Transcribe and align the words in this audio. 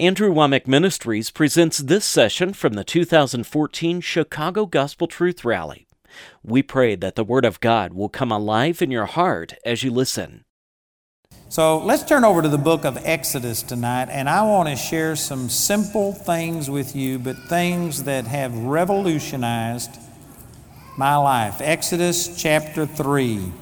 Andrew 0.00 0.32
Wommack 0.32 0.66
Ministries 0.66 1.30
presents 1.30 1.76
this 1.76 2.06
session 2.06 2.54
from 2.54 2.72
the 2.72 2.84
2014 2.84 4.00
Chicago 4.00 4.64
Gospel 4.64 5.06
Truth 5.06 5.44
Rally. 5.44 5.86
We 6.42 6.62
pray 6.62 6.94
that 6.94 7.16
the 7.16 7.22
Word 7.22 7.44
of 7.44 7.60
God 7.60 7.92
will 7.92 8.08
come 8.08 8.32
alive 8.32 8.80
in 8.80 8.90
your 8.90 9.04
heart 9.04 9.52
as 9.62 9.82
you 9.82 9.90
listen. 9.90 10.46
So 11.50 11.76
let's 11.76 12.02
turn 12.02 12.24
over 12.24 12.40
to 12.40 12.48
the 12.48 12.56
book 12.56 12.86
of 12.86 12.96
Exodus 13.04 13.60
tonight, 13.60 14.08
and 14.10 14.26
I 14.26 14.42
want 14.44 14.70
to 14.70 14.76
share 14.76 15.16
some 15.16 15.50
simple 15.50 16.14
things 16.14 16.70
with 16.70 16.96
you, 16.96 17.18
but 17.18 17.36
things 17.36 18.04
that 18.04 18.26
have 18.26 18.56
revolutionized 18.56 19.98
my 20.96 21.16
life. 21.16 21.60
Exodus 21.60 22.40
chapter 22.40 22.86
3. 22.86 23.52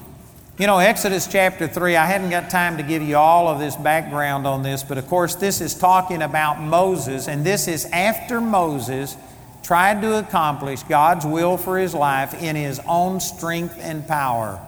You 0.59 0.67
know, 0.67 0.79
Exodus 0.79 1.25
chapter 1.25 1.69
3, 1.69 1.95
I 1.95 2.05
hadn't 2.05 2.31
got 2.31 2.49
time 2.49 2.75
to 2.75 2.83
give 2.83 3.01
you 3.01 3.15
all 3.15 3.47
of 3.47 3.59
this 3.59 3.77
background 3.77 4.45
on 4.45 4.61
this, 4.61 4.83
but 4.83 4.97
of 4.97 5.07
course, 5.07 5.35
this 5.35 5.61
is 5.61 5.73
talking 5.73 6.21
about 6.21 6.59
Moses, 6.59 7.29
and 7.29 7.45
this 7.45 7.69
is 7.69 7.85
after 7.93 8.41
Moses 8.41 9.15
tried 9.63 10.01
to 10.01 10.19
accomplish 10.19 10.83
God's 10.83 11.25
will 11.25 11.55
for 11.55 11.79
his 11.79 11.93
life 11.93 12.33
in 12.43 12.57
his 12.57 12.81
own 12.85 13.21
strength 13.21 13.79
and 13.79 14.05
power. 14.05 14.59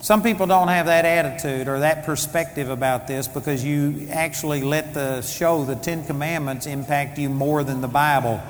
Some 0.00 0.22
people 0.22 0.46
don't 0.46 0.68
have 0.68 0.86
that 0.86 1.04
attitude 1.04 1.68
or 1.68 1.80
that 1.80 2.06
perspective 2.06 2.70
about 2.70 3.06
this 3.06 3.28
because 3.28 3.62
you 3.62 4.08
actually 4.10 4.62
let 4.62 4.94
the 4.94 5.20
show, 5.20 5.66
the 5.66 5.76
Ten 5.76 6.02
Commandments, 6.06 6.64
impact 6.64 7.18
you 7.18 7.28
more 7.28 7.62
than 7.62 7.82
the 7.82 7.88
Bible. 7.88 8.40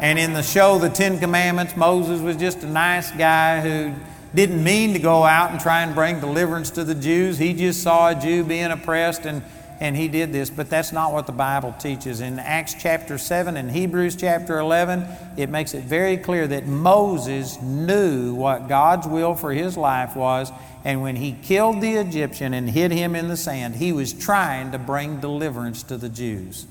And 0.00 0.18
in 0.18 0.32
the 0.32 0.42
show, 0.42 0.80
The 0.80 0.90
Ten 0.90 1.20
Commandments, 1.20 1.76
Moses 1.76 2.20
was 2.20 2.36
just 2.36 2.64
a 2.64 2.68
nice 2.68 3.12
guy 3.12 3.60
who 3.60 3.94
didn't 4.34 4.62
mean 4.64 4.94
to 4.94 4.98
go 4.98 5.22
out 5.22 5.52
and 5.52 5.60
try 5.60 5.82
and 5.82 5.94
bring 5.94 6.20
deliverance 6.20 6.70
to 6.72 6.84
the 6.84 6.94
Jews. 6.94 7.38
He 7.38 7.54
just 7.54 7.82
saw 7.82 8.10
a 8.10 8.14
Jew 8.14 8.42
being 8.42 8.70
oppressed 8.70 9.26
and, 9.26 9.42
and 9.80 9.96
he 9.96 10.08
did 10.08 10.32
this. 10.32 10.50
But 10.50 10.68
that's 10.68 10.92
not 10.92 11.12
what 11.12 11.26
the 11.26 11.32
Bible 11.32 11.74
teaches. 11.78 12.20
In 12.20 12.38
Acts 12.38 12.74
chapter 12.74 13.16
7 13.16 13.56
and 13.56 13.70
Hebrews 13.70 14.16
chapter 14.16 14.58
11, 14.58 15.06
it 15.36 15.50
makes 15.50 15.72
it 15.72 15.84
very 15.84 16.16
clear 16.16 16.48
that 16.48 16.66
Moses 16.66 17.60
knew 17.62 18.34
what 18.34 18.68
God's 18.68 19.06
will 19.06 19.34
for 19.34 19.52
his 19.52 19.76
life 19.76 20.16
was. 20.16 20.50
And 20.84 21.00
when 21.00 21.16
he 21.16 21.32
killed 21.32 21.80
the 21.80 21.94
Egyptian 21.94 22.54
and 22.54 22.68
hid 22.68 22.90
him 22.90 23.14
in 23.14 23.28
the 23.28 23.36
sand, 23.36 23.76
he 23.76 23.92
was 23.92 24.12
trying 24.12 24.72
to 24.72 24.78
bring 24.78 25.20
deliverance 25.20 25.82
to 25.84 25.96
the 25.96 26.08
Jews. 26.08 26.66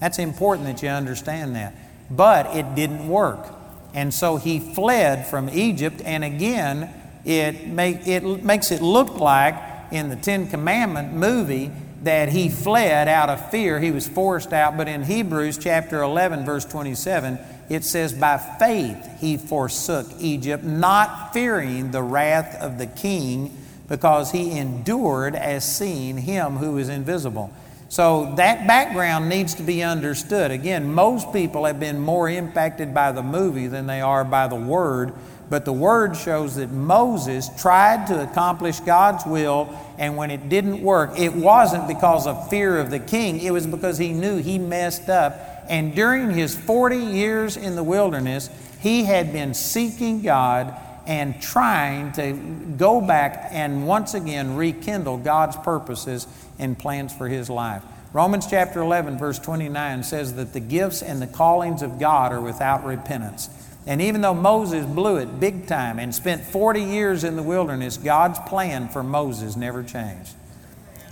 That's 0.00 0.18
important 0.18 0.66
that 0.66 0.82
you 0.82 0.90
understand 0.90 1.56
that. 1.56 1.74
But 2.10 2.54
it 2.54 2.74
didn't 2.74 3.08
work. 3.08 3.63
And 3.94 4.12
so 4.12 4.36
he 4.36 4.58
fled 4.58 5.26
from 5.26 5.48
Egypt, 5.48 6.02
and 6.04 6.24
again, 6.24 6.92
it, 7.24 7.68
make, 7.68 8.06
it 8.06 8.44
makes 8.44 8.70
it 8.70 8.82
look 8.82 9.18
like 9.18 9.54
in 9.92 10.08
the 10.08 10.16
Ten 10.16 10.48
Commandment 10.48 11.12
movie 11.12 11.70
that 12.02 12.28
he 12.28 12.48
fled 12.48 13.08
out 13.08 13.30
of 13.30 13.50
fear. 13.50 13.80
He 13.80 13.90
was 13.90 14.06
forced 14.06 14.52
out, 14.52 14.76
but 14.76 14.88
in 14.88 15.04
Hebrews 15.04 15.58
chapter 15.58 16.02
11, 16.02 16.44
verse 16.44 16.64
27, 16.64 17.38
it 17.68 17.84
says, 17.84 18.12
By 18.12 18.36
faith 18.36 19.20
he 19.20 19.36
forsook 19.36 20.06
Egypt, 20.18 20.64
not 20.64 21.32
fearing 21.32 21.92
the 21.92 22.02
wrath 22.02 22.60
of 22.60 22.78
the 22.78 22.86
king, 22.86 23.56
because 23.88 24.32
he 24.32 24.58
endured 24.58 25.34
as 25.34 25.64
seeing 25.64 26.18
him 26.18 26.56
who 26.56 26.78
is 26.78 26.88
invisible. 26.88 27.52
So 27.94 28.32
that 28.38 28.66
background 28.66 29.28
needs 29.28 29.54
to 29.54 29.62
be 29.62 29.84
understood. 29.84 30.50
Again, 30.50 30.92
most 30.92 31.32
people 31.32 31.64
have 31.64 31.78
been 31.78 32.00
more 32.00 32.28
impacted 32.28 32.92
by 32.92 33.12
the 33.12 33.22
movie 33.22 33.68
than 33.68 33.86
they 33.86 34.00
are 34.00 34.24
by 34.24 34.48
the 34.48 34.56
Word, 34.56 35.12
but 35.48 35.64
the 35.64 35.72
Word 35.72 36.16
shows 36.16 36.56
that 36.56 36.72
Moses 36.72 37.48
tried 37.56 38.08
to 38.08 38.20
accomplish 38.20 38.80
God's 38.80 39.24
will, 39.24 39.72
and 39.96 40.16
when 40.16 40.32
it 40.32 40.48
didn't 40.48 40.82
work, 40.82 41.16
it 41.16 41.32
wasn't 41.36 41.86
because 41.86 42.26
of 42.26 42.50
fear 42.50 42.80
of 42.80 42.90
the 42.90 42.98
king, 42.98 43.38
it 43.38 43.52
was 43.52 43.64
because 43.64 43.96
he 43.96 44.12
knew 44.12 44.38
he 44.38 44.58
messed 44.58 45.08
up. 45.08 45.64
And 45.68 45.94
during 45.94 46.32
his 46.32 46.56
40 46.56 46.96
years 46.96 47.56
in 47.56 47.76
the 47.76 47.84
wilderness, 47.84 48.50
he 48.80 49.04
had 49.04 49.32
been 49.32 49.54
seeking 49.54 50.20
God 50.20 50.74
and 51.06 51.40
trying 51.40 52.10
to 52.12 52.32
go 52.76 53.00
back 53.00 53.50
and 53.50 53.86
once 53.86 54.14
again 54.14 54.56
rekindle 54.56 55.18
God's 55.18 55.56
purposes 55.58 56.26
and 56.58 56.78
plans 56.78 57.14
for 57.14 57.28
his 57.28 57.50
life. 57.50 57.82
Romans 58.12 58.46
chapter 58.48 58.80
11, 58.80 59.18
verse 59.18 59.38
29 59.38 60.04
says 60.04 60.34
that 60.34 60.52
the 60.52 60.60
gifts 60.60 61.02
and 61.02 61.20
the 61.20 61.26
callings 61.26 61.82
of 61.82 61.98
God 61.98 62.32
are 62.32 62.40
without 62.40 62.84
repentance. 62.84 63.50
And 63.86 64.00
even 64.00 64.20
though 64.20 64.34
Moses 64.34 64.86
blew 64.86 65.16
it 65.16 65.40
big 65.40 65.66
time 65.66 65.98
and 65.98 66.14
spent 66.14 66.42
40 66.42 66.82
years 66.82 67.24
in 67.24 67.36
the 67.36 67.42
wilderness, 67.42 67.96
God's 67.96 68.38
plan 68.48 68.88
for 68.88 69.02
Moses 69.02 69.56
never 69.56 69.82
changed. 69.82 70.34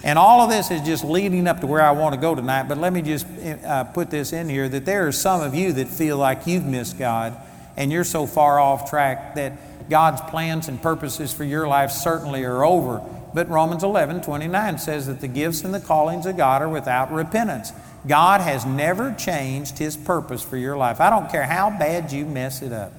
And 0.05 0.19
all 0.19 0.41
of 0.41 0.51
this 0.51 0.71
is 0.71 0.81
just 0.83 1.05
leading 1.05 1.47
up 1.47 1.61
to 1.61 1.67
where 1.67 1.83
I 1.83 1.93
want 1.93 2.15
to 2.15 2.21
go 2.21 2.35
tonight, 2.35 2.69
but 2.69 2.79
let 2.79 2.93
me 2.93 3.03
just 3.03 3.27
uh, 3.65 3.85
put 3.85 4.11
this 4.11 4.33
in 4.33 4.49
here 4.49 4.69
that 4.69 4.85
there 4.85 5.07
are 5.07 5.13
some 5.13 5.41
of 5.43 5.55
you 5.55 5.73
that 5.75 5.89
feel 5.89 6.17
like 6.17 6.47
you've 6.47 6.65
missed 6.65 6.99
God 6.99 7.37
and 7.77 7.93
you're 7.93 8.05
so 8.05 8.27
far 8.27 8.59
off 8.59 8.91
track 8.91 9.37
that 9.37 9.89
God's 9.89 10.21
plans 10.23 10.69
and 10.69 10.81
purposes 10.81 11.33
for 11.33 11.45
your 11.45 11.69
life 11.69 11.91
certainly 11.91 12.45
are 12.45 12.65
over. 12.65 13.03
But 13.35 13.49
Romans 13.49 13.83
11, 13.83 14.23
29 14.23 14.79
says 14.79 15.07
that 15.07 15.21
the 15.21 15.29
gifts 15.29 15.65
and 15.65 15.73
the 15.73 15.81
callings 15.81 16.27
of 16.27 16.37
God 16.37 16.61
are 16.63 16.69
without 16.69 17.11
repentance. 17.11 17.73
God 18.07 18.41
has 18.41 18.67
never 18.67 19.13
changed 19.15 19.79
His 19.79 19.97
purpose 19.97 20.43
for 20.43 20.57
your 20.57 20.77
life. 20.77 21.01
I 21.01 21.09
don't 21.09 21.31
care 21.31 21.45
how 21.45 21.71
bad 21.71 22.13
you 22.13 22.27
mess 22.27 22.63
it 22.63 22.73
up. 22.73 22.93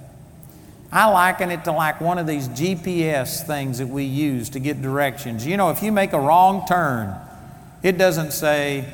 I 0.91 1.09
liken 1.09 1.49
it 1.49 1.63
to 1.63 1.71
like 1.71 1.99
one 2.01 2.19
of 2.19 2.27
these 2.27 2.47
GPS 2.49 3.45
things 3.45 3.79
that 3.79 3.87
we 3.87 4.03
use 4.03 4.49
to 4.51 4.59
get 4.59 4.81
directions. 4.81 5.45
You 5.45 5.57
know, 5.57 5.71
if 5.71 5.81
you 5.81 5.91
make 5.91 6.13
a 6.13 6.19
wrong 6.19 6.65
turn, 6.67 7.15
it 7.81 7.97
doesn't 7.97 8.31
say, 8.31 8.85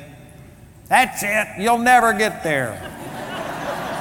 that's 0.88 1.22
it, 1.22 1.62
you'll 1.62 1.78
never 1.78 2.12
get 2.12 2.42
there. 2.42 2.80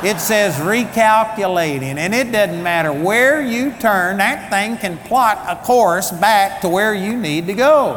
It 0.01 0.19
says 0.19 0.55
recalculating, 0.55 1.97
and 1.97 2.15
it 2.15 2.31
doesn't 2.31 2.63
matter 2.63 2.93
where 2.93 3.41
you 3.41 3.71
turn, 3.79 4.17
that 4.17 4.49
thing 4.49 4.77
can 4.77 4.97
plot 4.97 5.43
a 5.45 5.61
course 5.65 6.09
back 6.11 6.61
to 6.61 6.69
where 6.69 6.93
you 6.93 7.17
need 7.17 7.47
to 7.47 7.53
go. 7.53 7.95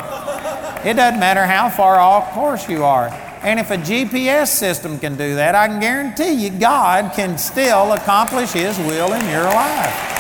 It 0.85 0.95
doesn't 0.95 1.21
matter 1.21 1.47
how 1.47 1.71
far 1.71 2.01
off 2.01 2.33
course 2.33 2.69
you 2.69 2.83
are. 2.83 3.09
And 3.43 3.61
if 3.61 3.71
a 3.71 3.77
GPS 3.77 4.49
system 4.49 4.99
can 4.99 5.17
do 5.17 5.37
that, 5.37 5.55
I 5.55 5.69
can 5.69 5.79
guarantee 5.79 6.33
you 6.33 6.51
God 6.51 7.13
can 7.15 7.39
still 7.39 7.93
accomplish 7.93 8.51
His 8.51 8.77
will 8.79 9.13
in 9.13 9.25
your 9.31 9.45
life. 9.45 10.12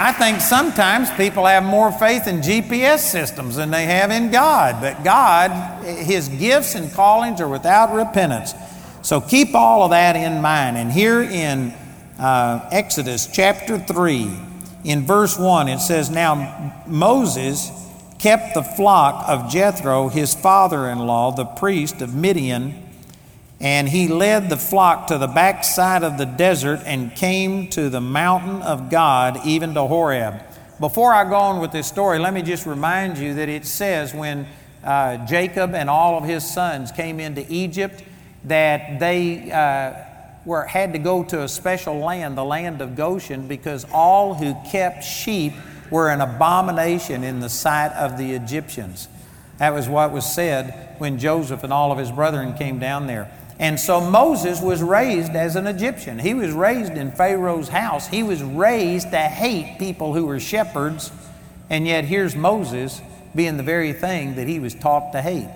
I 0.00 0.12
think 0.12 0.40
sometimes 0.40 1.10
people 1.10 1.44
have 1.44 1.64
more 1.64 1.90
faith 1.90 2.28
in 2.28 2.36
GPS 2.36 3.00
systems 3.00 3.56
than 3.56 3.72
they 3.72 3.84
have 3.86 4.12
in 4.12 4.30
God. 4.30 4.80
But 4.80 5.02
God, 5.02 5.84
His 5.84 6.28
gifts 6.28 6.76
and 6.76 6.92
callings 6.92 7.40
are 7.40 7.48
without 7.48 7.92
repentance. 7.92 8.54
So 9.02 9.20
keep 9.20 9.56
all 9.56 9.82
of 9.82 9.90
that 9.90 10.14
in 10.14 10.40
mind. 10.40 10.76
And 10.76 10.92
here 10.92 11.20
in 11.20 11.74
uh, 12.16 12.68
Exodus 12.70 13.26
chapter 13.26 13.76
3, 13.76 14.30
in 14.84 15.04
verse 15.04 15.36
1, 15.36 15.68
it 15.68 15.80
says, 15.80 16.10
Now 16.10 16.80
Moses 16.86 17.68
kept 18.20 18.54
the 18.54 18.62
flock 18.62 19.28
of 19.28 19.50
Jethro, 19.50 20.08
his 20.08 20.32
father 20.32 20.88
in 20.88 20.98
law, 20.98 21.32
the 21.32 21.44
priest 21.44 22.02
of 22.02 22.14
Midian 22.14 22.87
and 23.60 23.88
he 23.88 24.06
led 24.06 24.50
the 24.50 24.56
flock 24.56 25.08
to 25.08 25.18
the 25.18 25.26
backside 25.26 26.04
of 26.04 26.16
the 26.16 26.24
desert 26.24 26.80
and 26.84 27.14
came 27.14 27.68
to 27.70 27.88
the 27.90 28.00
mountain 28.00 28.62
of 28.62 28.90
God, 28.90 29.40
even 29.44 29.74
to 29.74 29.82
Horeb. 29.82 30.40
Before 30.78 31.12
I 31.12 31.24
go 31.24 31.34
on 31.34 31.60
with 31.60 31.72
this 31.72 31.88
story, 31.88 32.20
let 32.20 32.32
me 32.32 32.42
just 32.42 32.66
remind 32.66 33.18
you 33.18 33.34
that 33.34 33.48
it 33.48 33.66
says 33.66 34.14
when 34.14 34.46
uh, 34.84 35.26
Jacob 35.26 35.74
and 35.74 35.90
all 35.90 36.16
of 36.16 36.24
his 36.24 36.48
sons 36.48 36.92
came 36.92 37.18
into 37.18 37.44
Egypt 37.48 38.04
that 38.44 39.00
they 39.00 39.50
uh, 39.50 40.04
were, 40.44 40.64
had 40.64 40.92
to 40.92 41.00
go 41.00 41.24
to 41.24 41.42
a 41.42 41.48
special 41.48 41.98
land, 41.98 42.38
the 42.38 42.44
land 42.44 42.80
of 42.80 42.94
Goshen, 42.94 43.48
because 43.48 43.84
all 43.92 44.34
who 44.34 44.54
kept 44.70 45.02
sheep 45.02 45.52
were 45.90 46.10
an 46.10 46.20
abomination 46.20 47.24
in 47.24 47.40
the 47.40 47.48
sight 47.48 47.92
of 47.92 48.16
the 48.16 48.32
Egyptians. 48.32 49.08
That 49.58 49.74
was 49.74 49.88
what 49.88 50.12
was 50.12 50.32
said 50.32 50.94
when 50.98 51.18
Joseph 51.18 51.64
and 51.64 51.72
all 51.72 51.90
of 51.90 51.98
his 51.98 52.12
brethren 52.12 52.54
came 52.54 52.78
down 52.78 53.08
there. 53.08 53.32
And 53.58 53.80
so 53.80 54.00
Moses 54.00 54.60
was 54.60 54.82
raised 54.82 55.32
as 55.32 55.56
an 55.56 55.66
Egyptian. 55.66 56.18
He 56.18 56.32
was 56.32 56.52
raised 56.52 56.92
in 56.92 57.10
Pharaoh's 57.10 57.68
house. 57.68 58.06
He 58.06 58.22
was 58.22 58.42
raised 58.42 59.10
to 59.10 59.18
hate 59.18 59.78
people 59.78 60.14
who 60.14 60.26
were 60.26 60.38
shepherds. 60.38 61.10
And 61.68 61.86
yet 61.86 62.04
here's 62.04 62.36
Moses 62.36 63.00
being 63.34 63.56
the 63.56 63.62
very 63.64 63.92
thing 63.92 64.36
that 64.36 64.46
he 64.46 64.60
was 64.60 64.74
taught 64.74 65.12
to 65.12 65.22
hate. 65.22 65.48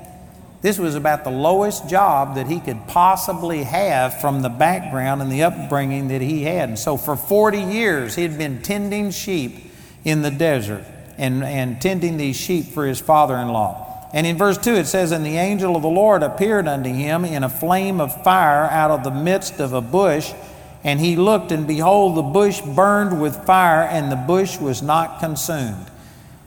This 0.63 0.79
was 0.79 0.95
about 0.95 1.25
the 1.25 1.31
lowest 1.31 1.89
job 1.89 2.37
that 2.37 2.47
he 2.47 2.61
could 2.61 2.87
possibly 2.87 3.65
have 3.65 4.21
from 4.21 4.43
the 4.43 4.49
background 4.49 5.21
and 5.21 5.31
the 5.31 5.43
upbringing 5.43 6.09
that 6.09 6.21
he 6.21 6.45
had. 6.45 6.69
And 6.69 6.79
so 6.79 6.97
for 6.97 7.17
40 7.17 7.59
years, 7.59 8.15
he 8.15 8.23
had 8.23 8.39
been 8.39 8.63
tending 8.63 9.11
sheep 9.11 9.73
in 10.05 10.23
the 10.23 10.31
desert 10.31 10.85
and, 11.19 11.43
and 11.43 11.81
tending 11.81 12.17
these 12.17 12.37
sheep 12.37 12.67
for 12.67 12.87
his 12.87 13.01
father 13.01 13.37
in 13.37 13.49
law. 13.49 13.92
And 14.13 14.27
in 14.27 14.37
verse 14.37 14.59
2 14.59 14.75
it 14.75 14.87
says, 14.87 15.11
And 15.11 15.25
the 15.25 15.39
angel 15.39 15.77
of 15.77 15.83
the 15.83 15.89
Lord 15.89 16.23
appeared 16.23 16.69
unto 16.69 16.91
him 16.91 17.25
in 17.25 17.45
a 17.45 17.49
flame 17.49 18.01
of 18.01 18.23
fire 18.23 18.65
out 18.65 18.91
of 18.91 19.05
the 19.05 19.11
midst 19.11 19.59
of 19.59 19.73
a 19.73 19.81
bush. 19.81 20.33
And 20.85 21.01
he 21.01 21.17
looked, 21.17 21.53
and 21.53 21.67
behold, 21.67 22.17
the 22.17 22.23
bush 22.23 22.61
burned 22.61 23.23
with 23.23 23.47
fire, 23.47 23.83
and 23.83 24.11
the 24.11 24.17
bush 24.17 24.59
was 24.59 24.83
not 24.83 25.21
consumed. 25.21 25.87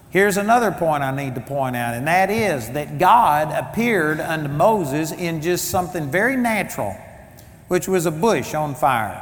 Here's 0.09 0.37
another 0.37 0.71
point 0.71 1.03
I 1.03 1.11
need 1.15 1.35
to 1.35 1.41
point 1.41 1.75
out, 1.75 1.93
and 1.93 2.07
that 2.07 2.29
is 2.29 2.69
that 2.71 2.99
God 2.99 3.51
appeared 3.51 4.19
unto 4.19 4.47
Moses 4.47 5.11
in 5.11 5.41
just 5.41 5.69
something 5.69 6.11
very 6.11 6.37
natural, 6.37 6.95
which 7.67 7.87
was 7.87 8.05
a 8.05 8.11
bush 8.11 8.53
on 8.53 8.75
fire. 8.75 9.21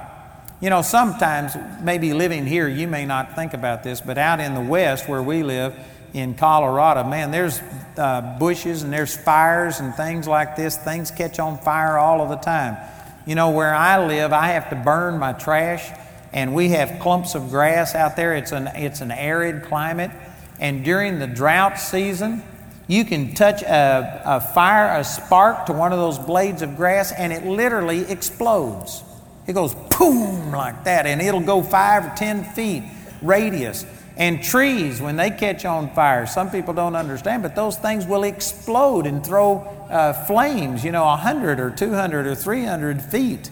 You 0.62 0.70
know, 0.70 0.82
sometimes, 0.82 1.56
maybe 1.82 2.14
living 2.14 2.46
here, 2.46 2.68
you 2.68 2.88
may 2.88 3.06
not 3.06 3.36
think 3.36 3.54
about 3.54 3.84
this, 3.84 4.02
but 4.02 4.18
out 4.18 4.40
in 4.40 4.54
the 4.54 4.62
West 4.62 5.08
where 5.08 5.22
we 5.22 5.44
live, 5.44 5.76
in 6.14 6.36
Colorado, 6.36 7.04
man, 7.04 7.32
there's 7.32 7.60
uh, 7.98 8.38
bushes 8.40 8.84
and 8.84 8.92
there's 8.92 9.16
fires 9.16 9.80
and 9.80 9.94
things 9.96 10.28
like 10.28 10.56
this. 10.56 10.78
Things 10.78 11.12
catch 11.12 11.40
on 11.40 11.58
fire 11.60 11.98
all 11.98 12.22
of 12.22 12.30
the 12.30 12.38
time. 12.38 12.78
You 13.26 13.36
know, 13.36 13.52
where 13.52 13.74
I 13.74 14.06
live, 14.06 14.34
I 14.34 14.48
have 14.48 14.70
to 14.70 14.76
burn 14.76 15.18
my 15.18 15.34
trash, 15.34 15.90
and 16.34 16.54
we 16.54 16.70
have 16.70 17.00
clumps 17.00 17.36
of 17.36 17.50
grass 17.50 17.96
out 17.96 18.16
there. 18.16 18.36
It's 18.36 18.52
an, 18.52 18.68
it's 18.68 19.02
an 19.02 19.12
arid 19.12 19.64
climate. 19.64 20.12
And 20.60 20.84
during 20.84 21.20
the 21.20 21.28
drought 21.28 21.80
season, 21.80 22.44
you 22.88 23.06
can 23.06 23.34
touch 23.34 23.62
a, 23.64 24.22
a 24.26 24.42
fire, 24.42 25.00
a 25.00 25.04
spark 25.04 25.68
to 25.68 25.74
one 25.74 25.94
of 25.94 26.00
those 26.00 26.20
blades 26.20 26.62
of 26.62 26.76
grass, 26.76 27.14
and 27.14 27.32
it 27.32 27.46
literally 27.46 28.02
explodes. 28.02 29.04
It 29.48 29.54
goes 29.54 29.74
boom 29.98 30.52
like 30.52 30.84
that, 30.84 31.06
and 31.06 31.22
it'll 31.22 31.42
go 31.42 31.64
five 31.64 32.06
or 32.06 32.14
ten 32.16 32.44
feet 32.44 32.84
radius. 33.22 33.86
And 34.16 34.44
trees, 34.44 35.02
when 35.02 35.16
they 35.16 35.32
catch 35.32 35.66
on 35.66 35.90
fire, 35.96 36.28
some 36.28 36.52
people 36.52 36.74
don't 36.74 36.96
understand, 36.96 37.42
but 37.42 37.56
those 37.56 37.78
things 37.78 38.06
will 38.06 38.24
explode 38.24 39.08
and 39.08 39.26
throw 39.26 39.62
uh, 39.90 40.14
flames, 40.26 40.84
you 40.84 40.92
know, 40.92 41.06
100 41.06 41.60
or 41.60 41.72
200 41.72 42.28
or 42.28 42.36
300 42.36 43.02
feet. 43.02 43.50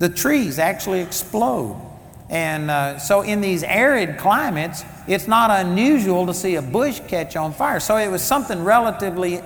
The 0.00 0.08
trees 0.08 0.58
actually 0.58 1.00
explode. 1.00 1.80
And 2.28 2.70
uh, 2.70 2.98
so, 2.98 3.22
in 3.22 3.40
these 3.40 3.62
arid 3.62 4.18
climates, 4.18 4.84
it's 5.06 5.26
not 5.26 5.50
unusual 5.50 6.26
to 6.26 6.34
see 6.34 6.56
a 6.56 6.62
bush 6.62 7.00
catch 7.08 7.36
on 7.36 7.54
fire. 7.54 7.80
So, 7.80 7.96
it 7.96 8.08
was 8.08 8.22
something 8.22 8.64
relatively 8.64 9.40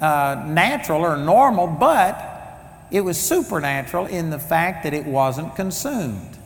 uh, 0.00 0.42
natural 0.46 1.02
or 1.02 1.16
normal, 1.16 1.66
but 1.66 2.28
it 2.90 3.02
was 3.02 3.20
supernatural 3.20 4.06
in 4.06 4.30
the 4.30 4.38
fact 4.38 4.84
that 4.84 4.94
it 4.94 5.04
wasn't 5.04 5.54
consumed. 5.56 6.38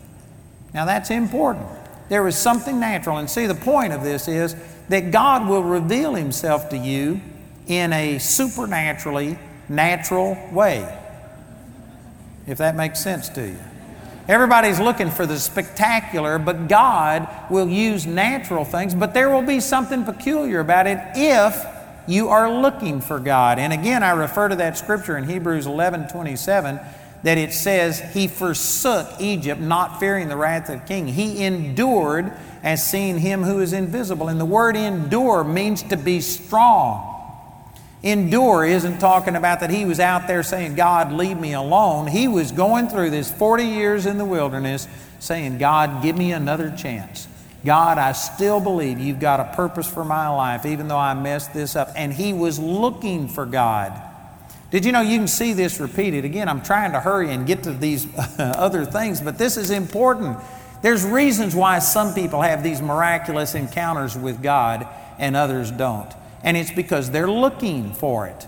Now, 0.74 0.86
that's 0.86 1.10
important. 1.10 1.68
There 2.08 2.26
is 2.28 2.36
something 2.36 2.78
natural. 2.78 3.18
And 3.18 3.28
see, 3.28 3.46
the 3.46 3.54
point 3.54 3.92
of 3.92 4.02
this 4.02 4.28
is 4.28 4.54
that 4.88 5.10
God 5.10 5.48
will 5.48 5.62
reveal 5.62 6.14
Himself 6.14 6.68
to 6.70 6.76
you 6.76 7.20
in 7.66 7.92
a 7.92 8.18
supernaturally 8.18 9.38
natural 9.68 10.38
way. 10.52 11.02
If 12.46 12.58
that 12.58 12.76
makes 12.76 13.00
sense 13.00 13.28
to 13.30 13.48
you. 13.48 13.58
Everybody's 14.28 14.80
looking 14.80 15.10
for 15.10 15.24
the 15.24 15.38
spectacular, 15.38 16.38
but 16.38 16.66
God 16.68 17.28
will 17.48 17.68
use 17.68 18.06
natural 18.06 18.64
things, 18.64 18.92
but 18.92 19.14
there 19.14 19.30
will 19.30 19.42
be 19.42 19.60
something 19.60 20.04
peculiar 20.04 20.60
about 20.60 20.88
it 20.88 20.98
if 21.14 21.64
you 22.08 22.28
are 22.28 22.52
looking 22.52 23.00
for 23.00 23.20
God. 23.20 23.58
And 23.58 23.72
again, 23.72 24.02
I 24.02 24.10
refer 24.10 24.48
to 24.48 24.56
that 24.56 24.78
scripture 24.78 25.16
in 25.16 25.24
Hebrews 25.24 25.66
11 25.66 26.08
27 26.08 26.80
that 27.26 27.38
it 27.38 27.52
says 27.52 27.98
he 28.14 28.28
forsook 28.28 29.08
Egypt, 29.18 29.60
not 29.60 29.98
fearing 29.98 30.28
the 30.28 30.36
wrath 30.36 30.68
of 30.68 30.80
the 30.80 30.86
king. 30.86 31.08
He 31.08 31.44
endured 31.44 32.32
as 32.62 32.88
seeing 32.88 33.18
him 33.18 33.42
who 33.42 33.58
is 33.58 33.72
invisible. 33.72 34.28
And 34.28 34.38
the 34.38 34.44
word 34.44 34.76
endure 34.76 35.42
means 35.42 35.82
to 35.82 35.96
be 35.96 36.20
strong. 36.20 37.14
Endure 38.04 38.64
isn't 38.64 39.00
talking 39.00 39.34
about 39.34 39.58
that 39.58 39.70
he 39.70 39.84
was 39.84 39.98
out 39.98 40.28
there 40.28 40.44
saying, 40.44 40.76
God, 40.76 41.10
leave 41.10 41.36
me 41.36 41.52
alone. 41.52 42.06
He 42.06 42.28
was 42.28 42.52
going 42.52 42.86
through 42.86 43.10
this 43.10 43.28
40 43.28 43.64
years 43.64 44.06
in 44.06 44.18
the 44.18 44.24
wilderness 44.24 44.86
saying, 45.18 45.58
God, 45.58 46.04
give 46.04 46.16
me 46.16 46.30
another 46.30 46.72
chance. 46.78 47.26
God, 47.64 47.98
I 47.98 48.12
still 48.12 48.60
believe 48.60 49.00
you've 49.00 49.18
got 49.18 49.40
a 49.40 49.56
purpose 49.56 49.92
for 49.92 50.04
my 50.04 50.28
life, 50.28 50.64
even 50.64 50.86
though 50.86 50.96
I 50.96 51.14
messed 51.14 51.52
this 51.52 51.74
up. 51.74 51.90
And 51.96 52.12
he 52.12 52.32
was 52.32 52.60
looking 52.60 53.26
for 53.26 53.46
God. 53.46 54.00
Did 54.70 54.84
you 54.84 54.92
know 54.92 55.00
you 55.00 55.18
can 55.18 55.28
see 55.28 55.52
this 55.52 55.78
repeated? 55.78 56.24
Again, 56.24 56.48
I'm 56.48 56.62
trying 56.62 56.92
to 56.92 57.00
hurry 57.00 57.32
and 57.32 57.46
get 57.46 57.62
to 57.64 57.72
these 57.72 58.06
other 58.38 58.84
things, 58.84 59.20
but 59.20 59.38
this 59.38 59.56
is 59.56 59.70
important. 59.70 60.38
There's 60.82 61.04
reasons 61.04 61.54
why 61.54 61.78
some 61.78 62.14
people 62.14 62.42
have 62.42 62.62
these 62.62 62.82
miraculous 62.82 63.54
encounters 63.54 64.16
with 64.16 64.42
God 64.42 64.86
and 65.18 65.36
others 65.36 65.70
don't. 65.70 66.12
And 66.42 66.56
it's 66.56 66.72
because 66.72 67.10
they're 67.10 67.30
looking 67.30 67.92
for 67.92 68.26
it. 68.26 68.46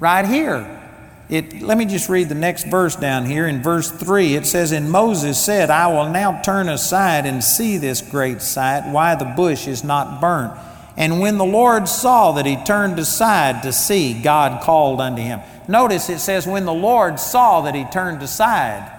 Right 0.00 0.26
here, 0.26 0.82
it, 1.28 1.60
let 1.60 1.76
me 1.76 1.86
just 1.86 2.08
read 2.08 2.28
the 2.28 2.34
next 2.34 2.66
verse 2.68 2.94
down 2.94 3.26
here. 3.26 3.46
In 3.46 3.62
verse 3.62 3.90
3, 3.90 4.34
it 4.34 4.46
says, 4.46 4.72
And 4.72 4.90
Moses 4.90 5.42
said, 5.42 5.70
I 5.70 5.88
will 5.88 6.10
now 6.10 6.40
turn 6.42 6.68
aside 6.68 7.26
and 7.26 7.42
see 7.42 7.78
this 7.78 8.00
great 8.00 8.40
sight, 8.40 8.90
why 8.92 9.14
the 9.16 9.24
bush 9.24 9.66
is 9.66 9.82
not 9.82 10.20
burnt. 10.20 10.52
And 10.96 11.20
when 11.20 11.36
the 11.36 11.44
Lord 11.44 11.88
saw 11.88 12.32
that 12.32 12.46
he 12.46 12.56
turned 12.56 12.98
aside 12.98 13.62
to 13.64 13.72
see, 13.72 14.14
God 14.14 14.62
called 14.62 15.00
unto 15.00 15.20
him. 15.20 15.40
Notice 15.68 16.08
it 16.08 16.20
says, 16.20 16.46
when 16.46 16.64
the 16.64 16.72
Lord 16.72 17.20
saw 17.20 17.62
that 17.62 17.74
he 17.74 17.84
turned 17.84 18.22
aside, 18.22 18.92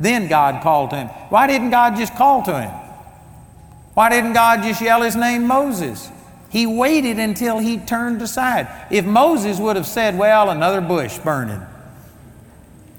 then 0.00 0.28
God 0.28 0.62
called 0.62 0.90
to 0.90 0.96
him. 0.96 1.08
Why 1.28 1.46
didn't 1.46 1.70
God 1.70 1.96
just 1.96 2.14
call 2.14 2.42
to 2.44 2.60
him? 2.60 2.70
Why 3.94 4.10
didn't 4.10 4.34
God 4.34 4.62
just 4.62 4.80
yell 4.80 5.02
his 5.02 5.16
name 5.16 5.46
Moses? 5.46 6.10
He 6.50 6.66
waited 6.66 7.18
until 7.18 7.58
he 7.58 7.78
turned 7.78 8.22
aside. 8.22 8.68
If 8.90 9.04
Moses 9.04 9.58
would 9.58 9.76
have 9.76 9.86
said, 9.86 10.18
Well, 10.18 10.50
another 10.50 10.80
bush 10.80 11.18
burning, 11.18 11.62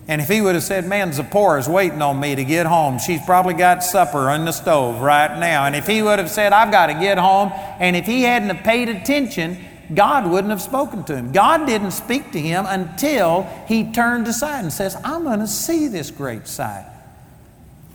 and 0.08 0.22
if 0.22 0.30
he 0.30 0.40
would 0.40 0.56
have 0.56 0.64
said, 0.64 0.86
Man, 0.86 1.12
Zipporah's 1.12 1.68
waiting 1.68 2.02
on 2.02 2.20
me 2.20 2.36
to 2.36 2.46
get 2.46 2.66
home, 2.66 2.98
she's 2.98 3.22
probably 3.26 3.54
got 3.54 3.84
supper 3.84 4.30
on 4.30 4.46
the 4.46 4.54
stove 4.54 5.02
right 5.02 5.38
now. 5.40 5.66
And 5.66 5.76
if 5.76 5.86
he 5.86 6.02
would 6.02 6.20
have 6.20 6.32
said, 6.32 6.54
I've 6.54 6.72
got 6.72 6.88
to 6.88 6.94
get 6.94 7.18
home, 7.18 7.52
and 7.80 7.96
if 7.96 8.06
he 8.06 8.24
hadn't 8.24 8.56
have 8.56 8.64
paid 8.64 8.88
attention, 8.88 9.58
God 9.94 10.30
wouldn't 10.30 10.52
have 10.52 10.62
spoken 10.62 11.04
to 11.06 11.16
him. 11.16 11.32
God 11.32 11.66
didn't 11.66 11.92
speak 11.92 12.32
to 12.32 12.40
him 12.40 12.66
until 12.68 13.44
he 13.68 13.92
turned 13.92 14.28
aside 14.28 14.62
and 14.62 14.72
says, 14.72 14.96
I'm 15.04 15.24
going 15.24 15.40
to 15.40 15.48
see 15.48 15.88
this 15.88 16.12
great 16.12 16.48
sight. 16.48 16.86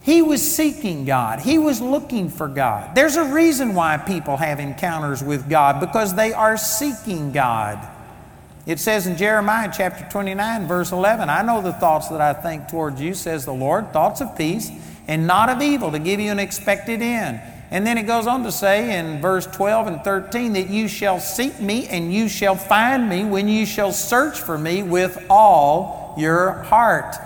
He 0.02 0.20
was 0.20 0.42
seeking 0.42 1.04
God. 1.04 1.40
He 1.40 1.58
was 1.58 1.80
looking 1.80 2.28
for 2.28 2.48
God. 2.48 2.94
There's 2.94 3.16
a 3.16 3.32
reason 3.32 3.74
why 3.74 3.98
people 3.98 4.36
have 4.36 4.58
encounters 4.58 5.22
with 5.22 5.48
God 5.48 5.80
because 5.80 6.14
they 6.14 6.32
are 6.32 6.56
seeking 6.56 7.30
God. 7.32 7.78
It 8.64 8.78
says 8.78 9.08
in 9.08 9.16
Jeremiah 9.16 9.72
chapter 9.74 10.06
29, 10.08 10.68
verse 10.68 10.92
11, 10.92 11.28
I 11.28 11.42
know 11.42 11.62
the 11.62 11.72
thoughts 11.72 12.08
that 12.08 12.20
I 12.20 12.32
think 12.32 12.68
towards 12.68 13.00
you, 13.00 13.12
says 13.12 13.44
the 13.44 13.52
Lord, 13.52 13.92
thoughts 13.92 14.20
of 14.20 14.36
peace 14.36 14.70
and 15.08 15.26
not 15.26 15.48
of 15.48 15.60
evil, 15.60 15.90
to 15.90 15.98
give 15.98 16.20
you 16.20 16.30
an 16.30 16.38
expected 16.38 17.02
end. 17.02 17.40
And 17.72 17.84
then 17.84 17.98
it 17.98 18.04
goes 18.04 18.28
on 18.28 18.44
to 18.44 18.52
say 18.52 18.98
in 18.98 19.20
verse 19.20 19.46
12 19.46 19.86
and 19.88 20.04
13 20.04 20.52
that 20.52 20.68
you 20.68 20.86
shall 20.86 21.18
seek 21.18 21.58
me 21.58 21.88
and 21.88 22.12
you 22.12 22.28
shall 22.28 22.54
find 22.54 23.08
me 23.08 23.24
when 23.24 23.48
you 23.48 23.66
shall 23.66 23.92
search 23.92 24.38
for 24.38 24.56
me 24.56 24.84
with 24.84 25.26
all 25.28 26.14
your 26.16 26.52
heart. 26.52 27.16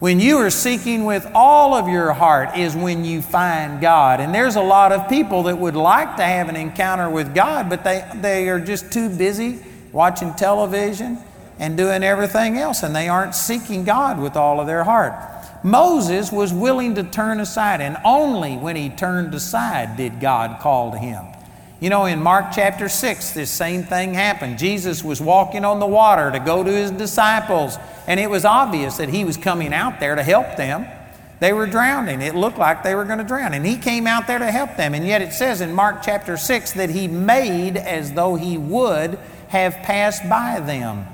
When 0.00 0.20
you 0.20 0.38
are 0.38 0.50
seeking 0.50 1.04
with 1.04 1.30
all 1.34 1.74
of 1.74 1.88
your 1.88 2.12
heart 2.12 2.58
is 2.58 2.74
when 2.74 3.04
you 3.04 3.22
find 3.22 3.80
God. 3.80 4.20
And 4.20 4.34
there's 4.34 4.56
a 4.56 4.62
lot 4.62 4.92
of 4.92 5.08
people 5.08 5.44
that 5.44 5.56
would 5.56 5.76
like 5.76 6.16
to 6.16 6.24
have 6.24 6.48
an 6.48 6.56
encounter 6.56 7.08
with 7.08 7.34
God, 7.34 7.70
but 7.70 7.84
they, 7.84 8.06
they 8.16 8.48
are 8.48 8.60
just 8.60 8.92
too 8.92 9.08
busy 9.08 9.62
watching 9.92 10.34
television 10.34 11.18
and 11.58 11.76
doing 11.76 12.02
everything 12.02 12.56
else, 12.56 12.82
and 12.82 12.96
they 12.96 13.08
aren't 13.08 13.34
seeking 13.34 13.84
God 13.84 14.18
with 14.18 14.36
all 14.36 14.60
of 14.60 14.66
their 14.66 14.84
heart. 14.84 15.14
Moses 15.62 16.32
was 16.32 16.52
willing 16.52 16.94
to 16.94 17.02
turn 17.02 17.38
aside, 17.38 17.80
and 17.80 17.98
only 18.04 18.56
when 18.56 18.76
he 18.76 18.88
turned 18.88 19.34
aside 19.34 19.96
did 19.96 20.20
God 20.20 20.60
call 20.60 20.92
to 20.92 20.98
him. 20.98 21.24
You 21.80 21.90
know, 21.90 22.06
in 22.06 22.22
Mark 22.22 22.46
chapter 22.54 22.88
6, 22.88 23.32
this 23.32 23.50
same 23.50 23.84
thing 23.84 24.14
happened. 24.14 24.58
Jesus 24.58 25.02
was 25.02 25.20
walking 25.20 25.64
on 25.64 25.80
the 25.80 25.86
water 25.86 26.30
to 26.30 26.38
go 26.38 26.62
to 26.62 26.70
his 26.70 26.90
disciples, 26.90 27.76
and 28.06 28.18
it 28.18 28.30
was 28.30 28.44
obvious 28.44 28.96
that 28.96 29.08
he 29.08 29.24
was 29.24 29.36
coming 29.36 29.72
out 29.72 30.00
there 30.00 30.14
to 30.14 30.22
help 30.22 30.56
them. 30.56 30.86
They 31.40 31.54
were 31.54 31.66
drowning. 31.66 32.20
It 32.20 32.34
looked 32.34 32.58
like 32.58 32.82
they 32.82 32.94
were 32.94 33.06
going 33.06 33.18
to 33.18 33.24
drown. 33.24 33.54
And 33.54 33.64
he 33.64 33.78
came 33.78 34.06
out 34.06 34.26
there 34.26 34.38
to 34.38 34.50
help 34.50 34.76
them. 34.76 34.92
And 34.92 35.06
yet 35.06 35.22
it 35.22 35.32
says 35.32 35.62
in 35.62 35.74
Mark 35.74 36.02
chapter 36.02 36.36
6 36.36 36.72
that 36.72 36.90
he 36.90 37.08
made 37.08 37.78
as 37.78 38.12
though 38.12 38.34
he 38.34 38.58
would 38.58 39.18
have 39.50 39.74
passed 39.82 40.28
by 40.28 40.60
them. 40.60 41.06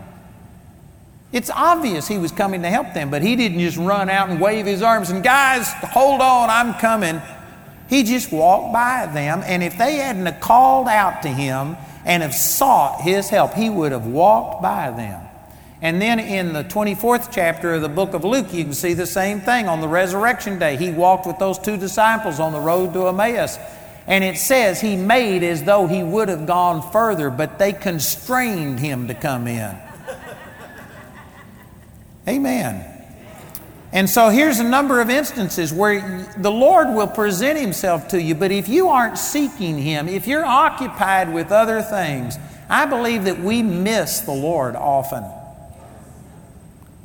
It's 1.32 1.50
obvious 1.50 2.06
he 2.06 2.18
was 2.18 2.32
coming 2.32 2.62
to 2.62 2.68
help 2.68 2.94
them, 2.94 3.10
but 3.10 3.22
he 3.22 3.34
didn't 3.34 3.58
just 3.58 3.76
run 3.76 4.08
out 4.08 4.28
and 4.28 4.40
wave 4.40 4.66
his 4.66 4.82
arms 4.82 5.10
and, 5.10 5.24
guys, 5.24 5.72
hold 5.82 6.20
on, 6.20 6.48
I'm 6.48 6.74
coming. 6.74 7.20
He 7.88 8.02
just 8.02 8.32
walked 8.32 8.72
by 8.72 9.06
them, 9.12 9.42
and 9.44 9.62
if 9.62 9.78
they 9.78 9.96
hadn't 9.96 10.26
have 10.26 10.40
called 10.40 10.86
out 10.86 11.22
to 11.22 11.28
him 11.28 11.76
and 12.04 12.22
have 12.22 12.34
sought 12.34 13.00
his 13.00 13.28
help, 13.28 13.54
he 13.54 13.70
would 13.70 13.92
have 13.92 14.06
walked 14.06 14.62
by 14.62 14.90
them. 14.90 15.22
And 15.82 16.00
then 16.00 16.18
in 16.18 16.52
the 16.52 16.64
24th 16.64 17.28
chapter 17.32 17.74
of 17.74 17.82
the 17.82 17.88
book 17.88 18.14
of 18.14 18.24
Luke, 18.24 18.52
you 18.52 18.64
can 18.64 18.72
see 18.72 18.94
the 18.94 19.06
same 19.06 19.40
thing. 19.40 19.68
On 19.68 19.80
the 19.80 19.88
resurrection 19.88 20.58
day, 20.58 20.76
he 20.76 20.90
walked 20.90 21.26
with 21.26 21.38
those 21.38 21.58
two 21.58 21.76
disciples 21.76 22.40
on 22.40 22.52
the 22.52 22.60
road 22.60 22.92
to 22.94 23.08
Emmaus. 23.08 23.58
And 24.06 24.22
it 24.22 24.36
says 24.38 24.80
he 24.80 24.96
made 24.96 25.42
as 25.42 25.64
though 25.64 25.86
he 25.86 26.02
would 26.02 26.28
have 26.28 26.46
gone 26.46 26.92
further, 26.92 27.28
but 27.28 27.58
they 27.58 27.72
constrained 27.72 28.78
him 28.78 29.08
to 29.08 29.14
come 29.14 29.48
in. 29.48 29.76
Amen. 32.28 32.92
And 33.92 34.10
so 34.10 34.28
here's 34.28 34.58
a 34.58 34.64
number 34.64 35.00
of 35.00 35.10
instances 35.10 35.72
where 35.72 36.26
the 36.36 36.50
Lord 36.50 36.88
will 36.88 37.06
present 37.06 37.58
Himself 37.58 38.08
to 38.08 38.20
you, 38.20 38.34
but 38.34 38.50
if 38.50 38.68
you 38.68 38.88
aren't 38.88 39.16
seeking 39.16 39.78
Him, 39.78 40.08
if 40.08 40.26
you're 40.26 40.44
occupied 40.44 41.32
with 41.32 41.52
other 41.52 41.80
things, 41.82 42.36
I 42.68 42.86
believe 42.86 43.24
that 43.24 43.38
we 43.38 43.62
miss 43.62 44.20
the 44.20 44.32
Lord 44.32 44.74
often. 44.74 45.24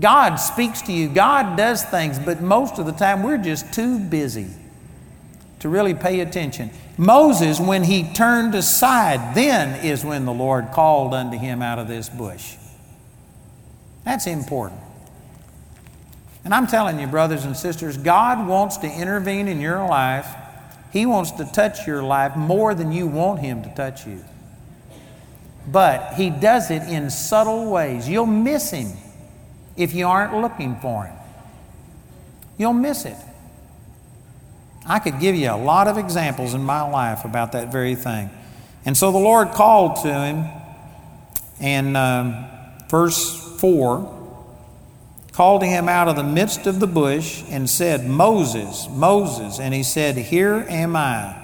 God 0.01 0.35
speaks 0.37 0.81
to 0.83 0.91
you, 0.91 1.07
God 1.07 1.55
does 1.55 1.83
things, 1.83 2.17
but 2.17 2.41
most 2.41 2.79
of 2.79 2.87
the 2.87 2.91
time 2.91 3.21
we're 3.21 3.37
just 3.37 3.71
too 3.71 3.99
busy 3.99 4.49
to 5.61 5.69
really 5.69 5.93
pay 5.93 6.19
attention. 6.19 6.71
Moses, 6.97 7.59
when 7.59 7.83
he 7.83 8.03
turned 8.13 8.53
aside, 8.53 9.35
then 9.35 9.83
is 9.85 10.03
when 10.03 10.25
the 10.25 10.33
Lord 10.33 10.71
called 10.71 11.13
unto 11.13 11.37
him 11.37 11.61
out 11.61 11.79
of 11.79 11.87
this 11.87 12.09
bush. 12.09 12.55
That's 14.03 14.27
important. 14.27 14.81
And 16.43 16.53
I'm 16.53 16.67
telling 16.67 16.99
you, 16.99 17.07
brothers 17.07 17.45
and 17.45 17.55
sisters, 17.55 17.97
God 17.97 18.47
wants 18.47 18.77
to 18.77 18.87
intervene 18.87 19.47
in 19.47 19.61
your 19.61 19.85
life. 19.87 20.27
He 20.91 21.05
wants 21.05 21.31
to 21.31 21.45
touch 21.45 21.85
your 21.85 22.01
life 22.01 22.35
more 22.35 22.73
than 22.73 22.91
you 22.91 23.07
want 23.07 23.39
Him 23.39 23.63
to 23.63 23.69
touch 23.75 24.07
you. 24.07 24.23
But 25.67 26.15
He 26.15 26.31
does 26.31 26.71
it 26.71 26.81
in 26.83 27.11
subtle 27.11 27.69
ways. 27.69 28.09
You'll 28.09 28.25
miss 28.25 28.71
Him 28.71 28.91
if 29.77 29.93
you 29.93 30.07
aren't 30.07 30.35
looking 30.41 30.77
for 30.77 31.05
Him. 31.05 31.15
You'll 32.57 32.73
miss 32.73 33.05
it. 33.05 33.17
I 34.85 34.99
could 34.99 35.19
give 35.19 35.35
you 35.35 35.51
a 35.51 35.57
lot 35.57 35.87
of 35.87 35.97
examples 35.97 36.53
in 36.53 36.63
my 36.63 36.81
life 36.81 37.25
about 37.25 37.51
that 37.51 37.71
very 37.71 37.95
thing. 37.95 38.29
And 38.85 38.97
so 38.97 39.11
the 39.11 39.19
Lord 39.19 39.51
called 39.51 40.03
to 40.03 40.13
him, 40.13 40.45
and 41.59 41.95
um, 41.95 42.45
verse 42.89 43.59
4 43.59 44.19
called 45.31 45.63
him 45.63 45.87
out 45.87 46.07
of 46.07 46.15
the 46.15 46.23
midst 46.23 46.67
of 46.67 46.79
the 46.79 46.87
bush 46.87 47.43
and 47.49 47.69
said, 47.69 48.05
Moses, 48.05 48.87
Moses. 48.89 49.59
And 49.59 49.73
he 49.73 49.83
said, 49.83 50.17
Here 50.17 50.65
am 50.67 50.95
I. 50.95 51.37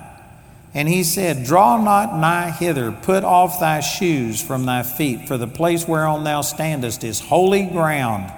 And 0.74 0.88
he 0.88 1.04
said, 1.04 1.46
Draw 1.46 1.84
not 1.84 2.20
nigh 2.20 2.52
hither, 2.52 2.92
put 2.92 3.24
off 3.24 3.60
thy 3.60 3.80
shoes 3.80 4.42
from 4.42 4.66
thy 4.66 4.84
feet, 4.84 5.28
for 5.28 5.38
the 5.38 5.48
place 5.48 5.88
whereon 5.88 6.24
thou 6.24 6.42
standest 6.42 7.04
is 7.04 7.20
holy 7.20 7.66
ground. 7.66 8.32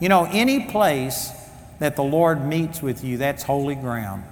You 0.00 0.08
know, 0.08 0.28
any 0.30 0.64
place 0.66 1.30
that 1.80 1.96
the 1.96 2.04
Lord 2.04 2.46
meets 2.46 2.80
with 2.80 3.04
you, 3.04 3.18
that's 3.18 3.42
holy 3.42 3.74
ground. 3.74 4.24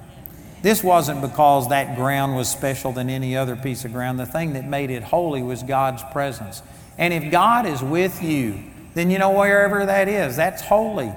This 0.63 0.83
wasn't 0.83 1.21
because 1.21 1.69
that 1.69 1.97
ground 1.97 2.37
was 2.37 2.49
special 2.49 2.93
than 2.93 3.11
any 3.11 3.37
other 3.37 3.57
piece 3.57 3.85
of 3.85 3.93
ground. 3.93 4.21
The 4.21 4.27
thing 4.27 4.53
that 4.53 4.65
made 4.65 4.91
it 4.91 5.03
holy 5.03 5.43
was 5.43 5.63
God's 5.63 6.03
presence. 6.13 6.63
And 6.97 7.13
if 7.13 7.31
God 7.33 7.67
is 7.67 7.83
with 7.83 8.23
you, 8.23 8.63
then 8.95 9.11
you 9.11 9.19
know 9.19 9.31
wherever 9.31 9.85
that 9.85 10.09
is, 10.09 10.37
that's 10.37 10.63
holy. 10.63 11.13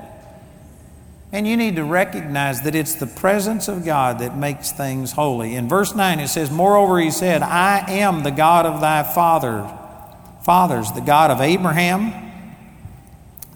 And 1.32 1.48
you 1.48 1.58
need 1.58 1.75
to 1.75 1.84
recognize 1.84 2.62
that 2.62 2.75
it's 2.75 2.96
the 2.96 3.08
presence 3.08 3.68
of 3.68 3.84
God 3.86 4.20
that 4.20 4.38
makes 4.38 4.72
things 4.72 5.12
holy. 5.12 5.56
In 5.56 5.68
verse 5.68 5.94
9 5.94 6.20
it 6.20 6.30
says, 6.30 6.50
Moreover, 6.50 7.00
he 7.00 7.12
said, 7.12 7.44
I 7.44 7.84
am 7.92 8.24
the 8.24 8.32
God 8.32 8.66
of 8.66 8.80
thy 8.80 9.04
father, 9.04 9.70
fathers, 10.44 10.92
the 10.94 11.02
God 11.02 11.32
of 11.32 11.42
Abraham, 11.42 12.32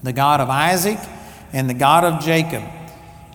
the 0.02 0.12
God 0.12 0.40
of 0.40 0.50
Isaac, 0.50 0.98
and 1.52 1.70
the 1.70 1.74
God 1.74 2.04
of 2.04 2.22
Jacob. 2.22 2.62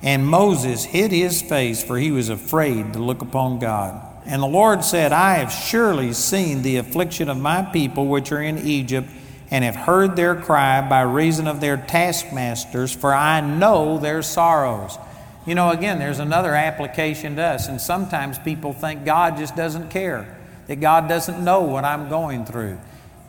And 0.06 0.28
Moses 0.28 0.86
hid 0.86 1.12
his 1.12 1.42
face, 1.42 1.84
for 1.84 1.98
he 1.98 2.12
was 2.12 2.30
afraid 2.30 2.94
to 2.94 3.00
look 3.00 3.24
upon 3.24 3.58
God. 3.58 4.00
And 4.28 4.40
the 4.40 4.48
Lord 4.48 4.84
said, 4.84 5.12
I 5.12 5.38
have 5.38 5.52
surely 5.52 6.14
seen 6.14 6.62
the 6.62 6.78
affliction 6.78 7.28
of 7.28 7.38
my 7.38 7.64
people 7.64 8.06
which 8.06 8.32
are 8.32 8.42
in 8.42 8.60
Egypt 8.60 9.10
and 9.50 9.66
have 9.66 9.76
heard 9.76 10.16
their 10.16 10.36
cry 10.36 10.88
by 10.88 11.02
reason 11.02 11.48
of 11.48 11.60
their 11.60 11.78
taskmasters, 11.78 12.94
for 12.94 13.16
I 13.16 13.42
know 13.42 13.98
their 13.98 14.22
sorrows. 14.22 15.00
You 15.48 15.56
know, 15.56 15.72
again, 15.72 15.98
there's 15.98 16.20
another 16.20 16.54
application 16.54 17.36
to 17.38 17.42
us, 17.42 17.68
and 17.68 17.82
sometimes 17.82 18.38
people 18.38 18.74
think 18.74 19.06
God 19.06 19.38
just 19.38 19.56
doesn't 19.56 19.90
care, 19.90 20.38
that 20.68 20.82
God 20.82 21.10
doesn't 21.10 21.44
know 21.44 21.62
what 21.62 21.84
I'm 21.84 22.10
going 22.10 22.46
through. 22.46 22.78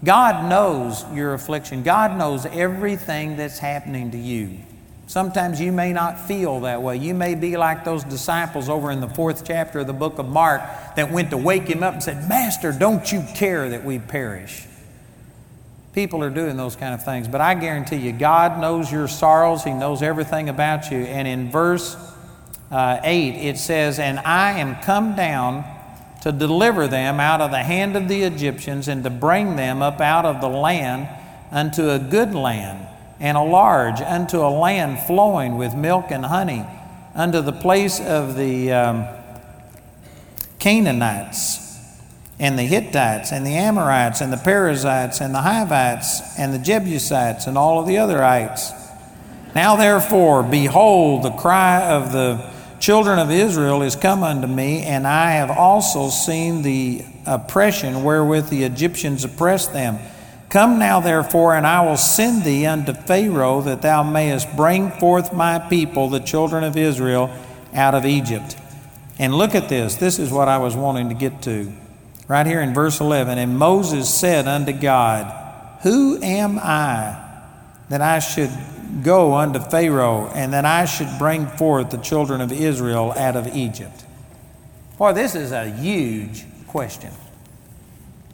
God 0.04 0.50
knows 0.50 1.06
your 1.14 1.32
affliction, 1.32 1.82
God 1.82 2.18
knows 2.18 2.44
everything 2.44 3.38
that's 3.38 3.58
happening 3.58 4.10
to 4.10 4.18
you. 4.18 4.58
Sometimes 5.08 5.60
you 5.60 5.70
may 5.70 5.92
not 5.92 6.18
feel 6.18 6.60
that 6.60 6.82
way. 6.82 6.96
You 6.96 7.14
may 7.14 7.36
be 7.36 7.56
like 7.56 7.84
those 7.84 8.02
disciples 8.02 8.68
over 8.68 8.90
in 8.90 9.00
the 9.00 9.08
fourth 9.08 9.46
chapter 9.46 9.80
of 9.80 9.86
the 9.86 9.92
book 9.92 10.18
of 10.18 10.26
Mark 10.26 10.62
that 10.96 11.12
went 11.12 11.30
to 11.30 11.36
wake 11.36 11.68
him 11.68 11.84
up 11.84 11.94
and 11.94 12.02
said, 12.02 12.28
Master, 12.28 12.72
don't 12.72 13.10
you 13.12 13.24
care 13.34 13.68
that 13.68 13.84
we 13.84 14.00
perish? 14.00 14.66
People 15.92 16.24
are 16.24 16.30
doing 16.30 16.56
those 16.56 16.74
kind 16.74 16.92
of 16.92 17.04
things. 17.04 17.28
But 17.28 17.40
I 17.40 17.54
guarantee 17.54 17.96
you, 17.96 18.12
God 18.12 18.60
knows 18.60 18.90
your 18.90 19.06
sorrows, 19.06 19.62
He 19.62 19.72
knows 19.72 20.02
everything 20.02 20.48
about 20.48 20.90
you. 20.90 20.98
And 20.98 21.26
in 21.28 21.50
verse 21.52 21.96
uh, 22.72 22.98
8, 23.02 23.48
it 23.48 23.58
says, 23.58 24.00
And 24.00 24.18
I 24.18 24.58
am 24.58 24.74
come 24.82 25.14
down 25.14 25.64
to 26.22 26.32
deliver 26.32 26.88
them 26.88 27.20
out 27.20 27.40
of 27.40 27.52
the 27.52 27.62
hand 27.62 27.96
of 27.96 28.08
the 28.08 28.24
Egyptians 28.24 28.88
and 28.88 29.04
to 29.04 29.10
bring 29.10 29.54
them 29.54 29.82
up 29.82 30.00
out 30.00 30.24
of 30.24 30.40
the 30.40 30.48
land 30.48 31.08
unto 31.52 31.90
a 31.90 32.00
good 32.00 32.34
land 32.34 32.88
and 33.20 33.36
a 33.36 33.42
large, 33.42 34.00
unto 34.00 34.38
a 34.38 34.50
land 34.50 34.98
flowing 35.00 35.56
with 35.56 35.74
milk 35.74 36.06
and 36.10 36.26
honey, 36.26 36.64
unto 37.14 37.40
the 37.40 37.52
place 37.52 38.00
of 38.00 38.36
the 38.36 38.72
um, 38.72 39.06
Canaanites 40.58 41.62
and 42.38 42.58
the 42.58 42.64
Hittites 42.64 43.32
and 43.32 43.46
the 43.46 43.54
Amorites 43.54 44.20
and 44.20 44.32
the 44.32 44.36
Perizzites 44.36 45.20
and 45.20 45.34
the 45.34 45.40
Hivites 45.40 46.38
and 46.38 46.52
the 46.52 46.58
Jebusites 46.58 47.46
and 47.46 47.56
all 47.56 47.80
of 47.80 47.86
the 47.86 47.94
otherites. 47.94 48.72
Now 49.54 49.76
therefore, 49.76 50.42
behold, 50.42 51.22
the 51.22 51.30
cry 51.30 51.82
of 51.82 52.12
the 52.12 52.50
children 52.78 53.18
of 53.18 53.30
Israel 53.30 53.82
is 53.82 53.96
come 53.96 54.22
unto 54.22 54.46
me, 54.46 54.82
and 54.82 55.06
I 55.06 55.32
have 55.32 55.50
also 55.50 56.10
seen 56.10 56.60
the 56.62 57.04
oppression 57.24 58.04
wherewith 58.04 58.50
the 58.50 58.64
Egyptians 58.64 59.24
oppress 59.24 59.66
them. 59.66 59.98
Come 60.48 60.78
now, 60.78 61.00
therefore, 61.00 61.54
and 61.54 61.66
I 61.66 61.84
will 61.84 61.96
send 61.96 62.44
thee 62.44 62.66
unto 62.66 62.92
Pharaoh, 62.92 63.60
that 63.62 63.82
thou 63.82 64.02
mayest 64.02 64.54
bring 64.56 64.90
forth 64.92 65.32
my 65.32 65.58
people, 65.58 66.08
the 66.08 66.20
children 66.20 66.62
of 66.62 66.76
Israel, 66.76 67.30
out 67.74 67.94
of 67.94 68.04
Egypt. 68.04 68.56
And 69.18 69.34
look 69.34 69.54
at 69.54 69.68
this. 69.68 69.96
This 69.96 70.18
is 70.18 70.30
what 70.30 70.48
I 70.48 70.58
was 70.58 70.76
wanting 70.76 71.08
to 71.08 71.14
get 71.14 71.42
to 71.42 71.72
right 72.28 72.46
here 72.46 72.60
in 72.60 72.74
verse 72.74 73.00
11. 73.00 73.38
And 73.38 73.58
Moses 73.58 74.12
said 74.12 74.46
unto 74.46 74.72
God, 74.72 75.80
Who 75.82 76.22
am 76.22 76.58
I 76.58 77.22
that 77.88 78.00
I 78.00 78.18
should 78.18 78.50
go 79.02 79.34
unto 79.34 79.58
Pharaoh 79.58 80.30
and 80.34 80.52
that 80.52 80.64
I 80.64 80.84
should 80.84 81.08
bring 81.18 81.46
forth 81.46 81.90
the 81.90 81.98
children 81.98 82.40
of 82.40 82.52
Israel 82.52 83.12
out 83.16 83.36
of 83.36 83.56
Egypt? 83.56 84.04
Boy, 84.98 85.12
this 85.12 85.34
is 85.34 85.52
a 85.52 85.70
huge 85.70 86.44
question. 86.66 87.10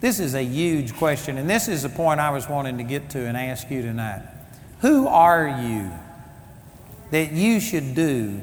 This 0.02 0.18
is 0.18 0.34
a 0.34 0.42
huge 0.42 0.96
question, 0.96 1.38
and 1.38 1.48
this 1.48 1.68
is 1.68 1.84
the 1.84 1.88
point 1.88 2.18
I 2.18 2.30
was 2.30 2.48
wanting 2.48 2.78
to 2.78 2.82
get 2.82 3.10
to 3.10 3.20
and 3.20 3.36
ask 3.36 3.70
you 3.70 3.82
tonight. 3.82 4.22
Who 4.80 5.06
are 5.06 5.46
you 5.62 5.92
that 7.12 7.30
you 7.30 7.60
should 7.60 7.94
do 7.94 8.40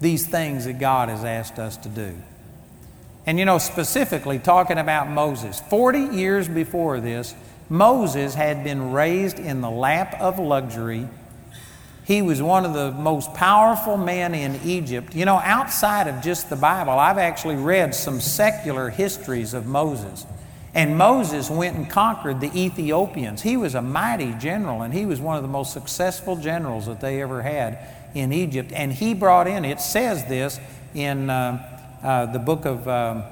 these 0.00 0.26
things 0.26 0.66
that 0.66 0.78
God 0.78 1.08
has 1.08 1.24
asked 1.24 1.58
us 1.58 1.78
to 1.78 1.88
do? 1.88 2.14
And 3.24 3.38
you 3.38 3.46
know, 3.46 3.56
specifically 3.56 4.38
talking 4.38 4.76
about 4.76 5.08
Moses, 5.08 5.58
40 5.70 6.14
years 6.14 6.48
before 6.48 7.00
this, 7.00 7.34
Moses 7.70 8.34
had 8.34 8.62
been 8.62 8.92
raised 8.92 9.38
in 9.38 9.62
the 9.62 9.70
lap 9.70 10.20
of 10.20 10.38
luxury. 10.38 11.08
He 12.04 12.20
was 12.20 12.42
one 12.42 12.66
of 12.66 12.74
the 12.74 12.92
most 12.92 13.32
powerful 13.32 13.96
men 13.96 14.34
in 14.34 14.60
Egypt. 14.62 15.14
You 15.14 15.24
know, 15.24 15.36
outside 15.36 16.08
of 16.08 16.22
just 16.22 16.50
the 16.50 16.56
Bible, 16.56 16.92
I've 16.92 17.16
actually 17.16 17.56
read 17.56 17.94
some 17.94 18.20
secular 18.20 18.90
histories 18.90 19.54
of 19.54 19.64
Moses. 19.64 20.26
And 20.74 20.98
Moses 20.98 21.48
went 21.48 21.76
and 21.76 21.88
conquered 21.88 22.40
the 22.40 22.50
Ethiopians. 22.58 23.42
He 23.42 23.56
was 23.56 23.74
a 23.74 23.82
mighty 23.82 24.32
general, 24.34 24.82
and 24.82 24.92
he 24.92 25.06
was 25.06 25.20
one 25.20 25.36
of 25.36 25.42
the 25.42 25.48
most 25.48 25.72
successful 25.72 26.36
generals 26.36 26.86
that 26.86 27.00
they 27.00 27.22
ever 27.22 27.42
had 27.42 27.78
in 28.14 28.32
Egypt. 28.32 28.72
And 28.74 28.92
he 28.92 29.14
brought 29.14 29.46
in, 29.46 29.64
it 29.64 29.80
says 29.80 30.24
this 30.26 30.58
in. 30.94 31.30
Uh, 31.30 31.70
uh, 32.04 32.26
the 32.26 32.38
book 32.38 32.66
of 32.66 32.86
um, 32.86 33.24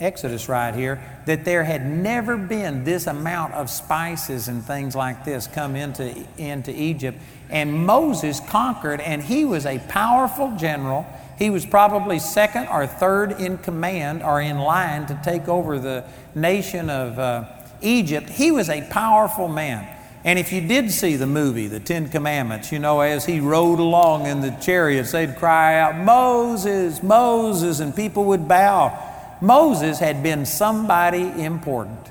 Exodus 0.00 0.50
right 0.50 0.74
here, 0.74 1.02
that 1.24 1.46
there 1.46 1.64
had 1.64 1.86
never 1.86 2.36
been 2.36 2.84
this 2.84 3.06
amount 3.06 3.54
of 3.54 3.70
spices 3.70 4.48
and 4.48 4.62
things 4.62 4.94
like 4.94 5.24
this 5.24 5.46
come 5.46 5.74
into, 5.74 6.14
into 6.36 6.70
Egypt. 6.70 7.18
And 7.48 7.86
Moses 7.86 8.40
conquered, 8.40 9.00
and 9.00 9.22
he 9.22 9.46
was 9.46 9.64
a 9.64 9.78
powerful 9.88 10.54
general. 10.58 11.06
He 11.38 11.50
was 11.50 11.64
probably 11.64 12.18
second 12.18 12.66
or 12.68 12.86
third 12.86 13.40
in 13.40 13.58
command 13.58 14.22
or 14.22 14.40
in 14.40 14.58
line 14.58 15.06
to 15.06 15.20
take 15.24 15.48
over 15.48 15.78
the 15.78 16.04
nation 16.34 16.90
of 16.90 17.18
uh, 17.18 17.44
Egypt. 17.80 18.28
He 18.28 18.50
was 18.50 18.68
a 18.68 18.82
powerful 18.90 19.48
man. 19.48 19.86
And 20.24 20.38
if 20.38 20.52
you 20.52 20.60
did 20.60 20.90
see 20.90 21.14
the 21.14 21.28
movie, 21.28 21.68
The 21.68 21.78
Ten 21.78 22.08
Commandments, 22.08 22.72
you 22.72 22.80
know, 22.80 23.00
as 23.00 23.24
he 23.24 23.38
rode 23.38 23.78
along 23.78 24.26
in 24.26 24.40
the 24.40 24.50
chariots, 24.60 25.12
they'd 25.12 25.36
cry 25.36 25.78
out, 25.78 25.96
Moses, 25.96 27.02
Moses, 27.02 27.78
and 27.78 27.94
people 27.94 28.24
would 28.24 28.48
bow. 28.48 28.98
Moses 29.40 30.00
had 30.00 30.22
been 30.22 30.44
somebody 30.44 31.22
important. 31.42 32.10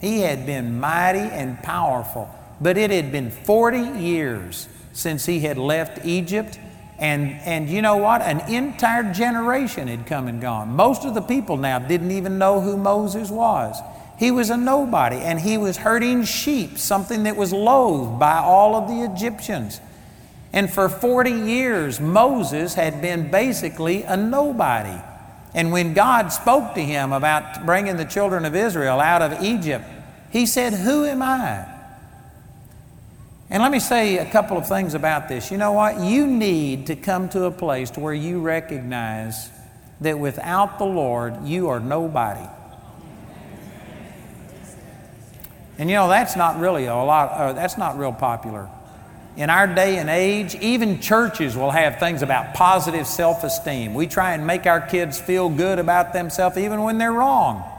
He 0.00 0.20
had 0.20 0.44
been 0.44 0.78
mighty 0.78 1.20
and 1.20 1.58
powerful. 1.62 2.28
But 2.60 2.76
it 2.76 2.90
had 2.90 3.10
been 3.10 3.30
40 3.30 3.98
years 3.98 4.68
since 4.92 5.24
he 5.24 5.40
had 5.40 5.56
left 5.56 6.04
Egypt. 6.04 6.58
And, 7.02 7.32
and 7.44 7.68
you 7.68 7.82
know 7.82 7.96
what? 7.96 8.22
An 8.22 8.48
entire 8.48 9.12
generation 9.12 9.88
had 9.88 10.06
come 10.06 10.28
and 10.28 10.40
gone. 10.40 10.68
Most 10.76 11.04
of 11.04 11.14
the 11.14 11.20
people 11.20 11.56
now 11.56 11.80
didn't 11.80 12.12
even 12.12 12.38
know 12.38 12.60
who 12.60 12.76
Moses 12.76 13.28
was. 13.28 13.76
He 14.20 14.30
was 14.30 14.50
a 14.50 14.56
nobody, 14.56 15.16
and 15.16 15.40
he 15.40 15.58
was 15.58 15.78
herding 15.78 16.22
sheep, 16.22 16.78
something 16.78 17.24
that 17.24 17.34
was 17.34 17.52
loathed 17.52 18.20
by 18.20 18.36
all 18.36 18.76
of 18.76 18.86
the 18.86 19.02
Egyptians. 19.02 19.80
And 20.52 20.72
for 20.72 20.88
40 20.88 21.32
years, 21.32 21.98
Moses 21.98 22.74
had 22.74 23.02
been 23.02 23.32
basically 23.32 24.04
a 24.04 24.16
nobody. 24.16 25.02
And 25.54 25.72
when 25.72 25.94
God 25.94 26.28
spoke 26.28 26.74
to 26.74 26.80
him 26.80 27.12
about 27.12 27.66
bringing 27.66 27.96
the 27.96 28.04
children 28.04 28.44
of 28.44 28.54
Israel 28.54 29.00
out 29.00 29.22
of 29.22 29.42
Egypt, 29.42 29.86
he 30.30 30.46
said, 30.46 30.72
Who 30.72 31.04
am 31.04 31.20
I? 31.20 31.66
And 33.52 33.62
let 33.62 33.70
me 33.70 33.80
say 33.80 34.16
a 34.16 34.24
couple 34.24 34.56
of 34.56 34.66
things 34.66 34.94
about 34.94 35.28
this. 35.28 35.50
You 35.50 35.58
know 35.58 35.72
what? 35.72 36.00
You 36.00 36.26
need 36.26 36.86
to 36.86 36.96
come 36.96 37.28
to 37.28 37.44
a 37.44 37.50
place 37.50 37.90
to 37.90 38.00
where 38.00 38.14
you 38.14 38.40
recognize 38.40 39.50
that 40.00 40.18
without 40.18 40.78
the 40.78 40.86
Lord, 40.86 41.44
you 41.44 41.68
are 41.68 41.78
nobody. 41.78 42.48
And 45.76 45.90
you 45.90 45.96
know, 45.96 46.08
that's 46.08 46.34
not 46.34 46.60
really 46.60 46.86
a 46.86 46.94
lot, 46.94 47.30
uh, 47.32 47.52
that's 47.52 47.76
not 47.76 47.98
real 47.98 48.14
popular. 48.14 48.70
In 49.36 49.50
our 49.50 49.66
day 49.66 49.98
and 49.98 50.08
age, 50.08 50.54
even 50.54 51.00
churches 51.00 51.54
will 51.54 51.72
have 51.72 51.98
things 51.98 52.22
about 52.22 52.54
positive 52.54 53.06
self 53.06 53.44
esteem. 53.44 53.92
We 53.92 54.06
try 54.06 54.32
and 54.32 54.46
make 54.46 54.64
our 54.64 54.80
kids 54.80 55.20
feel 55.20 55.50
good 55.50 55.78
about 55.78 56.14
themselves 56.14 56.56
even 56.56 56.80
when 56.80 56.96
they're 56.96 57.12
wrong. 57.12 57.71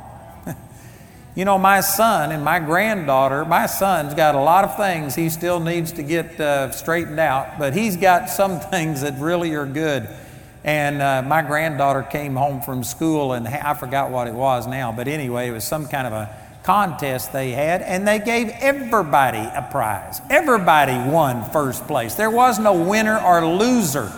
You 1.36 1.46
know, 1.46 1.58
my 1.58 1.82
son 1.82 2.32
and 2.32 2.44
my 2.44 2.60
granddaughter, 2.60 3.44
my 3.44 3.66
son's 3.66 4.14
got 4.14 4.36
a 4.36 4.40
lot 4.40 4.66
of 4.66 4.78
things 4.78 5.16
he 5.16 5.30
still 5.30 5.60
needs 5.60 5.92
to 5.94 6.04
get 6.04 6.40
uh, 6.40 6.70
straightened 6.72 7.20
out, 7.20 7.58
but 7.58 7.74
he's 7.74 7.98
got 7.98 8.30
some 8.30 8.60
things 8.72 9.02
that 9.02 9.20
really 9.20 9.56
are 9.56 9.66
good. 9.66 10.08
And 10.64 11.02
uh, 11.02 11.24
my 11.24 11.42
granddaughter 11.42 12.04
came 12.04 12.36
home 12.36 12.62
from 12.62 12.84
school, 12.84 13.34
and 13.34 13.48
I 13.48 13.74
forgot 13.74 14.12
what 14.12 14.28
it 14.28 14.34
was 14.34 14.68
now, 14.68 14.92
but 14.92 15.08
anyway, 15.08 15.50
it 15.50 15.52
was 15.52 15.64
some 15.64 15.88
kind 15.88 16.08
of 16.08 16.14
a 16.14 16.30
contest 16.64 17.34
they 17.34 17.52
had, 17.52 17.82
and 17.82 18.08
they 18.08 18.20
gave 18.20 18.50
everybody 18.50 19.40
a 19.40 19.68
prize. 19.72 20.22
Everybody 20.30 20.94
won 21.10 21.50
first 21.50 21.86
place. 21.88 22.16
There 22.16 22.32
was 22.32 22.60
no 22.60 22.74
winner 22.74 23.20
or 23.20 23.46
loser. 23.46 24.12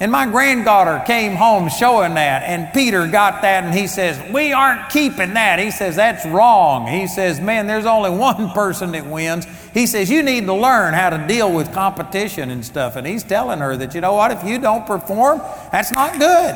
And 0.00 0.12
my 0.12 0.26
granddaughter 0.26 1.02
came 1.06 1.34
home 1.34 1.68
showing 1.68 2.14
that, 2.14 2.44
and 2.44 2.72
Peter 2.72 3.08
got 3.08 3.42
that, 3.42 3.64
and 3.64 3.74
he 3.74 3.88
says, 3.88 4.20
We 4.32 4.52
aren't 4.52 4.90
keeping 4.90 5.34
that. 5.34 5.58
He 5.58 5.72
says, 5.72 5.96
That's 5.96 6.24
wrong. 6.24 6.86
He 6.86 7.08
says, 7.08 7.40
Man, 7.40 7.66
there's 7.66 7.86
only 7.86 8.10
one 8.16 8.50
person 8.50 8.92
that 8.92 9.06
wins. 9.06 9.44
He 9.74 9.88
says, 9.88 10.08
You 10.08 10.22
need 10.22 10.46
to 10.46 10.54
learn 10.54 10.94
how 10.94 11.10
to 11.10 11.26
deal 11.26 11.52
with 11.52 11.72
competition 11.72 12.50
and 12.50 12.64
stuff. 12.64 12.94
And 12.94 13.06
he's 13.06 13.24
telling 13.24 13.58
her 13.58 13.76
that, 13.76 13.94
you 13.94 14.00
know 14.00 14.14
what, 14.14 14.30
if 14.30 14.44
you 14.44 14.60
don't 14.60 14.86
perform, 14.86 15.38
that's 15.72 15.90
not 15.90 16.12
good. 16.12 16.54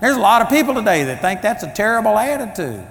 There's 0.00 0.16
a 0.16 0.20
lot 0.20 0.42
of 0.42 0.50
people 0.50 0.74
today 0.74 1.04
that 1.04 1.22
think 1.22 1.40
that's 1.40 1.62
a 1.62 1.72
terrible 1.72 2.18
attitude. 2.18 2.86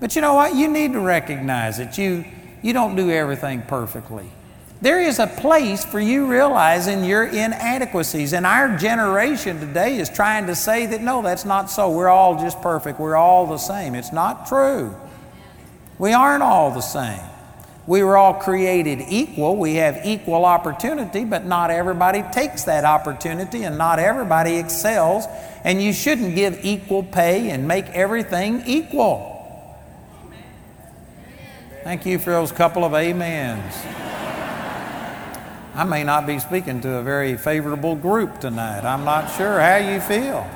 But 0.00 0.14
you 0.14 0.20
know 0.20 0.34
what? 0.34 0.54
You 0.54 0.68
need 0.68 0.92
to 0.92 1.00
recognize 1.00 1.78
that 1.78 1.96
you, 1.96 2.26
you 2.60 2.74
don't 2.74 2.94
do 2.94 3.10
everything 3.10 3.62
perfectly. 3.62 4.28
There 4.82 5.00
is 5.00 5.20
a 5.20 5.28
place 5.28 5.84
for 5.84 6.00
you 6.00 6.26
realizing 6.26 7.04
your 7.04 7.22
inadequacies. 7.22 8.32
And 8.32 8.44
our 8.44 8.76
generation 8.76 9.60
today 9.60 9.98
is 9.98 10.10
trying 10.10 10.48
to 10.48 10.56
say 10.56 10.86
that 10.86 11.00
no, 11.00 11.22
that's 11.22 11.44
not 11.44 11.70
so. 11.70 11.88
We're 11.88 12.08
all 12.08 12.40
just 12.40 12.60
perfect. 12.60 12.98
We're 12.98 13.14
all 13.14 13.46
the 13.46 13.58
same. 13.58 13.94
It's 13.94 14.12
not 14.12 14.48
true. 14.48 14.92
We 15.98 16.12
aren't 16.12 16.42
all 16.42 16.72
the 16.72 16.80
same. 16.80 17.20
We 17.86 18.02
were 18.02 18.16
all 18.16 18.34
created 18.34 19.04
equal. 19.08 19.56
We 19.56 19.76
have 19.76 20.00
equal 20.04 20.44
opportunity, 20.44 21.24
but 21.24 21.44
not 21.44 21.70
everybody 21.70 22.24
takes 22.32 22.64
that 22.64 22.84
opportunity 22.84 23.62
and 23.62 23.78
not 23.78 24.00
everybody 24.00 24.56
excels. 24.56 25.26
And 25.62 25.80
you 25.80 25.92
shouldn't 25.92 26.34
give 26.34 26.58
equal 26.64 27.04
pay 27.04 27.50
and 27.50 27.68
make 27.68 27.86
everything 27.90 28.64
equal. 28.66 29.28
Thank 31.84 32.04
you 32.04 32.18
for 32.18 32.30
those 32.30 32.50
couple 32.50 32.84
of 32.84 32.94
amens. 32.94 33.74
I 35.74 35.84
may 35.84 36.04
not 36.04 36.26
be 36.26 36.38
speaking 36.38 36.80
to 36.82 36.96
a 36.96 37.02
very 37.02 37.36
favorable 37.36 37.96
group 37.96 38.40
tonight. 38.40 38.84
I'm 38.84 39.04
not 39.04 39.34
sure 39.36 39.58
how 39.58 39.76
you 39.76 40.00
feel. 40.00 40.48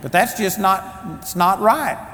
But 0.00 0.10
that's 0.10 0.36
just 0.36 0.58
not 0.58 1.20
it's 1.20 1.36
not 1.36 1.60
right. 1.60 2.08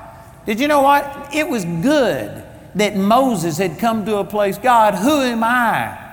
Did 0.45 0.61
you 0.61 0.69
know 0.69 0.83
what? 0.83 1.35
It 1.35 1.49
was 1.49 1.65
good 1.65 2.45
that 2.75 2.97
Moses 2.97 3.59
had 3.59 3.79
come 3.79 4.05
to 4.07 4.19
a 4.19 4.25
place, 4.25 4.59
God, 4.59 4.95
who 4.95 5.21
am 5.21 5.43
I? 5.43 6.07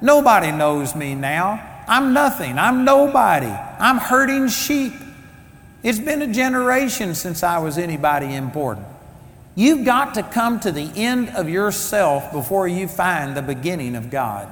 Nobody 0.00 0.50
knows 0.50 0.94
me 0.96 1.14
now. 1.14 1.66
I'm 1.86 2.12
nothing. 2.12 2.58
I'm 2.58 2.84
nobody. 2.84 3.46
I'm 3.46 3.98
herding 3.98 4.48
sheep. 4.48 4.94
It's 5.82 5.98
been 5.98 6.22
a 6.22 6.32
generation 6.32 7.14
since 7.14 7.42
I 7.42 7.58
was 7.58 7.78
anybody 7.78 8.34
important. 8.34 8.86
You've 9.54 9.84
got 9.84 10.14
to 10.14 10.22
come 10.22 10.60
to 10.60 10.72
the 10.72 10.90
end 10.94 11.30
of 11.30 11.48
yourself 11.48 12.32
before 12.32 12.68
you 12.68 12.88
find 12.88 13.36
the 13.36 13.42
beginning 13.42 13.96
of 13.96 14.10
God. 14.10 14.48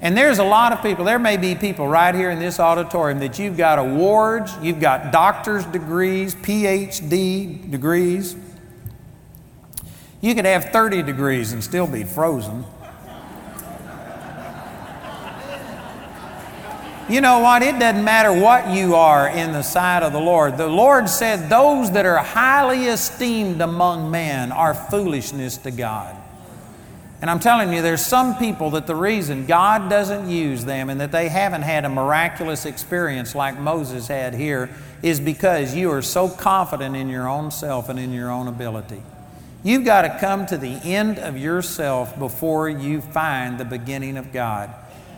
And 0.00 0.16
there's 0.16 0.38
a 0.38 0.44
lot 0.44 0.72
of 0.72 0.80
people, 0.80 1.04
there 1.04 1.18
may 1.18 1.36
be 1.36 1.56
people 1.56 1.88
right 1.88 2.14
here 2.14 2.30
in 2.30 2.38
this 2.38 2.60
auditorium 2.60 3.18
that 3.18 3.38
you've 3.38 3.56
got 3.56 3.80
awards, 3.80 4.56
you've 4.62 4.80
got 4.80 5.10
doctor's 5.10 5.64
degrees, 5.66 6.36
PhD 6.36 7.68
degrees. 7.68 8.36
You 10.20 10.34
could 10.34 10.44
have 10.44 10.66
30 10.66 11.02
degrees 11.02 11.52
and 11.52 11.62
still 11.62 11.86
be 11.86 12.04
frozen. 12.04 12.64
You 17.08 17.22
know 17.22 17.38
what? 17.38 17.62
It 17.62 17.78
doesn't 17.78 18.04
matter 18.04 18.30
what 18.30 18.68
you 18.68 18.94
are 18.94 19.28
in 19.28 19.52
the 19.52 19.62
sight 19.62 20.02
of 20.02 20.12
the 20.12 20.20
Lord. 20.20 20.58
The 20.58 20.68
Lord 20.68 21.08
said, 21.08 21.48
Those 21.48 21.90
that 21.92 22.04
are 22.04 22.18
highly 22.18 22.84
esteemed 22.84 23.62
among 23.62 24.10
men 24.10 24.52
are 24.52 24.74
foolishness 24.74 25.56
to 25.58 25.70
God. 25.70 26.14
And 27.20 27.28
I'm 27.28 27.40
telling 27.40 27.72
you, 27.72 27.82
there's 27.82 28.04
some 28.04 28.36
people 28.36 28.70
that 28.70 28.86
the 28.86 28.94
reason 28.94 29.46
God 29.46 29.90
doesn't 29.90 30.30
use 30.30 30.64
them 30.64 30.88
and 30.88 31.00
that 31.00 31.10
they 31.10 31.28
haven't 31.28 31.62
had 31.62 31.84
a 31.84 31.88
miraculous 31.88 32.64
experience 32.64 33.34
like 33.34 33.58
Moses 33.58 34.06
had 34.06 34.34
here 34.34 34.70
is 35.02 35.18
because 35.18 35.74
you 35.74 35.90
are 35.90 36.02
so 36.02 36.28
confident 36.28 36.94
in 36.94 37.08
your 37.08 37.28
own 37.28 37.50
self 37.50 37.88
and 37.88 37.98
in 37.98 38.12
your 38.12 38.30
own 38.30 38.46
ability. 38.46 39.02
You've 39.64 39.84
got 39.84 40.02
to 40.02 40.16
come 40.20 40.46
to 40.46 40.56
the 40.56 40.80
end 40.84 41.18
of 41.18 41.36
yourself 41.36 42.16
before 42.16 42.68
you 42.68 43.00
find 43.00 43.58
the 43.58 43.64
beginning 43.64 44.16
of 44.16 44.32
God. 44.32 44.70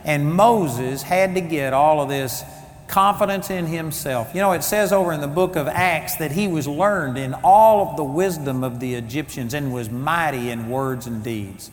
And 0.03 0.33
Moses 0.33 1.03
had 1.03 1.35
to 1.35 1.41
get 1.41 1.73
all 1.73 2.01
of 2.01 2.09
this 2.09 2.43
confidence 2.87 3.51
in 3.51 3.67
himself. 3.67 4.33
You 4.33 4.41
know, 4.41 4.51
it 4.53 4.63
says 4.63 4.91
over 4.91 5.13
in 5.13 5.21
the 5.21 5.27
book 5.27 5.55
of 5.55 5.67
Acts 5.67 6.15
that 6.15 6.31
he 6.31 6.47
was 6.47 6.67
learned 6.67 7.19
in 7.19 7.35
all 7.43 7.87
of 7.87 7.97
the 7.97 8.03
wisdom 8.03 8.63
of 8.63 8.79
the 8.79 8.95
Egyptians 8.95 9.53
and 9.53 9.71
was 9.71 9.91
mighty 9.91 10.49
in 10.49 10.67
words 10.67 11.05
and 11.05 11.23
deeds. 11.23 11.69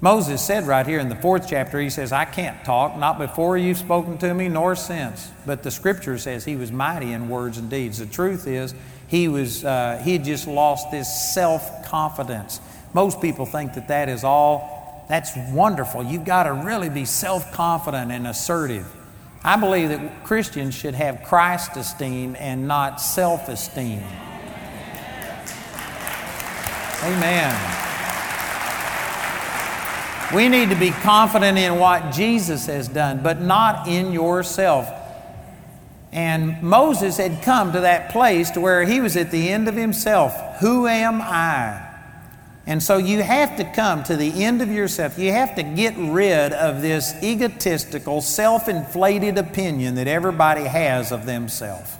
Moses 0.00 0.42
said 0.44 0.66
right 0.66 0.86
here 0.86 0.98
in 0.98 1.08
the 1.08 1.16
fourth 1.16 1.48
chapter, 1.48 1.80
he 1.80 1.88
says, 1.88 2.12
I 2.12 2.24
can't 2.24 2.62
talk, 2.64 2.96
not 2.98 3.18
before 3.18 3.56
you've 3.56 3.78
spoken 3.78 4.18
to 4.18 4.34
me, 4.34 4.48
nor 4.48 4.76
since. 4.76 5.30
But 5.46 5.62
the 5.62 5.70
scripture 5.70 6.18
says 6.18 6.44
he 6.44 6.56
was 6.56 6.70
mighty 6.70 7.12
in 7.12 7.28
words 7.28 7.56
and 7.56 7.70
deeds. 7.70 7.98
The 7.98 8.06
truth 8.06 8.46
is, 8.46 8.74
he, 9.06 9.28
was, 9.28 9.64
uh, 9.64 10.00
he 10.04 10.12
had 10.12 10.24
just 10.24 10.46
lost 10.46 10.90
this 10.90 11.32
self 11.34 11.86
confidence. 11.86 12.60
Most 12.92 13.20
people 13.20 13.46
think 13.46 13.74
that 13.74 13.88
that 13.88 14.08
is 14.08 14.24
all 14.24 14.74
that's 15.08 15.36
wonderful. 15.52 16.02
You've 16.02 16.24
got 16.24 16.44
to 16.44 16.52
really 16.52 16.88
be 16.88 17.04
self 17.04 17.52
confident 17.52 18.10
and 18.10 18.26
assertive. 18.26 18.86
I 19.42 19.56
believe 19.56 19.90
that 19.90 20.24
Christians 20.24 20.74
should 20.74 20.94
have 20.94 21.22
Christ 21.22 21.76
esteem 21.76 22.36
and 22.38 22.66
not 22.66 23.00
self 23.00 23.48
esteem. 23.48 24.02
Amen. 27.02 27.93
We 30.34 30.48
need 30.48 30.70
to 30.70 30.76
be 30.76 30.90
confident 30.90 31.58
in 31.58 31.78
what 31.78 32.12
Jesus 32.12 32.66
has 32.66 32.88
done, 32.88 33.22
but 33.22 33.40
not 33.40 33.86
in 33.86 34.12
yourself. 34.12 34.90
And 36.12 36.60
Moses 36.62 37.16
had 37.16 37.42
come 37.42 37.72
to 37.72 37.80
that 37.80 38.10
place 38.10 38.50
to 38.52 38.60
where 38.60 38.84
he 38.84 39.00
was 39.00 39.16
at 39.16 39.30
the 39.30 39.48
end 39.48 39.68
of 39.68 39.74
himself. 39.74 40.32
Who 40.60 40.86
am 40.88 41.22
I? 41.22 41.88
And 42.66 42.82
so 42.82 42.96
you 42.96 43.22
have 43.22 43.56
to 43.58 43.64
come 43.64 44.02
to 44.04 44.16
the 44.16 44.44
end 44.44 44.62
of 44.62 44.70
yourself. 44.70 45.18
You 45.18 45.32
have 45.32 45.54
to 45.56 45.62
get 45.62 45.94
rid 45.96 46.52
of 46.52 46.82
this 46.82 47.14
egotistical, 47.22 48.20
self 48.20 48.68
inflated 48.68 49.38
opinion 49.38 49.96
that 49.96 50.08
everybody 50.08 50.64
has 50.64 51.12
of 51.12 51.26
themselves. 51.26 51.94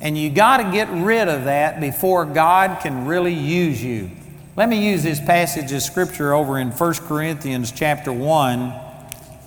And 0.00 0.16
you 0.16 0.30
got 0.30 0.58
to 0.58 0.70
get 0.70 0.88
rid 0.90 1.28
of 1.28 1.44
that 1.44 1.80
before 1.80 2.24
God 2.24 2.80
can 2.80 3.06
really 3.06 3.34
use 3.34 3.82
you. 3.82 4.10
Let 4.58 4.68
me 4.68 4.90
use 4.90 5.04
this 5.04 5.20
passage 5.20 5.70
of 5.70 5.82
scripture 5.82 6.34
over 6.34 6.58
in 6.58 6.72
1 6.72 6.94
Corinthians 7.06 7.70
chapter 7.70 8.12
1, 8.12 8.74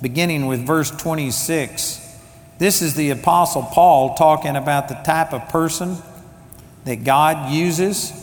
beginning 0.02 0.46
with 0.46 0.66
verse 0.66 0.90
26. 0.90 2.18
This 2.60 2.82
is 2.82 2.96
the 2.96 3.10
Apostle 3.10 3.64
Paul 3.64 4.16
talking 4.16 4.56
about 4.56 4.88
the 4.88 4.94
type 4.94 5.34
of 5.34 5.50
person 5.50 5.98
that 6.86 7.04
God 7.04 7.52
uses. 7.52 8.14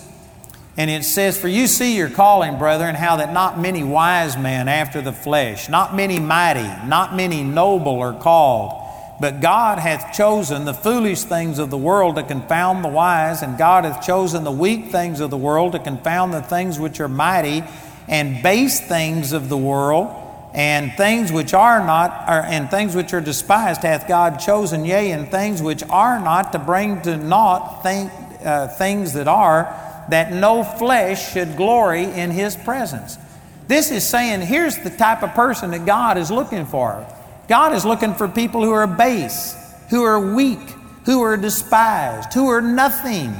And 0.78 0.90
it 0.90 1.04
says, 1.04 1.38
For 1.38 1.48
you 1.48 1.66
see 1.66 1.94
your 1.94 2.08
calling, 2.08 2.56
brethren, 2.56 2.94
how 2.94 3.16
that 3.16 3.34
not 3.34 3.60
many 3.60 3.84
wise 3.84 4.38
men 4.38 4.66
after 4.66 5.02
the 5.02 5.12
flesh, 5.12 5.68
not 5.68 5.94
many 5.94 6.18
mighty, 6.18 6.88
not 6.88 7.14
many 7.14 7.44
noble 7.44 8.00
are 8.00 8.18
called. 8.18 8.87
But 9.20 9.40
God 9.40 9.78
hath 9.78 10.16
chosen 10.16 10.64
the 10.64 10.74
foolish 10.74 11.22
things 11.22 11.58
of 11.58 11.70
the 11.70 11.78
world 11.78 12.16
to 12.16 12.22
confound 12.22 12.84
the 12.84 12.88
wise, 12.88 13.42
and 13.42 13.58
God 13.58 13.84
hath 13.84 14.06
chosen 14.06 14.44
the 14.44 14.52
weak 14.52 14.92
things 14.92 15.20
of 15.20 15.30
the 15.30 15.36
world 15.36 15.72
to 15.72 15.80
confound 15.80 16.32
the 16.32 16.42
things 16.42 16.78
which 16.78 17.00
are 17.00 17.08
mighty, 17.08 17.64
and 18.06 18.42
base 18.42 18.80
things 18.80 19.32
of 19.32 19.48
the 19.48 19.56
world, 19.56 20.14
and 20.54 20.92
things 20.92 21.32
which 21.32 21.52
are 21.52 21.84
not, 21.84 22.28
and 22.28 22.70
things 22.70 22.94
which 22.94 23.12
are 23.12 23.20
despised 23.20 23.82
hath 23.82 24.06
God 24.06 24.38
chosen, 24.38 24.84
yea, 24.84 25.10
and 25.10 25.28
things 25.30 25.60
which 25.60 25.82
are 25.84 26.20
not, 26.20 26.52
to 26.52 26.60
bring 26.60 27.02
to 27.02 27.16
naught 27.16 27.82
think, 27.82 28.12
uh, 28.44 28.68
things 28.68 29.14
that 29.14 29.26
are, 29.26 29.64
that 30.10 30.32
no 30.32 30.62
flesh 30.62 31.32
should 31.32 31.56
glory 31.56 32.04
in 32.04 32.30
His 32.30 32.54
presence. 32.54 33.18
This 33.66 33.90
is 33.90 34.08
saying 34.08 34.42
here's 34.42 34.78
the 34.78 34.90
type 34.90 35.22
of 35.24 35.34
person 35.34 35.72
that 35.72 35.84
God 35.84 36.16
is 36.16 36.30
looking 36.30 36.64
for. 36.66 37.04
God 37.48 37.72
is 37.72 37.84
looking 37.86 38.12
for 38.14 38.28
people 38.28 38.62
who 38.62 38.72
are 38.72 38.86
base, 38.86 39.56
who 39.88 40.04
are 40.04 40.34
weak, 40.34 40.60
who 41.06 41.22
are 41.22 41.36
despised, 41.38 42.34
who 42.34 42.48
are 42.50 42.60
nothing. 42.60 43.34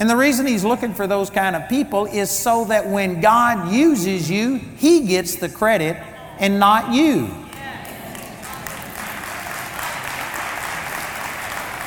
And 0.00 0.10
the 0.10 0.16
reason 0.16 0.46
He's 0.46 0.64
looking 0.64 0.92
for 0.92 1.06
those 1.06 1.30
kind 1.30 1.54
of 1.54 1.68
people 1.68 2.06
is 2.06 2.28
so 2.28 2.64
that 2.64 2.88
when 2.88 3.20
God 3.20 3.72
uses 3.72 4.28
you, 4.28 4.56
He 4.56 5.06
gets 5.06 5.36
the 5.36 5.48
credit 5.48 5.96
and 6.40 6.58
not 6.58 6.92
you. 6.92 7.32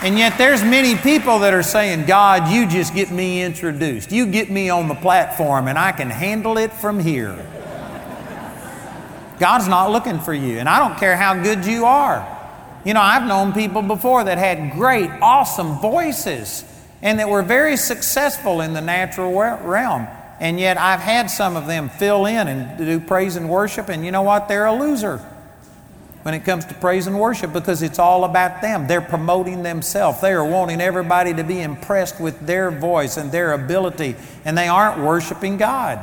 And 0.01 0.17
yet 0.17 0.37
there's 0.37 0.63
many 0.63 0.95
people 0.95 1.39
that 1.39 1.53
are 1.53 1.63
saying, 1.63 2.05
God, 2.05 2.49
you 2.49 2.67
just 2.67 2.93
get 2.93 3.11
me 3.11 3.41
introduced. 3.41 4.11
You 4.11 4.27
get 4.27 4.49
me 4.49 4.69
on 4.69 4.87
the 4.87 4.95
platform 4.95 5.67
and 5.67 5.77
I 5.77 5.91
can 5.91 6.09
handle 6.09 6.57
it 6.57 6.71
from 6.71 6.99
here. 6.99 7.35
God's 9.39 9.67
not 9.67 9.91
looking 9.91 10.19
for 10.19 10.33
you. 10.33 10.59
And 10.59 10.67
I 10.67 10.79
don't 10.79 10.97
care 10.97 11.15
how 11.15 11.41
good 11.41 11.65
you 11.65 11.85
are. 11.85 12.35
You 12.85 12.93
know, 12.93 13.01
I've 13.01 13.27
known 13.27 13.53
people 13.53 13.81
before 13.81 14.23
that 14.23 14.37
had 14.37 14.73
great, 14.73 15.09
awesome 15.21 15.79
voices 15.79 16.63
and 17.01 17.19
that 17.19 17.29
were 17.29 17.43
very 17.43 17.77
successful 17.77 18.61
in 18.61 18.73
the 18.73 18.81
natural 18.81 19.33
realm. 19.33 20.07
And 20.39 20.59
yet 20.59 20.77
I've 20.77 20.99
had 20.99 21.29
some 21.29 21.55
of 21.55 21.67
them 21.67 21.89
fill 21.89 22.25
in 22.25 22.47
and 22.47 22.77
do 22.77 22.99
praise 22.99 23.35
and 23.35 23.49
worship, 23.49 23.89
and 23.89 24.05
you 24.05 24.11
know 24.11 24.21
what? 24.21 24.47
They're 24.47 24.67
a 24.67 24.79
loser 24.79 25.17
when 26.23 26.33
it 26.33 26.43
comes 26.43 26.65
to 26.65 26.73
praise 26.75 27.07
and 27.07 27.19
worship 27.19 27.53
because 27.53 27.81
it's 27.81 27.99
all 27.99 28.23
about 28.23 28.61
them. 28.61 28.87
They're 28.87 29.01
promoting 29.01 29.63
themselves. 29.63 30.21
They 30.21 30.33
are 30.33 30.45
wanting 30.45 30.81
everybody 30.81 31.33
to 31.33 31.43
be 31.43 31.61
impressed 31.61 32.19
with 32.19 32.45
their 32.45 32.69
voice 32.69 33.17
and 33.17 33.31
their 33.31 33.53
ability, 33.53 34.15
and 34.45 34.57
they 34.57 34.67
aren't 34.67 34.99
worshiping 35.01 35.57
God. 35.57 35.99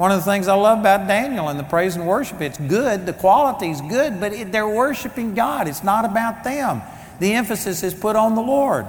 One 0.00 0.12
of 0.12 0.20
the 0.20 0.24
things 0.24 0.48
I 0.48 0.54
love 0.54 0.78
about 0.78 1.06
Daniel 1.06 1.50
and 1.50 1.60
the 1.60 1.64
praise 1.64 1.94
and 1.94 2.06
worship, 2.06 2.40
it's 2.40 2.56
good, 2.56 3.04
the 3.04 3.12
quality's 3.12 3.82
good, 3.82 4.18
but 4.18 4.32
it, 4.32 4.50
they're 4.50 4.66
worshiping 4.66 5.34
God. 5.34 5.68
It's 5.68 5.84
not 5.84 6.06
about 6.06 6.42
them. 6.42 6.80
The 7.18 7.34
emphasis 7.34 7.82
is 7.82 7.92
put 7.92 8.16
on 8.16 8.34
the 8.34 8.40
Lord. 8.40 8.86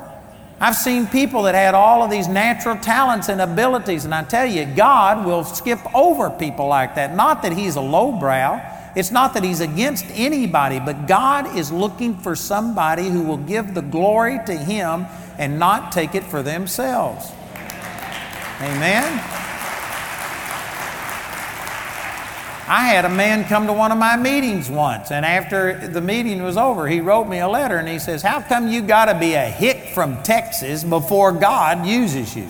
I've 0.62 0.78
seen 0.78 1.06
people 1.08 1.44
that 1.44 1.54
had 1.54 1.76
all 1.76 2.02
of 2.02 2.12
these 2.12 2.30
natural 2.30 2.78
talents 2.78 3.28
and 3.28 3.42
abilities, 3.42 4.06
and 4.06 4.16
I 4.16 4.24
tell 4.24 4.46
you, 4.46 4.64
God 4.64 5.26
will 5.26 5.44
skip 5.44 5.80
over 5.94 6.30
people 6.30 6.70
like 6.70 6.96
that. 6.96 7.14
Not 7.14 7.42
that 7.42 7.52
He's 7.52 7.76
a 7.76 7.82
lowbrow, 7.82 8.62
it's 8.96 9.12
not 9.12 9.34
that 9.34 9.44
He's 9.44 9.60
against 9.60 10.06
anybody, 10.12 10.80
but 10.80 11.08
God 11.08 11.58
is 11.58 11.74
looking 11.74 12.16
for 12.16 12.38
somebody 12.38 13.10
who 13.10 13.24
will 13.24 13.36
give 13.36 13.74
the 13.74 13.82
glory 13.82 14.40
to 14.46 14.56
Him 14.56 15.08
and 15.38 15.60
not 15.60 15.92
take 15.92 16.16
it 16.16 16.24
for 16.24 16.42
themselves. 16.42 17.34
Amen. 18.62 19.41
I 22.72 22.84
had 22.84 23.04
a 23.04 23.10
man 23.10 23.44
come 23.50 23.68
to 23.68 23.74
one 23.74 23.92
of 23.92 23.98
my 23.98 24.16
meetings 24.16 24.70
once, 24.70 25.12
and 25.12 25.26
after 25.26 25.90
the 25.90 26.00
meeting 26.00 26.42
was 26.42 26.56
over, 26.56 26.88
he 26.88 27.02
wrote 27.02 27.28
me 27.28 27.40
a 27.40 27.48
letter 27.50 27.76
and 27.76 27.86
he 27.86 28.00
says, 28.00 28.22
How 28.22 28.40
come 28.40 28.70
you 28.70 28.82
got 28.82 29.12
to 29.12 29.20
be 29.20 29.34
a 29.34 29.44
hick 29.44 29.94
from 29.94 30.24
Texas 30.24 30.82
before 30.82 31.34
God 31.34 31.86
uses 31.86 32.34
you? 32.34 32.48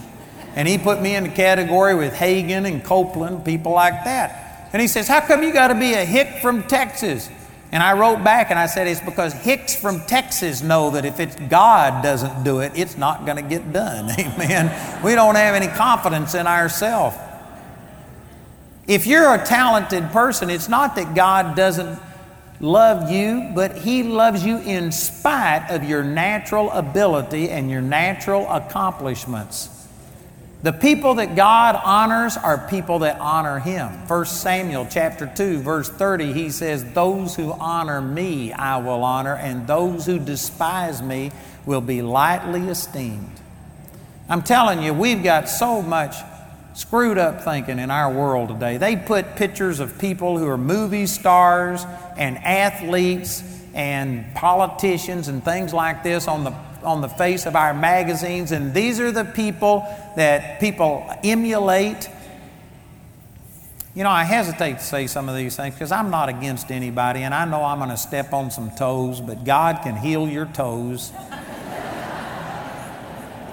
And 0.56 0.68
he 0.68 0.78
put 0.78 1.02
me 1.02 1.16
in 1.16 1.24
the 1.24 1.32
category 1.32 1.96
with 1.96 2.14
Hagin 2.14 2.68
and 2.68 2.84
Copeland, 2.84 3.44
people 3.44 3.72
like 3.72 4.04
that. 4.04 4.70
And 4.72 4.80
he 4.80 4.88
says, 4.88 5.08
How 5.08 5.22
come 5.22 5.42
you 5.42 5.52
got 5.52 5.70
to 5.70 5.80
be 5.80 5.94
a 5.94 6.06
hick 6.06 6.40
from 6.40 6.62
Texas? 6.68 7.28
And 7.72 7.82
I 7.82 7.94
wrote 7.94 8.24
back 8.24 8.52
and 8.52 8.60
I 8.60 8.68
said, 8.68 8.86
It's 8.86 9.02
because 9.02 9.34
hicks 9.34 9.76
from 9.76 10.02
Texas 10.02 10.62
know 10.62 10.92
that 10.92 11.04
if 11.04 11.20
it's 11.20 11.36
God 11.36 12.04
doesn't 12.04 12.44
do 12.44 12.60
it, 12.60 12.74
it's 12.76 12.96
not 12.96 13.26
going 13.26 13.38
to 13.38 13.50
get 13.50 13.74
done. 13.74 14.12
Amen. 14.20 15.04
We 15.04 15.16
don't 15.16 15.34
have 15.34 15.56
any 15.56 15.68
confidence 15.76 16.36
in 16.36 16.46
ourselves. 16.46 17.18
If 18.92 19.08
you're 19.08 19.34
a 19.34 19.46
talented 19.46 20.10
person, 20.10 20.50
it's 20.50 20.68
not 20.68 20.98
that 20.98 21.16
God 21.16 21.56
doesn't 21.56 21.98
love 22.60 23.10
you, 23.10 23.50
but 23.56 23.78
He 23.78 24.04
loves 24.04 24.44
you 24.44 24.58
in 24.58 24.92
spite 24.92 25.68
of 25.70 25.86
your 25.86 26.04
natural 26.04 26.70
ability 26.72 27.50
and 27.50 27.72
your 27.72 27.80
natural 27.80 28.46
accomplishments. 28.52 29.88
The 30.64 30.74
people 30.74 31.14
that 31.16 31.38
God 31.38 31.80
honors 31.82 32.36
are 32.36 32.68
people 32.68 33.00
that 33.00 33.18
honor 33.22 33.60
Him. 33.60 33.88
1 34.10 34.26
Samuel 34.26 34.86
chapter 34.92 35.32
2, 35.34 35.60
verse 35.60 35.88
30, 35.88 36.34
he 36.34 36.50
says, 36.50 36.84
Those 36.92 37.34
who 37.38 37.54
honor 37.54 38.02
me 38.02 38.52
I 38.52 38.76
will 38.80 39.06
honor, 39.06 39.38
and 39.38 39.68
those 39.68 40.06
who 40.06 40.20
despise 40.20 41.02
me 41.02 41.32
will 41.66 41.80
be 41.80 42.02
lightly 42.02 42.68
esteemed. 42.68 43.40
I'm 44.28 44.42
telling 44.42 44.84
you, 44.84 44.94
we've 44.94 45.24
got 45.24 45.48
so 45.48 45.82
much 45.82 46.14
screwed 46.74 47.18
up 47.18 47.44
thinking 47.44 47.80
in 47.80 47.92
our 47.92 48.12
world 48.14 48.50
today. 48.50 48.78
They 48.78 48.96
put 48.96 49.36
pictures 49.36 49.80
of 49.80 50.00
people 50.00 50.38
who 50.38 50.48
are 50.48 50.58
movie 50.58 51.06
stars 51.06 51.86
and 52.18 52.38
athletes 52.38 53.44
and 53.74 54.34
politicians 54.36 55.28
and 55.28 55.44
things 55.44 55.74
like 55.74 56.04
this 56.04 56.28
on 56.28 56.44
the 56.44 56.54
on 56.84 57.02
the 57.02 57.10
face 57.10 57.46
of 57.46 57.56
our 57.56 57.76
magazines 57.76 58.52
and 58.52 58.74
these 58.74 59.00
are 59.00 59.12
the 59.12 59.24
people 59.24 59.86
that 60.16 60.60
people 60.60 61.08
emulate. 61.24 62.10
You 63.94 64.04
know, 64.04 64.10
I 64.10 64.24
hesitate 64.24 64.80
to 64.80 64.84
say 64.84 65.06
some 65.06 65.30
of 65.30 65.36
these 65.36 65.56
things 65.56 65.76
because 65.76 65.92
I'm 65.92 66.10
not 66.10 66.30
against 66.30 66.72
anybody 66.72 67.22
and 67.22 67.36
I 67.36 67.46
know 67.46 67.64
I'm 67.64 67.78
going 67.78 67.92
to 67.92 67.98
step 67.98 68.34
on 68.34 68.50
some 68.50 68.72
toes, 68.72 69.22
but 69.22 69.44
God 69.44 69.82
can 69.84 69.96
heal 69.96 70.28
your 70.28 70.46
toes. 70.48 71.12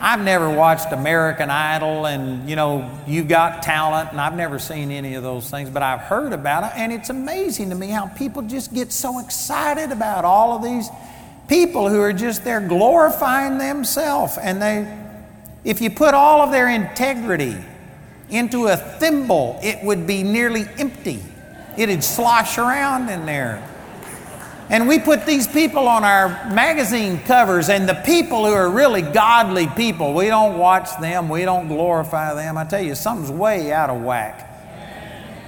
I've 0.01 0.23
never 0.23 0.49
watched 0.49 0.93
American 0.93 1.51
Idol 1.51 2.07
and, 2.07 2.49
you 2.49 2.55
know, 2.55 2.89
You've 3.07 3.29
Got 3.29 3.63
Talent, 3.63 4.13
and 4.13 4.21
I've 4.21 4.37
never 4.37 4.59
seen 4.59 4.91
any 4.91 5.15
of 5.15 5.23
those 5.23 5.51
things, 5.51 5.71
but 5.71 5.83
I've 5.83 6.01
heard 6.01 6.33
about 6.33 6.65
it, 6.65 6.73
and 6.77 6.93
it's 6.93 7.11
amazing 7.11 7.71
to 7.71 7.75
me 7.75 7.89
how 7.89 8.07
people 8.07 8.43
just 8.43 8.73
get 8.73 8.93
so 8.93 9.19
excited 9.19 9.91
about 9.91 10.25
all 10.25 10.57
of 10.57 10.63
these 10.63 10.89
people 11.49 11.89
who 11.89 12.01
are 12.01 12.13
just 12.13 12.45
there 12.45 12.61
glorifying 12.61 13.59
themselves. 13.59 14.39
And 14.39 14.63
they, 14.63 14.99
if 15.65 15.81
you 15.81 15.91
put 15.91 16.15
all 16.15 16.43
of 16.43 16.53
their 16.53 16.69
integrity 16.69 17.57
into 18.31 18.69
a 18.69 18.77
thimble, 18.77 19.59
it 19.63 19.83
would 19.85 20.07
be 20.07 20.23
nearly 20.23 20.67
empty. 20.79 21.21
It'd 21.77 22.05
slosh 22.05 22.59
around 22.59 23.09
in 23.09 23.27
there. 23.27 23.67
And 24.71 24.87
we 24.87 24.99
put 24.99 25.25
these 25.25 25.47
people 25.47 25.89
on 25.89 26.05
our 26.05 26.29
magazine 26.53 27.21
covers, 27.21 27.71
and 27.71 27.89
the 27.89 28.03
people 28.05 28.45
who 28.45 28.53
are 28.53 28.69
really 28.69 29.01
godly 29.01 29.67
people, 29.67 30.13
we 30.13 30.27
don't 30.27 30.59
watch 30.59 30.89
them, 31.01 31.31
we 31.31 31.43
don't 31.45 31.69
glorify 31.69 32.35
them. 32.35 32.59
I 32.59 32.65
tell 32.65 32.83
you, 32.83 32.95
something's 32.95 33.31
way 33.31 33.73
out 33.73 33.89
of 33.89 34.03
whack 34.03 34.45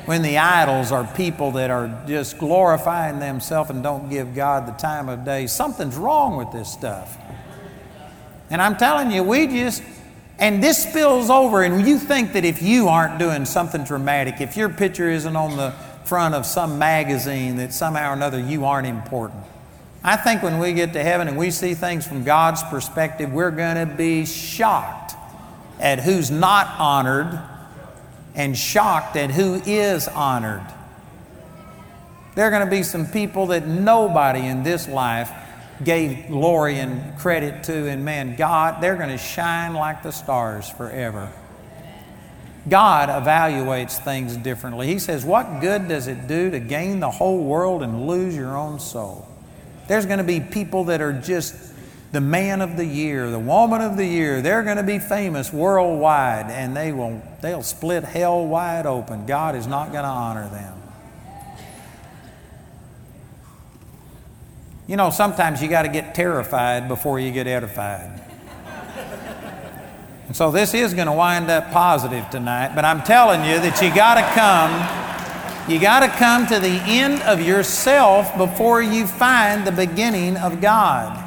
when 0.06 0.22
the 0.22 0.38
idols 0.38 0.90
are 0.90 1.04
people 1.14 1.52
that 1.52 1.70
are 1.70 2.02
just 2.06 2.38
glorifying 2.38 3.18
themselves 3.18 3.68
and 3.70 3.82
don't 3.82 4.08
give 4.08 4.34
God 4.34 4.66
the 4.66 4.72
time 4.72 5.08
of 5.10 5.24
day. 5.24 5.46
Something's 5.46 5.96
wrong 5.96 6.36
with 6.36 6.50
this 6.50 6.72
stuff. 6.72 7.18
And 8.48 8.60
I'm 8.60 8.76
telling 8.76 9.10
you, 9.10 9.22
we 9.22 9.46
just, 9.46 9.82
and 10.38 10.62
this 10.62 10.82
spills 10.82 11.28
over, 11.28 11.62
and 11.62 11.86
you 11.86 11.98
think 11.98 12.32
that 12.32 12.46
if 12.46 12.62
you 12.62 12.88
aren't 12.88 13.18
doing 13.18 13.44
something 13.44 13.84
dramatic, 13.84 14.40
if 14.40 14.56
your 14.56 14.70
picture 14.70 15.10
isn't 15.10 15.36
on 15.36 15.58
the 15.58 15.74
front 16.10 16.34
of 16.34 16.44
some 16.44 16.76
magazine 16.76 17.54
that 17.54 17.72
somehow 17.72 18.10
or 18.10 18.14
another 18.14 18.40
you 18.40 18.64
aren't 18.64 18.88
important. 18.88 19.44
I 20.02 20.16
think 20.16 20.42
when 20.42 20.58
we 20.58 20.72
get 20.72 20.92
to 20.94 21.04
heaven 21.04 21.28
and 21.28 21.38
we 21.38 21.52
see 21.52 21.74
things 21.74 22.04
from 22.04 22.24
God's 22.24 22.64
perspective, 22.64 23.32
we're 23.32 23.52
going 23.52 23.88
to 23.88 23.94
be 23.94 24.26
shocked 24.26 25.14
at 25.78 26.00
who's 26.00 26.28
not 26.28 26.66
honored 26.80 27.40
and 28.34 28.58
shocked 28.58 29.14
at 29.14 29.30
who 29.30 29.62
is 29.64 30.08
honored. 30.08 30.66
There 32.34 32.44
are 32.44 32.50
going 32.50 32.64
to 32.64 32.70
be 32.70 32.82
some 32.82 33.06
people 33.06 33.46
that 33.46 33.68
nobody 33.68 34.40
in 34.40 34.64
this 34.64 34.88
life 34.88 35.30
gave 35.84 36.26
glory 36.26 36.80
and 36.80 37.16
credit 37.20 37.62
to, 37.64 37.88
and 37.88 38.04
man, 38.04 38.34
God, 38.34 38.82
they're 38.82 38.96
going 38.96 39.10
to 39.10 39.18
shine 39.18 39.74
like 39.74 40.02
the 40.02 40.10
stars 40.10 40.68
forever. 40.68 41.30
God 42.70 43.08
evaluates 43.08 43.98
things 43.98 44.36
differently. 44.36 44.86
He 44.86 44.98
says, 44.98 45.24
What 45.24 45.60
good 45.60 45.88
does 45.88 46.06
it 46.06 46.28
do 46.28 46.50
to 46.52 46.60
gain 46.60 47.00
the 47.00 47.10
whole 47.10 47.42
world 47.42 47.82
and 47.82 48.06
lose 48.06 48.34
your 48.36 48.56
own 48.56 48.78
soul? 48.78 49.26
There's 49.88 50.06
going 50.06 50.18
to 50.18 50.24
be 50.24 50.38
people 50.40 50.84
that 50.84 51.00
are 51.00 51.12
just 51.12 51.74
the 52.12 52.20
man 52.20 52.60
of 52.60 52.76
the 52.76 52.84
year, 52.84 53.28
the 53.30 53.40
woman 53.40 53.80
of 53.80 53.96
the 53.96 54.06
year. 54.06 54.40
They're 54.40 54.62
going 54.62 54.76
to 54.76 54.84
be 54.84 55.00
famous 55.00 55.52
worldwide 55.52 56.46
and 56.46 56.76
they 56.76 56.92
will 56.92 57.20
they'll 57.42 57.64
split 57.64 58.04
hell 58.04 58.46
wide 58.46 58.86
open. 58.86 59.26
God 59.26 59.56
is 59.56 59.66
not 59.66 59.90
going 59.90 60.04
to 60.04 60.08
honor 60.08 60.48
them. 60.48 60.76
You 64.86 64.96
know, 64.96 65.10
sometimes 65.10 65.62
you 65.62 65.68
got 65.68 65.82
to 65.82 65.88
get 65.88 66.14
terrified 66.14 66.88
before 66.88 67.20
you 67.20 67.30
get 67.30 67.46
edified. 67.46 68.19
And 70.30 70.36
so 70.36 70.52
this 70.52 70.74
is 70.74 70.94
going 70.94 71.08
to 71.08 71.12
wind 71.12 71.50
up 71.50 71.72
positive 71.72 72.30
tonight, 72.30 72.76
but 72.76 72.84
I'm 72.84 73.02
telling 73.02 73.40
you 73.40 73.58
that 73.58 73.82
you 73.82 73.92
got 73.92 74.14
to 74.14 74.22
come 74.32 75.10
you 75.68 75.80
got 75.80 76.00
to 76.00 76.08
come 76.08 76.46
to 76.46 76.60
the 76.60 76.80
end 76.86 77.20
of 77.22 77.40
yourself 77.40 78.36
before 78.36 78.80
you 78.80 79.08
find 79.08 79.66
the 79.66 79.72
beginning 79.72 80.36
of 80.36 80.60
God. 80.60 81.18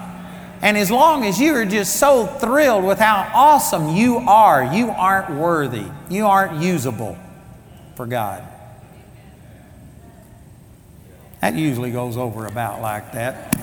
And 0.62 0.78
as 0.78 0.90
long 0.90 1.26
as 1.26 1.38
you 1.38 1.54
are 1.56 1.66
just 1.66 1.98
so 1.98 2.26
thrilled 2.26 2.86
with 2.86 2.98
how 2.98 3.30
awesome 3.34 3.94
you 3.94 4.20
are, 4.20 4.74
you 4.74 4.90
aren't 4.90 5.30
worthy. 5.38 5.86
You 6.10 6.26
aren't 6.26 6.64
usable 6.64 7.18
for 7.96 8.06
God. 8.06 8.42
That 11.42 11.56
usually 11.56 11.92
goes 11.92 12.16
over 12.16 12.46
about 12.46 12.82
like 12.82 13.12
that. 13.12 13.54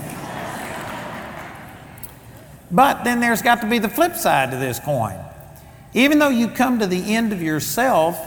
But 2.71 3.05
then 3.05 3.21
there's 3.21 3.41
got 3.41 3.63
to 3.63 3.67
be 3.67 3.79
the 3.79 3.89
flip 3.89 4.17
side 4.17 4.51
to 4.51 4.59
this 4.59 4.79
coin. 4.79 5.19
Even 5.95 6.19
though 6.19 6.29
you 6.29 6.49
come 6.49 6.79
to 6.79 6.87
the 6.87 7.15
end 7.15 7.33
of 7.33 7.43
yourself, 7.43 8.19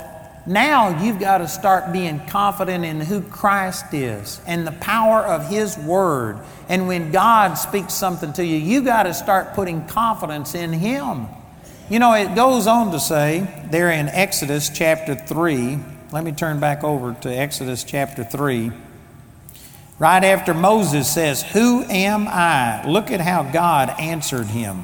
now 0.45 1.01
you've 1.01 1.19
got 1.19 1.37
to 1.37 1.47
start 1.47 1.93
being 1.93 2.19
confident 2.27 2.83
in 2.83 2.99
who 2.99 3.21
Christ 3.21 3.93
is 3.93 4.41
and 4.45 4.67
the 4.67 4.73
power 4.73 5.21
of 5.21 5.47
His 5.47 5.77
Word. 5.77 6.37
And 6.67 6.87
when 6.87 7.11
God 7.11 7.53
speaks 7.53 7.93
something 7.93 8.33
to 8.33 8.45
you, 8.45 8.57
you 8.57 8.81
got 8.81 9.03
to 9.03 9.13
start 9.13 9.53
putting 9.53 9.85
confidence 9.87 10.53
in 10.53 10.73
Him. 10.73 11.27
You 11.89 11.99
know, 11.99 12.13
it 12.13 12.35
goes 12.35 12.67
on 12.67 12.91
to 12.91 12.99
say 12.99 13.67
there 13.71 13.91
in 13.91 14.09
Exodus 14.09 14.69
chapter 14.69 15.15
3, 15.15 15.79
let 16.11 16.23
me 16.23 16.31
turn 16.31 16.59
back 16.59 16.83
over 16.83 17.13
to 17.21 17.29
Exodus 17.29 17.83
chapter 17.83 18.23
3. 18.23 18.71
Right 19.99 20.23
after 20.23 20.53
Moses 20.53 21.11
says, 21.11 21.43
Who 21.43 21.83
am 21.83 22.27
I? 22.27 22.85
Look 22.85 23.11
at 23.11 23.21
how 23.21 23.43
God 23.43 23.89
answered 23.99 24.47
him. 24.47 24.83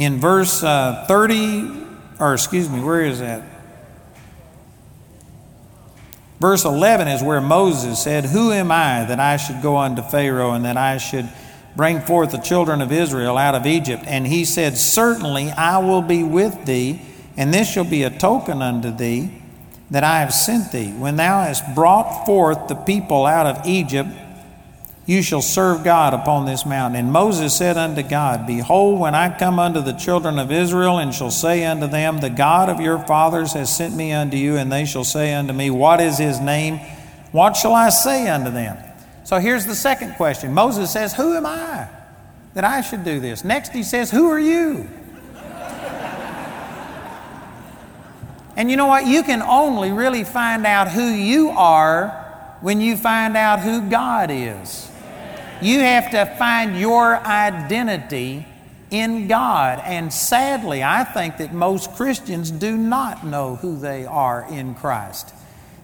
In 0.00 0.18
verse 0.18 0.62
uh, 0.62 1.04
30, 1.08 1.70
or 2.20 2.32
excuse 2.32 2.70
me, 2.70 2.80
where 2.80 3.02
is 3.02 3.20
that? 3.20 3.42
Verse 6.40 6.64
11 6.64 7.06
is 7.08 7.22
where 7.22 7.42
Moses 7.42 8.02
said, 8.02 8.24
Who 8.24 8.50
am 8.50 8.72
I 8.72 9.04
that 9.04 9.20
I 9.20 9.36
should 9.36 9.60
go 9.60 9.76
unto 9.76 10.00
Pharaoh 10.00 10.52
and 10.52 10.64
that 10.64 10.78
I 10.78 10.96
should 10.96 11.28
bring 11.76 12.00
forth 12.00 12.30
the 12.30 12.38
children 12.38 12.80
of 12.80 12.92
Israel 12.92 13.36
out 13.36 13.54
of 13.54 13.66
Egypt? 13.66 14.04
And 14.06 14.26
he 14.26 14.46
said, 14.46 14.78
Certainly 14.78 15.50
I 15.50 15.76
will 15.76 16.00
be 16.00 16.22
with 16.22 16.64
thee, 16.64 17.02
and 17.36 17.52
this 17.52 17.70
shall 17.70 17.84
be 17.84 18.02
a 18.02 18.08
token 18.08 18.62
unto 18.62 18.90
thee 18.90 19.30
that 19.90 20.02
I 20.02 20.20
have 20.20 20.32
sent 20.32 20.72
thee. 20.72 20.92
When 20.92 21.16
thou 21.16 21.42
hast 21.42 21.74
brought 21.74 22.24
forth 22.24 22.68
the 22.68 22.74
people 22.74 23.26
out 23.26 23.44
of 23.44 23.66
Egypt, 23.66 24.08
you 25.06 25.22
shall 25.22 25.42
serve 25.42 25.82
God 25.82 26.14
upon 26.14 26.46
this 26.46 26.64
mountain. 26.64 27.00
And 27.00 27.12
Moses 27.12 27.56
said 27.56 27.76
unto 27.76 28.02
God, 28.02 28.46
Behold, 28.46 29.00
when 29.00 29.14
I 29.14 29.36
come 29.36 29.58
unto 29.58 29.80
the 29.80 29.92
children 29.92 30.38
of 30.38 30.52
Israel, 30.52 30.98
and 30.98 31.14
shall 31.14 31.30
say 31.30 31.64
unto 31.64 31.86
them, 31.86 32.18
The 32.18 32.30
God 32.30 32.68
of 32.68 32.80
your 32.80 32.98
fathers 33.00 33.54
has 33.54 33.74
sent 33.74 33.96
me 33.96 34.12
unto 34.12 34.36
you, 34.36 34.56
and 34.56 34.70
they 34.70 34.84
shall 34.84 35.04
say 35.04 35.34
unto 35.34 35.52
me, 35.52 35.70
What 35.70 36.00
is 36.00 36.18
his 36.18 36.38
name? 36.38 36.78
What 37.32 37.56
shall 37.56 37.74
I 37.74 37.88
say 37.88 38.28
unto 38.28 38.50
them? 38.50 38.76
So 39.24 39.38
here's 39.38 39.66
the 39.66 39.74
second 39.74 40.14
question. 40.14 40.52
Moses 40.52 40.92
says, 40.92 41.14
Who 41.14 41.34
am 41.34 41.46
I 41.46 41.88
that 42.54 42.64
I 42.64 42.80
should 42.80 43.04
do 43.04 43.20
this? 43.20 43.44
Next, 43.44 43.72
he 43.72 43.82
says, 43.82 44.10
Who 44.10 44.30
are 44.30 44.40
you? 44.40 44.88
And 48.56 48.70
you 48.70 48.76
know 48.76 48.88
what? 48.88 49.06
You 49.06 49.22
can 49.22 49.40
only 49.40 49.90
really 49.90 50.22
find 50.24 50.66
out 50.66 50.90
who 50.90 51.06
you 51.06 51.48
are 51.50 52.10
when 52.60 52.80
you 52.80 52.96
find 52.96 53.36
out 53.36 53.60
who 53.60 53.88
God 53.88 54.30
is. 54.30 54.89
You 55.62 55.80
have 55.80 56.10
to 56.12 56.26
find 56.38 56.78
your 56.78 57.16
identity 57.16 58.46
in 58.90 59.28
God. 59.28 59.80
And 59.84 60.12
sadly, 60.12 60.82
I 60.82 61.04
think 61.04 61.36
that 61.36 61.52
most 61.52 61.92
Christians 61.94 62.50
do 62.50 62.76
not 62.76 63.24
know 63.26 63.56
who 63.56 63.78
they 63.78 64.04
are 64.04 64.46
in 64.50 64.74
Christ. 64.74 65.34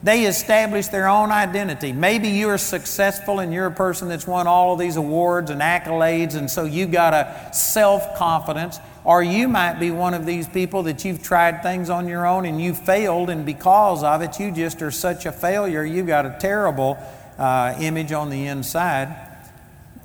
They 0.02 0.24
establish 0.26 0.88
their 0.88 1.08
own 1.08 1.30
identity. 1.30 1.92
Maybe 1.92 2.28
you're 2.28 2.58
successful 2.58 3.40
and 3.40 3.52
you're 3.52 3.66
a 3.66 3.72
person 3.72 4.08
that's 4.08 4.26
won 4.26 4.46
all 4.46 4.74
of 4.74 4.78
these 4.78 4.96
awards 4.96 5.50
and 5.50 5.60
accolades, 5.60 6.36
and 6.36 6.50
so 6.50 6.64
you've 6.64 6.92
got 6.92 7.14
a 7.14 7.52
self 7.54 8.16
confidence. 8.16 8.78
Or 9.04 9.22
you 9.22 9.46
might 9.46 9.78
be 9.78 9.90
one 9.92 10.14
of 10.14 10.26
these 10.26 10.48
people 10.48 10.82
that 10.84 11.04
you've 11.04 11.22
tried 11.22 11.62
things 11.62 11.90
on 11.90 12.08
your 12.08 12.26
own 12.26 12.44
and 12.44 12.60
you 12.60 12.74
failed, 12.74 13.30
and 13.30 13.46
because 13.46 14.02
of 14.02 14.20
it, 14.20 14.38
you 14.38 14.50
just 14.50 14.82
are 14.82 14.90
such 14.90 15.26
a 15.26 15.32
failure. 15.32 15.84
You've 15.84 16.08
got 16.08 16.26
a 16.26 16.36
terrible 16.40 16.98
uh, 17.38 17.76
image 17.80 18.12
on 18.12 18.30
the 18.30 18.46
inside. 18.46 19.25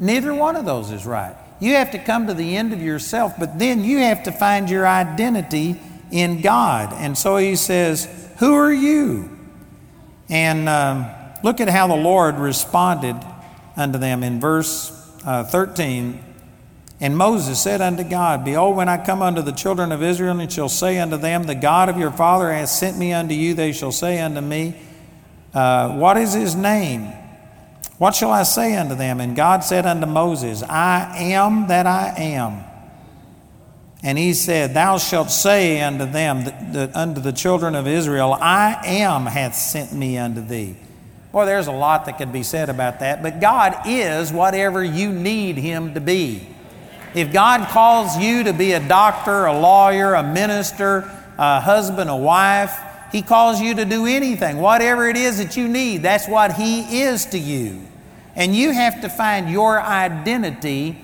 Neither 0.02 0.34
one 0.34 0.56
of 0.56 0.66
those 0.66 0.90
is 0.92 1.06
right. 1.06 1.36
You 1.60 1.76
have 1.76 1.92
to 1.92 2.00
come 2.00 2.26
to 2.26 2.34
the 2.34 2.58
end 2.58 2.74
of 2.74 2.82
yourself, 2.82 3.34
but 3.38 3.60
then 3.60 3.84
you 3.84 4.00
have 4.00 4.24
to 4.24 4.32
find 4.32 4.68
your 4.68 4.88
identity 4.88 5.80
in 6.10 6.42
God. 6.42 6.92
And 6.94 7.16
so 7.16 7.38
he 7.38 7.56
says, 7.56 8.10
Who 8.40 8.56
are 8.56 8.74
you? 8.74 9.30
And 10.28 10.68
um, 10.68 11.06
look 11.44 11.62
at 11.62 11.70
how 11.70 11.86
the 11.86 11.96
Lord 11.96 12.36
responded 12.38 13.16
unto 13.78 14.00
them 14.00 14.24
in 14.24 14.40
verse 14.40 14.92
uh, 15.24 15.44
13. 15.44 16.24
And 17.00 17.16
Moses 17.16 17.62
said 17.62 17.80
unto 17.80 18.04
God, 18.04 18.44
Behold, 18.44 18.76
when 18.76 18.90
I 18.90 19.04
come 19.04 19.22
unto 19.22 19.44
the 19.44 19.52
children 19.52 19.92
of 19.92 20.02
Israel, 20.02 20.40
and 20.40 20.52
shall 20.52 20.70
say 20.70 20.98
unto 20.98 21.18
them, 21.18 21.44
The 21.44 21.56
God 21.56 21.90
of 21.90 21.98
your 21.98 22.12
father 22.12 22.52
hath 22.52 22.70
sent 22.70 22.98
me 22.98 23.14
unto 23.14 23.36
you, 23.36 23.54
they 23.54 23.72
shall 23.72 23.92
say 23.92 24.20
unto 24.20 24.42
me, 24.42 24.76
uh, 25.54 25.96
What 25.96 26.18
is 26.18 26.34
his 26.34 26.56
name? 26.56 27.14
What 28.02 28.16
shall 28.16 28.32
I 28.32 28.42
say 28.42 28.76
unto 28.78 28.96
them? 28.96 29.20
And 29.20 29.36
God 29.36 29.64
said 29.64 29.86
unto 29.86 30.08
Moses, 30.08 30.64
I 30.64 31.20
am 31.20 31.68
that 31.68 31.86
I 31.86 32.16
am. 32.18 32.64
And 34.02 34.18
he 34.18 34.34
said, 34.34 34.74
Thou 34.74 34.98
shalt 34.98 35.30
say 35.30 35.84
unto 35.84 36.08
them, 36.08 36.46
the, 36.46 36.52
the, 36.72 37.00
unto 37.00 37.22
the 37.22 37.32
children 37.32 37.76
of 37.76 37.86
Israel, 37.86 38.34
I 38.34 38.82
am 38.88 39.28
hath 39.28 39.54
sent 39.54 39.94
me 39.94 40.18
unto 40.18 40.42
thee. 40.42 40.78
Boy, 41.32 41.46
there's 41.46 41.68
a 41.68 41.72
lot 41.72 42.06
that 42.06 42.18
could 42.18 42.34
be 42.34 42.42
said 42.42 42.72
about 42.72 43.02
that, 43.02 43.22
but 43.22 43.40
God 43.40 43.82
is 43.86 44.34
whatever 44.34 44.84
you 44.84 45.12
need 45.12 45.58
him 45.58 45.94
to 45.94 46.02
be. 46.02 46.48
If 47.14 47.32
God 47.32 47.68
calls 47.68 48.18
you 48.18 48.46
to 48.46 48.54
be 48.54 48.72
a 48.72 48.80
doctor, 48.80 49.46
a 49.46 49.60
lawyer, 49.60 50.16
a 50.16 50.24
minister, 50.24 51.08
a 51.38 51.60
husband, 51.62 52.10
a 52.10 52.18
wife, 52.18 52.76
He 53.12 53.22
calls 53.22 53.62
you 53.62 53.76
to 53.76 53.86
do 53.86 54.08
anything, 54.08 54.58
whatever 54.58 55.08
it 55.08 55.18
is 55.18 55.38
that 55.38 55.56
you 55.56 55.68
need, 55.68 56.02
that's 56.02 56.28
what 56.28 56.54
He 56.54 57.04
is 57.04 57.28
to 57.28 57.38
you. 57.38 57.90
And 58.36 58.56
you 58.56 58.72
have 58.72 59.02
to 59.02 59.10
find 59.10 59.50
your 59.50 59.82
identity 59.82 60.98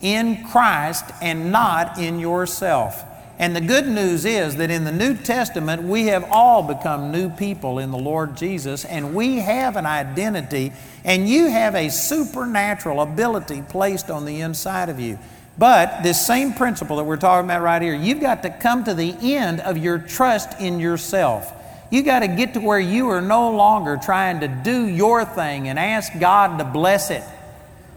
in 0.00 0.44
Christ 0.48 1.04
and 1.20 1.52
not 1.52 1.98
in 1.98 2.18
yourself. 2.18 3.04
And 3.38 3.56
the 3.56 3.60
good 3.60 3.88
news 3.88 4.24
is 4.24 4.56
that 4.56 4.70
in 4.70 4.84
the 4.84 4.92
New 4.92 5.16
Testament, 5.16 5.82
we 5.82 6.06
have 6.06 6.24
all 6.30 6.62
become 6.62 7.10
new 7.10 7.28
people 7.30 7.78
in 7.78 7.90
the 7.90 7.98
Lord 7.98 8.36
Jesus, 8.36 8.84
and 8.84 9.14
we 9.14 9.38
have 9.38 9.76
an 9.76 9.86
identity, 9.86 10.72
and 11.04 11.28
you 11.28 11.48
have 11.48 11.74
a 11.74 11.88
supernatural 11.88 13.00
ability 13.00 13.62
placed 13.62 14.10
on 14.10 14.26
the 14.26 14.42
inside 14.42 14.88
of 14.88 15.00
you. 15.00 15.18
But 15.58 16.02
this 16.02 16.24
same 16.24 16.52
principle 16.52 16.96
that 16.96 17.04
we're 17.04 17.16
talking 17.16 17.46
about 17.46 17.62
right 17.62 17.82
here, 17.82 17.94
you've 17.94 18.20
got 18.20 18.42
to 18.42 18.50
come 18.50 18.84
to 18.84 18.94
the 18.94 19.14
end 19.34 19.60
of 19.60 19.76
your 19.76 19.98
trust 19.98 20.60
in 20.60 20.78
yourself. 20.78 21.52
You 21.92 22.02
got 22.02 22.20
to 22.20 22.28
get 22.28 22.54
to 22.54 22.60
where 22.60 22.80
you 22.80 23.10
are 23.10 23.20
no 23.20 23.50
longer 23.50 24.00
trying 24.02 24.40
to 24.40 24.48
do 24.48 24.86
your 24.86 25.26
thing 25.26 25.68
and 25.68 25.78
ask 25.78 26.18
God 26.18 26.56
to 26.56 26.64
bless 26.64 27.10
it. 27.10 27.22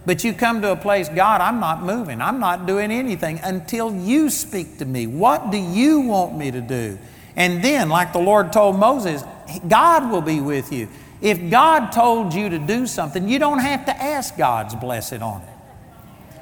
But 0.05 0.25
you 0.25 0.33
come 0.33 0.61
to 0.63 0.73
a 0.73 0.75
place, 0.75 1.07
God, 1.07 1.39
I'm 1.39 1.61
not 1.61 1.81
moving. 1.81 2.21
I'm 2.21 2.41
not 2.41 2.65
doing 2.65 2.91
anything 2.91 3.39
until 3.41 3.95
you 3.95 4.29
speak 4.29 4.79
to 4.79 4.85
me. 4.85 5.07
What 5.07 5.49
do 5.49 5.57
you 5.57 6.01
want 6.01 6.37
me 6.37 6.51
to 6.51 6.59
do? 6.59 6.99
And 7.37 7.63
then, 7.63 7.87
like 7.87 8.11
the 8.11 8.19
Lord 8.19 8.51
told 8.51 8.77
Moses, 8.77 9.23
God 9.65 10.11
will 10.11 10.21
be 10.21 10.41
with 10.41 10.73
you. 10.73 10.89
If 11.21 11.49
God 11.49 11.93
told 11.93 12.33
you 12.33 12.49
to 12.49 12.59
do 12.59 12.87
something, 12.87 13.29
you 13.29 13.39
don't 13.39 13.59
have 13.59 13.85
to 13.85 13.95
ask 13.95 14.37
God's 14.37 14.75
blessing 14.75 15.21
on 15.21 15.41
it. 15.41 15.54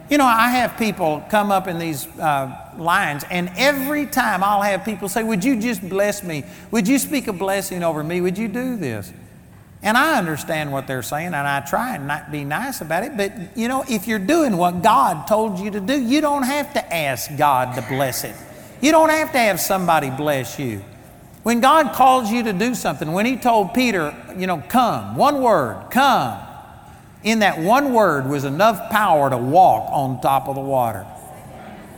You 0.09 0.17
know, 0.17 0.25
I 0.25 0.49
have 0.49 0.77
people 0.77 1.23
come 1.29 1.51
up 1.51 1.67
in 1.67 1.79
these 1.79 2.07
uh, 2.19 2.73
lines, 2.77 3.23
and 3.31 3.49
every 3.55 4.05
time 4.05 4.43
I'll 4.43 4.61
have 4.61 4.83
people 4.83 5.09
say, 5.09 5.23
Would 5.23 5.43
you 5.43 5.59
just 5.59 5.87
bless 5.87 6.23
me? 6.23 6.43
Would 6.71 6.87
you 6.87 6.99
speak 6.99 7.27
a 7.27 7.33
blessing 7.33 7.83
over 7.83 8.03
me? 8.03 8.21
Would 8.21 8.37
you 8.37 8.47
do 8.47 8.75
this? 8.75 9.11
And 9.81 9.97
I 9.97 10.17
understand 10.17 10.71
what 10.71 10.87
they're 10.87 11.03
saying, 11.03 11.27
and 11.27 11.35
I 11.35 11.59
try 11.59 11.95
and 11.95 12.07
not 12.07 12.31
be 12.31 12.45
nice 12.45 12.79
about 12.79 13.03
it. 13.03 13.17
But, 13.17 13.33
you 13.57 13.67
know, 13.67 13.83
if 13.89 14.07
you're 14.07 14.17
doing 14.17 14.55
what 14.55 14.81
God 14.81 15.27
told 15.27 15.59
you 15.59 15.71
to 15.71 15.81
do, 15.81 16.01
you 16.01 16.21
don't 16.21 16.43
have 16.43 16.73
to 16.73 16.93
ask 16.93 17.35
God 17.37 17.75
to 17.75 17.81
bless 17.81 18.23
it. 18.23 18.33
You 18.81 18.91
don't 18.91 19.09
have 19.09 19.33
to 19.33 19.37
have 19.37 19.59
somebody 19.59 20.09
bless 20.09 20.57
you. 20.57 20.81
When 21.43 21.59
God 21.59 21.91
calls 21.93 22.31
you 22.31 22.43
to 22.43 22.53
do 22.53 22.75
something, 22.75 23.11
when 23.11 23.25
He 23.25 23.35
told 23.35 23.73
Peter, 23.73 24.15
you 24.37 24.47
know, 24.47 24.63
come, 24.69 25.17
one 25.17 25.41
word, 25.41 25.87
come, 25.91 26.39
In 27.23 27.39
that 27.39 27.59
one 27.59 27.93
word 27.93 28.27
was 28.27 28.43
enough 28.43 28.89
power 28.89 29.29
to 29.29 29.37
walk 29.37 29.89
on 29.91 30.19
top 30.21 30.47
of 30.47 30.55
the 30.55 30.61
water. 30.61 31.05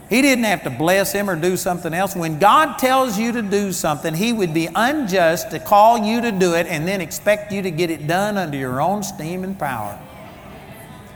He 0.09 0.21
didn't 0.21 0.43
have 0.43 0.63
to 0.63 0.69
bless 0.69 1.11
him 1.11 1.29
or 1.29 1.35
do 1.35 1.57
something 1.57 1.93
else. 1.93 2.15
When 2.15 2.37
God 2.37 2.77
tells 2.77 3.17
you 3.17 3.31
to 3.31 3.41
do 3.41 3.71
something, 3.71 4.13
He 4.13 4.33
would 4.33 4.53
be 4.53 4.69
unjust 4.75 5.49
to 5.51 5.59
call 5.59 5.97
you 5.97 6.21
to 6.21 6.31
do 6.31 6.53
it 6.53 6.67
and 6.67 6.87
then 6.87 7.01
expect 7.01 7.51
you 7.51 7.63
to 7.63 7.71
get 7.71 7.89
it 7.89 8.05
done 8.05 8.37
under 8.37 8.57
your 8.57 8.81
own 8.81 9.01
steam 9.01 9.43
and 9.43 9.57
power. 9.57 9.99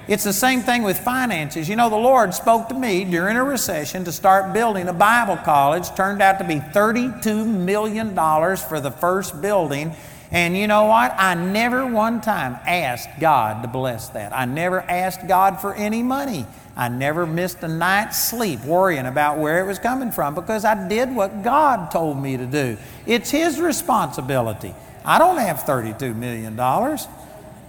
It's 0.08 0.24
the 0.24 0.34
same 0.34 0.62
thing 0.62 0.82
with 0.82 0.98
finances. 0.98 1.70
You 1.70 1.76
know, 1.76 1.88
the 1.88 1.96
Lord 1.96 2.34
spoke 2.34 2.68
to 2.70 2.74
me 2.74 3.06
during 3.06 3.38
a 3.38 3.44
recession 3.44 4.06
to 4.06 4.12
start 4.12 4.54
building 4.56 4.88
a 4.88 4.94
Bible 4.94 5.38
college. 5.38 5.88
Turned 5.94 6.24
out 6.24 6.40
to 6.40 6.44
be 6.44 6.56
$32 6.56 7.46
million 7.46 8.16
for 8.58 8.80
the 8.80 8.90
first 8.90 9.40
building. 9.40 9.96
And 10.32 10.56
you 10.56 10.68
know 10.68 10.86
what? 10.86 11.14
I 11.18 11.34
never 11.34 11.86
one 11.86 12.22
time 12.22 12.60
asked 12.66 13.10
God 13.20 13.64
to 13.64 13.68
bless 13.68 14.10
that. 14.10 14.32
I 14.32 14.46
never 14.46 14.82
asked 14.82 15.28
God 15.28 15.60
for 15.60 15.74
any 15.74 16.04
money. 16.04 16.46
I 16.76 16.88
never 16.88 17.26
missed 17.26 17.64
a 17.64 17.68
night's 17.68 18.24
sleep 18.24 18.64
worrying 18.64 19.08
about 19.08 19.40
where 19.40 19.60
it 19.60 19.68
was 19.68 19.80
coming 19.80 20.12
from 20.12 20.36
because 20.36 20.66
I 20.66 20.88
did 20.88 21.14
what 21.14 21.44
God 21.44 21.92
told 21.92 22.22
me 22.22 22.38
to 22.38 22.46
do. 22.46 22.78
It's 23.08 23.32
His 23.32 23.60
responsibility. 23.60 24.74
I 25.04 25.18
don't 25.18 25.38
have 25.38 25.58
$32 25.58 26.16
million. 26.16 26.54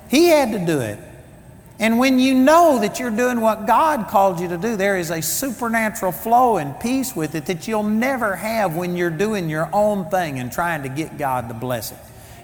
He 0.09 0.27
had 0.27 0.53
to 0.53 0.64
do 0.64 0.81
it. 0.81 0.99
And 1.79 1.99
when 1.99 2.18
you 2.18 2.35
know 2.35 2.79
that 2.81 3.01
you're 3.01 3.11
doing 3.11 3.40
what 3.40 3.66
God 3.66 4.09
called 4.09 4.38
you 4.38 4.49
to 4.49 4.59
do, 4.59 4.77
there 4.77 4.99
is 4.99 5.11
a 5.11 5.23
supernatural 5.23 6.12
flow 6.12 6.59
and 6.59 6.79
peace 6.79 7.16
with 7.16 7.35
it 7.35 7.46
that 7.46 7.66
you'll 7.66 7.85
never 7.85 8.37
have 8.37 8.77
when 8.77 8.99
you're 8.99 9.09
doing 9.09 9.49
your 9.49 9.70
own 9.73 10.11
thing 10.11 10.38
and 10.38 10.53
trying 10.53 10.83
to 10.83 10.90
get 10.90 11.16
God 11.16 11.49
to 11.49 11.55
bless 11.55 11.92
it. 11.92 11.99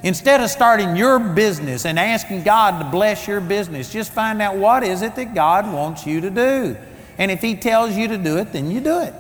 Instead 0.07 0.41
of 0.41 0.49
starting 0.49 0.95
your 0.95 1.19
business 1.19 1.85
and 1.85 1.99
asking 1.99 2.45
God 2.45 2.79
to 2.79 2.89
bless 2.93 3.27
your 3.27 3.41
business, 3.41 3.93
just 3.93 4.13
find 4.13 4.41
out 4.41 4.55
what 4.55 4.85
is 4.85 5.03
it 5.03 5.17
that 5.17 5.35
God 5.35 5.73
wants 5.73 6.07
you 6.07 6.21
to 6.21 6.31
do. 6.31 6.77
And 7.19 7.29
if 7.29 7.43
He 7.43 7.57
tells 7.57 7.97
you 7.97 8.07
to 8.07 8.17
do 8.17 8.37
it, 8.37 8.53
then 8.53 8.71
you 8.71 8.81
do 8.81 9.01
it. 9.01 9.13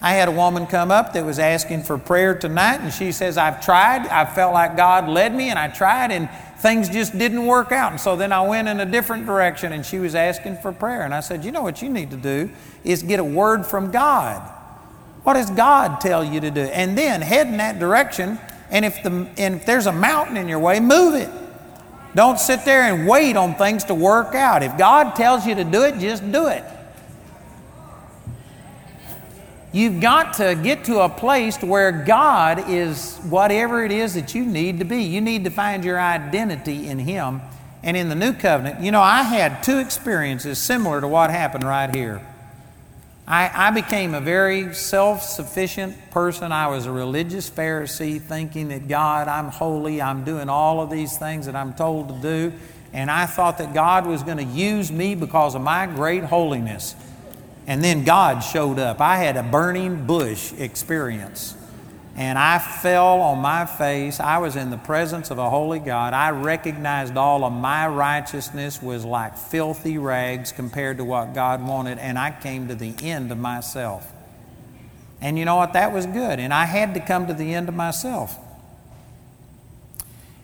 I 0.00 0.12
had 0.12 0.28
a 0.28 0.30
woman 0.30 0.68
come 0.68 0.92
up 0.92 1.14
that 1.14 1.26
was 1.26 1.40
asking 1.40 1.82
for 1.82 1.98
prayer 1.98 2.36
tonight, 2.36 2.76
and 2.76 2.92
she 2.92 3.10
says, 3.10 3.36
I've 3.36 3.64
tried. 3.64 4.06
I 4.06 4.32
felt 4.32 4.54
like 4.54 4.76
God 4.76 5.08
led 5.08 5.34
me, 5.34 5.50
and 5.50 5.58
I 5.58 5.66
tried, 5.66 6.12
and 6.12 6.30
things 6.58 6.88
just 6.88 7.18
didn't 7.18 7.44
work 7.44 7.72
out. 7.72 7.90
And 7.90 8.00
so 8.00 8.14
then 8.14 8.30
I 8.30 8.42
went 8.42 8.68
in 8.68 8.78
a 8.78 8.86
different 8.86 9.26
direction, 9.26 9.72
and 9.72 9.84
she 9.84 9.98
was 9.98 10.14
asking 10.14 10.58
for 10.58 10.70
prayer. 10.70 11.02
And 11.02 11.12
I 11.12 11.18
said, 11.18 11.44
You 11.44 11.50
know 11.50 11.62
what 11.62 11.82
you 11.82 11.88
need 11.88 12.12
to 12.12 12.16
do 12.16 12.48
is 12.84 13.02
get 13.02 13.18
a 13.18 13.24
word 13.24 13.66
from 13.66 13.90
God. 13.90 14.40
What 15.24 15.34
does 15.34 15.50
God 15.50 16.00
tell 16.00 16.22
you 16.22 16.38
to 16.42 16.50
do? 16.52 16.60
And 16.60 16.96
then 16.96 17.22
head 17.22 17.48
in 17.48 17.56
that 17.56 17.80
direction 17.80 18.38
and 18.70 18.84
if, 18.84 19.02
the, 19.02 19.28
and 19.36 19.56
if 19.56 19.66
there's 19.66 19.86
a 19.86 19.92
mountain 19.92 20.36
in 20.36 20.48
your 20.48 20.58
way, 20.58 20.80
move 20.80 21.14
it. 21.14 21.28
Don't 22.14 22.38
sit 22.38 22.64
there 22.64 22.82
and 22.82 23.06
wait 23.06 23.36
on 23.36 23.54
things 23.54 23.84
to 23.84 23.94
work 23.94 24.34
out. 24.34 24.62
If 24.62 24.76
God 24.76 25.14
tells 25.14 25.46
you 25.46 25.54
to 25.54 25.64
do 25.64 25.82
it, 25.82 25.98
just 25.98 26.30
do 26.30 26.48
it. 26.48 26.64
You've 29.72 30.00
got 30.00 30.34
to 30.34 30.58
get 30.60 30.84
to 30.86 31.00
a 31.00 31.08
place 31.08 31.62
where 31.62 31.92
God 31.92 32.68
is 32.68 33.18
whatever 33.18 33.84
it 33.84 33.92
is 33.92 34.14
that 34.14 34.34
you 34.34 34.44
need 34.44 34.80
to 34.80 34.84
be. 34.84 35.04
You 35.04 35.20
need 35.20 35.44
to 35.44 35.50
find 35.50 35.84
your 35.84 36.00
identity 36.00 36.88
in 36.88 36.98
Him. 36.98 37.40
And 37.82 37.96
in 37.96 38.08
the 38.08 38.16
new 38.16 38.32
covenant, 38.32 38.80
you 38.80 38.90
know, 38.90 39.00
I 39.00 39.22
had 39.22 39.62
two 39.62 39.78
experiences 39.78 40.58
similar 40.58 41.00
to 41.00 41.08
what 41.08 41.30
happened 41.30 41.64
right 41.64 41.94
here. 41.94 42.20
I, 43.30 43.68
I 43.68 43.70
became 43.70 44.14
a 44.14 44.20
very 44.20 44.74
self 44.74 45.22
sufficient 45.22 46.10
person. 46.10 46.50
I 46.50 46.66
was 46.66 46.86
a 46.86 46.90
religious 46.90 47.48
Pharisee, 47.48 48.20
thinking 48.20 48.68
that 48.68 48.88
God, 48.88 49.28
I'm 49.28 49.46
holy, 49.46 50.02
I'm 50.02 50.24
doing 50.24 50.48
all 50.48 50.80
of 50.80 50.90
these 50.90 51.16
things 51.16 51.46
that 51.46 51.54
I'm 51.54 51.72
told 51.74 52.08
to 52.08 52.14
do. 52.16 52.52
And 52.92 53.08
I 53.08 53.26
thought 53.26 53.58
that 53.58 53.72
God 53.72 54.04
was 54.04 54.24
going 54.24 54.38
to 54.38 54.44
use 54.44 54.90
me 54.90 55.14
because 55.14 55.54
of 55.54 55.62
my 55.62 55.86
great 55.86 56.24
holiness. 56.24 56.96
And 57.68 57.84
then 57.84 58.02
God 58.02 58.40
showed 58.40 58.80
up. 58.80 59.00
I 59.00 59.18
had 59.18 59.36
a 59.36 59.44
burning 59.44 60.06
bush 60.06 60.52
experience 60.54 61.54
and 62.20 62.38
I 62.38 62.58
fell 62.58 63.22
on 63.22 63.38
my 63.38 63.64
face. 63.64 64.20
I 64.20 64.36
was 64.36 64.54
in 64.54 64.68
the 64.68 64.76
presence 64.76 65.30
of 65.30 65.38
a 65.38 65.48
holy 65.48 65.78
God. 65.78 66.12
I 66.12 66.28
recognized 66.32 67.16
all 67.16 67.44
of 67.44 67.52
my 67.54 67.88
righteousness 67.88 68.82
was 68.82 69.06
like 69.06 69.38
filthy 69.38 69.96
rags 69.96 70.52
compared 70.52 70.98
to 70.98 71.04
what 71.04 71.32
God 71.32 71.66
wanted, 71.66 71.96
and 71.96 72.18
I 72.18 72.30
came 72.30 72.68
to 72.68 72.74
the 72.74 72.94
end 73.02 73.32
of 73.32 73.38
myself. 73.38 74.12
And 75.22 75.38
you 75.38 75.46
know 75.46 75.56
what? 75.56 75.72
That 75.72 75.94
was 75.94 76.04
good. 76.04 76.38
And 76.38 76.52
I 76.52 76.66
had 76.66 76.92
to 76.92 77.00
come 77.00 77.26
to 77.26 77.32
the 77.32 77.54
end 77.54 77.70
of 77.70 77.74
myself. 77.74 78.36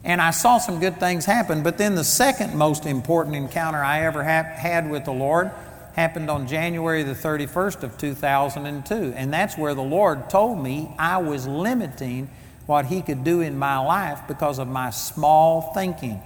And 0.03 0.23
I 0.23 0.31
saw 0.31 0.57
some 0.57 0.81
good 0.81 0.99
things 0.99 1.27
happen, 1.27 1.62
but 1.62 1.77
then 1.77 1.95
the 1.95 2.05
second 2.05 2.55
most 2.55 2.87
important 2.87 3.37
encounter 3.37 3.85
I 3.85 4.07
ever 4.07 4.25
ha- 4.25 4.45
had 4.45 4.91
with 4.91 5.05
the 5.05 5.12
Lord 5.12 5.51
happened 5.97 6.31
on 6.31 6.47
January 6.47 7.03
the 7.03 7.15
31st 7.15 7.83
of 7.83 7.97
2002. 7.97 9.15
And 9.17 9.33
that's 9.33 9.57
where 9.57 9.75
the 9.75 9.83
Lord 9.83 10.29
told 10.29 10.63
me 10.63 10.95
I 10.99 11.17
was 11.17 11.49
limiting 11.49 12.29
what 12.67 12.87
He 12.87 13.01
could 13.01 13.25
do 13.25 13.41
in 13.41 13.59
my 13.59 13.79
life 13.79 14.21
because 14.29 14.59
of 14.59 14.69
my 14.69 14.91
small 14.91 15.73
thinking. 15.73 16.21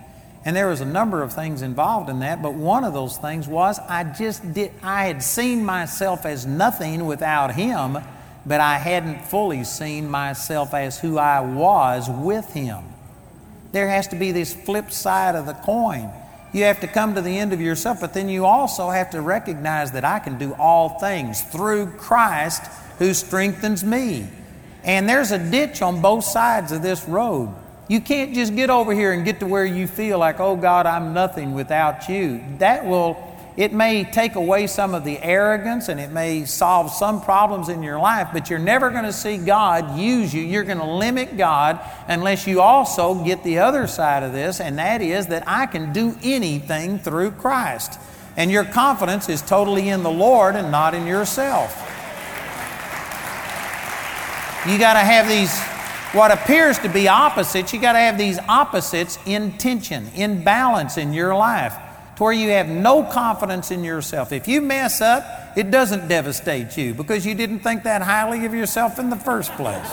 And 0.45 0.57
there 0.57 0.67
was 0.67 0.81
a 0.81 0.87
number 0.87 1.23
of 1.23 1.33
things 1.33 1.63
involved 1.63 2.11
in 2.11 2.19
that, 2.21 2.43
but 2.43 2.55
one 2.55 2.83
of 2.83 2.95
those 2.95 3.17
things 3.19 3.47
was 3.47 3.79
I 3.79 4.05
just 4.05 4.55
did, 4.55 4.73
I 4.83 5.05
had 5.05 5.23
seen 5.23 5.65
myself 5.65 6.27
as 6.27 6.45
nothing 6.47 7.07
without 7.07 7.55
Him, 7.55 7.99
but 8.45 8.61
I 8.61 8.77
hadn't 8.79 9.27
fully 9.27 9.63
seen 9.63 10.09
myself 10.09 10.75
as 10.75 10.99
who 10.99 11.17
I 11.17 11.41
was 11.41 12.09
with 12.09 12.53
Him. 12.55 12.83
There 13.71 13.89
has 13.89 14.09
to 14.09 14.17
be 14.17 14.33
this 14.33 14.53
flip 14.53 14.91
side 14.91 15.37
of 15.37 15.47
the 15.47 15.53
coin. 15.53 16.11
You 16.53 16.65
have 16.65 16.81
to 16.81 16.89
come 16.89 17.15
to 17.15 17.23
the 17.23 17.39
end 17.39 17.53
of 17.53 17.61
yourself, 17.61 18.01
but 18.01 18.13
then 18.13 18.29
you 18.29 18.45
also 18.45 18.91
have 18.91 19.11
to 19.11 19.21
recognize 19.21 19.93
that 19.93 20.05
I 20.05 20.19
can 20.19 20.39
do 20.39 20.53
all 20.55 20.99
things 20.99 21.43
through 21.43 21.93
Christ 21.93 22.63
who 22.99 23.15
strengthens 23.15 23.85
me. 23.85 24.29
And 24.83 25.09
there's 25.09 25.31
a 25.31 25.39
ditch 25.39 25.83
on 25.83 26.01
both 26.01 26.25
sides 26.25 26.73
of 26.73 26.83
this 26.83 27.07
road. 27.07 27.55
You 27.89 28.01
can't 28.01 28.35
just 28.35 28.55
get 28.55 28.71
over 28.71 28.93
here 28.93 29.13
and 29.13 29.25
get 29.25 29.41
to 29.41 29.47
where 29.47 29.65
you 29.65 29.87
feel 29.87 30.19
like, 30.19 30.41
oh 30.41 30.57
God, 30.57 30.87
I'm 30.87 31.13
nothing 31.13 31.55
without 31.55 32.09
you. 32.09 32.43
That 32.59 32.87
will 32.87 33.30
it 33.57 33.73
may 33.73 34.05
take 34.05 34.37
away 34.37 34.67
some 34.67 34.95
of 34.95 35.05
the 35.05 35.19
arrogance 35.19 35.89
and 35.89 35.99
it 35.99 36.11
may 36.11 36.45
solve 36.45 36.91
some 36.91 37.21
problems 37.21 37.69
in 37.69 37.83
your 37.83 37.99
life, 37.99 38.29
but 38.33 38.49
you're 38.49 38.59
never 38.59 38.91
going 38.91 39.05
to 39.05 39.13
see 39.13 39.39
God 39.39 39.99
use 39.99 40.33
you. 40.33 40.43
You're 40.43 40.65
going 40.65 40.79
to 40.79 40.85
limit 40.85 41.37
God 41.37 41.81
unless 42.07 42.47
you 42.47 42.61
also 42.61 43.25
get 43.25 43.43
the 43.43 43.59
other 43.59 43.87
side 43.87 44.23
of 44.23 44.33
this, 44.33 44.61
and 44.61 44.79
that 44.79 45.03
is 45.03 45.27
that 45.29 45.43
I 45.47 45.67
can 45.67 45.93
do 45.93 46.17
anything 46.23 46.99
through 46.99 47.33
Christ. 47.33 47.99
And 48.37 48.51
your 48.51 48.65
confidence 48.65 49.29
is 49.29 49.43
totally 49.43 49.89
in 49.89 50.05
the 50.05 50.11
Lord 50.11 50.55
and 50.55 50.71
not 50.71 50.95
in 50.95 51.07
yourself. 51.07 51.77
You 54.69 54.79
got 54.79 54.93
to 54.93 55.01
have 55.01 55.29
these 55.29 55.59
what 56.13 56.33
appears 56.33 56.77
to 56.81 56.89
be 56.89 57.07
opposites, 57.07 57.73
you 57.73 57.81
got 57.81 57.93
to 57.93 58.01
have 58.01 58.19
these 58.19 58.39
opposites 58.49 59.17
in 59.27 59.53
tension, 59.59 60.09
in 60.17 60.43
balance 60.43 60.97
in 60.97 61.13
your 61.13 61.37
life 61.37 61.75
to 62.21 62.25
where 62.25 62.35
you 62.35 62.51
have 62.51 62.69
no 62.69 63.03
confidence 63.03 63.71
in 63.71 63.83
yourself. 63.83 64.31
If 64.31 64.47
you 64.47 64.61
mess 64.61 65.01
up, 65.01 65.25
it 65.57 65.71
doesn't 65.71 66.07
devastate 66.07 66.77
you 66.77 66.93
because 66.93 67.25
you 67.25 67.35
didn't 67.35 67.61
think 67.61 67.85
that 67.85 68.03
highly 68.03 68.45
of 68.45 68.53
yourself 68.53 68.99
in 68.99 69.09
the 69.09 69.17
first 69.17 69.51
place. 69.53 69.91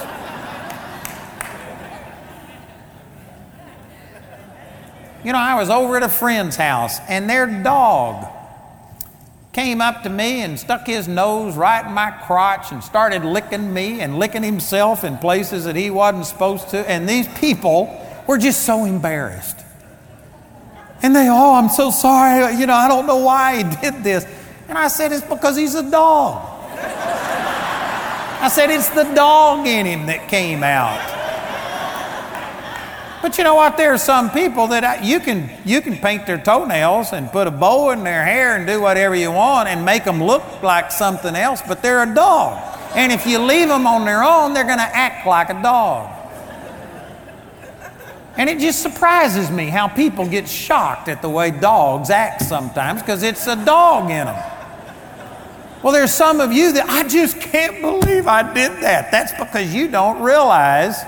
you 5.24 5.32
know, 5.32 5.40
I 5.40 5.56
was 5.56 5.70
over 5.70 5.96
at 5.96 6.04
a 6.04 6.10
friend's 6.10 6.58
house 6.58 7.00
and 7.08 7.30
their 7.30 7.48
dog 7.64 8.28
came 9.54 9.80
up 9.80 10.04
to 10.04 10.10
me 10.10 10.42
and 10.42 10.60
stuck 10.60 10.86
his 10.86 11.08
nose 11.08 11.56
right 11.56 11.86
in 11.86 11.94
my 11.94 12.12
crotch 12.12 12.74
and 12.74 12.84
started 12.84 13.24
licking 13.24 13.74
me 13.74 14.02
and 14.02 14.20
licking 14.20 14.44
himself 14.44 15.06
in 15.06 15.18
places 15.18 15.64
that 15.64 15.78
he 15.78 15.90
wasn't 15.90 16.26
supposed 16.26 16.68
to. 16.72 16.80
And 16.90 17.08
these 17.08 17.30
people 17.40 18.06
were 18.28 18.38
just 18.38 18.66
so 18.66 18.84
embarrassed. 18.84 19.64
And 21.02 21.16
they, 21.16 21.28
oh, 21.30 21.54
I'm 21.56 21.70
so 21.70 21.92
sorry. 21.92 22.56
You 22.56 22.66
know, 22.66 22.74
I 22.74 22.88
don't 22.88 23.06
know 23.06 23.18
why 23.18 23.58
he 23.58 23.64
did 23.82 24.04
this. 24.04 24.26
And 24.68 24.78
I 24.78 24.88
said, 24.88 25.12
it's 25.12 25.26
because 25.26 25.56
he's 25.56 25.76
a 25.76 25.90
dog. 25.90 26.54
I 28.40 28.50
said, 28.50 28.70
it's 28.70 28.90
the 28.90 29.04
dog 29.16 29.66
in 29.68 29.86
him 29.86 30.06
that 30.08 30.30
came 30.30 30.64
out. 30.64 31.16
But 33.22 33.38
you 33.38 33.44
know 33.44 33.56
what? 33.56 33.78
There 33.78 33.94
are 33.94 33.98
some 33.98 34.30
people 34.30 34.68
that 34.68 34.84
I, 34.84 35.02
you 35.02 35.20
can 35.20 35.50
you 35.66 35.82
can 35.82 35.98
paint 35.98 36.28
their 36.28 36.38
toenails 36.38 37.14
and 37.14 37.32
put 37.32 37.48
a 37.48 37.52
bow 37.52 37.90
in 37.90 38.04
their 38.04 38.24
hair 38.24 38.56
and 38.56 38.68
do 38.68 38.80
whatever 38.80 39.16
you 39.16 39.32
want 39.32 39.68
and 39.68 39.84
make 39.84 40.06
them 40.06 40.24
look 40.24 40.44
like 40.62 40.92
something 40.92 41.36
else, 41.36 41.62
but 41.68 41.82
they're 41.82 42.04
a 42.04 42.14
dog. 42.14 42.62
And 42.96 43.12
if 43.12 43.26
you 43.26 43.40
leave 43.40 43.68
them 43.68 43.88
on 43.88 44.06
their 44.06 44.24
own, 44.24 44.54
they're 44.54 44.64
going 44.64 44.78
to 44.78 44.96
act 44.96 45.28
like 45.28 45.50
a 45.50 45.62
dog. 45.62 46.17
And 48.38 48.50
it 48.50 48.60
just 48.60 48.82
surprises 48.84 49.50
me 49.50 49.66
how 49.68 49.88
people 49.88 50.28
get 50.28 50.48
shocked 50.48 51.10
at 51.10 51.22
the 51.22 51.30
way 51.30 51.52
dogs 51.52 52.10
act 52.10 52.44
sometimes 52.44 53.02
because 53.02 53.24
it's 53.24 53.48
a 53.48 53.56
dog 53.66 54.12
in 54.12 54.26
them. 54.26 54.54
Well, 55.84 55.94
there's 55.94 56.14
some 56.14 56.40
of 56.40 56.52
you 56.52 56.74
that 56.74 56.88
I 56.90 57.08
just 57.08 57.40
can't 57.40 57.82
believe 57.82 58.28
I 58.28 58.54
did 58.54 58.72
that. 58.84 59.12
That's 59.12 59.34
because 59.34 59.74
you 59.74 59.88
don't 59.88 60.22
realize 60.22 61.04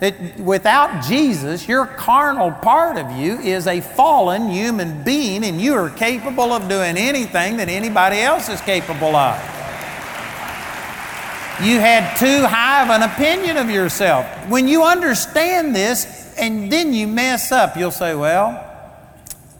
That 0.00 0.38
without 0.38 1.02
Jesus, 1.02 1.66
your 1.66 1.84
carnal 1.84 2.52
part 2.52 2.98
of 2.98 3.10
you 3.18 3.38
is 3.38 3.66
a 3.66 3.80
fallen 3.80 4.48
human 4.48 5.02
being, 5.02 5.44
and 5.44 5.60
you 5.60 5.74
are 5.74 5.90
capable 5.90 6.52
of 6.52 6.68
doing 6.68 6.96
anything 6.96 7.56
that 7.56 7.68
anybody 7.68 8.20
else 8.20 8.48
is 8.48 8.60
capable 8.60 9.16
of. 9.16 9.36
You 11.60 11.80
had 11.80 12.16
too 12.16 12.46
high 12.46 12.84
of 12.84 12.90
an 12.90 13.02
opinion 13.02 13.56
of 13.56 13.68
yourself. 13.68 14.24
When 14.48 14.68
you 14.68 14.84
understand 14.84 15.74
this 15.74 16.17
and 16.38 16.70
then 16.70 16.92
you 16.92 17.06
mess 17.06 17.52
up, 17.52 17.76
you'll 17.76 17.90
say, 17.90 18.14
Well, 18.14 18.64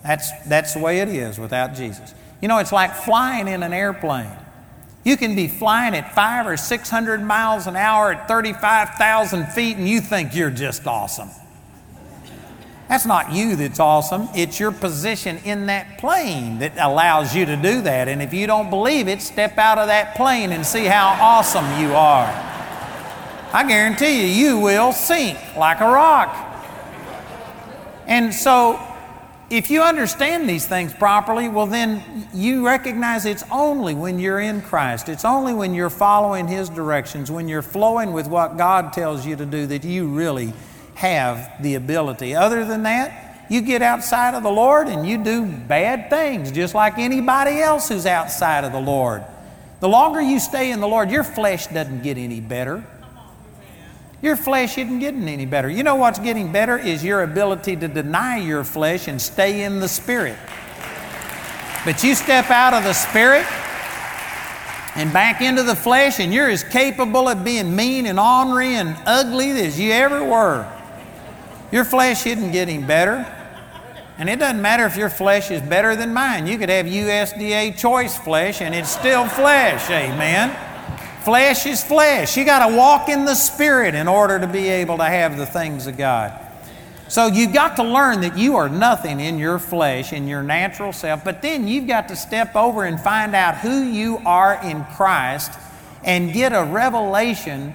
that's, 0.03 0.31
that's 0.47 0.74
the 0.74 0.81
way 0.81 1.01
it 1.01 1.09
is 1.09 1.39
without 1.39 1.74
Jesus. 1.74 2.14
You 2.41 2.49
know, 2.49 2.59
it's 2.59 2.72
like 2.72 2.95
flying 2.95 3.49
in 3.49 3.62
an 3.62 3.72
airplane. 3.72 4.31
You 5.05 5.16
can 5.16 5.35
be 5.35 5.49
flying 5.49 5.95
at 5.95 6.14
five 6.14 6.47
or 6.47 6.57
600 6.57 7.22
miles 7.22 7.66
an 7.66 7.76
hour 7.76 8.12
at 8.12 8.29
35,000 8.29 9.47
feet 9.49 9.76
and 9.76 9.89
you 9.89 10.01
think 10.01 10.35
you're 10.35 10.51
just 10.51 10.87
awesome. 10.87 11.31
That's 12.89 13.05
not 13.05 13.33
you 13.33 13.55
that's 13.57 13.81
awesome. 13.81 14.29
It's 14.35 14.59
your 14.59 14.72
position 14.72 15.39
in 15.45 15.66
that 15.66 15.99
plane 15.99 16.61
that 16.61 16.72
allows 16.79 17.35
you 17.35 17.45
to 17.45 17.57
do 17.57 17.83
that. 17.83 18.09
And 18.09 18.22
if 18.22 18.33
you 18.33 18.47
don't 18.47 18.70
believe 18.70 19.09
it, 19.09 19.20
step 19.20 19.59
out 19.59 19.79
of 19.79 19.89
that 19.89 20.16
plane 20.16 20.53
and 20.53 20.64
see 20.64 20.85
how 20.85 21.18
awesome 21.20 21.66
you 21.81 21.95
are. 21.95 22.26
I 23.53 23.64
guarantee 23.66 24.22
you, 24.22 24.47
you 24.49 24.59
will 24.59 24.93
sink 24.93 25.39
like 25.57 25.81
a 25.81 25.87
rock. 25.87 26.47
And 28.09 28.34
so 28.34 28.80
if 29.50 29.70
you 29.70 29.82
understand 29.82 30.48
these 30.48 30.66
things 30.66 30.92
properly, 30.92 31.48
well, 31.48 31.66
then 31.66 32.28
you 32.34 32.66
recognize 32.66 33.24
it's 33.24 33.44
only 33.50 33.94
when 33.94 34.18
you're 34.18 34.40
in 34.40 34.62
Christ, 34.62 35.09
it's 35.09 35.24
only 35.24 35.54
when 35.54 35.74
you're 35.74 35.90
following 35.90 36.48
His 36.48 36.68
directions, 36.68 37.30
when 37.30 37.48
you're 37.48 37.62
flowing 37.62 38.12
with 38.12 38.26
what 38.26 38.56
God 38.56 38.92
tells 38.92 39.24
you 39.24 39.36
to 39.36 39.46
do, 39.46 39.66
that 39.66 39.84
you 39.84 40.09
really 40.09 40.52
have 40.94 41.62
the 41.62 41.76
ability. 41.76 42.34
Other 42.34 42.64
than 42.64 42.82
that, 42.82 43.46
you 43.50 43.61
get 43.62 43.80
outside 43.80 44.34
of 44.34 44.42
the 44.42 44.50
Lord 44.50 44.88
and 44.88 45.06
you 45.06 45.22
do 45.22 45.46
bad 45.46 46.11
things, 46.11 46.50
just 46.50 46.74
like 46.74 46.98
anybody 46.98 47.61
else 47.61 47.88
who's 47.88 48.04
outside 48.04 48.64
of 48.64 48.72
the 48.72 48.80
Lord. 48.80 49.22
The 49.80 49.88
longer 49.88 50.20
you 50.20 50.40
stay 50.40 50.70
in 50.70 50.80
the 50.80 50.88
Lord, 50.88 51.11
your 51.11 51.24
flesh 51.24 51.68
doesn't 51.68 52.02
get 52.02 52.18
any 52.18 52.40
better. 52.40 52.84
Your 54.21 54.35
flesh 54.35 54.77
isn't 54.79 54.99
getting 54.99 55.29
any 55.29 55.47
better. 55.47 55.71
You 55.71 55.85
know 55.85 55.95
what's 55.95 56.19
getting 56.19 56.51
better 56.51 56.77
is 56.77 57.05
your 57.05 57.23
ability 57.23 57.77
to 57.77 57.89
deny 57.89 58.39
your 58.39 58.64
flesh 58.64 59.07
and 59.07 59.23
stay 59.23 59.62
in 59.62 59.79
the 59.79 59.89
Spirit. 59.89 60.37
But 61.85 62.03
you 62.03 62.14
step 62.16 62.51
out 62.51 62.75
of 62.75 62.83
the 62.83 62.93
Spirit 62.93 63.47
and 64.97 65.12
back 65.12 65.41
into 65.41 65.62
the 65.62 65.77
flesh, 65.77 66.19
and 66.19 66.35
you're 66.35 66.51
as 66.51 66.64
capable 66.64 67.29
of 67.29 67.45
being 67.45 67.77
mean 67.77 68.07
and 68.07 68.19
ornery 68.19 68.75
and 68.75 68.97
ugly 69.07 69.51
as 69.51 69.79
you 69.79 69.93
ever 69.93 70.25
were. 70.25 70.69
Your 71.71 71.85
flesh 71.85 72.27
isn't 72.27 72.51
getting 72.51 72.87
better. 72.87 73.35
And 74.19 74.29
it 74.29 74.41
doesn't 74.41 74.61
matter 74.61 74.85
if 74.85 74.97
your 74.97 75.11
flesh 75.11 75.53
is 75.53 75.62
better 75.62 75.95
than 75.95 76.12
mine. 76.12 76.49
You 76.49 76.59
could 76.59 76.71
have 76.71 76.87
USDA 76.87 77.79
choice 77.79 78.19
flesh, 78.19 78.61
and 78.61 78.75
it's 78.75 78.91
still 78.91 79.29
flesh. 79.29 79.89
Amen. 79.91 80.68
Flesh 81.29 81.66
is 81.66 81.85
flesh. 81.85 82.39
You 82.39 82.47
got 82.47 82.66
to 82.66 82.74
walk 82.74 83.11
in 83.11 83.26
the 83.26 83.35
Spirit 83.35 83.95
in 83.95 84.09
order 84.09 84.39
to 84.39 84.47
be 84.47 84.66
able 84.66 84.97
to 84.97 85.05
have 85.05 85.37
the 85.37 85.45
things 85.45 85.87
of 85.87 85.99
God. 85.99 86.33
So 87.09 87.26
you've 87.26 87.53
got 87.53 87.76
to 87.76 87.83
learn 87.83 88.22
that 88.22 88.39
you 88.39 88.57
are 88.57 88.70
nothing 88.70 89.20
in 89.20 89.39
your 89.39 89.59
flesh, 89.59 90.14
in 90.14 90.26
your 90.26 90.43
natural 90.43 90.91
self, 90.91 91.26
but 91.26 91.43
then 91.43 91.68
you've 91.68 91.87
got 91.87 92.09
to 92.09 92.16
step 92.16 92.57
over 92.57 92.87
and 92.87 92.99
find 92.99 93.35
out 93.35 93.59
who 93.59 93.83
you 93.83 94.22
are 94.24 94.59
in 94.64 94.87
Christ 94.97 95.53
and 96.03 96.33
get 96.33 96.55
a 96.55 96.64
revelation 96.64 97.74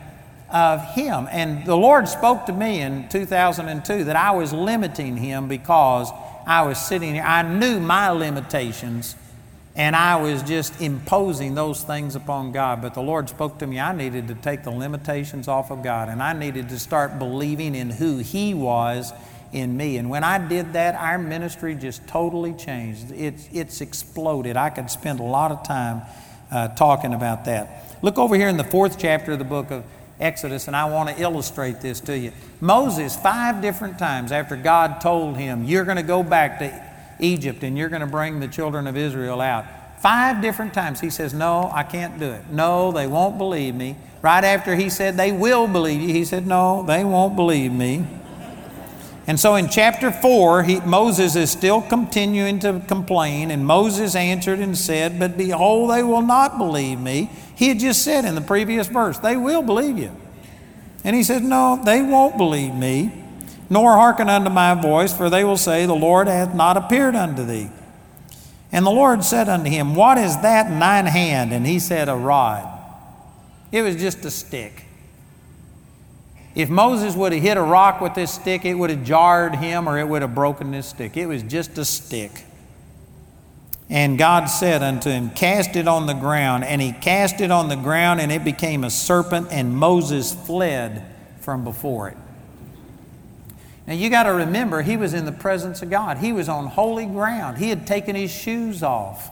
of 0.50 0.84
Him. 0.96 1.28
And 1.30 1.64
the 1.64 1.78
Lord 1.78 2.08
spoke 2.08 2.48
to 2.48 2.54
me 2.54 2.82
in 2.82 3.08
2002 3.10 4.06
that 4.06 4.16
I 4.16 4.32
was 4.32 4.52
limiting 4.52 5.16
Him 5.16 5.48
because 5.48 6.10
I 6.48 6.64
was 6.64 6.84
sitting 6.84 7.14
here. 7.14 7.24
I 7.24 7.44
knew 7.44 7.80
my 7.80 8.10
limitations 8.10 9.16
and 9.76 9.96
I 9.96 10.18
was 10.18 10.44
just 10.44 10.80
imposing 10.82 11.56
those 11.56 11.84
things 11.84 12.16
upon 12.16 12.52
God. 12.52 12.82
But 12.82 12.94
the 12.94 13.02
Lord 13.02 13.28
spoke 13.28 13.58
to 13.60 13.68
me, 13.68 13.80
I 13.80 13.94
needed 13.94 14.28
to 14.28 14.36
take 14.36 14.64
the 14.64 14.72
limitations 14.72 15.48
off 15.48 15.72
of 15.72 15.82
God, 15.82 16.10
and 16.10 16.22
I 16.22 16.34
needed 16.34 16.70
to 16.70 16.80
start 16.80 17.18
believing 17.18 17.74
in 17.74 17.90
who 17.90 18.20
He 18.20 18.54
was 18.54 19.12
in 19.52 19.76
me. 19.76 19.98
And 19.98 20.10
when 20.10 20.24
I 20.24 20.48
did 20.48 20.74
that, 20.74 20.96
our 20.96 21.18
ministry 21.18 21.76
just 21.76 22.08
totally 22.08 22.54
changed. 22.54 23.12
It's, 23.12 23.50
it's 23.52 23.82
exploded. 23.82 24.58
I 24.58 24.70
could 24.70 24.92
spend 24.92 25.20
a 25.20 25.24
lot 25.24 25.52
of 25.52 25.64
time 25.64 26.04
uh, 26.52 26.70
talking 26.70 27.14
about 27.14 27.46
that. 27.46 27.98
Look 28.04 28.20
over 28.20 28.36
here 28.36 28.50
in 28.50 28.58
the 28.58 28.64
fourth 28.64 29.00
chapter 29.00 29.32
of 29.32 29.40
the 29.40 29.46
book 29.46 29.72
of 29.72 29.84
Exodus, 30.20 30.68
and 30.68 30.76
I 30.76 30.86
want 30.86 31.10
to 31.10 31.22
illustrate 31.22 31.82
this 31.82 32.00
to 32.02 32.18
you. 32.18 32.32
Moses, 32.62 33.16
five 33.16 33.62
different 33.62 33.98
times 33.98 34.32
after 34.32 34.56
God 34.56 35.02
told 35.02 35.36
him, 35.38 35.64
You're 35.64 35.86
going 35.86 35.98
to 35.98 36.04
go 36.04 36.22
back 36.22 36.60
to 36.60 36.93
Egypt 37.24 37.64
and 37.64 37.78
you're 37.78 37.90
going 37.90 38.02
to 38.02 38.08
bring 38.08 38.40
the 38.40 38.48
children 38.48 38.88
of 38.88 38.98
Israel 38.98 39.42
out. 39.42 39.66
Five 40.00 40.42
different 40.42 40.74
times 40.74 41.00
he 41.00 41.10
says, 41.10 41.34
No, 41.34 41.72
I 41.74 41.84
can't 41.84 42.20
do 42.20 42.26
it. 42.26 42.50
No, 42.50 42.92
they 42.92 43.08
won't 43.08 43.38
believe 43.38 43.74
me. 43.74 43.96
Right 44.22 44.44
after 44.44 44.76
he 44.76 44.90
said, 44.90 45.16
They 45.16 45.32
will 45.32 45.68
believe 45.68 46.02
you, 46.02 46.10
he 46.10 46.26
said, 46.26 46.46
No, 46.46 46.84
they 46.84 47.04
won't 47.04 47.36
believe 47.36 47.72
me. 47.72 48.06
And 49.26 49.40
so 49.40 49.56
in 49.56 49.70
chapter 49.70 50.12
4, 50.12 50.64
he, 50.64 50.80
Moses 50.82 51.38
is 51.38 51.50
still 51.50 51.82
continuing 51.82 52.60
to 52.60 52.82
complain, 52.90 53.52
and 53.52 53.66
Moses 53.66 54.16
answered 54.16 54.60
and 54.60 54.78
said, 54.78 55.18
But 55.18 55.38
behold, 55.38 55.92
they 55.92 56.04
will 56.04 56.22
not 56.22 56.58
believe 56.58 57.00
me. 57.00 57.32
He 57.56 57.70
had 57.70 57.80
just 57.80 58.02
said 58.02 58.26
in 58.26 58.36
the 58.36 58.42
previous 58.42 58.88
verse, 58.88 59.18
They 59.20 59.38
will 59.38 59.62
believe 59.62 59.98
you. 59.98 60.12
And 61.06 61.16
he 61.16 61.24
said, 61.24 61.44
No, 61.44 61.82
they 61.84 62.02
won't 62.02 62.38
believe 62.38 62.74
me 62.76 63.23
nor 63.70 63.94
hearken 63.94 64.30
unto 64.30 64.50
my 64.50 64.74
voice, 64.74 65.16
for 65.16 65.30
they 65.30 65.44
will 65.44 65.58
say, 65.58 65.86
The 65.86 65.96
Lord 65.96 66.28
hath 66.28 66.54
not 66.54 66.78
appeared 66.78 67.16
unto 67.16 67.46
thee. 67.46 67.70
And 68.72 68.86
the 68.86 68.92
Lord 68.92 69.24
said 69.24 69.50
unto 69.50 69.70
him, 69.70 69.96
What 69.96 70.18
is 70.18 70.36
that 70.42 70.68
in 70.68 70.80
thine 70.80 71.06
hand? 71.06 71.54
And 71.54 71.66
he 71.66 71.80
said, 71.80 72.10
A 72.10 72.16
rod. 72.16 72.70
It 73.72 73.82
was 73.82 73.96
just 73.96 74.26
a 74.26 74.32
stick. 74.32 74.86
If 76.56 76.70
Moses 76.70 77.16
would 77.16 77.34
have 77.34 77.42
hit 77.42 77.58
a 77.58 77.62
rock 77.62 78.02
with 78.02 78.14
this 78.14 78.32
stick, 78.32 78.66
it 78.66 78.76
would 78.76 78.92
have 78.92 79.04
jarred 79.04 79.56
him 79.56 79.90
or 79.90 79.98
it 79.98 80.08
would 80.08 80.22
have 80.22 80.36
broken 80.36 80.72
this 80.72 80.88
stick. 80.88 81.18
It 81.18 81.26
was 81.26 81.42
just 81.42 81.78
a 81.78 81.86
stick. 81.86 82.46
And 83.90 84.18
God 84.18 84.46
said 84.46 84.82
unto 84.82 85.10
him, 85.10 85.30
Cast 85.32 85.76
it 85.76 85.88
on 85.88 86.06
the 86.06 86.14
ground. 86.14 86.64
And 86.64 86.82
he 86.82 86.92
cast 86.92 87.42
it 87.42 87.52
on 87.52 87.70
the 87.70 87.76
ground, 87.76 88.22
and 88.22 88.32
it 88.32 88.44
became 88.44 88.84
a 88.84 88.90
serpent, 88.90 89.48
and 89.52 89.76
Moses 89.76 90.34
fled 90.34 91.06
from 91.42 91.64
before 91.64 92.10
it. 92.10 92.18
Now 93.86 93.94
you 93.94 94.10
got 94.10 94.24
to 94.24 94.34
remember, 94.34 94.82
he 94.82 94.96
was 94.96 95.14
in 95.14 95.26
the 95.26 95.32
presence 95.32 95.82
of 95.82 95.90
God. 95.90 96.18
He 96.18 96.32
was 96.32 96.48
on 96.48 96.68
holy 96.68 97.06
ground. 97.06 97.58
He 97.58 97.70
had 97.70 97.86
taken 97.86 98.16
his 98.16 98.32
shoes 98.32 98.82
off. 98.82 99.30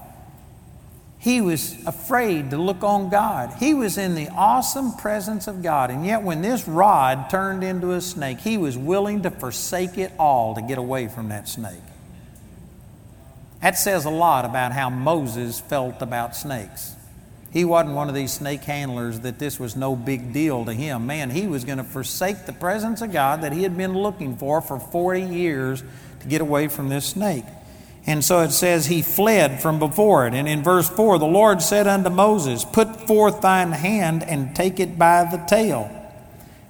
He 1.20 1.40
was 1.40 1.86
afraid 1.86 2.50
to 2.50 2.58
look 2.58 2.84
on 2.84 3.10
God. 3.10 3.54
He 3.60 3.76
was 3.76 3.98
in 3.98 4.16
the 4.16 4.28
awesome 4.30 4.94
presence 4.94 5.48
of 5.48 5.62
God. 5.62 5.92
And 5.92 6.04
yet, 6.04 6.24
when 6.24 6.42
this 6.42 6.68
rod 6.68 7.30
turned 7.30 7.64
into 7.64 7.92
a 7.92 8.02
snake, 8.02 8.40
he 8.40 8.58
was 8.58 8.76
willing 8.76 9.22
to 9.22 9.30
forsake 9.30 10.00
it 10.00 10.12
all 10.18 10.56
to 10.56 10.62
get 10.64 10.80
away 10.80 11.08
from 11.08 11.30
that 11.30 11.48
snake. 11.48 11.84
That 13.62 13.78
says 13.78 14.06
a 14.06 14.10
lot 14.10 14.46
about 14.46 14.72
how 14.72 14.90
Moses 14.90 15.60
felt 15.60 16.02
about 16.02 16.36
snakes. 16.36 16.96
He 17.52 17.66
wasn't 17.66 17.96
one 17.96 18.08
of 18.08 18.16
these 18.16 18.32
snake 18.32 18.64
handlers 18.64 19.20
that 19.22 19.38
this 19.38 19.60
was 19.60 19.76
no 19.76 19.96
big 19.96 20.32
deal 20.32 20.64
to 20.66 20.74
him. 20.74 21.06
Man, 21.06 21.30
he 21.30 21.48
was 21.48 21.66
going 21.66 21.80
to 21.80 21.84
forsake 21.84 22.46
the 22.46 22.54
presence 22.54 23.02
of 23.02 23.12
God 23.12 23.42
that 23.42 23.52
he 23.52 23.64
had 23.64 23.76
been 23.76 23.94
looking 23.94 24.38
for 24.38 24.62
for 24.62 24.80
40 24.80 25.22
years 25.24 25.84
to 26.22 26.28
get 26.28 26.40
away 26.40 26.70
from 26.70 26.88
this 26.88 27.08
snake. 27.08 27.44
And 28.08 28.24
so 28.24 28.40
it 28.40 28.52
says 28.52 28.86
he 28.86 29.02
fled 29.02 29.62
from 29.62 29.80
before 29.80 30.26
it. 30.28 30.34
And 30.34 30.48
in 30.48 30.64
verse 30.64 30.90
4, 30.90 31.20
the 31.20 31.26
Lord 31.26 31.62
said 31.62 31.88
unto 31.88 32.10
Moses, 32.10 32.64
Put 32.64 33.06
forth 33.06 33.42
thine 33.42 33.74
hand 33.74 34.24
and 34.24 34.56
take 34.56 34.80
it 34.80 34.98
by 34.98 35.26
the 35.30 35.38
tail. 35.46 35.98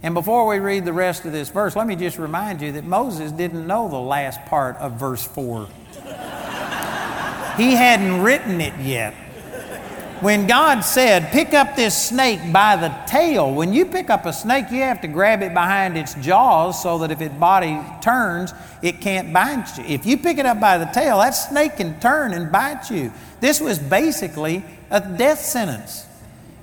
And 0.03 0.15
before 0.15 0.47
we 0.47 0.57
read 0.57 0.83
the 0.83 0.93
rest 0.93 1.25
of 1.25 1.31
this 1.31 1.49
verse, 1.49 1.75
let 1.75 1.85
me 1.85 1.95
just 1.95 2.17
remind 2.17 2.59
you 2.59 2.71
that 2.71 2.85
Moses 2.85 3.31
didn't 3.31 3.67
know 3.67 3.87
the 3.87 3.97
last 3.97 4.43
part 4.45 4.77
of 4.77 4.93
verse 4.93 5.23
4. 5.23 5.67
he 7.55 7.73
hadn't 7.73 8.23
written 8.23 8.59
it 8.59 8.73
yet 8.79 9.13
when 10.21 10.45
God 10.45 10.81
said, 10.81 11.31
pick 11.31 11.55
up 11.55 11.75
this 11.75 11.99
snake 11.99 12.53
by 12.53 12.75
the 12.75 12.89
tail, 13.07 13.51
when 13.51 13.73
you 13.73 13.87
pick 13.87 14.11
up 14.11 14.27
a 14.27 14.31
snake, 14.33 14.65
you 14.69 14.81
have 14.81 15.01
to 15.01 15.07
grab 15.07 15.41
it 15.41 15.51
behind 15.53 15.97
its 15.97 16.13
jaws 16.15 16.81
so 16.81 16.99
that 16.99 17.09
if 17.09 17.21
its 17.21 17.33
body 17.33 17.79
turns, 18.01 18.53
it 18.83 19.01
can't 19.01 19.33
bite 19.33 19.65
you. 19.77 19.83
If 19.83 20.05
you 20.05 20.17
pick 20.17 20.37
it 20.37 20.45
up 20.45 20.59
by 20.59 20.77
the 20.77 20.85
tail, 20.85 21.17
that 21.17 21.31
snake 21.31 21.77
can 21.77 21.99
turn 21.99 22.33
and 22.33 22.51
bite 22.51 22.91
you. 22.91 23.11
This 23.39 23.59
was 23.59 23.79
basically 23.79 24.63
a 24.91 25.01
death 25.01 25.39
sentence. 25.39 26.05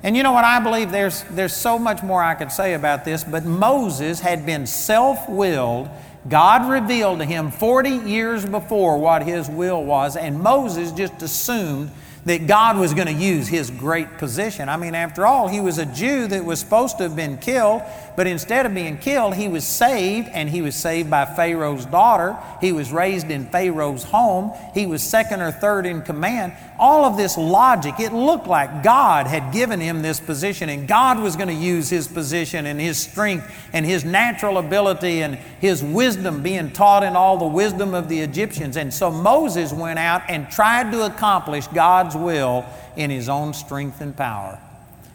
And 0.04 0.16
you 0.16 0.22
know 0.22 0.32
what? 0.32 0.44
I 0.44 0.61
believe 0.61 0.92
there's, 0.92 1.24
there's 1.24 1.52
so 1.52 1.80
much 1.80 2.04
more 2.04 2.22
I 2.22 2.34
could 2.34 2.52
say 2.52 2.74
about 2.74 3.04
this, 3.04 3.24
but 3.24 3.44
Moses 3.44 4.20
had 4.20 4.46
been 4.46 4.68
self 4.68 5.28
willed. 5.28 5.88
God 6.28 6.70
revealed 6.70 7.18
to 7.18 7.24
him 7.24 7.50
40 7.50 7.90
years 7.90 8.46
before 8.46 8.98
what 8.98 9.24
his 9.24 9.48
will 9.48 9.82
was, 9.82 10.16
and 10.16 10.40
Moses 10.40 10.92
just 10.92 11.20
assumed 11.22 11.90
that 12.24 12.46
God 12.46 12.76
was 12.76 12.94
going 12.94 13.06
to 13.06 13.12
use 13.12 13.48
his 13.48 13.70
great 13.70 14.18
position. 14.18 14.68
I 14.68 14.76
mean, 14.76 14.94
after 14.94 15.26
all, 15.26 15.48
he 15.48 15.60
was 15.60 15.78
a 15.78 15.86
Jew 15.86 16.26
that 16.26 16.44
was 16.44 16.60
supposed 16.60 16.98
to 16.98 17.04
have 17.04 17.16
been 17.16 17.38
killed, 17.38 17.82
but 18.18 18.26
instead 18.26 18.66
of 18.66 18.74
being 18.74 18.98
killed, 18.98 19.36
he 19.36 19.46
was 19.46 19.64
saved, 19.64 20.28
and 20.32 20.50
he 20.50 20.60
was 20.60 20.74
saved 20.74 21.08
by 21.08 21.24
Pharaoh's 21.24 21.86
daughter. 21.86 22.36
He 22.60 22.72
was 22.72 22.90
raised 22.90 23.30
in 23.30 23.46
Pharaoh's 23.46 24.02
home. 24.02 24.50
He 24.74 24.86
was 24.86 25.04
second 25.04 25.40
or 25.40 25.52
third 25.52 25.86
in 25.86 26.02
command. 26.02 26.54
All 26.80 27.04
of 27.04 27.16
this 27.16 27.38
logic, 27.38 28.00
it 28.00 28.12
looked 28.12 28.48
like 28.48 28.82
God 28.82 29.28
had 29.28 29.52
given 29.52 29.78
him 29.78 30.02
this 30.02 30.18
position, 30.18 30.68
and 30.68 30.88
God 30.88 31.20
was 31.20 31.36
going 31.36 31.46
to 31.46 31.54
use 31.54 31.90
his 31.90 32.08
position 32.08 32.66
and 32.66 32.80
his 32.80 32.98
strength 32.98 33.48
and 33.72 33.86
his 33.86 34.04
natural 34.04 34.58
ability 34.58 35.22
and 35.22 35.36
his 35.60 35.80
wisdom 35.80 36.42
being 36.42 36.72
taught 36.72 37.04
in 37.04 37.14
all 37.14 37.36
the 37.36 37.46
wisdom 37.46 37.94
of 37.94 38.08
the 38.08 38.18
Egyptians. 38.18 38.76
And 38.76 38.92
so 38.92 39.12
Moses 39.12 39.72
went 39.72 40.00
out 40.00 40.22
and 40.28 40.50
tried 40.50 40.90
to 40.90 41.06
accomplish 41.06 41.68
God's 41.68 42.16
will 42.16 42.66
in 42.96 43.10
his 43.10 43.28
own 43.28 43.54
strength 43.54 44.00
and 44.00 44.16
power. 44.16 44.58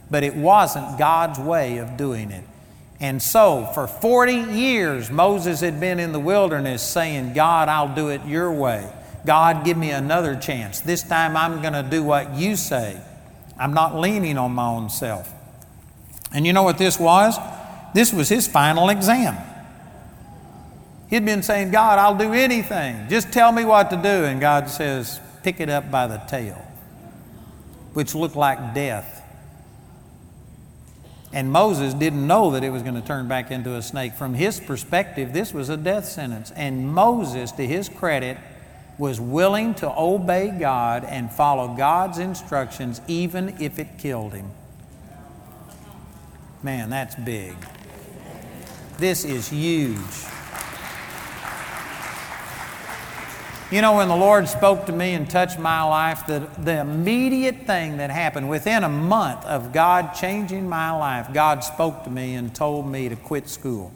But 0.09 0.23
it 0.23 0.37
wasn't 0.37 0.97
God's 0.97 1.37
way 1.37 1.79
of 1.79 1.97
doing 1.97 2.31
it. 2.31 2.45
And 3.03 3.21
so, 3.21 3.69
for 3.73 3.85
40 3.85 4.33
years, 4.33 5.11
Moses 5.11 5.59
had 5.59 5.77
been 5.81 5.99
in 5.99 6.13
the 6.13 6.21
wilderness 6.21 6.81
saying, 6.81 7.33
God, 7.33 7.67
I'll 7.67 7.93
do 7.93 8.07
it 8.07 8.25
your 8.25 8.49
way. 8.49 8.89
God, 9.25 9.65
give 9.65 9.75
me 9.75 9.91
another 9.91 10.37
chance. 10.37 10.79
This 10.79 11.03
time 11.03 11.35
I'm 11.35 11.61
going 11.61 11.73
to 11.73 11.83
do 11.83 12.01
what 12.01 12.33
you 12.35 12.55
say. 12.55 12.97
I'm 13.59 13.73
not 13.73 13.99
leaning 13.99 14.37
on 14.37 14.53
my 14.53 14.67
own 14.67 14.89
self. 14.89 15.29
And 16.33 16.47
you 16.47 16.53
know 16.53 16.63
what 16.63 16.77
this 16.77 16.97
was? 16.97 17.37
This 17.93 18.13
was 18.13 18.29
his 18.29 18.47
final 18.47 18.87
exam. 18.87 19.35
He'd 21.09 21.25
been 21.25 21.43
saying, 21.43 21.71
God, 21.71 21.99
I'll 21.99 22.17
do 22.17 22.31
anything. 22.31 23.09
Just 23.09 23.33
tell 23.33 23.51
me 23.51 23.65
what 23.65 23.89
to 23.89 23.97
do. 23.97 24.07
And 24.07 24.39
God 24.39 24.69
says, 24.69 25.19
pick 25.43 25.59
it 25.59 25.69
up 25.69 25.91
by 25.91 26.07
the 26.07 26.19
tail 26.29 26.65
which 27.93 28.15
looked 28.15 28.35
like 28.35 28.73
death. 28.73 29.22
And 31.34 31.51
Moses 31.51 31.95
didn't 31.95 32.25
know 32.25 32.51
that 32.51 32.63
it 32.63 32.69
was 32.69 32.84
going 32.84 32.93
to 32.93 33.01
turn 33.01 33.27
back 33.27 33.49
into 33.49 33.75
a 33.75 33.81
snake. 33.81 34.13
From 34.13 34.36
his 34.36 34.59
perspective, 34.59 35.34
this 35.34 35.51
was 35.51 35.67
a 35.67 35.75
death 35.75 36.05
sentence. 36.05 36.51
And 36.51 36.93
Moses, 36.93 37.51
to 37.53 37.65
his 37.65 37.89
credit, 37.89 38.38
was 38.99 39.19
willing 39.19 39.73
to 39.75 39.91
obey 39.97 40.49
God 40.49 41.03
and 41.03 41.31
follow 41.31 41.75
God's 41.75 42.19
instructions 42.19 43.01
even 43.07 43.55
if 43.59 43.79
it 43.79 43.97
killed 43.97 44.34
him. 44.34 44.51
Man, 46.61 46.91
that's 46.91 47.15
big. 47.15 47.55
This 48.99 49.25
is 49.25 49.49
huge. 49.49 49.97
You 53.74 53.82
know, 53.82 53.95
when 53.95 54.07
the 54.07 54.15
Lord 54.15 54.47
spoke 54.47 54.86
to 54.86 54.91
me 54.91 55.15
and 55.15 55.28
touched 55.28 55.57
my 55.57 55.82
life, 55.82 56.28
the, 56.28 56.47
the 56.59 56.82
immediate 56.82 57.65
thing 57.65 57.97
that 57.97 58.11
happened 58.11 58.47
within 58.47 58.84
a 58.84 58.88
month 58.88 59.43
of 59.45 59.74
God 59.74 60.13
changing 60.13 60.69
my 60.69 60.91
life, 60.91 61.34
God 61.34 61.63
spoke 61.63 62.03
to 62.03 62.11
me 62.11 62.36
and 62.36 62.53
told 62.53 62.86
me 62.86 63.09
to 63.09 63.15
quit 63.15 63.49
school. 63.49 63.91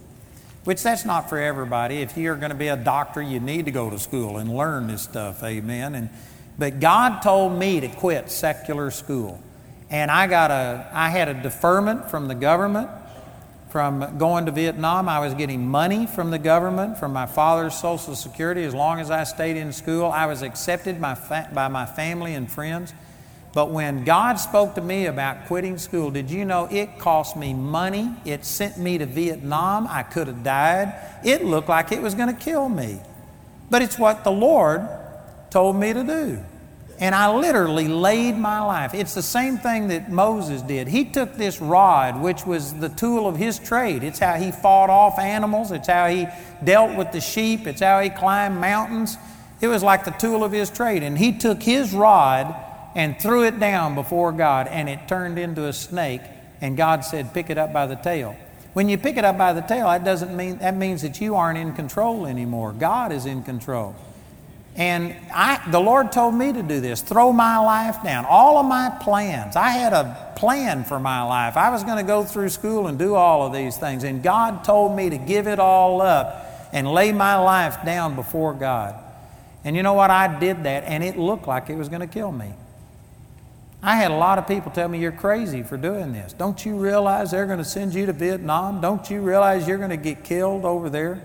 Which 0.64 0.82
that's 0.82 1.06
not 1.06 1.30
for 1.30 1.38
everybody. 1.38 1.98
If 1.98 2.18
you're 2.18 2.38
going 2.38 2.50
to 2.50 2.56
be 2.56 2.70
a 2.70 2.76
doctor, 2.76 3.22
you 3.22 3.40
need 3.40 3.66
to 3.66 3.72
go 3.72 3.92
to 3.92 4.00
school 4.00 4.38
and 4.38 4.52
learn 4.52 4.88
this 4.88 5.04
stuff. 5.04 5.44
Amen. 5.44 5.94
And, 5.94 6.10
but 6.58 6.80
God 6.80 7.22
told 7.22 7.54
me 7.60 7.80
to 7.80 7.88
quit 7.88 8.32
secular 8.32 8.90
school. 8.90 9.40
And 9.92 10.10
I 10.10 10.26
got 10.26 10.50
a 10.50 10.90
I 10.92 11.10
had 11.10 11.28
a 11.28 11.36
deferment 11.36 12.10
from 12.10 12.28
the 12.28 12.36
government 12.36 12.90
from 13.70 14.18
going 14.18 14.46
to 14.46 14.52
Vietnam. 14.52 15.10
I 15.10 15.20
was 15.20 15.34
getting 15.34 15.68
money 15.68 16.08
from 16.08 16.32
the 16.32 16.40
government, 16.40 16.98
from 16.98 17.14
my 17.14 17.26
father's 17.26 17.76
Social 17.76 18.16
Security, 18.16 18.64
as 18.64 18.74
long 18.74 19.00
as 19.00 19.12
I 19.12 19.24
stayed 19.24 19.58
in 19.58 19.74
school. 19.74 20.06
I 20.06 20.26
was 20.26 20.42
accepted 20.42 21.02
by, 21.02 21.16
fa- 21.16 21.50
by 21.54 21.68
my 21.68 21.86
family 21.86 22.34
and 22.34 22.50
friends. 22.50 22.94
But 23.54 23.72
when 23.72 24.04
God 24.04 24.36
spoke 24.36 24.76
to 24.76 24.82
me 24.82 25.08
about 25.08 25.48
quitting 25.48 25.78
school, 25.78 26.12
did 26.12 26.30
you 26.30 26.46
know 26.46 26.68
it 26.70 27.00
cost 27.00 27.36
me 27.36 27.54
money? 27.54 28.14
It 28.24 28.46
sent 28.46 28.78
me 28.78 28.98
to 29.00 29.06
Vietnam. 29.06 29.88
I 29.90 30.04
could 30.04 30.28
have 30.28 30.44
died. 30.44 30.94
It 31.26 31.44
looked 31.44 31.70
like 31.70 31.92
it 31.92 32.02
was 32.02 32.14
going 32.14 32.34
to 32.34 32.40
kill 32.40 32.70
me. 32.70 33.00
But 33.70 33.82
it's 33.82 33.98
what 33.98 34.24
the 34.24 34.32
Lord 34.32 34.88
told 35.50 35.76
me 35.76 35.92
to 35.92 36.04
do. 36.04 36.44
And 37.00 37.14
I 37.14 37.32
literally 37.36 37.88
laid 37.88 38.38
my 38.38 38.60
life. 38.60 38.96
It's 38.96 39.14
the 39.14 39.22
same 39.22 39.60
thing 39.60 39.90
that 39.90 40.12
Moses 40.12 40.64
did. 40.64 40.88
He 40.88 41.06
took 41.06 41.36
this 41.36 41.62
rod, 41.62 42.20
which 42.20 42.46
was 42.46 42.74
the 42.74 42.90
tool 42.90 43.28
of 43.28 43.38
his 43.38 43.60
trade. 43.60 44.04
It's 44.04 44.18
how 44.18 44.34
he 44.36 44.52
fought 44.52 44.90
off 44.90 45.20
animals, 45.20 45.72
it's 45.72 45.88
how 45.88 46.08
he 46.08 46.28
dealt 46.64 46.98
with 46.98 47.12
the 47.12 47.22
sheep, 47.22 47.68
it's 47.68 47.82
how 47.82 48.02
he 48.02 48.10
climbed 48.10 48.60
mountains. 48.60 49.18
It 49.62 49.68
was 49.68 49.84
like 49.84 50.06
the 50.06 50.12
tool 50.12 50.44
of 50.44 50.52
his 50.52 50.72
trade. 50.72 51.04
And 51.04 51.18
he 51.18 51.38
took 51.38 51.62
his 51.62 51.94
rod 51.94 52.56
and 52.96 53.20
threw 53.20 53.44
it 53.44 53.60
down 53.60 53.94
before 53.94 54.32
God, 54.32 54.68
and 54.68 54.90
it 54.90 55.08
turned 55.08 55.38
into 55.38 55.66
a 55.66 55.74
snake. 55.74 56.22
And 56.62 56.76
God 56.76 57.06
said, 57.06 57.32
Pick 57.32 57.52
it 57.52 57.58
up 57.60 57.72
by 57.72 57.86
the 57.86 57.96
tail. 57.96 58.36
When 58.74 58.90
you 58.90 58.98
pick 58.98 59.18
it 59.18 59.26
up 59.26 59.38
by 59.38 59.54
the 59.54 59.62
tail, 59.62 59.88
that 59.88 60.04
doesn't 60.04 60.36
mean 60.36 60.58
that 60.58 60.76
means 60.76 61.04
that 61.04 61.22
you 61.22 61.36
aren't 61.36 61.60
in 61.60 61.74
control 61.74 62.26
anymore. 62.26 62.74
God 62.74 63.12
is 63.12 63.26
in 63.26 63.44
control. 63.44 63.96
And 64.78 65.16
I, 65.34 65.60
the 65.72 65.80
Lord 65.80 66.12
told 66.12 66.36
me 66.36 66.54
to 66.54 66.62
do 66.62 66.80
this 66.80 67.02
throw 67.02 67.34
my 67.34 67.58
life 67.58 68.04
down. 68.04 68.26
All 68.26 68.60
of 68.60 68.66
my 68.68 68.96
plans. 69.02 69.56
I 69.56 69.70
had 69.72 69.92
a 69.92 70.34
plan 70.38 70.84
for 70.84 71.00
my 71.00 71.24
life. 71.24 71.58
I 71.58 71.72
was 71.72 71.84
going 71.84 71.98
to 71.98 72.04
go 72.04 72.24
through 72.24 72.50
school 72.50 72.86
and 72.86 73.00
do 73.00 73.16
all 73.16 73.46
of 73.46 73.54
these 73.54 73.76
things. 73.76 74.04
And 74.04 74.22
God 74.22 74.64
told 74.64 74.96
me 74.96 75.10
to 75.10 75.18
give 75.18 75.48
it 75.48 75.58
all 75.58 76.02
up 76.02 76.70
and 76.72 76.88
lay 76.88 77.12
my 77.12 77.38
life 77.38 77.84
down 77.84 78.16
before 78.16 78.54
God. 78.54 78.96
And 79.64 79.76
you 79.76 79.82
know 79.82 79.94
what? 79.94 80.12
I 80.12 80.40
did 80.40 80.64
that, 80.64 80.84
and 80.84 81.04
it 81.04 81.18
looked 81.18 81.48
like 81.48 81.70
it 81.70 81.76
was 81.76 81.90
going 81.90 82.02
to 82.02 82.08
kill 82.08 82.32
me. 82.32 82.54
I 83.82 83.96
had 83.96 84.12
a 84.12 84.16
lot 84.16 84.38
of 84.38 84.48
people 84.48 84.72
tell 84.72 84.88
me, 84.88 85.00
You're 85.00 85.12
crazy 85.12 85.64
for 85.64 85.76
doing 85.76 86.14
this. 86.14 86.34
Don't 86.34 86.64
you 86.66 86.78
realize 86.78 87.32
they're 87.32 87.48
going 87.48 87.58
to 87.58 87.66
send 87.66 87.94
you 87.94 88.06
to 88.06 88.14
Vietnam? 88.14 88.80
Don't 88.80 89.10
you 89.10 89.22
realize 89.22 89.68
you're 89.68 89.78
going 89.78 89.90
to 89.90 89.98
get 89.98 90.24
killed 90.24 90.66
over 90.66 90.90
there? 90.90 91.22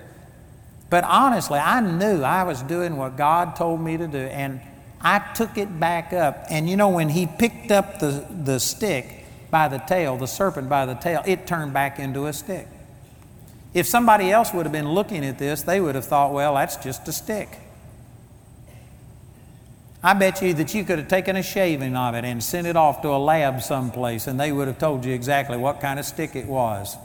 But 0.93 1.05
honestly, 1.05 1.59
I 1.59 1.81
knew 1.81 2.23
I 2.23 2.43
was 2.43 2.61
doing 2.61 2.99
what 2.99 3.17
God 3.17 3.57
told 3.57 3.81
me 3.81 3.97
to 3.97 4.07
do, 4.07 4.19
and 4.19 4.61
I 5.01 5.21
took 5.35 5.57
it 5.57 5.81
back 5.81 6.13
up. 6.13 6.45
And 6.51 6.69
you 6.69 6.77
know, 6.77 6.91
when 6.91 7.09
he 7.09 7.27
picked 7.27 7.71
up 7.71 7.99
the, 7.99 8.27
the 8.45 8.61
stick 8.61 9.25
by 9.51 9.69
the 9.69 9.79
tail, 9.79 10.19
the 10.19 10.27
serpent 10.27 10.69
by 10.69 10.85
the 10.85 10.93
tail, 10.93 11.23
it 11.25 11.47
turned 11.47 11.73
back 11.73 11.99
into 11.99 12.27
a 12.27 12.33
stick. 12.35 12.69
If 13.73 13.87
somebody 13.87 14.31
else 14.31 14.53
would 14.53 14.67
have 14.67 14.73
been 14.73 14.91
looking 14.91 15.25
at 15.25 15.39
this, 15.39 15.63
they 15.63 15.81
would 15.81 15.95
have 15.95 16.05
thought, 16.05 16.35
well, 16.35 16.57
that's 16.57 16.77
just 16.77 17.09
a 17.09 17.13
stick. 17.13 17.49
I 20.03 20.13
bet 20.13 20.43
you 20.43 20.53
that 20.53 20.75
you 20.75 20.85
could 20.85 20.99
have 20.99 21.09
taken 21.09 21.37
a 21.37 21.43
shaving 21.43 21.97
of 21.97 22.15
it 22.15 22.27
and 22.27 22.45
sent 22.45 22.67
it 22.67 22.77
off 22.77 23.01
to 23.01 23.09
a 23.09 23.17
lab 23.17 23.63
someplace, 23.63 24.27
and 24.27 24.39
they 24.39 24.53
would 24.53 24.69
have 24.69 24.79
told 24.79 25.07
you 25.07 25.15
exactly 25.15 25.57
what 25.57 25.81
kind 25.81 25.99
of 25.99 26.05
stick 26.05 26.37
it 26.37 26.45
was. 26.45 26.99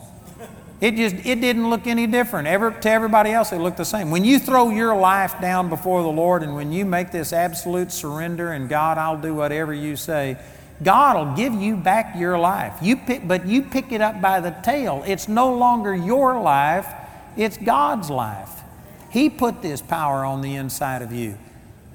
It 0.80 0.96
just 0.96 1.16
it 1.26 1.42
didn't 1.42 1.70
look 1.70 1.88
any 1.88 2.06
different. 2.06 2.48
Ever, 2.48 2.72
to 2.72 2.90
everybody 2.90 3.32
else, 3.32 3.52
it 3.52 3.58
looked 3.58 3.78
the 3.78 3.86
same. 3.86 4.12
When 4.12 4.24
you 4.24 4.38
throw 4.38 4.70
your 4.70 4.96
life 4.96 5.42
down 5.42 5.70
before 5.70 6.04
the 6.04 6.10
Lord 6.10 6.44
and 6.44 6.54
when 6.54 6.72
you 6.72 6.86
make 6.86 7.12
this 7.12 7.34
absolute 7.34 7.92
surrender 7.92 8.52
and 8.52 8.70
God, 8.70 9.00
I'll 9.00 9.20
do 9.20 9.34
whatever 9.34 9.74
you 9.74 9.96
say, 9.96 10.38
God 10.84 11.18
will 11.18 11.36
give 11.36 11.54
you 11.56 11.76
back 11.76 12.16
your 12.16 12.38
life. 12.38 12.76
You 12.82 12.96
pick, 12.98 13.28
but 13.28 13.48
you 13.48 13.64
pick 13.64 13.92
it 13.92 14.02
up 14.02 14.22
by 14.22 14.40
the 14.40 14.52
tail. 14.52 15.04
It's 15.08 15.28
no 15.28 15.52
longer 15.56 15.96
your 15.96 16.40
life, 16.40 16.88
it's 17.36 17.58
God's 17.58 18.12
life. 18.12 18.62
He 19.10 19.32
put 19.32 19.64
this 19.64 19.82
power 19.82 20.24
on 20.24 20.42
the 20.42 20.56
inside 20.56 21.02
of 21.02 21.12
you. 21.12 21.40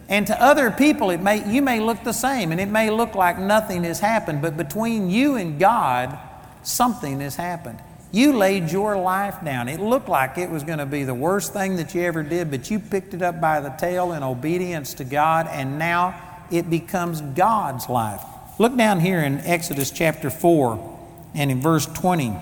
And 0.09 0.27
to 0.27 0.43
other 0.43 0.73
people, 0.73 1.11
it 1.11 1.21
may, 1.21 1.49
you 1.49 1.63
may 1.63 1.79
look 1.79 2.03
the 2.03 2.13
same 2.13 2.51
and 2.51 2.61
it 2.61 2.69
may 2.69 2.91
look 2.91 3.15
like 3.15 3.39
nothing 3.39 3.85
has 3.85 4.01
happened, 4.01 4.43
but 4.43 4.57
between 4.57 5.09
you 5.09 5.37
and 5.37 5.61
God, 5.61 6.19
something 6.65 7.21
has 7.21 7.37
happened. 7.37 7.79
You 8.13 8.37
laid 8.37 8.71
your 8.71 8.99
life 8.99 9.43
down. 9.43 9.69
It 9.69 9.81
looked 9.81 10.09
like 10.09 10.37
it 10.37 10.51
was 10.51 10.65
going 10.65 10.79
to 10.79 10.87
be 10.87 11.03
the 11.05 11.15
worst 11.15 11.55
thing 11.55 11.77
that 11.77 11.95
you 11.95 12.03
ever 12.03 12.23
did, 12.23 12.51
but 12.51 12.71
you 12.71 12.79
picked 12.79 13.15
it 13.15 13.23
up 13.23 13.41
by 13.41 13.61
the 13.61 13.71
tail 13.71 14.13
in 14.13 14.23
obedience 14.23 14.93
to 14.95 15.05
God, 15.05 15.49
and 15.51 15.79
now 15.79 16.15
it 16.51 16.69
becomes 16.69 17.23
God's 17.23 17.89
life. 17.89 18.21
Look 18.59 18.77
down 18.77 19.01
here 19.01 19.21
in 19.21 19.39
Exodus 19.39 19.91
chapter 19.91 20.29
4 20.29 20.99
and 21.35 21.51
in 21.51 21.63
verse 21.63 21.87
20. 21.87 22.37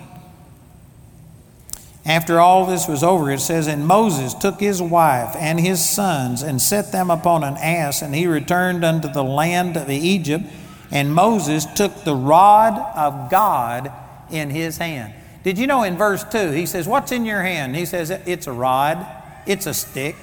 After 2.05 2.41
all 2.41 2.67
this 2.67 2.89
was 2.89 3.05
over, 3.05 3.31
it 3.31 3.39
says, 3.39 3.69
And 3.69 3.87
Moses 3.87 4.35
took 4.35 4.59
his 4.59 4.83
wife 4.83 5.37
and 5.37 5.61
his 5.61 5.89
sons 5.89 6.43
and 6.43 6.61
set 6.61 6.91
them 6.91 7.11
upon 7.11 7.45
an 7.45 7.57
ass, 7.57 8.03
and 8.03 8.13
he 8.13 8.27
returned 8.27 8.85
unto 8.85 9.09
the 9.09 9.23
land 9.23 9.77
of 9.77 9.89
Egypt. 9.89 10.47
And 10.91 11.15
Moses 11.15 11.65
took 11.77 12.03
the 12.03 12.17
rod 12.17 12.77
of 12.97 13.31
God 13.31 13.93
in 14.31 14.51
his 14.51 14.79
hand. 14.79 15.15
Did 15.43 15.59
you 15.59 15.67
know 15.67 15.83
in 15.83 15.97
verse 15.97 16.25
2, 16.25 16.51
he 16.51 16.67
says, 16.67 16.87
What's 16.87 17.13
in 17.13 17.25
your 17.25 17.43
hand? 17.43 17.77
He 17.77 17.87
says, 17.87 18.11
It's 18.11 18.47
a 18.47 18.53
rod, 18.53 19.07
it's 19.47 19.67
a 19.67 19.75
stick. 19.75 20.17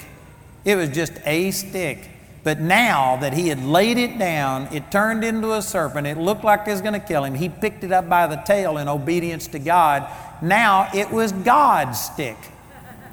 It 0.64 0.76
was 0.76 0.90
just 0.90 1.12
a 1.24 1.50
stick. 1.50 2.08
But 2.44 2.60
now 2.60 3.16
that 3.16 3.34
he 3.34 3.48
had 3.48 3.62
laid 3.62 3.98
it 3.98 4.18
down, 4.18 4.68
it 4.72 4.90
turned 4.90 5.24
into 5.24 5.52
a 5.52 5.62
serpent. 5.62 6.06
It 6.06 6.16
looked 6.16 6.44
like 6.44 6.66
it 6.66 6.70
was 6.70 6.80
going 6.80 6.98
to 6.98 7.06
kill 7.06 7.24
him. 7.24 7.34
He 7.34 7.48
picked 7.48 7.84
it 7.84 7.92
up 7.92 8.08
by 8.08 8.26
the 8.26 8.36
tail 8.36 8.78
in 8.78 8.88
obedience 8.88 9.48
to 9.48 9.58
God. 9.58 10.06
Now 10.40 10.88
it 10.94 11.10
was 11.10 11.32
God's 11.32 12.00
stick. 12.00 12.36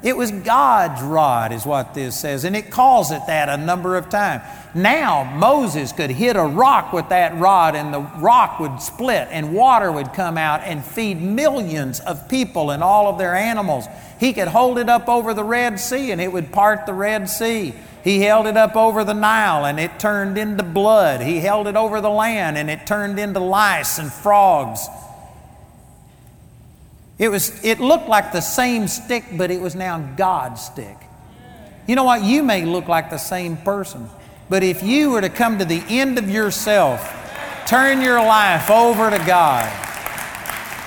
It 0.02 0.16
was 0.16 0.30
God's 0.30 1.02
rod, 1.02 1.52
is 1.52 1.64
what 1.64 1.94
this 1.94 2.16
says, 2.16 2.44
and 2.44 2.54
it 2.54 2.70
calls 2.70 3.10
it 3.10 3.22
that 3.26 3.48
a 3.48 3.56
number 3.56 3.96
of 3.96 4.08
times. 4.08 4.42
Now, 4.74 5.24
Moses 5.24 5.90
could 5.92 6.10
hit 6.10 6.36
a 6.36 6.42
rock 6.42 6.92
with 6.92 7.08
that 7.08 7.34
rod, 7.36 7.74
and 7.74 7.94
the 7.94 8.00
rock 8.00 8.60
would 8.60 8.80
split, 8.80 9.28
and 9.30 9.54
water 9.54 9.90
would 9.90 10.12
come 10.12 10.36
out 10.36 10.60
and 10.62 10.84
feed 10.84 11.20
millions 11.20 12.00
of 12.00 12.28
people 12.28 12.70
and 12.70 12.82
all 12.82 13.08
of 13.08 13.18
their 13.18 13.34
animals. 13.34 13.86
He 14.20 14.32
could 14.32 14.48
hold 14.48 14.78
it 14.78 14.88
up 14.90 15.08
over 15.08 15.32
the 15.32 15.44
Red 15.44 15.80
Sea, 15.80 16.12
and 16.12 16.20
it 16.20 16.32
would 16.32 16.52
part 16.52 16.84
the 16.84 16.94
Red 16.94 17.28
Sea. 17.28 17.74
He 18.04 18.20
held 18.20 18.46
it 18.46 18.56
up 18.56 18.76
over 18.76 19.02
the 19.02 19.14
Nile, 19.14 19.64
and 19.64 19.80
it 19.80 19.98
turned 19.98 20.38
into 20.38 20.62
blood. 20.62 21.22
He 21.22 21.40
held 21.40 21.66
it 21.66 21.74
over 21.74 22.00
the 22.00 22.10
land, 22.10 22.56
and 22.58 22.70
it 22.70 22.86
turned 22.86 23.18
into 23.18 23.40
lice 23.40 23.98
and 23.98 24.12
frogs. 24.12 24.86
It, 27.18 27.30
was, 27.30 27.64
it 27.64 27.80
looked 27.80 28.08
like 28.08 28.32
the 28.32 28.40
same 28.40 28.88
stick, 28.88 29.24
but 29.36 29.50
it 29.50 29.60
was 29.60 29.74
now 29.74 29.98
God's 30.16 30.62
stick. 30.62 30.96
You 31.86 31.94
know 31.94 32.04
what? 32.04 32.22
You 32.22 32.42
may 32.42 32.64
look 32.64 32.88
like 32.88 33.10
the 33.10 33.18
same 33.18 33.56
person, 33.56 34.10
but 34.50 34.62
if 34.62 34.82
you 34.82 35.10
were 35.10 35.20
to 35.20 35.28
come 35.28 35.58
to 35.58 35.64
the 35.64 35.82
end 35.88 36.18
of 36.18 36.28
yourself, 36.28 37.00
turn 37.66 38.02
your 38.02 38.18
life 38.18 38.70
over 38.70 39.08
to 39.08 39.18
God, 39.24 39.72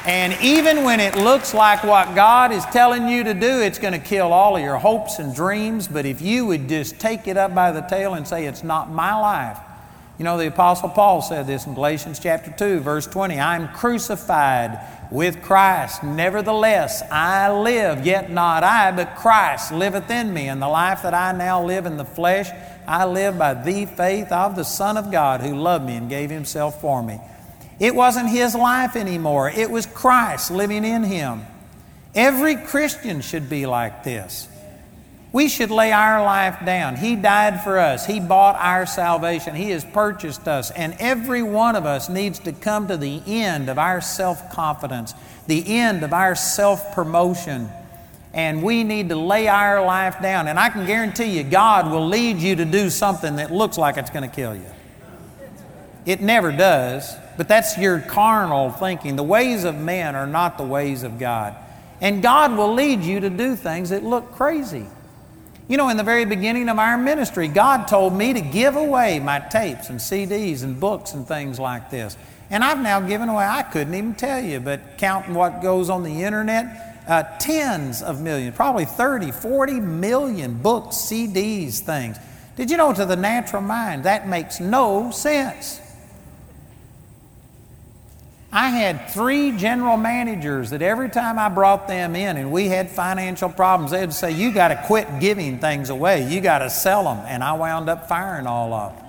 and 0.05 0.35
even 0.41 0.83
when 0.83 0.99
it 0.99 1.15
looks 1.15 1.53
like 1.53 1.83
what 1.83 2.15
God 2.15 2.51
is 2.51 2.65
telling 2.65 3.07
you 3.07 3.23
to 3.25 3.33
do, 3.33 3.61
it's 3.61 3.77
going 3.77 3.93
to 3.93 3.99
kill 3.99 4.31
all 4.31 4.55
of 4.55 4.63
your 4.63 4.77
hopes 4.77 5.19
and 5.19 5.35
dreams. 5.35 5.87
But 5.87 6.05
if 6.05 6.21
you 6.21 6.45
would 6.45 6.69
just 6.69 6.99
take 6.99 7.27
it 7.27 7.37
up 7.37 7.53
by 7.53 7.71
the 7.71 7.81
tail 7.81 8.13
and 8.13 8.27
say, 8.27 8.45
It's 8.45 8.63
not 8.63 8.89
my 8.89 9.13
life. 9.13 9.59
You 10.17 10.25
know, 10.25 10.37
the 10.37 10.47
Apostle 10.47 10.89
Paul 10.89 11.21
said 11.21 11.47
this 11.47 11.65
in 11.65 11.75
Galatians 11.75 12.19
chapter 12.19 12.51
2, 12.51 12.79
verse 12.79 13.07
20 13.07 13.39
I'm 13.39 13.67
crucified 13.69 14.79
with 15.11 15.41
Christ. 15.41 16.03
Nevertheless, 16.03 17.01
I 17.11 17.51
live, 17.51 18.05
yet 18.05 18.29
not 18.29 18.63
I, 18.63 18.91
but 18.91 19.15
Christ 19.15 19.71
liveth 19.71 20.09
in 20.09 20.33
me. 20.33 20.47
And 20.47 20.61
the 20.61 20.67
life 20.67 21.01
that 21.03 21.13
I 21.13 21.31
now 21.31 21.63
live 21.63 21.85
in 21.85 21.97
the 21.97 22.05
flesh, 22.05 22.49
I 22.87 23.05
live 23.05 23.37
by 23.37 23.53
the 23.55 23.85
faith 23.85 24.31
of 24.31 24.55
the 24.55 24.63
Son 24.63 24.97
of 24.97 25.11
God 25.11 25.41
who 25.41 25.55
loved 25.55 25.85
me 25.85 25.95
and 25.95 26.09
gave 26.09 26.29
himself 26.29 26.79
for 26.81 27.01
me. 27.01 27.19
It 27.79 27.95
wasn't 27.95 28.29
his 28.29 28.55
life 28.55 28.95
anymore, 28.95 29.49
it 29.49 29.71
was 29.71 29.85
Christ 29.85 30.51
living 30.51 30.83
in 30.83 31.03
him. 31.03 31.45
Every 32.13 32.55
Christian 32.55 33.21
should 33.21 33.49
be 33.49 33.65
like 33.65 34.03
this. 34.03 34.47
We 35.31 35.47
should 35.47 35.69
lay 35.69 35.91
our 35.91 36.23
life 36.23 36.65
down. 36.65 36.95
He 36.95 37.15
died 37.15 37.63
for 37.63 37.77
us. 37.77 38.07
He 38.07 38.19
bought 38.19 38.55
our 38.55 38.87
salvation. 38.87 39.55
He 39.55 39.69
has 39.69 39.85
purchased 39.85 40.47
us. 40.47 40.71
And 40.71 40.95
every 40.99 41.43
one 41.43 41.75
of 41.75 41.85
us 41.85 42.09
needs 42.09 42.39
to 42.39 42.51
come 42.51 42.87
to 42.87 42.97
the 42.97 43.21
end 43.27 43.69
of 43.69 43.77
our 43.77 44.01
self 44.01 44.51
confidence, 44.51 45.13
the 45.45 45.77
end 45.77 46.03
of 46.03 46.13
our 46.13 46.33
self 46.35 46.95
promotion. 46.95 47.69
And 48.33 48.63
we 48.63 48.83
need 48.83 49.09
to 49.09 49.15
lay 49.15 49.47
our 49.47 49.85
life 49.85 50.19
down. 50.19 50.47
And 50.47 50.59
I 50.59 50.69
can 50.69 50.87
guarantee 50.87 51.37
you, 51.37 51.43
God 51.43 51.91
will 51.91 52.07
lead 52.07 52.37
you 52.37 52.55
to 52.55 52.65
do 52.65 52.89
something 52.89 53.35
that 53.35 53.51
looks 53.51 53.77
like 53.77 53.97
it's 53.97 54.09
going 54.09 54.27
to 54.27 54.35
kill 54.35 54.55
you. 54.55 54.65
It 56.05 56.21
never 56.21 56.51
does, 56.51 57.15
but 57.37 57.47
that's 57.47 57.77
your 57.77 57.99
carnal 57.99 58.71
thinking. 58.71 59.15
The 59.15 59.23
ways 59.23 59.63
of 59.63 59.75
men 59.75 60.15
are 60.15 60.27
not 60.27 60.57
the 60.57 60.63
ways 60.63 61.03
of 61.03 61.19
God. 61.19 61.55
And 62.01 62.23
God 62.23 62.55
will 62.57 62.73
lead 62.73 63.01
you 63.01 63.19
to 63.19 63.29
do 63.29 63.55
things 63.55 63.89
that 63.89 64.03
look 64.03 64.31
crazy. 64.31 64.87
You 65.69 65.77
know, 65.77 65.89
in 65.89 65.97
the 65.97 66.03
very 66.03 66.25
beginning 66.25 66.67
of 66.67 66.79
our 66.79 66.97
ministry, 66.97 67.47
God 67.47 67.87
told 67.87 68.15
me 68.15 68.33
to 68.33 68.41
give 68.41 68.75
away 68.75 69.19
my 69.19 69.37
tapes 69.37 69.91
and 69.91 69.99
CDs 69.99 70.63
and 70.63 70.79
books 70.79 71.13
and 71.13 71.27
things 71.27 71.59
like 71.59 71.91
this. 71.91 72.17
And 72.49 72.63
I've 72.63 72.81
now 72.81 72.99
given 72.99 73.29
away, 73.29 73.45
I 73.45 73.61
couldn't 73.61 73.93
even 73.93 74.15
tell 74.15 74.43
you, 74.43 74.59
but 74.59 74.97
counting 74.97 75.35
what 75.35 75.61
goes 75.61 75.91
on 75.91 76.01
the 76.01 76.23
internet, 76.23 77.03
uh, 77.07 77.21
tens 77.37 78.01
of 78.01 78.19
millions, 78.19 78.55
probably 78.55 78.85
30, 78.85 79.29
40 79.31 79.73
million 79.79 80.59
books, 80.59 80.95
CDs, 80.95 81.81
things. 81.81 82.17
Did 82.55 82.71
you 82.71 82.77
know 82.77 82.91
to 82.91 83.05
the 83.05 83.15
natural 83.15 83.61
mind 83.61 84.05
that 84.05 84.27
makes 84.27 84.59
no 84.59 85.11
sense? 85.11 85.79
I 88.51 88.69
had 88.69 89.11
three 89.11 89.51
general 89.51 89.95
managers 89.95 90.71
that 90.71 90.81
every 90.81 91.09
time 91.09 91.37
I 91.37 91.49
brought 91.49 91.87
them 91.87 92.15
in 92.15 92.35
and 92.37 92.51
we 92.51 92.67
had 92.67 92.89
financial 92.89 93.47
problems, 93.47 93.91
they'd 93.91 94.11
say, 94.11 94.31
You 94.31 94.51
got 94.51 94.69
to 94.69 94.83
quit 94.87 95.07
giving 95.19 95.59
things 95.59 95.91
away. 95.91 96.27
You 96.27 96.41
got 96.41 96.59
to 96.59 96.69
sell 96.69 97.03
them. 97.03 97.23
And 97.27 97.43
I 97.43 97.53
wound 97.53 97.89
up 97.89 98.07
firing 98.09 98.47
all 98.47 98.73
of 98.73 98.95
them. 98.95 99.05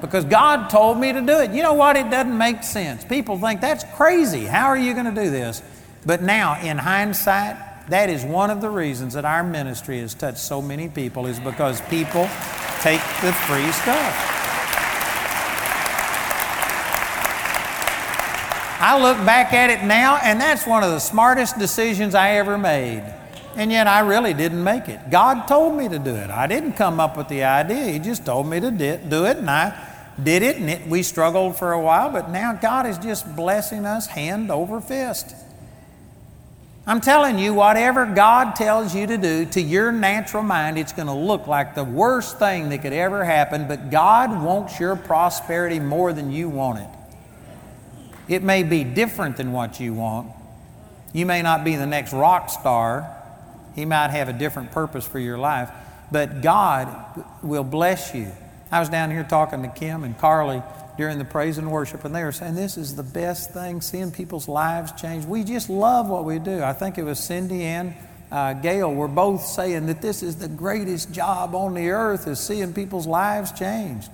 Because 0.00 0.24
God 0.24 0.70
told 0.70 0.98
me 0.98 1.12
to 1.12 1.20
do 1.20 1.40
it. 1.40 1.50
You 1.50 1.62
know 1.62 1.74
what? 1.74 1.96
It 1.96 2.10
doesn't 2.10 2.36
make 2.36 2.62
sense. 2.62 3.04
People 3.04 3.38
think 3.38 3.60
that's 3.60 3.84
crazy. 3.96 4.46
How 4.46 4.68
are 4.68 4.78
you 4.78 4.94
going 4.94 5.14
to 5.14 5.22
do 5.22 5.30
this? 5.30 5.62
But 6.06 6.22
now, 6.22 6.58
in 6.62 6.78
hindsight, 6.78 7.90
that 7.90 8.08
is 8.08 8.24
one 8.24 8.48
of 8.48 8.62
the 8.62 8.70
reasons 8.70 9.12
that 9.12 9.26
our 9.26 9.44
ministry 9.44 10.00
has 10.00 10.14
touched 10.14 10.38
so 10.38 10.62
many 10.62 10.88
people, 10.88 11.26
is 11.26 11.38
because 11.38 11.82
people 11.82 12.30
take 12.80 13.02
the 13.20 13.32
free 13.46 13.70
stuff. 13.72 14.39
I 18.82 18.98
look 18.98 19.18
back 19.26 19.52
at 19.52 19.68
it 19.68 19.84
now, 19.84 20.16
and 20.22 20.40
that's 20.40 20.66
one 20.66 20.82
of 20.82 20.90
the 20.90 21.00
smartest 21.00 21.58
decisions 21.58 22.14
I 22.14 22.30
ever 22.36 22.56
made. 22.56 23.04
And 23.54 23.70
yet 23.70 23.86
I 23.86 24.00
really 24.00 24.32
didn't 24.32 24.64
make 24.64 24.88
it. 24.88 25.10
God 25.10 25.46
told 25.46 25.76
me 25.76 25.86
to 25.86 25.98
do 25.98 26.14
it. 26.14 26.30
I 26.30 26.46
didn't 26.46 26.72
come 26.72 26.98
up 26.98 27.14
with 27.14 27.28
the 27.28 27.44
idea. 27.44 27.92
He 27.92 27.98
just 27.98 28.24
told 28.24 28.46
me 28.46 28.58
to 28.58 28.70
do 28.70 29.26
it, 29.26 29.36
and 29.36 29.50
I 29.50 29.78
did 30.22 30.42
it, 30.42 30.56
and 30.56 30.70
it, 30.70 30.86
we 30.86 31.02
struggled 31.02 31.58
for 31.58 31.72
a 31.72 31.80
while, 31.80 32.10
but 32.10 32.30
now 32.30 32.54
God 32.54 32.86
is 32.86 32.96
just 32.96 33.36
blessing 33.36 33.84
us 33.84 34.06
hand 34.06 34.50
over 34.50 34.80
fist. 34.80 35.36
I'm 36.86 37.02
telling 37.02 37.38
you, 37.38 37.52
whatever 37.52 38.06
God 38.06 38.56
tells 38.56 38.94
you 38.94 39.06
to 39.08 39.18
do, 39.18 39.44
to 39.44 39.60
your 39.60 39.92
natural 39.92 40.42
mind, 40.42 40.78
it's 40.78 40.94
going 40.94 41.08
to 41.08 41.12
look 41.12 41.46
like 41.46 41.74
the 41.74 41.84
worst 41.84 42.38
thing 42.38 42.70
that 42.70 42.80
could 42.80 42.94
ever 42.94 43.24
happen, 43.24 43.68
but 43.68 43.90
God 43.90 44.42
wants 44.42 44.80
your 44.80 44.96
prosperity 44.96 45.80
more 45.80 46.14
than 46.14 46.32
you 46.32 46.48
want 46.48 46.78
it. 46.78 46.88
It 48.30 48.44
may 48.44 48.62
be 48.62 48.84
different 48.84 49.36
than 49.36 49.50
what 49.50 49.80
you 49.80 49.92
want. 49.92 50.30
You 51.12 51.26
may 51.26 51.42
not 51.42 51.64
be 51.64 51.74
the 51.74 51.84
next 51.84 52.12
rock 52.12 52.48
star. 52.48 53.10
He 53.74 53.84
might 53.84 54.10
have 54.10 54.28
a 54.28 54.32
different 54.32 54.70
purpose 54.70 55.04
for 55.04 55.18
your 55.18 55.36
life, 55.36 55.68
but 56.12 56.40
God 56.40 56.88
will 57.42 57.64
bless 57.64 58.14
you. 58.14 58.30
I 58.70 58.78
was 58.78 58.88
down 58.88 59.10
here 59.10 59.24
talking 59.24 59.62
to 59.62 59.68
Kim 59.68 60.04
and 60.04 60.16
Carly 60.16 60.62
during 60.96 61.18
the 61.18 61.24
praise 61.24 61.58
and 61.58 61.72
worship, 61.72 62.04
and 62.04 62.14
they 62.14 62.22
were 62.22 62.30
saying 62.30 62.54
this 62.54 62.76
is 62.76 62.94
the 62.94 63.02
best 63.02 63.52
thing, 63.52 63.80
seeing 63.80 64.12
people's 64.12 64.46
lives 64.46 64.92
change. 64.92 65.24
We 65.24 65.42
just 65.42 65.68
love 65.68 66.08
what 66.08 66.24
we 66.24 66.38
do. 66.38 66.62
I 66.62 66.72
think 66.72 66.98
it 66.98 67.02
was 67.02 67.18
Cindy 67.18 67.64
and 67.64 67.94
uh, 68.30 68.52
Gail 68.52 68.94
were 68.94 69.08
both 69.08 69.44
saying 69.44 69.86
that 69.86 70.00
this 70.00 70.22
is 70.22 70.36
the 70.36 70.46
greatest 70.46 71.10
job 71.10 71.56
on 71.56 71.74
the 71.74 71.90
earth 71.90 72.28
is 72.28 72.38
seeing 72.38 72.72
people's 72.72 73.08
lives 73.08 73.50
changed. 73.50 74.08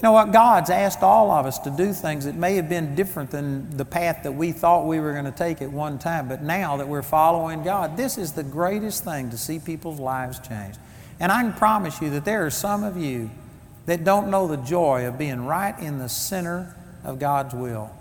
You 0.00 0.04
know 0.04 0.12
what? 0.12 0.32
God's 0.32 0.70
asked 0.70 1.02
all 1.02 1.30
of 1.30 1.44
us 1.44 1.58
to 1.58 1.70
do 1.70 1.92
things 1.92 2.24
that 2.24 2.34
may 2.34 2.54
have 2.54 2.70
been 2.70 2.94
different 2.94 3.30
than 3.30 3.76
the 3.76 3.84
path 3.84 4.22
that 4.22 4.32
we 4.32 4.50
thought 4.50 4.86
we 4.86 4.98
were 4.98 5.12
going 5.12 5.26
to 5.26 5.30
take 5.30 5.60
at 5.60 5.70
one 5.70 5.98
time. 5.98 6.26
But 6.26 6.42
now 6.42 6.78
that 6.78 6.88
we're 6.88 7.02
following 7.02 7.62
God, 7.62 7.98
this 7.98 8.16
is 8.16 8.32
the 8.32 8.42
greatest 8.42 9.04
thing 9.04 9.28
to 9.28 9.36
see 9.36 9.58
people's 9.58 10.00
lives 10.00 10.40
change. 10.40 10.76
And 11.20 11.30
I 11.30 11.42
can 11.42 11.52
promise 11.52 12.00
you 12.00 12.08
that 12.10 12.24
there 12.24 12.46
are 12.46 12.50
some 12.50 12.82
of 12.82 12.96
you 12.96 13.28
that 13.84 14.02
don't 14.02 14.30
know 14.30 14.46
the 14.46 14.56
joy 14.56 15.06
of 15.06 15.18
being 15.18 15.44
right 15.44 15.78
in 15.78 15.98
the 15.98 16.08
center 16.08 16.74
of 17.04 17.18
God's 17.18 17.52
will. 17.52 17.94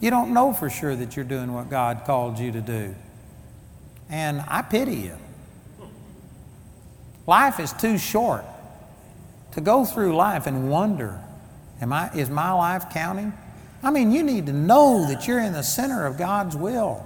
You 0.00 0.10
don't 0.10 0.34
know 0.34 0.52
for 0.52 0.68
sure 0.68 0.94
that 0.94 1.16
you're 1.16 1.24
doing 1.24 1.54
what 1.54 1.70
God 1.70 2.02
called 2.04 2.38
you 2.38 2.52
to 2.52 2.60
do. 2.60 2.94
And 4.10 4.44
I 4.48 4.60
pity 4.60 4.96
you. 4.96 5.16
Life 7.26 7.58
is 7.58 7.72
too 7.72 7.96
short 7.96 8.44
to 9.56 9.62
go 9.62 9.86
through 9.86 10.14
life 10.14 10.46
and 10.46 10.70
wonder, 10.70 11.18
am 11.80 11.90
I, 11.90 12.10
is 12.12 12.28
my 12.28 12.52
life 12.52 12.90
counting? 12.90 13.32
I 13.82 13.90
mean, 13.90 14.12
you 14.12 14.22
need 14.22 14.46
to 14.46 14.52
know 14.52 15.06
that 15.08 15.26
you're 15.26 15.40
in 15.40 15.54
the 15.54 15.62
center 15.62 16.04
of 16.04 16.18
God's 16.18 16.54
will. 16.54 17.02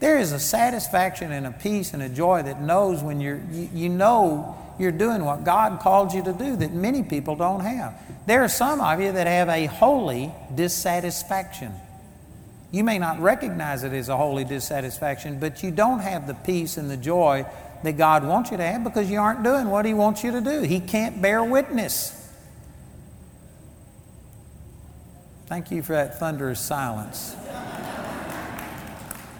There 0.00 0.18
is 0.18 0.32
a 0.32 0.40
satisfaction 0.40 1.32
and 1.32 1.46
a 1.46 1.52
peace 1.52 1.92
and 1.92 2.02
a 2.02 2.08
joy 2.08 2.42
that 2.42 2.62
knows 2.62 3.02
when 3.02 3.20
you're, 3.20 3.42
you, 3.52 3.68
you 3.74 3.88
know 3.90 4.56
you're 4.78 4.90
doing 4.90 5.22
what 5.22 5.44
God 5.44 5.80
called 5.80 6.14
you 6.14 6.22
to 6.24 6.32
do 6.32 6.56
that 6.56 6.72
many 6.72 7.02
people 7.02 7.36
don't 7.36 7.60
have. 7.60 7.94
There 8.26 8.42
are 8.42 8.48
some 8.48 8.80
of 8.80 8.98
you 9.00 9.12
that 9.12 9.26
have 9.26 9.50
a 9.50 9.66
holy 9.66 10.32
dissatisfaction. 10.54 11.74
You 12.70 12.84
may 12.84 12.98
not 12.98 13.20
recognize 13.20 13.84
it 13.84 13.92
as 13.92 14.08
a 14.08 14.16
holy 14.16 14.44
dissatisfaction, 14.44 15.40
but 15.40 15.62
you 15.62 15.70
don't 15.70 16.00
have 16.00 16.26
the 16.26 16.34
peace 16.34 16.78
and 16.78 16.90
the 16.90 16.96
joy 16.96 17.44
that 17.84 17.96
God 17.96 18.24
wants 18.24 18.50
you 18.50 18.56
to 18.56 18.64
have 18.64 18.82
because 18.82 19.10
you 19.10 19.20
aren't 19.20 19.42
doing 19.42 19.68
what 19.68 19.84
He 19.84 19.94
wants 19.94 20.24
you 20.24 20.32
to 20.32 20.40
do. 20.40 20.62
He 20.62 20.80
can't 20.80 21.22
bear 21.22 21.44
witness. 21.44 22.20
Thank 25.46 25.70
you 25.70 25.82
for 25.82 25.92
that 25.92 26.18
thunderous 26.18 26.60
silence. 26.60 27.36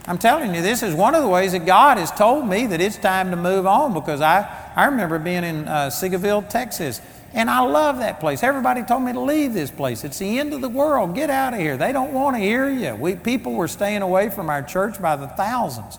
I'm 0.06 0.18
telling 0.18 0.54
you, 0.54 0.60
this 0.60 0.82
is 0.82 0.94
one 0.94 1.14
of 1.14 1.22
the 1.22 1.28
ways 1.28 1.52
that 1.52 1.64
God 1.64 1.96
has 1.96 2.10
told 2.10 2.46
me 2.46 2.66
that 2.66 2.80
it's 2.80 2.98
time 2.98 3.30
to 3.30 3.36
move 3.36 3.66
on 3.66 3.94
because 3.94 4.20
I, 4.20 4.70
I 4.76 4.84
remember 4.86 5.18
being 5.18 5.44
in 5.44 5.66
uh, 5.66 5.88
Seagoville, 5.88 6.46
Texas, 6.50 7.00
and 7.32 7.48
I 7.48 7.60
love 7.60 7.98
that 7.98 8.20
place. 8.20 8.42
Everybody 8.42 8.82
told 8.82 9.02
me 9.02 9.14
to 9.14 9.20
leave 9.20 9.54
this 9.54 9.70
place. 9.70 10.04
It's 10.04 10.18
the 10.18 10.38
end 10.38 10.52
of 10.52 10.60
the 10.60 10.68
world. 10.68 11.14
Get 11.14 11.30
out 11.30 11.54
of 11.54 11.58
here. 11.58 11.78
They 11.78 11.90
don't 11.90 12.12
want 12.12 12.36
to 12.36 12.40
hear 12.40 12.68
you. 12.68 12.94
We, 12.94 13.16
people 13.16 13.54
were 13.54 13.66
staying 13.66 14.02
away 14.02 14.28
from 14.28 14.50
our 14.50 14.62
church 14.62 15.00
by 15.00 15.16
the 15.16 15.26
thousands. 15.26 15.98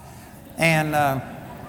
And 0.58 0.94
uh, 0.94 1.20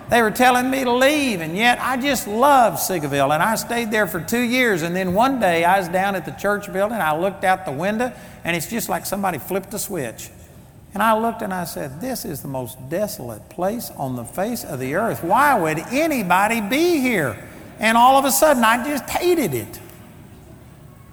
they 0.09 0.23
were 0.23 0.31
telling 0.31 0.71
me 0.71 0.85
to 0.85 0.93
leave, 0.93 1.41
and 1.41 1.57
yet 1.57 1.79
I 1.81 1.97
just 1.97 2.29
loved 2.29 2.79
Seagoville. 2.79 3.35
And 3.35 3.43
I 3.43 3.57
stayed 3.57 3.91
there 3.91 4.07
for 4.07 4.21
two 4.21 4.41
years. 4.41 4.83
And 4.83 4.95
then 4.95 5.15
one 5.15 5.41
day 5.41 5.65
I 5.65 5.79
was 5.79 5.89
down 5.89 6.15
at 6.15 6.25
the 6.25 6.31
church 6.33 6.73
building, 6.73 6.99
I 6.99 7.17
looked 7.19 7.43
out 7.43 7.65
the 7.65 7.73
window, 7.73 8.13
and 8.45 8.57
it's 8.57 8.71
just 8.71 8.89
like 8.89 9.05
somebody 9.05 9.39
flipped 9.39 9.75
a 9.75 9.79
switch. 9.79 10.31
And 10.95 11.03
I 11.03 11.19
looked 11.19 11.43
and 11.43 11.53
I 11.53 11.65
said, 11.65 12.01
This 12.01 12.25
is 12.25 12.41
the 12.41 12.49
most 12.49 12.79
desolate 12.89 13.49
place 13.49 13.91
on 13.97 14.17
the 14.17 14.25
face 14.25 14.65
of 14.65 14.79
the 14.79 14.95
earth. 14.95 15.23
Why 15.25 15.59
would 15.59 15.79
anybody 15.79 16.61
be 16.61 17.01
here? 17.01 17.37
And 17.79 17.99
all 17.99 18.17
of 18.17 18.25
a 18.25 18.31
sudden, 18.31 18.65
I 18.65 18.83
just 18.89 19.05
hated 19.11 19.53
it. 19.53 19.81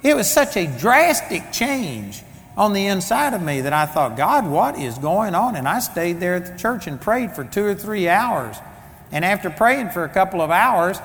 It 0.04 0.16
was 0.16 0.30
such 0.30 0.56
a 0.56 0.68
drastic 0.80 1.52
change 1.52 2.22
on 2.56 2.74
the 2.74 2.86
inside 2.86 3.34
of 3.34 3.42
me 3.42 3.62
that 3.62 3.74
I 3.74 3.86
thought, 3.86 4.16
God, 4.16 4.48
what 4.48 4.78
is 4.78 4.98
going 4.98 5.34
on? 5.34 5.56
And 5.56 5.68
I 5.68 5.80
stayed 5.80 6.20
there 6.20 6.36
at 6.36 6.46
the 6.46 6.58
church 6.58 6.88
and 6.88 7.02
prayed 7.02 7.32
for 7.32 7.44
two 7.44 7.66
or 7.66 7.74
three 7.74 8.08
hours. 8.08 8.56
And 9.14 9.24
after 9.24 9.52
praying 9.52 9.92
for 9.92 10.04
a 10.04 10.10
couple 10.10 10.42
of 10.42 10.50
hours, 10.50 10.98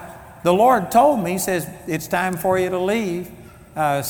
the 0.43 0.53
Lord 0.53 0.91
told 0.91 1.23
me, 1.23 1.33
He 1.33 1.39
says, 1.39 1.69
It's 1.87 2.09
time 2.09 2.39
for 2.39 2.59
you 2.59 2.71
to 2.71 2.79
leave 2.79 3.31
uh. 3.77 4.03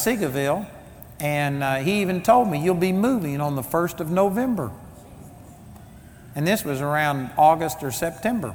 And 1.20 1.62
uh, 1.64 1.76
He 1.76 2.00
even 2.00 2.22
told 2.22 2.48
me, 2.48 2.62
You'll 2.62 2.76
be 2.76 2.92
moving 2.92 3.40
on 3.40 3.56
the 3.56 3.62
1st 3.62 4.00
of 4.00 4.10
November. 4.10 4.70
And 6.36 6.46
this 6.46 6.64
was 6.64 6.80
around 6.80 7.32
August 7.36 7.82
or 7.82 7.90
September. 7.90 8.54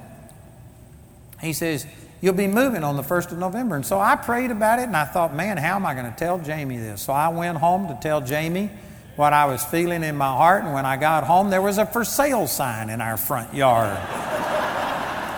He 1.41 1.51
says, 1.51 1.85
You'll 2.21 2.33
be 2.33 2.47
moving 2.47 2.85
on 2.85 2.95
the 2.95 3.03
1st 3.03 3.33
of 3.33 3.37
November. 3.37 3.75
And 3.75 3.85
so 3.85 3.99
I 3.99 4.15
prayed 4.15 4.49
about 4.49 4.79
it 4.79 4.83
and 4.83 4.95
I 4.95 5.03
thought, 5.03 5.35
man, 5.35 5.57
how 5.57 5.75
am 5.75 5.85
I 5.85 5.93
going 5.93 6.09
to 6.09 6.17
tell 6.17 6.39
Jamie 6.39 6.77
this? 6.77 7.01
So 7.01 7.11
I 7.11 7.27
went 7.27 7.57
home 7.57 7.89
to 7.89 7.99
tell 8.01 8.21
Jamie 8.21 8.71
what 9.17 9.33
I 9.33 9.43
was 9.43 9.61
feeling 9.65 10.05
in 10.05 10.15
my 10.15 10.27
heart. 10.27 10.63
And 10.63 10.73
when 10.73 10.85
I 10.85 10.95
got 10.95 11.25
home, 11.25 11.49
there 11.49 11.61
was 11.61 11.79
a 11.79 11.85
for 11.85 12.05
sale 12.05 12.47
sign 12.47 12.89
in 12.89 13.01
our 13.01 13.17
front 13.17 13.53
yard. 13.53 13.99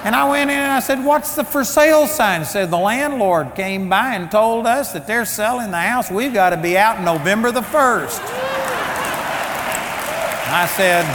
And 0.06 0.16
I 0.16 0.30
went 0.30 0.52
in 0.52 0.58
and 0.58 0.72
I 0.72 0.82
said, 0.82 1.04
What's 1.04 1.34
the 1.34 1.44
for 1.44 1.64
sale 1.64 2.06
sign? 2.06 2.46
Said, 2.46 2.70
The 2.70 2.78
landlord 2.78 3.56
came 3.56 3.90
by 3.90 4.14
and 4.14 4.30
told 4.30 4.68
us 4.68 4.94
that 4.94 5.08
they're 5.08 5.26
selling 5.26 5.72
the 5.72 5.82
house. 5.82 6.12
We've 6.12 6.32
got 6.32 6.52
to 6.52 6.58
be 6.58 6.78
out 6.78 7.02
November 7.02 7.52
the 7.52 7.62
1st. 7.62 8.22
I 10.48 10.68
said, 10.68 11.06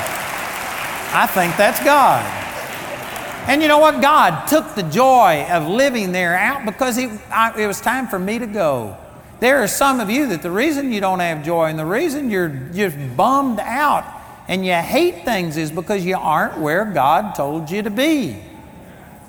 I 1.14 1.28
think 1.28 1.56
that's 1.56 1.78
God. 1.84 2.26
And 3.48 3.62
you 3.62 3.68
know 3.68 3.78
what? 3.78 4.02
God 4.02 4.48
took 4.48 4.74
the 4.74 4.82
joy 4.82 5.46
of 5.48 5.68
living 5.68 6.10
there 6.10 6.36
out 6.36 6.66
because 6.66 6.98
I, 6.98 7.54
it 7.56 7.68
was 7.68 7.80
time 7.80 8.08
for 8.08 8.18
me 8.18 8.40
to 8.40 8.46
go. 8.46 8.96
There 9.38 9.62
are 9.62 9.68
some 9.68 10.00
of 10.00 10.10
you 10.10 10.26
that 10.26 10.42
the 10.42 10.50
reason 10.50 10.92
you 10.92 11.00
don't 11.00 11.20
have 11.20 11.44
joy 11.44 11.66
and 11.66 11.78
the 11.78 11.86
reason 11.86 12.28
you're 12.28 12.48
just 12.48 12.96
bummed 13.16 13.60
out 13.60 14.04
and 14.48 14.66
you 14.66 14.74
hate 14.74 15.24
things 15.24 15.56
is 15.56 15.70
because 15.70 16.04
you 16.04 16.16
aren't 16.16 16.58
where 16.58 16.84
God 16.84 17.36
told 17.36 17.70
you 17.70 17.82
to 17.82 17.90
be. 17.90 18.49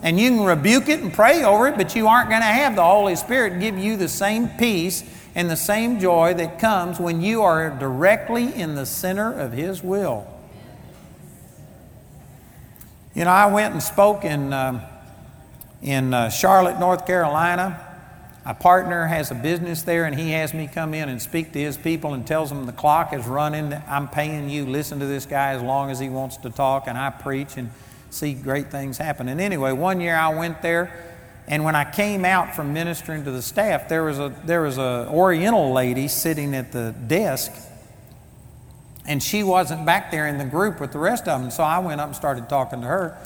And 0.03 0.19
you 0.19 0.29
can 0.29 0.43
rebuke 0.43 0.89
it 0.89 1.01
and 1.01 1.13
pray 1.13 1.43
over 1.43 1.67
it, 1.67 1.77
but 1.77 1.95
you 1.95 2.07
aren't 2.07 2.29
going 2.29 2.41
to 2.41 2.47
have 2.47 2.75
the 2.75 2.83
Holy 2.83 3.15
Spirit 3.15 3.59
give 3.59 3.77
you 3.77 3.97
the 3.97 4.07
same 4.07 4.49
peace 4.49 5.03
and 5.35 5.49
the 5.49 5.55
same 5.55 5.99
joy 5.99 6.33
that 6.33 6.59
comes 6.59 6.99
when 6.99 7.21
you 7.21 7.43
are 7.43 7.69
directly 7.69 8.53
in 8.53 8.75
the 8.75 8.85
center 8.85 9.31
of 9.31 9.51
His 9.51 9.83
will. 9.83 10.27
You 13.13 13.25
know, 13.25 13.31
I 13.31 13.51
went 13.51 13.73
and 13.73 13.83
spoke 13.83 14.23
in, 14.23 14.53
uh, 14.53 14.87
in 15.81 16.13
uh, 16.13 16.29
Charlotte, 16.29 16.79
North 16.79 17.05
Carolina. 17.05 17.87
A 18.45 18.55
partner 18.55 19.05
has 19.05 19.29
a 19.29 19.35
business 19.35 19.83
there, 19.83 20.05
and 20.05 20.15
he 20.15 20.31
has 20.31 20.53
me 20.53 20.67
come 20.67 20.93
in 20.93 21.09
and 21.09 21.21
speak 21.21 21.51
to 21.53 21.59
his 21.59 21.77
people 21.77 22.15
and 22.15 22.25
tells 22.25 22.49
them 22.49 22.65
the 22.65 22.71
clock 22.71 23.13
is 23.13 23.27
running. 23.27 23.71
I'm 23.87 24.07
paying 24.07 24.49
you. 24.49 24.65
Listen 24.65 24.99
to 24.99 25.05
this 25.05 25.27
guy 25.27 25.51
as 25.51 25.61
long 25.61 25.91
as 25.91 25.99
he 25.99 26.09
wants 26.09 26.37
to 26.37 26.49
talk, 26.49 26.87
and 26.87 26.97
I 26.97 27.11
preach 27.11 27.57
and 27.57 27.69
see 28.11 28.33
great 28.33 28.69
things 28.69 28.97
happen. 28.97 29.27
And 29.27 29.41
anyway, 29.41 29.71
one 29.71 29.99
year 29.99 30.15
I 30.15 30.35
went 30.35 30.61
there, 30.61 30.93
and 31.47 31.63
when 31.63 31.75
I 31.75 31.89
came 31.89 32.23
out 32.23 32.55
from 32.55 32.73
ministering 32.73 33.23
to 33.25 33.31
the 33.31 33.41
staff, 33.41 33.89
there 33.89 34.03
was 34.03 34.19
a 34.19 34.33
there 34.45 34.61
was 34.61 34.77
a 34.77 35.07
Oriental 35.09 35.73
lady 35.73 36.07
sitting 36.07 36.53
at 36.55 36.71
the 36.71 36.93
desk 37.07 37.51
and 39.05 39.21
she 39.21 39.43
wasn't 39.43 39.85
back 39.85 40.11
there 40.11 40.27
in 40.27 40.37
the 40.37 40.45
group 40.45 40.79
with 40.79 40.91
the 40.91 40.99
rest 40.99 41.27
of 41.27 41.41
them. 41.41 41.51
So 41.51 41.63
I 41.63 41.79
went 41.79 41.99
up 41.99 42.07
and 42.07 42.15
started 42.15 42.47
talking 42.49 42.81
to 42.81 42.87
her. 42.87 43.17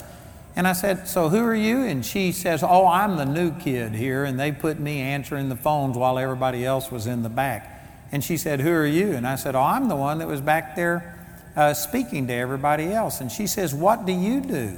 And 0.54 0.66
I 0.66 0.72
said, 0.72 1.06
So 1.06 1.28
who 1.28 1.44
are 1.44 1.54
you? 1.54 1.84
And 1.84 2.04
she 2.04 2.32
says, 2.32 2.62
Oh, 2.62 2.86
I'm 2.86 3.16
the 3.16 3.26
new 3.26 3.52
kid 3.52 3.92
here. 3.92 4.24
And 4.24 4.40
they 4.40 4.52
put 4.52 4.80
me 4.80 5.00
answering 5.00 5.48
the 5.48 5.56
phones 5.56 5.98
while 5.98 6.18
everybody 6.18 6.64
else 6.64 6.90
was 6.90 7.06
in 7.06 7.22
the 7.22 7.28
back. 7.28 7.72
And 8.10 8.24
she 8.24 8.38
said, 8.38 8.60
Who 8.60 8.72
are 8.72 8.86
you? 8.86 9.12
And 9.12 9.26
I 9.26 9.36
said, 9.36 9.54
Oh, 9.54 9.62
I'm 9.62 9.88
the 9.88 9.96
one 9.96 10.18
that 10.18 10.28
was 10.28 10.40
back 10.40 10.76
there 10.76 11.15
uh, 11.56 11.74
speaking 11.74 12.26
to 12.26 12.32
everybody 12.32 12.92
else. 12.92 13.20
And 13.20 13.32
she 13.32 13.46
says, 13.46 13.74
What 13.74 14.06
do 14.06 14.12
you 14.12 14.40
do? 14.40 14.76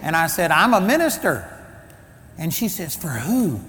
And 0.00 0.14
I 0.14 0.28
said, 0.28 0.50
I'm 0.50 0.72
a 0.72 0.80
minister. 0.80 1.52
And 2.38 2.54
she 2.54 2.68
says, 2.68 2.94
For 2.94 3.08
who? 3.08 3.60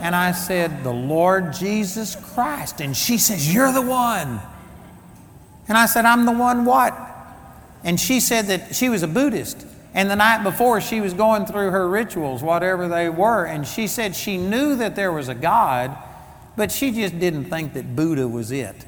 And 0.00 0.16
I 0.16 0.32
said, 0.32 0.82
The 0.82 0.92
Lord 0.92 1.52
Jesus 1.52 2.16
Christ. 2.16 2.80
And 2.80 2.96
she 2.96 3.18
says, 3.18 3.52
You're 3.52 3.72
the 3.72 3.82
one. 3.82 4.40
And 5.68 5.76
I 5.76 5.86
said, 5.86 6.04
I'm 6.04 6.24
the 6.24 6.32
one 6.32 6.64
what? 6.64 6.98
And 7.84 8.00
she 8.00 8.18
said 8.20 8.46
that 8.46 8.74
she 8.74 8.88
was 8.88 9.02
a 9.02 9.08
Buddhist. 9.08 9.66
And 9.92 10.10
the 10.10 10.16
night 10.16 10.42
before, 10.42 10.80
she 10.80 11.00
was 11.00 11.14
going 11.14 11.46
through 11.46 11.70
her 11.70 11.88
rituals, 11.88 12.42
whatever 12.42 12.88
they 12.88 13.08
were. 13.08 13.44
And 13.44 13.66
she 13.66 13.86
said 13.86 14.14
she 14.14 14.36
knew 14.36 14.76
that 14.76 14.96
there 14.96 15.12
was 15.12 15.28
a 15.28 15.34
God, 15.34 15.96
but 16.60 16.70
she 16.70 16.90
just 16.90 17.18
didn't 17.18 17.46
think 17.46 17.72
that 17.72 17.96
Buddha 17.96 18.28
was 18.28 18.52
it. 18.52 18.84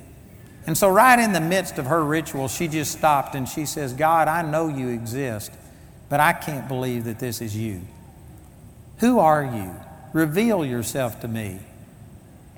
And 0.66 0.76
so, 0.76 0.90
right 0.90 1.18
in 1.18 1.32
the 1.32 1.40
midst 1.40 1.78
of 1.78 1.86
her 1.86 2.04
ritual, 2.04 2.48
she 2.48 2.68
just 2.68 2.92
stopped 2.92 3.34
and 3.34 3.48
she 3.48 3.64
says, 3.64 3.94
God, 3.94 4.28
I 4.28 4.42
know 4.42 4.68
you 4.68 4.88
exist, 4.88 5.50
but 6.10 6.20
I 6.20 6.34
can't 6.34 6.68
believe 6.68 7.04
that 7.04 7.18
this 7.18 7.40
is 7.40 7.56
you. 7.56 7.80
Who 8.98 9.20
are 9.20 9.42
you? 9.42 9.74
Reveal 10.12 10.66
yourself 10.66 11.22
to 11.22 11.28
me. 11.28 11.60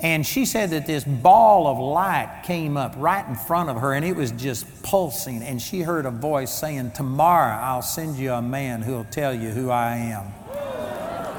And 0.00 0.26
she 0.26 0.44
said 0.44 0.70
that 0.70 0.84
this 0.88 1.04
ball 1.04 1.68
of 1.68 1.78
light 1.78 2.42
came 2.44 2.76
up 2.76 2.94
right 2.96 3.24
in 3.24 3.36
front 3.36 3.70
of 3.70 3.76
her 3.82 3.92
and 3.92 4.04
it 4.04 4.16
was 4.16 4.32
just 4.32 4.82
pulsing. 4.82 5.44
And 5.44 5.62
she 5.62 5.82
heard 5.82 6.06
a 6.06 6.10
voice 6.10 6.52
saying, 6.52 6.90
Tomorrow 6.90 7.56
I'll 7.56 7.82
send 7.82 8.16
you 8.16 8.32
a 8.32 8.42
man 8.42 8.82
who'll 8.82 9.04
tell 9.04 9.32
you 9.32 9.50
who 9.50 9.70
I 9.70 9.94
am. 9.94 10.26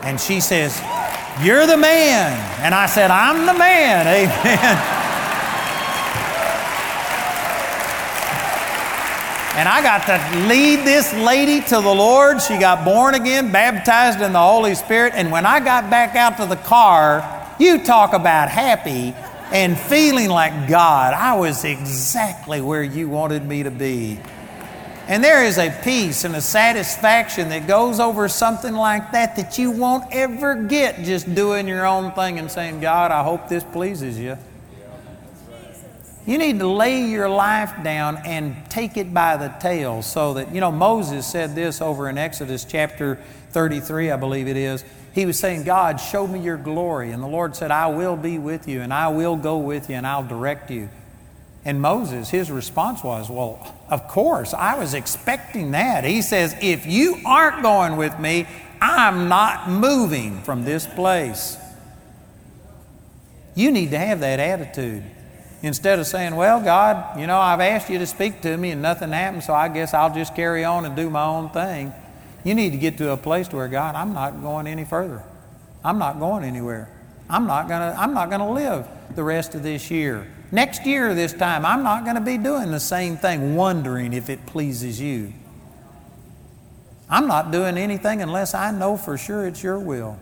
And 0.02 0.18
she 0.18 0.40
says, 0.40 0.80
You're 1.42 1.68
the 1.68 1.78
man. 1.78 2.32
And 2.62 2.74
I 2.74 2.86
said, 2.86 3.12
I'm 3.12 3.46
the 3.46 3.54
man. 3.54 4.08
Amen. 4.08 5.02
And 9.58 9.70
I 9.70 9.82
got 9.82 10.06
to 10.08 10.48
lead 10.48 10.86
this 10.86 11.14
lady 11.14 11.62
to 11.62 11.76
the 11.76 11.94
Lord. 11.94 12.42
She 12.42 12.58
got 12.58 12.84
born 12.84 13.16
again, 13.16 13.54
baptized 13.54 14.22
in 14.22 14.34
the 14.34 14.40
Holy 14.40 14.76
Spirit. 14.76 15.14
And 15.16 15.32
when 15.32 15.46
I 15.46 15.62
got 15.62 15.90
back 15.90 16.16
out 16.18 16.38
to 16.38 16.46
the 16.46 16.62
car, 16.62 17.24
you 17.58 17.84
talk 17.86 18.12
about 18.12 18.50
happy 18.50 19.14
and 19.54 19.78
feeling 19.78 20.30
like 20.30 20.68
God. 20.68 21.14
I 21.14 21.36
was 21.36 21.64
exactly 21.64 22.60
where 22.60 22.84
you 22.84 23.08
wanted 23.08 23.46
me 23.46 23.64
to 23.64 23.72
be. 23.72 24.20
And 25.08 25.24
there 25.24 25.46
is 25.46 25.60
a 25.60 25.70
peace 25.84 26.24
and 26.24 26.36
a 26.36 26.42
satisfaction 26.42 27.50
that 27.50 27.68
goes 27.68 28.00
over 28.00 28.28
something 28.28 28.74
like 28.74 29.12
that 29.12 29.36
that 29.36 29.58
you 29.60 29.70
won't 29.70 30.06
ever 30.12 30.56
get 30.56 31.04
just 31.04 31.36
doing 31.36 31.68
your 31.68 31.86
own 31.86 32.12
thing 32.14 32.40
and 32.40 32.50
saying, 32.50 32.80
God, 32.82 33.12
I 33.12 33.24
hope 33.24 33.48
this 33.48 33.64
pleases 33.64 34.20
you. 34.20 34.36
You 36.26 36.40
need 36.40 36.58
to 36.58 36.68
lay 36.68 37.06
your 37.06 37.30
life 37.30 37.84
down 37.84 38.18
and 38.26 38.56
take 38.72 38.98
it 38.98 39.14
by 39.14 39.38
the 39.38 39.50
tail 39.60 40.02
so 40.02 40.34
that, 40.34 40.52
you 40.52 40.60
know, 40.60 40.72
Moses 40.72 41.28
said 41.28 41.54
this 41.54 41.82
over 41.82 42.10
in 42.10 42.18
Exodus 42.18 42.66
chapter 42.66 43.20
33, 43.52 44.10
I 44.10 44.18
believe 44.18 44.48
it 44.48 44.58
is. 44.58 44.84
He 45.14 45.28
was 45.28 45.38
saying, 45.38 45.66
God, 45.66 45.98
show 45.98 46.26
me 46.26 46.40
your 46.40 46.58
glory. 46.58 47.12
And 47.12 47.22
the 47.22 47.28
Lord 47.28 47.56
said, 47.56 47.70
I 47.70 47.88
will 47.88 48.18
be 48.18 48.40
with 48.40 48.68
you 48.68 48.82
and 48.82 48.92
I 48.92 49.10
will 49.10 49.36
go 49.36 49.58
with 49.60 49.88
you 49.88 49.98
and 49.98 50.08
I'll 50.08 50.26
direct 50.26 50.72
you. 50.72 50.90
And 51.66 51.82
Moses, 51.82 52.30
his 52.30 52.52
response 52.52 53.04
was, 53.04 53.28
Well, 53.28 53.60
of 53.90 54.08
course, 54.08 54.54
I 54.54 54.78
was 54.78 54.94
expecting 54.94 55.72
that. 55.72 56.04
He 56.04 56.22
says, 56.22 56.56
If 56.62 56.86
you 56.86 57.18
aren't 57.26 57.64
going 57.64 57.98
with 57.98 58.20
me, 58.20 58.48
I'm 58.80 59.28
not 59.28 59.68
moving 59.68 60.42
from 60.44 60.64
this 60.64 60.86
place. 60.86 61.58
You 63.56 63.72
need 63.72 63.90
to 63.92 63.98
have 63.98 64.20
that 64.20 64.40
attitude. 64.40 65.04
Instead 65.64 65.98
of 65.98 66.06
saying, 66.06 66.36
Well, 66.36 66.62
God, 66.62 67.20
you 67.20 67.26
know, 67.26 67.40
I've 67.40 67.62
asked 67.62 67.90
you 67.90 67.98
to 67.98 68.06
speak 68.06 68.42
to 68.42 68.56
me 68.56 68.70
and 68.70 68.84
nothing 68.84 69.10
happened, 69.12 69.44
so 69.44 69.56
I 69.56 69.68
guess 69.68 69.96
I'll 69.96 70.14
just 70.14 70.36
carry 70.36 70.64
on 70.64 70.86
and 70.86 70.96
do 70.96 71.10
my 71.10 71.26
own 71.26 71.50
thing. 71.50 71.92
You 72.44 72.54
need 72.54 72.72
to 72.74 72.78
get 72.78 73.00
to 73.00 73.10
a 73.10 73.18
place 73.18 73.52
where, 73.52 73.68
God, 73.68 73.96
I'm 73.96 74.14
not 74.14 74.40
going 74.44 74.68
any 74.68 74.86
further. 74.86 75.24
I'm 75.84 75.98
not 75.98 76.20
going 76.20 76.44
anywhere. 76.44 76.92
I'm 77.28 77.48
not 77.48 77.68
gonna, 77.68 77.96
I'm 77.98 78.14
not 78.14 78.30
gonna 78.30 78.52
live 78.52 78.88
the 79.16 79.24
rest 79.24 79.56
of 79.56 79.64
this 79.64 79.90
year. 79.90 80.28
Next 80.52 80.86
year, 80.86 81.14
this 81.16 81.34
time, 81.34 81.66
I'm 81.66 81.84
not 81.84 82.04
going 82.04 82.16
to 82.16 82.22
be 82.22 82.38
doing 82.38 82.72
the 82.72 82.80
same 82.80 83.18
thing, 83.18 83.56
wondering 83.56 84.14
if 84.14 84.30
it 84.30 84.46
pleases 84.46 85.02
you. 85.02 85.34
I'm 87.10 87.28
not 87.28 87.52
doing 87.52 87.78
anything 87.78 88.22
unless 88.22 88.54
I 88.54 88.72
know 88.72 88.98
for 88.98 89.18
sure 89.18 89.48
it's 89.48 89.62
your 89.62 89.80
will. 89.80 90.18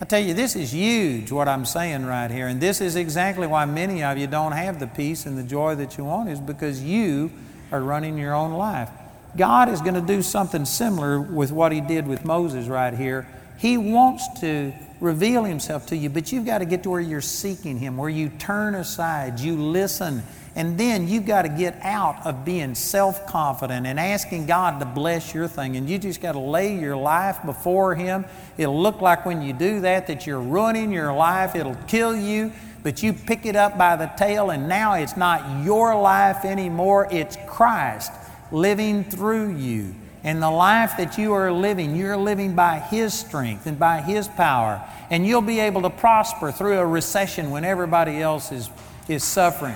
I 0.00 0.04
tell 0.04 0.20
you, 0.20 0.32
this 0.32 0.54
is 0.54 0.72
huge 0.72 1.32
what 1.32 1.48
I'm 1.48 1.64
saying 1.64 2.06
right 2.06 2.30
here. 2.30 2.46
And 2.46 2.60
this 2.60 2.80
is 2.80 2.94
exactly 2.94 3.46
why 3.46 3.64
many 3.64 4.02
of 4.04 4.16
you 4.16 4.28
don't 4.28 4.52
have 4.52 4.78
the 4.78 4.86
peace 4.86 5.26
and 5.26 5.36
the 5.36 5.42
joy 5.42 5.74
that 5.74 5.98
you 5.98 6.04
want, 6.04 6.28
is 6.28 6.40
because 6.40 6.82
you 6.82 7.30
are 7.72 7.80
running 7.80 8.16
your 8.16 8.34
own 8.34 8.52
life. 8.52 8.90
God 9.36 9.68
is 9.68 9.80
going 9.80 9.94
to 9.94 10.00
do 10.00 10.22
something 10.22 10.64
similar 10.64 11.20
with 11.20 11.50
what 11.50 11.72
He 11.72 11.80
did 11.80 12.06
with 12.06 12.24
Moses 12.24 12.68
right 12.68 12.94
here. 12.94 13.26
He 13.58 13.76
wants 13.76 14.40
to 14.40 14.72
reveal 15.00 15.44
Himself 15.44 15.86
to 15.86 15.96
you, 15.96 16.08
but 16.10 16.32
you've 16.32 16.46
got 16.46 16.58
to 16.58 16.64
get 16.64 16.82
to 16.82 16.90
where 16.90 17.00
you're 17.00 17.20
seeking 17.20 17.78
Him, 17.78 17.96
where 17.96 18.10
you 18.10 18.28
turn 18.28 18.74
aside, 18.74 19.40
you 19.40 19.56
listen, 19.56 20.22
and 20.54 20.76
then 20.76 21.06
you've 21.06 21.26
got 21.26 21.42
to 21.42 21.48
get 21.48 21.78
out 21.82 22.26
of 22.26 22.44
being 22.44 22.74
self 22.74 23.26
confident 23.26 23.86
and 23.86 24.00
asking 24.00 24.46
God 24.46 24.80
to 24.80 24.86
bless 24.86 25.32
your 25.32 25.46
thing. 25.46 25.76
And 25.76 25.88
you 25.88 25.98
just 25.98 26.20
got 26.20 26.32
to 26.32 26.40
lay 26.40 26.78
your 26.78 26.96
life 26.96 27.38
before 27.44 27.94
Him. 27.94 28.24
It'll 28.56 28.80
look 28.80 29.00
like 29.00 29.24
when 29.24 29.42
you 29.42 29.52
do 29.52 29.80
that 29.80 30.06
that 30.08 30.26
you're 30.26 30.40
ruining 30.40 30.92
your 30.92 31.12
life, 31.12 31.54
it'll 31.54 31.76
kill 31.86 32.16
you. 32.16 32.52
But 32.82 33.02
you 33.02 33.12
pick 33.12 33.44
it 33.44 33.56
up 33.56 33.76
by 33.76 33.96
the 33.96 34.06
tail, 34.16 34.50
and 34.50 34.68
now 34.68 34.94
it's 34.94 35.16
not 35.16 35.64
your 35.64 36.00
life 36.00 36.44
anymore, 36.44 37.08
it's 37.10 37.36
Christ 37.46 38.12
living 38.50 39.04
through 39.04 39.56
you. 39.56 39.94
And 40.28 40.42
the 40.42 40.50
life 40.50 40.98
that 40.98 41.16
you 41.16 41.32
are 41.32 41.50
living, 41.50 41.96
you're 41.96 42.14
living 42.14 42.54
by 42.54 42.80
His 42.80 43.14
strength 43.14 43.64
and 43.64 43.78
by 43.78 44.02
His 44.02 44.28
power. 44.28 44.86
And 45.08 45.26
you'll 45.26 45.40
be 45.40 45.58
able 45.58 45.80
to 45.80 45.88
prosper 45.88 46.52
through 46.52 46.78
a 46.80 46.84
recession 46.84 47.50
when 47.50 47.64
everybody 47.64 48.20
else 48.20 48.52
is, 48.52 48.68
is 49.08 49.24
suffering. 49.24 49.74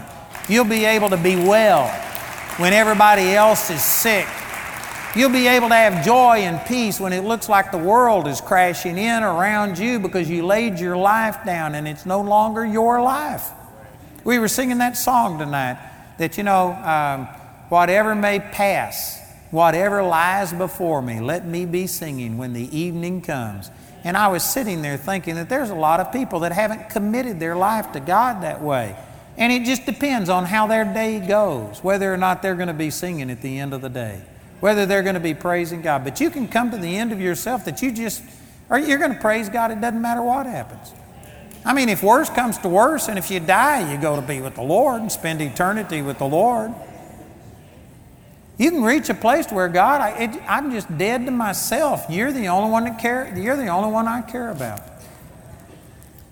You'll 0.50 0.66
be 0.66 0.84
able 0.84 1.09
to 1.09 1.16
be 1.16 1.36
well 1.36 1.88
when 2.59 2.74
everybody 2.74 3.32
else 3.32 3.70
is 3.70 3.82
sick. 3.82 4.26
You'll 5.16 5.30
be 5.30 5.46
able 5.46 5.70
to 5.70 5.74
have 5.74 6.05
joy 6.05 6.40
and 6.40 6.62
peace 6.66 7.00
when 7.00 7.14
it 7.14 7.24
looks 7.24 7.48
like 7.48 7.72
the 7.72 7.78
world 7.78 8.28
is 8.28 8.42
crashing 8.42 8.98
in 8.98 9.22
around 9.22 9.78
you 9.78 10.00
because 10.00 10.28
you 10.28 10.44
laid 10.44 10.78
your 10.78 10.98
life 10.98 11.46
down 11.46 11.74
and 11.74 11.88
it's 11.88 12.05
no 12.05 12.20
longer 12.20 12.66
your 12.66 13.00
life. 13.00 13.48
We 14.22 14.38
were 14.38 14.48
singing 14.48 14.76
that 14.78 14.98
song 14.98 15.38
tonight 15.38 15.78
that, 16.18 16.36
you 16.36 16.44
know, 16.44 16.72
um, 16.72 17.24
whatever 17.70 18.14
may 18.14 18.38
pass, 18.38 19.21
whatever 19.53 20.03
lies 20.03 20.53
before 20.53 21.00
me, 21.00 21.20
let 21.20 21.46
me 21.46 21.64
be 21.64 21.86
singing 21.86 22.36
when 22.38 22.55
the 22.55 22.76
evening 22.76 23.20
comes. 23.20 23.70
And 24.03 24.16
I 24.16 24.26
was 24.28 24.42
sitting 24.42 24.82
there 24.82 24.96
thinking 24.96 25.36
that 25.36 25.48
there's 25.48 25.70
a 25.70 25.76
lot 25.76 26.00
of 26.00 26.11
people 26.11 26.40
that 26.40 26.50
haven't 26.50 26.90
committed 26.90 27.38
their 27.38 27.55
life 27.55 27.92
to 27.92 28.00
God 28.00 28.42
that 28.42 28.61
way. 28.61 28.96
And 29.38 29.53
it 29.53 29.64
just 29.64 29.86
depends 29.86 30.28
on 30.28 30.46
how 30.46 30.66
their 30.66 30.84
day 30.84 31.20
goes, 31.20 31.78
whether 31.84 32.12
or 32.12 32.16
not 32.16 32.42
they're 32.42 32.57
going 32.57 32.68
to 32.68 32.74
be 32.74 32.90
singing 32.90 33.30
at 33.30 33.42
the 33.42 33.59
end 33.59 33.72
of 33.72 33.80
the 33.80 33.88
day, 33.88 34.20
whether 34.61 34.86
they're 34.86 35.03
going 35.03 35.14
to 35.14 35.20
be 35.20 35.34
praising 35.34 35.82
God. 35.82 36.03
But 36.03 36.20
you 36.20 36.30
can 36.30 36.48
come 36.48 36.70
to 36.72 36.76
the 36.76 36.96
end 36.96 37.12
of 37.12 37.20
yourself 37.20 37.64
that 37.66 37.80
you 37.80 37.92
just, 37.92 38.22
or 38.68 38.78
you're 38.78 38.98
going 38.98 39.14
to 39.14 39.20
praise 39.20 39.48
God, 39.48 39.70
it 39.70 39.80
doesn't 39.80 40.03
matter 40.03 40.22
what 40.22 40.46
happens. 40.46 40.92
I 41.64 41.74
mean, 41.74 41.88
if 41.88 42.03
worse 42.03 42.28
comes 42.28 42.59
to 42.59 42.68
worse, 42.68 43.09
and 43.09 43.18
if 43.18 43.30
you 43.30 43.38
die, 43.38 43.92
you 43.92 43.98
go 44.00 44.16
to 44.16 44.22
be 44.22 44.40
with 44.40 44.57
the 44.57 44.62
Lord 44.62 45.00
and 45.00 45.12
spend 45.12 45.40
eternity 45.40 46.03
with 46.03 46.18
the 46.18 46.26
Lord. 46.26 46.74
You 48.59 48.70
can 48.70 48.82
reach 48.82 49.09
a 49.09 49.14
place 49.14 49.50
where 49.50 49.68
God, 49.68 50.00
I, 50.00 50.57
am 50.59 50.70
just 50.70 50.96
dead 50.98 51.24
to 51.26 51.32
myself. 51.32 52.05
You're 52.09 52.32
the 52.32 52.48
only 52.48 52.70
one 52.70 52.84
that 52.84 52.98
care. 52.98 53.32
You're 53.36 53.57
the 53.57 53.68
only 53.68 53.90
one 53.90 54.07
I 54.07 54.22
care 54.22 54.50
about. 54.50 54.80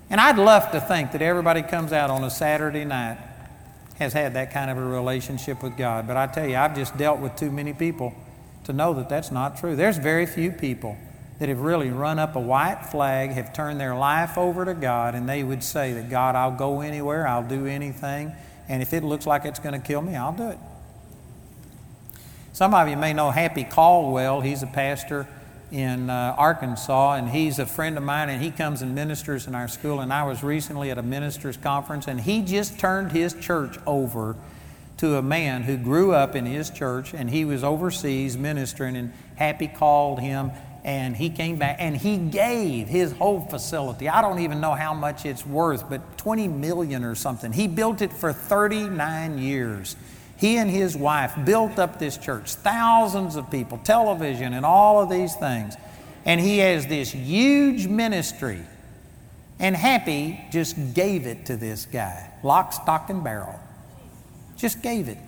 And 0.09 0.19
I'd 0.19 0.37
love 0.37 0.71
to 0.71 0.81
think 0.81 1.13
that 1.13 1.21
everybody 1.21 1.61
comes 1.61 1.93
out 1.93 2.09
on 2.09 2.23
a 2.23 2.29
Saturday 2.29 2.85
night 2.85 3.17
has 3.97 4.13
had 4.13 4.33
that 4.33 4.51
kind 4.51 4.71
of 4.71 4.77
a 4.77 4.83
relationship 4.83 5.61
with 5.61 5.77
God. 5.77 6.07
But 6.07 6.17
I 6.17 6.27
tell 6.27 6.47
you, 6.47 6.55
I've 6.55 6.75
just 6.75 6.97
dealt 6.97 7.19
with 7.19 7.35
too 7.35 7.51
many 7.51 7.71
people 7.71 8.13
to 8.63 8.73
know 8.73 8.93
that 8.95 9.09
that's 9.09 9.31
not 9.31 9.57
true. 9.57 9.75
There's 9.75 9.97
very 9.97 10.25
few 10.25 10.51
people 10.51 10.97
that 11.39 11.49
have 11.49 11.61
really 11.61 11.89
run 11.89 12.19
up 12.19 12.35
a 12.35 12.39
white 12.39 12.85
flag, 12.91 13.31
have 13.31 13.53
turned 13.53 13.79
their 13.79 13.95
life 13.95 14.37
over 14.37 14.65
to 14.65 14.73
God, 14.73 15.15
and 15.15 15.27
they 15.27 15.43
would 15.43 15.63
say 15.63 15.93
that, 15.93 16.09
God, 16.09 16.35
I'll 16.35 16.55
go 16.55 16.81
anywhere, 16.81 17.27
I'll 17.27 17.47
do 17.47 17.65
anything, 17.65 18.31
and 18.69 18.81
if 18.81 18.93
it 18.93 19.03
looks 19.03 19.25
like 19.25 19.45
it's 19.45 19.59
going 19.59 19.79
to 19.79 19.85
kill 19.85 20.01
me, 20.01 20.15
I'll 20.15 20.33
do 20.33 20.49
it. 20.49 20.59
Some 22.53 22.73
of 22.73 22.89
you 22.89 22.97
may 22.97 23.13
know 23.13 23.31
Happy 23.31 23.63
Caldwell. 23.63 24.41
He's 24.41 24.61
a 24.61 24.67
pastor 24.67 25.25
in 25.71 26.09
uh, 26.09 26.35
Arkansas, 26.37 27.13
and 27.13 27.29
he's 27.29 27.59
a 27.59 27.65
friend 27.65 27.97
of 27.97 28.03
mine, 28.03 28.27
and 28.27 28.43
he 28.43 28.51
comes 28.51 28.81
and 28.81 28.93
ministers 28.93 29.47
in 29.47 29.55
our 29.55 29.69
school. 29.69 30.01
And 30.01 30.11
I 30.11 30.23
was 30.23 30.43
recently 30.43 30.91
at 30.91 30.97
a 30.97 31.01
ministers' 31.01 31.55
conference, 31.55 32.09
and 32.09 32.19
he 32.19 32.41
just 32.41 32.77
turned 32.77 33.13
his 33.13 33.33
church 33.33 33.77
over 33.87 34.35
to 34.97 35.15
a 35.15 35.21
man 35.21 35.63
who 35.63 35.77
grew 35.77 36.13
up 36.13 36.35
in 36.35 36.45
his 36.45 36.69
church, 36.69 37.13
and 37.13 37.29
he 37.29 37.45
was 37.45 37.63
overseas 37.63 38.37
ministering, 38.37 38.97
and 38.97 39.13
Happy 39.37 39.69
called 39.69 40.19
him. 40.19 40.51
And 40.83 41.15
he 41.15 41.29
came 41.29 41.57
back 41.57 41.77
and 41.79 41.95
he 41.95 42.17
gave 42.17 42.87
his 42.87 43.11
whole 43.11 43.41
facility. 43.41 44.09
I 44.09 44.23
don't 44.23 44.39
even 44.39 44.59
know 44.61 44.73
how 44.73 44.95
much 44.95 45.27
it's 45.27 45.45
worth, 45.45 45.87
but 45.87 46.17
20 46.17 46.47
million 46.47 47.03
or 47.03 47.13
something. 47.13 47.53
He 47.53 47.67
built 47.67 48.01
it 48.01 48.11
for 48.11 48.33
39 48.33 49.37
years. 49.37 49.95
He 50.41 50.57
and 50.57 50.71
his 50.71 50.97
wife 50.97 51.35
built 51.45 51.77
up 51.77 51.99
this 51.99 52.17
church, 52.17 52.55
thousands 52.55 53.35
of 53.35 53.51
people, 53.51 53.77
television, 53.77 54.55
and 54.55 54.65
all 54.65 54.99
of 54.99 55.07
these 55.07 55.35
things. 55.35 55.75
And 56.25 56.41
he 56.41 56.57
has 56.57 56.87
this 56.87 57.11
huge 57.11 57.85
ministry. 57.85 58.59
And 59.59 59.75
Happy 59.75 60.43
just 60.51 60.95
gave 60.95 61.27
it 61.27 61.45
to 61.45 61.57
this 61.57 61.85
guy, 61.85 62.31
lock, 62.41 62.73
stock, 62.73 63.11
and 63.11 63.23
barrel. 63.23 63.59
Just 64.57 64.81
gave 64.81 65.09
it. 65.09 65.19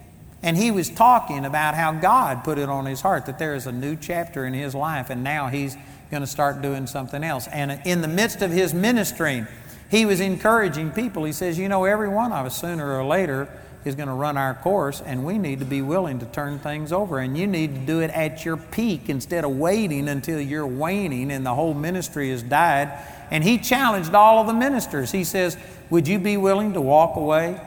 And 0.42 0.58
he 0.58 0.72
was 0.72 0.90
talking 0.90 1.46
about 1.46 1.76
how 1.76 1.92
God 1.92 2.44
put 2.44 2.58
it 2.58 2.68
on 2.68 2.88
his 2.88 3.02
heart 3.02 3.28
that 3.28 3.38
there 3.38 3.54
is 3.54 3.68
a 3.68 3.72
new 3.72 3.96
chapter 3.96 4.48
in 4.48 4.56
his 4.56 4.74
life, 4.74 5.12
and 5.12 5.24
now 5.24 5.46
he's 5.46 5.78
going 6.10 6.22
to 6.22 6.28
start 6.28 6.64
doing 6.64 6.88
something 6.88 7.24
else. 7.24 7.48
And 7.50 7.80
in 7.86 8.02
the 8.02 8.08
midst 8.08 8.42
of 8.42 8.50
his 8.50 8.74
ministering, 8.74 9.46
he 9.92 10.08
was 10.08 10.20
encouraging 10.20 10.90
people. 10.90 11.24
He 11.24 11.34
says, 11.34 11.60
You 11.60 11.70
know, 11.70 11.86
every 11.86 12.10
one 12.10 12.32
of 12.32 12.48
us 12.48 12.60
sooner 12.60 12.98
or 12.98 13.06
later 13.06 13.48
is 13.86 13.96
going 13.96 14.08
to 14.08 14.14
run 14.14 14.38
our 14.38 14.54
course, 14.54 15.02
and 15.02 15.26
we 15.26 15.38
need 15.38 15.60
to 15.60 15.66
be 15.66 15.82
willing 15.82 16.20
to 16.20 16.26
turn 16.26 16.60
things 16.60 16.92
over. 16.92 17.20
And 17.20 17.38
you 17.38 17.48
need 17.48 17.76
to 17.76 17.82
do 17.82 18.00
it 18.00 18.10
at 18.12 18.46
your 18.46 18.58
peak 18.58 19.10
instead 19.10 19.44
of 19.44 19.52
waiting 19.52 20.08
until 20.08 20.40
you're 20.40 20.68
waning 20.68 21.32
and 21.32 21.46
the 21.46 21.54
whole 21.54 21.74
ministry 21.74 22.30
has 22.30 22.44
died. 22.44 22.92
And 23.32 23.44
he 23.44 23.58
challenged 23.58 24.14
all 24.14 24.40
of 24.40 24.48
the 24.48 24.54
ministers. 24.54 25.12
He 25.12 25.24
says, 25.24 25.58
Would 25.90 26.08
you 26.08 26.20
be 26.20 26.38
willing 26.38 26.74
to 26.74 26.82
walk 26.82 27.16
away 27.16 27.60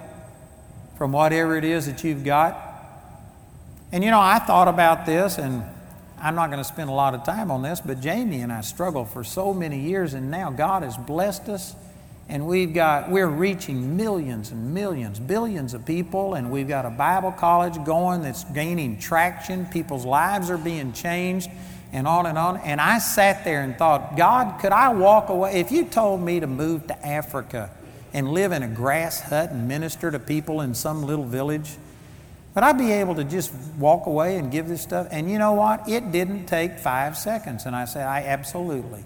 from 0.97 1.13
whatever 1.13 1.57
it 1.57 1.65
is 1.65 1.87
that 1.87 2.03
you've 2.05 2.25
got? 2.25 2.63
And 3.93 4.03
you 4.03 4.11
know, 4.11 4.21
I 4.21 4.39
thought 4.39 4.69
about 4.69 5.07
this, 5.07 5.39
and 5.39 5.63
I'm 6.19 6.35
not 6.35 6.49
going 6.49 6.59
to 6.59 6.65
spend 6.65 6.91
a 6.91 6.95
lot 6.95 7.15
of 7.15 7.25
time 7.25 7.51
on 7.51 7.63
this, 7.63 7.81
but 7.81 8.01
Jamie 8.01 8.41
and 8.41 8.53
I 8.53 8.63
struggled 8.63 9.11
for 9.11 9.23
so 9.23 9.53
many 9.53 9.81
years, 9.81 10.15
and 10.15 10.31
now 10.31 10.51
God 10.51 10.83
has 10.83 10.97
blessed 10.97 11.49
us 11.49 11.75
and 12.29 12.47
we've 12.47 12.75
got 12.75 13.11
we're 13.11 13.29
reaching 13.29 13.97
millions 13.97 14.51
and 14.51 14.75
millions 14.75 15.19
billions 15.21 15.75
of 15.75 15.85
people 15.87 16.35
and 16.35 16.51
we've 16.51 16.69
got 16.69 16.85
a 16.85 16.91
bible 16.91 17.33
college 17.33 17.83
going 17.85 18.23
that's 18.23 18.45
gaining 18.45 18.99
traction. 18.99 19.67
People's 19.67 20.05
lives 20.05 20.51
are 20.51 20.59
being 20.59 20.93
changed 20.93 21.51
and 21.93 22.07
on 22.07 22.27
and 22.27 22.37
on. 22.37 22.57
And 22.59 22.81
i 22.81 22.99
sat 22.99 23.45
there 23.45 23.63
and 23.63 23.77
thought 23.77 24.17
god 24.17 24.61
could 24.61 24.73
i 24.73 24.93
walk 24.93 25.29
away? 25.29 25.61
If 25.61 25.71
you 25.71 25.85
told 25.85 26.21
me 26.21 26.41
to 26.41 26.47
move 26.47 26.87
to 26.89 27.07
africa 27.07 27.71
and 28.13 28.29
live 28.29 28.53
in 28.53 28.63
a 28.63 28.69
grass 28.69 29.21
hut 29.21 29.51
and 29.51 29.69
minister 29.69 30.11
to 30.11 30.19
people 30.19 30.61
in 30.61 30.75
some 30.75 31.05
little 31.05 31.25
village 31.25 31.77
would 32.57 32.65
I'd 32.65 32.79
be 32.79 32.91
able 32.91 33.17
to 33.17 33.25
just 33.25 33.53
walk 33.79 34.07
away 34.07 34.39
and 34.39 34.51
give 34.51 34.67
this 34.67 34.81
stuff? 34.81 35.09
And 35.11 35.31
you 35.31 35.39
know 35.39 35.53
what? 35.53 35.87
It 35.87 36.11
didn't 36.11 36.47
take 36.47 36.79
five 36.79 37.19
seconds. 37.19 37.67
And 37.67 37.77
i 37.77 37.85
said 37.85 38.07
i 38.07 38.23
absolutely 38.23 39.05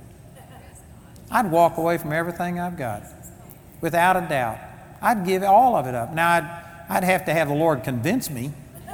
I'd 1.31 1.51
walk 1.51 1.77
away 1.77 1.97
from 1.99 2.13
everything 2.13 2.59
I've 2.59 2.77
got 2.77 3.03
without 3.81 4.17
a 4.17 4.27
doubt. 4.29 4.59
I'd 5.01 5.25
give 5.25 5.43
all 5.43 5.77
of 5.77 5.87
it 5.87 5.95
up. 5.95 6.13
Now, 6.13 6.29
I'd, 6.29 6.65
I'd 6.89 7.05
have 7.05 7.25
to 7.27 7.33
have 7.33 7.49
the 7.49 7.55
Lord 7.55 7.85
convince 7.85 8.29
me 8.29 8.53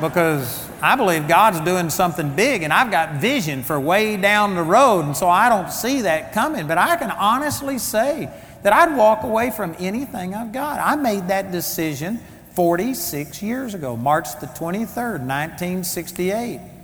because 0.00 0.68
I 0.82 0.96
believe 0.96 1.28
God's 1.28 1.60
doing 1.60 1.90
something 1.90 2.34
big 2.34 2.62
and 2.62 2.72
I've 2.72 2.90
got 2.90 3.14
vision 3.14 3.62
for 3.62 3.78
way 3.78 4.16
down 4.16 4.56
the 4.56 4.62
road, 4.62 5.04
and 5.04 5.16
so 5.16 5.28
I 5.28 5.48
don't 5.48 5.70
see 5.70 6.02
that 6.02 6.32
coming. 6.32 6.66
But 6.66 6.78
I 6.78 6.96
can 6.96 7.10
honestly 7.12 7.78
say 7.78 8.28
that 8.62 8.72
I'd 8.72 8.96
walk 8.96 9.22
away 9.22 9.50
from 9.50 9.76
anything 9.78 10.34
I've 10.34 10.52
got. 10.52 10.80
I 10.80 10.96
made 10.96 11.28
that 11.28 11.52
decision 11.52 12.18
46 12.54 13.42
years 13.42 13.74
ago, 13.74 13.96
March 13.96 14.26
the 14.40 14.46
23rd, 14.46 15.20
1968. 15.20 16.75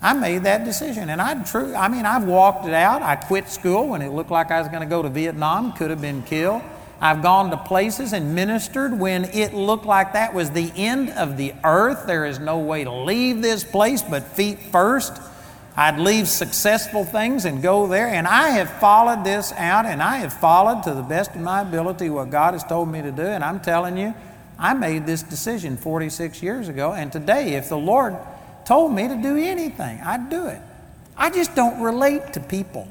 I 0.00 0.12
made 0.12 0.44
that 0.44 0.64
decision. 0.64 1.10
And 1.10 1.20
I 1.20 1.42
true 1.42 1.74
I 1.74 1.88
mean 1.88 2.06
I've 2.06 2.24
walked 2.24 2.66
it 2.66 2.74
out. 2.74 3.02
I 3.02 3.16
quit 3.16 3.48
school 3.48 3.88
when 3.88 4.02
it 4.02 4.10
looked 4.10 4.30
like 4.30 4.50
I 4.50 4.60
was 4.60 4.68
going 4.68 4.80
to 4.80 4.86
go 4.86 5.02
to 5.02 5.08
Vietnam, 5.08 5.72
could 5.72 5.90
have 5.90 6.00
been 6.00 6.22
killed. 6.22 6.62
I've 7.00 7.22
gone 7.22 7.50
to 7.50 7.56
places 7.56 8.12
and 8.12 8.34
ministered 8.34 8.98
when 8.98 9.26
it 9.26 9.54
looked 9.54 9.86
like 9.86 10.14
that 10.14 10.34
was 10.34 10.50
the 10.50 10.72
end 10.74 11.10
of 11.10 11.36
the 11.36 11.54
earth. 11.62 12.06
There 12.06 12.26
is 12.26 12.40
no 12.40 12.58
way 12.58 12.82
to 12.82 12.92
leave 12.92 13.40
this 13.40 13.62
place 13.62 14.02
but 14.02 14.24
feet 14.24 14.58
first. 14.58 15.12
I'd 15.76 16.00
leave 16.00 16.26
successful 16.26 17.04
things 17.04 17.44
and 17.44 17.62
go 17.62 17.86
there. 17.86 18.08
And 18.08 18.26
I 18.26 18.48
have 18.50 18.68
followed 18.80 19.24
this 19.24 19.52
out 19.52 19.86
and 19.86 20.02
I 20.02 20.16
have 20.16 20.32
followed 20.32 20.82
to 20.84 20.94
the 20.94 21.04
best 21.04 21.36
of 21.36 21.40
my 21.40 21.60
ability 21.60 22.10
what 22.10 22.30
God 22.30 22.54
has 22.54 22.64
told 22.64 22.88
me 22.88 23.00
to 23.00 23.12
do. 23.12 23.22
And 23.22 23.44
I'm 23.44 23.60
telling 23.60 23.96
you, 23.96 24.12
I 24.58 24.74
made 24.74 25.06
this 25.06 25.22
decision 25.22 25.76
46 25.76 26.42
years 26.42 26.68
ago. 26.68 26.94
And 26.94 27.12
today, 27.12 27.54
if 27.54 27.68
the 27.68 27.78
Lord 27.78 28.16
told 28.68 28.92
me 28.92 29.08
to 29.08 29.16
do 29.16 29.34
anything, 29.38 29.98
I'd 30.02 30.28
do 30.28 30.46
it. 30.46 30.60
I 31.16 31.30
just 31.30 31.54
don't 31.54 31.80
relate 31.82 32.34
to 32.34 32.40
people. 32.40 32.86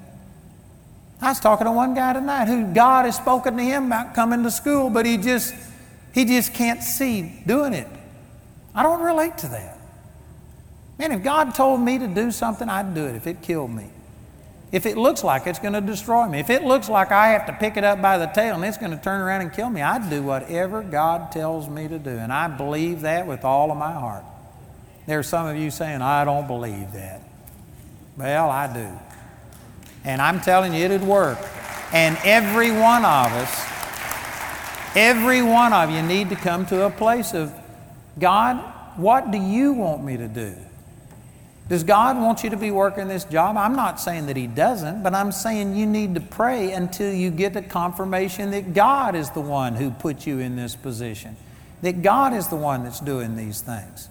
I 1.22 1.30
was 1.30 1.40
talking 1.40 1.66
to 1.66 1.72
one 1.72 1.94
guy 1.94 2.14
tonight 2.14 2.46
who 2.46 2.74
God 2.74 3.06
has 3.06 3.16
spoken 3.16 3.56
to 3.58 3.64
him 3.64 3.86
about 3.86 4.16
coming 4.16 4.42
to 4.42 4.50
school, 4.50 4.90
but 4.90 5.06
he 5.06 5.18
just 5.18 5.54
he 6.14 6.26
just 6.26 6.56
can't 6.56 6.82
see 6.82 7.44
doing 7.46 7.74
it. 7.74 7.88
I 8.74 8.82
don't 8.82 9.02
relate 9.02 9.38
to 9.40 9.48
that. 9.50 9.78
Man, 10.98 11.12
if 11.12 11.24
God 11.24 11.54
told 11.54 11.80
me 11.80 12.00
to 12.00 12.08
do 12.08 12.32
something, 12.32 12.68
I'd 12.68 12.96
do 12.96 13.06
it 13.06 13.16
if 13.16 13.28
it 13.28 13.44
killed 13.44 13.70
me. 13.70 13.90
If 14.72 14.88
it 14.88 14.98
looks 14.98 15.24
like 15.24 15.46
it's 15.46 15.60
going 15.60 15.74
to 15.74 15.82
destroy 15.82 16.28
me, 16.28 16.40
if 16.40 16.50
it 16.50 16.64
looks 16.64 16.90
like 16.90 17.12
I 17.12 17.28
have 17.28 17.46
to 17.46 17.54
pick 17.54 17.78
it 17.78 17.84
up 17.84 18.02
by 18.02 18.18
the 18.18 18.26
tail 18.26 18.56
and 18.56 18.66
it's 18.66 18.80
going 18.80 18.92
to 18.92 18.98
turn 18.98 19.22
around 19.22 19.42
and 19.42 19.54
kill 19.54 19.70
me, 19.70 19.84
I'd 19.84 20.10
do 20.10 20.24
whatever 20.24 20.82
God 20.82 21.32
tells 21.32 21.70
me 21.70 21.88
to 21.88 22.00
do. 22.00 22.10
And 22.10 22.34
I 22.34 22.48
believe 22.48 23.02
that 23.02 23.28
with 23.28 23.46
all 23.46 23.72
of 23.72 23.78
my 23.78 23.94
heart. 23.94 24.24
There 25.08 25.18
are 25.18 25.24
some 25.24 25.48
of 25.48 25.58
you 25.58 25.72
saying, 25.72 26.02
I 26.02 26.26
don't 26.26 26.48
believe 26.48 26.92
that. 26.92 27.22
Well, 28.18 28.50
I 28.50 28.72
do. 28.72 28.90
And 30.04 30.22
I'm 30.22 30.42
telling 30.42 30.74
you, 30.74 30.84
it'd 30.84 31.02
work. 31.02 31.40
And 31.94 32.18
every 32.24 32.72
one 32.72 33.06
of 33.06 33.32
us, 33.32 34.96
every 34.96 35.42
one 35.42 35.72
of 35.72 35.90
you 35.90 36.02
need 36.02 36.30
to 36.30 36.36
come 36.36 36.66
to 36.68 36.86
a 36.86 36.90
place 36.90 37.34
of, 37.34 37.54
God, 38.20 38.58
what 38.98 39.32
do 39.32 39.38
you 39.38 39.72
want 39.74 40.04
me 40.04 40.18
to 40.18 40.28
do? 40.28 40.56
Does 41.70 41.84
God 41.84 42.18
want 42.18 42.44
you 42.44 42.50
to 42.50 42.58
be 42.58 42.72
working 42.72 43.08
this 43.08 43.24
job? 43.24 43.58
I'm 43.58 43.76
not 43.76 44.00
saying 44.00 44.28
that 44.28 44.36
He 44.36 44.48
doesn't, 44.48 45.04
but 45.04 45.14
I'm 45.14 45.32
saying 45.32 45.76
you 45.76 45.86
need 45.86 46.16
to 46.16 46.22
pray 46.22 46.72
until 46.72 47.14
you 47.14 47.30
get 47.30 47.54
the 47.54 47.62
confirmation 47.62 48.52
that 48.52 48.74
God 48.74 49.16
is 49.16 49.30
the 49.32 49.42
one 49.42 49.76
who 49.76 49.92
put 49.92 50.26
you 50.26 50.40
in 50.40 50.56
this 50.56 50.76
position, 50.76 51.38
that 51.82 52.02
God 52.02 52.34
is 52.34 52.48
the 52.48 52.56
one 52.56 52.84
that's 52.84 53.00
doing 53.00 53.36
these 53.36 53.62
things. 53.62 54.10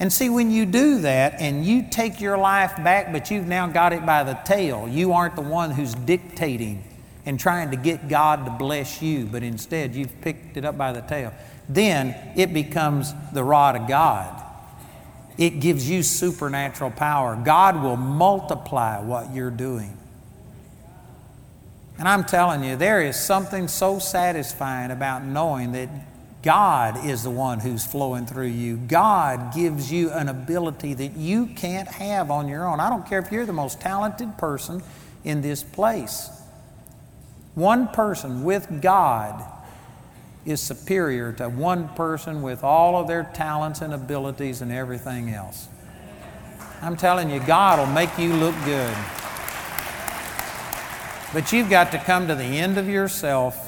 And 0.00 0.12
see, 0.12 0.28
when 0.28 0.50
you 0.50 0.64
do 0.64 1.00
that 1.00 1.40
and 1.40 1.64
you 1.64 1.86
take 1.90 2.20
your 2.20 2.38
life 2.38 2.76
back, 2.84 3.12
but 3.12 3.30
you've 3.30 3.48
now 3.48 3.66
got 3.66 3.92
it 3.92 4.06
by 4.06 4.22
the 4.22 4.34
tail, 4.44 4.86
you 4.88 5.12
aren't 5.12 5.34
the 5.34 5.42
one 5.42 5.72
who's 5.72 5.94
dictating 5.94 6.84
and 7.26 7.38
trying 7.38 7.72
to 7.72 7.76
get 7.76 8.08
God 8.08 8.44
to 8.44 8.50
bless 8.52 9.02
you, 9.02 9.26
but 9.26 9.42
instead 9.42 9.94
you've 9.94 10.20
picked 10.20 10.56
it 10.56 10.64
up 10.64 10.78
by 10.78 10.92
the 10.92 11.02
tail, 11.02 11.32
then 11.68 12.14
it 12.36 12.54
becomes 12.54 13.12
the 13.32 13.42
rod 13.42 13.76
of 13.76 13.88
God 13.88 14.44
it 15.38 15.60
gives 15.60 15.88
you 15.88 16.02
supernatural 16.02 16.90
power. 16.90 17.36
God 17.36 17.80
will 17.80 17.96
multiply 17.96 19.00
what 19.00 19.32
you're 19.32 19.52
doing. 19.52 19.96
And 21.96 22.08
I'm 22.08 22.24
telling 22.24 22.64
you, 22.64 22.76
there 22.76 23.00
is 23.00 23.16
something 23.16 23.68
so 23.68 24.00
satisfying 24.00 24.90
about 24.90 25.24
knowing 25.24 25.72
that 25.72 25.88
God 26.42 27.04
is 27.04 27.24
the 27.24 27.30
one 27.30 27.60
who's 27.60 27.84
flowing 27.84 28.26
through 28.26 28.46
you. 28.46 28.76
God 28.76 29.52
gives 29.54 29.90
you 29.92 30.10
an 30.10 30.28
ability 30.28 30.94
that 30.94 31.16
you 31.16 31.46
can't 31.46 31.88
have 31.88 32.30
on 32.30 32.48
your 32.48 32.66
own. 32.66 32.78
I 32.78 32.88
don't 32.88 33.06
care 33.06 33.18
if 33.18 33.32
you're 33.32 33.46
the 33.46 33.52
most 33.52 33.80
talented 33.80 34.38
person 34.38 34.82
in 35.24 35.42
this 35.42 35.62
place. 35.62 36.30
One 37.54 37.88
person 37.88 38.44
with 38.44 38.80
God 38.80 39.44
is 40.46 40.60
superior 40.62 41.32
to 41.32 41.48
one 41.48 41.88
person 41.90 42.40
with 42.40 42.62
all 42.62 42.96
of 42.96 43.08
their 43.08 43.24
talents 43.34 43.80
and 43.80 43.92
abilities 43.92 44.62
and 44.62 44.70
everything 44.70 45.30
else. 45.30 45.68
I'm 46.80 46.96
telling 46.96 47.30
you, 47.30 47.40
God 47.40 47.80
will 47.80 47.92
make 47.92 48.16
you 48.16 48.32
look 48.32 48.54
good. 48.64 48.96
But 51.32 51.52
you've 51.52 51.68
got 51.68 51.90
to 51.92 51.98
come 51.98 52.28
to 52.28 52.36
the 52.36 52.44
end 52.44 52.78
of 52.78 52.88
yourself 52.88 53.67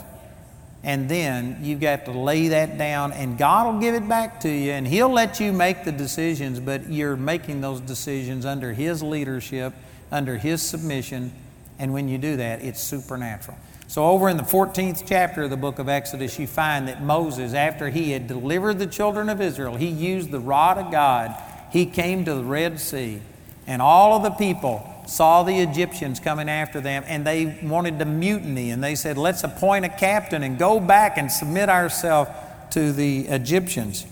and 0.82 1.08
then 1.08 1.58
you've 1.62 1.80
got 1.80 2.06
to 2.06 2.12
lay 2.12 2.48
that 2.48 2.78
down 2.78 3.12
and 3.12 3.36
God 3.36 3.72
will 3.72 3.80
give 3.80 3.94
it 3.94 4.08
back 4.08 4.40
to 4.40 4.48
you 4.48 4.72
and 4.72 4.86
He'll 4.86 5.12
let 5.12 5.40
you 5.40 5.52
make 5.52 5.84
the 5.84 5.92
decisions, 5.92 6.58
but 6.60 6.88
you're 6.88 7.16
making 7.16 7.60
those 7.60 7.80
decisions 7.80 8.46
under 8.46 8.72
His 8.72 9.02
leadership, 9.02 9.74
under 10.10 10.38
His 10.38 10.62
submission, 10.62 11.32
and 11.78 11.92
when 11.92 12.08
you 12.08 12.18
do 12.18 12.36
that, 12.36 12.62
it's 12.62 12.80
supernatural. 12.80 13.58
So, 13.88 14.04
over 14.06 14.28
in 14.28 14.36
the 14.36 14.44
14th 14.44 15.02
chapter 15.04 15.42
of 15.42 15.50
the 15.50 15.56
book 15.56 15.80
of 15.80 15.88
Exodus, 15.88 16.38
you 16.38 16.46
find 16.46 16.86
that 16.86 17.02
Moses, 17.02 17.54
after 17.54 17.88
he 17.88 18.12
had 18.12 18.28
delivered 18.28 18.78
the 18.78 18.86
children 18.86 19.28
of 19.28 19.40
Israel, 19.40 19.74
he 19.74 19.88
used 19.88 20.30
the 20.30 20.38
rod 20.38 20.78
of 20.78 20.92
God. 20.92 21.34
He 21.72 21.86
came 21.86 22.24
to 22.26 22.34
the 22.34 22.44
Red 22.44 22.78
Sea, 22.78 23.20
and 23.66 23.82
all 23.82 24.16
of 24.16 24.22
the 24.22 24.30
people 24.30 24.99
saw 25.10 25.42
the 25.42 25.58
Egyptians 25.58 26.20
coming 26.20 26.48
after 26.48 26.80
them, 26.80 27.02
and 27.06 27.26
they 27.26 27.58
wanted 27.64 27.98
to 27.98 28.04
mutiny. 28.04 28.70
And 28.70 28.82
they 28.82 28.94
said, 28.94 29.18
Let's 29.18 29.42
appoint 29.42 29.84
a 29.84 29.88
captain 29.88 30.44
and 30.44 30.56
go 30.56 30.78
back 30.78 31.18
and 31.18 31.30
submit 31.30 31.68
ourselves 31.68 32.30
to 32.70 32.92
the 32.92 33.26
Egyptians. 33.26 34.06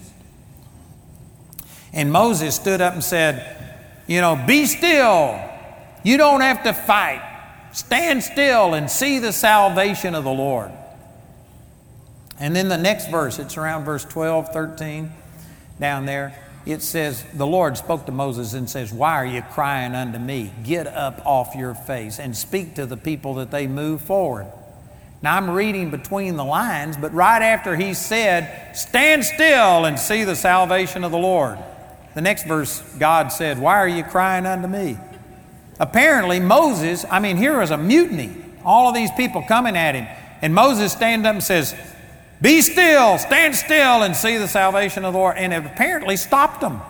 And 1.92 2.10
Moses 2.10 2.56
stood 2.56 2.80
up 2.80 2.94
and 2.94 3.04
said, 3.04 3.56
You 4.08 4.20
know, 4.20 4.42
be 4.44 4.66
still. 4.66 5.40
You 6.02 6.16
don't 6.16 6.40
have 6.40 6.64
to 6.64 6.72
fight. 6.72 7.22
Stand 7.72 8.24
still 8.24 8.74
and 8.74 8.90
see 8.90 9.20
the 9.20 9.32
salvation 9.32 10.16
of 10.16 10.24
the 10.24 10.32
Lord. 10.32 10.72
And 12.40 12.56
then 12.56 12.68
the 12.68 12.78
next 12.78 13.08
verse, 13.08 13.38
it's 13.38 13.56
around 13.56 13.84
verse 13.84 14.04
12, 14.04 14.48
13, 14.48 15.12
down 15.78 16.06
there. 16.06 16.47
It 16.66 16.82
says, 16.82 17.24
The 17.34 17.46
Lord 17.46 17.76
spoke 17.78 18.06
to 18.06 18.12
Moses 18.12 18.54
and 18.54 18.68
says, 18.68 18.92
Why 18.92 19.14
are 19.14 19.26
you 19.26 19.42
crying 19.42 19.94
unto 19.94 20.18
me? 20.18 20.52
Get 20.64 20.86
up 20.86 21.24
off 21.24 21.54
your 21.54 21.74
face 21.74 22.18
and 22.18 22.36
speak 22.36 22.74
to 22.74 22.86
the 22.86 22.96
people 22.96 23.34
that 23.34 23.50
they 23.50 23.66
move 23.66 24.02
forward. 24.02 24.46
Now 25.22 25.36
I'm 25.36 25.50
reading 25.50 25.90
between 25.90 26.36
the 26.36 26.44
lines, 26.44 26.96
but 26.96 27.12
right 27.12 27.42
after 27.42 27.74
he 27.74 27.94
said, 27.94 28.76
Stand 28.76 29.24
still 29.24 29.84
and 29.84 29.98
see 29.98 30.24
the 30.24 30.36
salvation 30.36 31.04
of 31.04 31.10
the 31.10 31.18
Lord. 31.18 31.58
The 32.14 32.20
next 32.20 32.46
verse, 32.46 32.80
God 32.98 33.32
said, 33.32 33.58
Why 33.58 33.76
are 33.76 33.88
you 33.88 34.04
crying 34.04 34.46
unto 34.46 34.68
me? 34.68 34.98
Apparently, 35.80 36.40
Moses, 36.40 37.04
I 37.10 37.20
mean, 37.20 37.36
here 37.36 37.58
was 37.60 37.70
a 37.70 37.78
mutiny. 37.78 38.34
All 38.64 38.88
of 38.88 38.94
these 38.94 39.10
people 39.12 39.42
coming 39.42 39.76
at 39.76 39.94
him. 39.94 40.06
And 40.42 40.54
Moses 40.54 40.92
stands 40.92 41.26
up 41.26 41.34
and 41.34 41.42
says, 41.42 41.74
Be 42.40 42.62
still, 42.62 43.18
stand 43.18 43.56
still, 43.56 44.02
and 44.02 44.14
see 44.14 44.36
the 44.36 44.48
salvation 44.48 45.04
of 45.04 45.12
the 45.12 45.18
Lord. 45.18 45.36
And 45.36 45.52
it 45.52 45.64
apparently 45.64 46.16
stopped 46.16 46.60
them. 46.60 46.80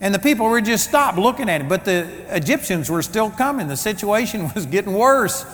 And 0.00 0.14
the 0.14 0.18
people 0.18 0.46
were 0.46 0.60
just 0.60 0.88
stopped 0.88 1.18
looking 1.18 1.48
at 1.48 1.60
him. 1.60 1.68
But 1.68 1.84
the 1.84 2.08
Egyptians 2.34 2.90
were 2.90 3.02
still 3.02 3.30
coming. 3.30 3.68
The 3.68 3.76
situation 3.76 4.50
was 4.54 4.66
getting 4.66 4.94
worse. 4.94 5.44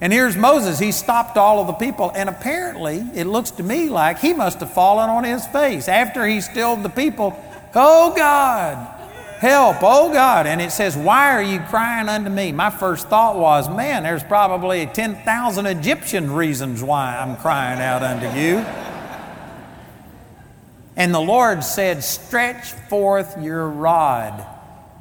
And 0.00 0.12
here's 0.12 0.36
Moses. 0.36 0.78
He 0.78 0.92
stopped 0.92 1.36
all 1.36 1.60
of 1.60 1.66
the 1.66 1.72
people. 1.74 2.12
And 2.14 2.28
apparently, 2.28 2.98
it 3.14 3.26
looks 3.26 3.52
to 3.52 3.62
me 3.62 3.88
like 3.88 4.18
he 4.18 4.34
must 4.34 4.60
have 4.60 4.72
fallen 4.72 5.08
on 5.08 5.24
his 5.24 5.46
face. 5.46 5.88
After 5.88 6.26
he 6.26 6.40
stilled 6.40 6.82
the 6.82 6.90
people, 6.90 7.38
Oh 7.74 8.14
God, 8.14 9.01
Help, 9.42 9.78
oh 9.82 10.12
God. 10.12 10.46
And 10.46 10.60
it 10.60 10.70
says, 10.70 10.96
Why 10.96 11.32
are 11.32 11.42
you 11.42 11.58
crying 11.58 12.08
unto 12.08 12.30
me? 12.30 12.52
My 12.52 12.70
first 12.70 13.08
thought 13.08 13.36
was, 13.36 13.68
Man, 13.68 14.04
there's 14.04 14.22
probably 14.22 14.86
10,000 14.86 15.66
Egyptian 15.66 16.30
reasons 16.30 16.80
why 16.80 17.18
I'm 17.18 17.34
crying 17.34 17.80
out 17.80 18.04
unto 18.04 18.26
you. 18.38 18.58
And 20.94 21.12
the 21.12 21.18
Lord 21.18 21.64
said, 21.64 22.04
Stretch 22.04 22.70
forth 22.88 23.36
your 23.42 23.68
rod. 23.68 24.46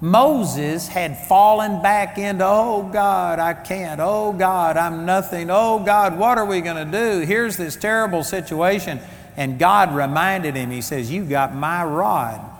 Moses 0.01 0.87
had 0.87 1.19
fallen 1.27 1.83
back 1.83 2.17
into, 2.17 2.43
Oh 2.43 2.89
God, 2.91 3.37
I 3.37 3.53
can't. 3.53 4.01
Oh 4.01 4.33
God, 4.33 4.75
I'm 4.75 5.05
nothing. 5.05 5.51
Oh 5.51 5.83
God, 5.85 6.17
what 6.17 6.39
are 6.39 6.47
we 6.47 6.61
going 6.61 6.83
to 6.83 6.91
do? 6.91 7.19
Here's 7.27 7.57
this 7.57 7.75
terrible 7.75 8.23
situation. 8.23 9.01
And 9.37 9.59
God 9.59 9.93
reminded 9.93 10.55
him, 10.55 10.71
He 10.71 10.81
says, 10.81 11.11
You 11.11 11.25
got 11.25 11.53
my 11.53 11.85
rod. 11.85 12.50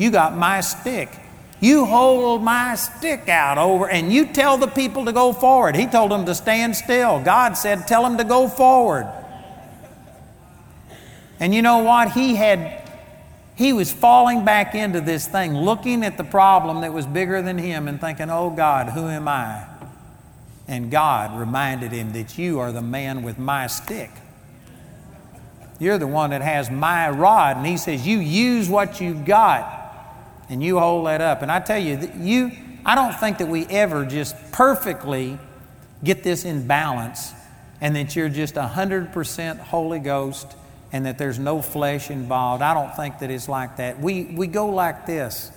You 0.00 0.10
got 0.10 0.34
my 0.34 0.62
stick. 0.62 1.10
You 1.60 1.84
hold 1.84 2.42
my 2.42 2.74
stick 2.74 3.28
out 3.28 3.58
over 3.58 3.86
and 3.86 4.10
you 4.10 4.24
tell 4.24 4.56
the 4.56 4.66
people 4.66 5.04
to 5.04 5.12
go 5.12 5.34
forward. 5.34 5.76
He 5.76 5.86
told 5.86 6.10
them 6.10 6.24
to 6.24 6.34
stand 6.34 6.74
still. 6.74 7.22
God 7.22 7.52
said, 7.52 7.86
Tell 7.86 8.02
them 8.02 8.16
to 8.16 8.24
go 8.24 8.48
forward. 8.48 9.12
And 11.38 11.54
you 11.54 11.60
know 11.60 11.80
what? 11.80 12.12
He 12.12 12.34
had, 12.34 12.90
he 13.56 13.74
was 13.74 13.92
falling 13.92 14.42
back 14.42 14.74
into 14.74 15.02
this 15.02 15.28
thing, 15.28 15.54
looking 15.54 16.02
at 16.02 16.16
the 16.16 16.24
problem 16.24 16.80
that 16.80 16.94
was 16.94 17.04
bigger 17.04 17.42
than 17.42 17.58
him 17.58 17.86
and 17.86 18.00
thinking, 18.00 18.30
Oh 18.30 18.48
God, 18.48 18.88
who 18.88 19.06
am 19.06 19.28
I? 19.28 19.66
And 20.66 20.90
God 20.90 21.38
reminded 21.38 21.92
him 21.92 22.14
that 22.14 22.38
you 22.38 22.58
are 22.58 22.72
the 22.72 22.80
man 22.80 23.22
with 23.22 23.38
my 23.38 23.66
stick. 23.66 24.10
You're 25.78 25.98
the 25.98 26.06
one 26.06 26.30
that 26.30 26.40
has 26.40 26.70
my 26.70 27.10
rod. 27.10 27.58
And 27.58 27.66
he 27.66 27.76
says, 27.76 28.06
You 28.06 28.16
use 28.16 28.70
what 28.70 28.98
you've 29.02 29.26
got 29.26 29.76
and 30.50 30.62
you 30.62 30.78
hold 30.78 31.06
that 31.06 31.20
up. 31.20 31.42
And 31.42 31.50
I 31.50 31.60
tell 31.60 31.78
you, 31.78 32.10
you, 32.18 32.50
I 32.84 32.94
don't 32.94 33.14
think 33.14 33.38
that 33.38 33.48
we 33.48 33.66
ever 33.66 34.04
just 34.04 34.34
perfectly 34.52 35.38
get 36.02 36.22
this 36.22 36.44
in 36.44 36.66
balance 36.66 37.32
and 37.80 37.96
that 37.96 38.14
you're 38.14 38.28
just 38.28 38.56
100% 38.56 39.58
Holy 39.60 40.00
Ghost 40.00 40.54
and 40.92 41.06
that 41.06 41.18
there's 41.18 41.38
no 41.38 41.62
flesh 41.62 42.10
involved. 42.10 42.62
I 42.62 42.74
don't 42.74 42.94
think 42.96 43.20
that 43.20 43.30
it's 43.30 43.48
like 43.48 43.76
that. 43.76 44.00
We, 44.00 44.24
we 44.24 44.48
go 44.48 44.66
like 44.66 45.06
this. 45.06 45.52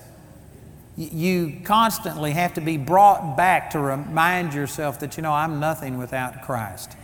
You 0.96 1.62
constantly 1.64 2.32
have 2.34 2.54
to 2.54 2.62
be 2.62 2.78
brought 2.78 3.36
back 3.36 3.72
to 3.72 3.80
remind 3.80 4.54
yourself 4.54 5.00
that, 5.00 5.18
you 5.18 5.24
know, 5.24 5.34
I'm 5.34 5.60
nothing 5.60 5.98
without 5.98 6.44
Christ. 6.44 6.96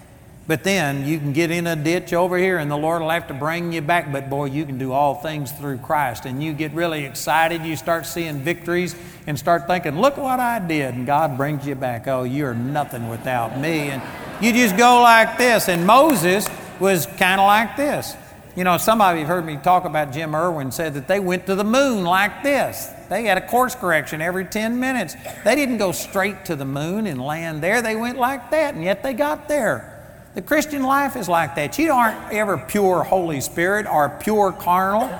But 0.50 0.64
then 0.64 1.06
you 1.06 1.20
can 1.20 1.32
get 1.32 1.52
in 1.52 1.68
a 1.68 1.76
ditch 1.76 2.12
over 2.12 2.36
here 2.36 2.58
and 2.58 2.72
the 2.72 2.76
Lord 2.76 3.04
will 3.04 3.12
have 3.12 3.28
to 3.28 3.36
bring 3.36 3.72
you 3.72 3.82
back. 3.82 4.12
But 4.12 4.32
boy, 4.32 4.45
you 4.45 4.66
can 4.66 4.80
do 4.80 4.91
all 4.91 5.14
things 5.14 5.52
through 5.52 5.78
Christ. 5.78 6.26
And 6.26 6.41
you 6.43 6.54
get 6.54 6.74
really 6.74 7.06
excited. 7.06 7.62
You 7.62 7.76
start 7.76 8.08
seeing 8.08 8.39
victories 8.39 8.95
and 9.28 9.38
start 9.38 9.68
thinking, 9.68 10.02
look 10.02 10.18
what 10.18 10.39
I 10.39 10.58
did. 10.58 10.95
And 10.95 11.06
God 11.06 11.38
brings 11.38 11.68
you 11.68 11.76
back. 11.76 12.08
Oh, 12.08 12.24
you're 12.24 12.56
nothing 12.56 13.10
without 13.10 13.60
me. 13.60 13.91
And 13.91 14.02
you 14.41 14.52
just 14.52 14.76
go 14.76 15.04
like 15.04 15.38
this. 15.38 15.70
And 15.70 15.86
Moses 15.86 16.47
was 16.80 17.06
kind 17.06 17.39
of 17.39 17.45
like 17.45 17.78
this. 17.78 18.16
You 18.56 18.64
know, 18.64 18.80
some 18.80 19.02
of 19.02 19.20
you 19.20 19.28
heard 19.28 19.45
me 19.45 19.58
talk 19.58 19.86
about 19.86 20.12
Jim 20.12 20.34
Irwin 20.34 20.72
said 20.72 20.95
that 20.95 21.08
they 21.08 21.20
went 21.20 21.45
to 21.45 21.54
the 21.54 21.64
moon 21.64 22.04
like 22.04 22.41
this. 22.41 22.89
They 23.08 23.26
had 23.26 23.38
a 23.38 23.47
course 23.47 23.76
correction 23.76 24.20
every 24.20 24.45
10 24.45 24.80
minutes. 24.80 25.16
They 25.43 25.54
didn't 25.54 25.78
go 25.78 25.91
straight 25.91 26.45
to 26.45 26.56
the 26.56 26.66
moon 26.66 27.06
and 27.06 27.22
land 27.22 27.62
there. 27.62 27.84
They 27.84 27.95
went 27.95 28.18
like 28.18 28.50
that, 28.50 28.74
and 28.74 28.84
yet 28.84 29.04
they 29.04 29.14
got 29.14 29.47
there. 29.47 29.99
The 30.39 30.45
Christian 30.45 30.83
life 30.83 31.17
is 31.17 31.27
like 31.27 31.55
that. 31.55 31.77
You 31.77 31.91
aren't 31.91 32.31
ever 32.31 32.57
pure 32.57 33.03
Holy 33.03 33.41
Spirit 33.41 33.85
or 33.85 34.07
pure 34.07 34.53
carnal. 34.53 35.11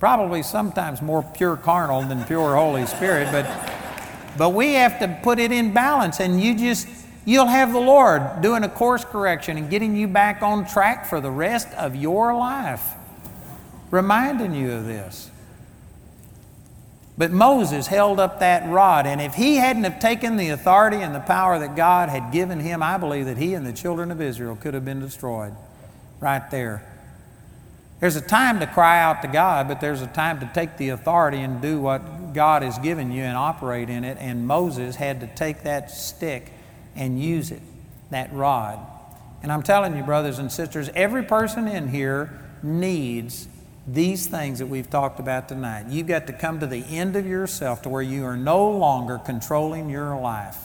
Probably 0.00 0.42
sometimes 0.42 1.02
more 1.02 1.22
pure 1.22 1.58
carnal 1.58 2.00
than 2.00 2.24
pure 2.24 2.56
Holy 2.56 2.86
Spirit, 2.86 3.28
but, 3.30 3.44
but 4.38 4.54
we 4.54 4.72
have 4.72 4.98
to 5.00 5.20
put 5.22 5.38
it 5.38 5.52
in 5.52 5.74
balance, 5.74 6.18
and 6.18 6.40
you 6.40 6.56
just 6.56 6.88
You'll 7.26 7.44
have 7.44 7.74
the 7.74 7.78
Lord 7.78 8.40
doing 8.40 8.64
a 8.64 8.70
course 8.70 9.04
correction 9.04 9.58
and 9.58 9.68
getting 9.68 9.94
you 9.94 10.08
back 10.08 10.40
on 10.40 10.66
track 10.66 11.04
for 11.04 11.20
the 11.20 11.30
rest 11.30 11.68
of 11.74 11.94
your 11.94 12.34
life, 12.34 12.94
reminding 13.90 14.54
you 14.54 14.72
of 14.72 14.86
this. 14.86 15.30
But 17.18 17.32
Moses 17.32 17.86
held 17.86 18.20
up 18.20 18.40
that 18.40 18.68
rod, 18.68 19.06
and 19.06 19.20
if 19.22 19.34
he 19.34 19.56
hadn't 19.56 19.84
have 19.84 19.98
taken 19.98 20.36
the 20.36 20.50
authority 20.50 20.98
and 20.98 21.14
the 21.14 21.20
power 21.20 21.58
that 21.58 21.74
God 21.74 22.10
had 22.10 22.30
given 22.30 22.60
him, 22.60 22.82
I 22.82 22.98
believe 22.98 23.24
that 23.24 23.38
he 23.38 23.54
and 23.54 23.66
the 23.66 23.72
children 23.72 24.10
of 24.10 24.20
Israel 24.20 24.54
could 24.54 24.74
have 24.74 24.84
been 24.84 25.00
destroyed 25.00 25.54
right 26.20 26.50
there. 26.50 26.84
There's 28.00 28.16
a 28.16 28.20
time 28.20 28.60
to 28.60 28.66
cry 28.66 29.00
out 29.00 29.22
to 29.22 29.28
God, 29.28 29.68
but 29.68 29.80
there's 29.80 30.02
a 30.02 30.06
time 30.06 30.40
to 30.40 30.50
take 30.52 30.76
the 30.76 30.90
authority 30.90 31.38
and 31.38 31.62
do 31.62 31.80
what 31.80 32.34
God 32.34 32.62
has 32.62 32.78
given 32.78 33.10
you 33.10 33.22
and 33.22 33.36
operate 33.36 33.88
in 33.88 34.04
it. 34.04 34.18
And 34.20 34.46
Moses 34.46 34.96
had 34.96 35.20
to 35.20 35.26
take 35.26 35.62
that 35.62 35.90
stick 35.90 36.52
and 36.94 37.18
use 37.22 37.50
it, 37.50 37.62
that 38.10 38.30
rod. 38.34 38.78
And 39.42 39.50
I'm 39.50 39.62
telling 39.62 39.96
you, 39.96 40.02
brothers 40.02 40.38
and 40.38 40.52
sisters, 40.52 40.90
every 40.94 41.22
person 41.22 41.66
in 41.66 41.88
here 41.88 42.38
needs 42.62 43.48
these 43.86 44.26
things 44.26 44.58
that 44.58 44.66
we've 44.66 44.90
talked 44.90 45.20
about 45.20 45.48
tonight. 45.48 45.86
You've 45.88 46.08
got 46.08 46.26
to 46.26 46.32
come 46.32 46.60
to 46.60 46.66
the 46.66 46.84
end 46.84 47.14
of 47.14 47.26
yourself 47.26 47.82
to 47.82 47.88
where 47.88 48.02
you 48.02 48.24
are 48.24 48.36
no 48.36 48.68
longer 48.70 49.18
controlling 49.18 49.88
your 49.88 50.18
life. 50.18 50.58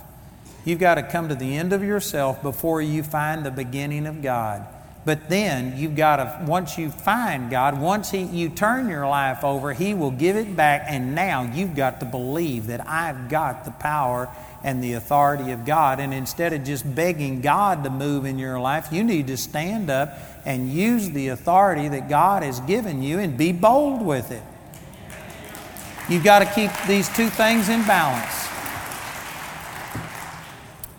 You've 0.65 0.80
got 0.80 0.95
to 0.95 1.03
come 1.03 1.30
to 1.30 1.36
the 1.36 1.55
end 1.55 1.74
of 1.74 1.84
yourself 1.84 2.41
before 2.41 2.82
you 2.82 3.03
find 3.03 3.45
the 3.45 3.51
beginning 3.51 4.07
of 4.07 4.22
God. 4.22 4.65
But 5.03 5.30
then 5.30 5.78
you've 5.78 5.95
got 5.95 6.17
to, 6.17 6.45
once 6.45 6.78
you 6.78 6.91
find 6.91 7.49
God, 7.49 7.80
once 7.80 8.11
he, 8.11 8.22
you 8.22 8.49
turn 8.49 8.88
your 8.88 9.07
life 9.07 9.43
over, 9.43 9.74
He 9.74 9.95
will 9.95 10.11
give 10.11 10.36
it 10.36 10.55
back. 10.55 10.86
And 10.88 11.15
now 11.15 11.41
you've 11.41 11.76
got 11.76 11.99
to 12.01 12.05
believe 12.05 12.67
that 12.67 12.88
I've 12.88 13.28
got 13.28 13.65
the 13.65 13.72
power 13.72 14.30
and 14.64 14.84
the 14.84 14.93
authority 14.93 15.51
of 15.51 15.66
God. 15.66 15.99
And 15.99 16.14
instead 16.14 16.53
of 16.53 16.64
just 16.64 16.95
begging 16.95 17.41
God 17.41 17.84
to 17.84 17.89
move 17.89 18.26
in 18.26 18.38
your 18.38 18.59
life, 18.59 18.89
you 18.91 19.03
need 19.03 19.28
to 19.28 19.38
stand 19.38 19.89
up 19.89 20.18
and 20.45 20.72
use 20.72 21.09
the 21.09 21.30
authority 21.30 21.88
that 21.88 22.09
God 22.09 22.43
has 22.43 22.59
given 22.62 23.01
you 23.01 23.20
and 23.20 23.38
be 23.38 23.51
bold 23.51 24.01
with 24.01 24.32
it. 24.32 24.43
You've 26.09 26.24
got 26.24 26.39
to 26.39 26.45
keep 26.45 26.72
these 26.88 27.07
two 27.16 27.30
things 27.30 27.70
in 27.70 27.86
balance. 27.86 28.41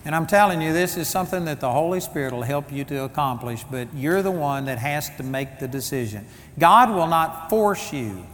And 0.05 0.17
I'm 0.17 0.27
telling 0.27 0.61
you, 0.61 0.73
this 0.73 0.97
is 0.97 1.09
something 1.09 1.45
that 1.45 1.61
the 1.61 1.71
Holy 1.71 2.01
Spirit 2.01 2.33
will 2.33 2.43
help 2.43 2.73
you 2.73 2.85
to 2.85 3.05
accomplish, 3.05 3.63
but 3.71 3.87
you're 3.95 4.23
the 4.23 4.33
one 4.33 4.65
that 4.65 4.79
has 4.79 5.15
to 5.17 5.23
make 5.23 5.61
the 5.61 5.69
decision. 5.69 6.27
God 6.59 6.91
will 6.91 7.07
not 7.07 7.49
force 7.49 7.93
you 7.93 8.27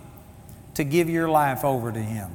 to 0.74 0.84
give 0.84 1.10
your 1.10 1.28
life 1.28 1.64
over 1.64 1.92
to 1.92 2.00
Him. 2.00 2.30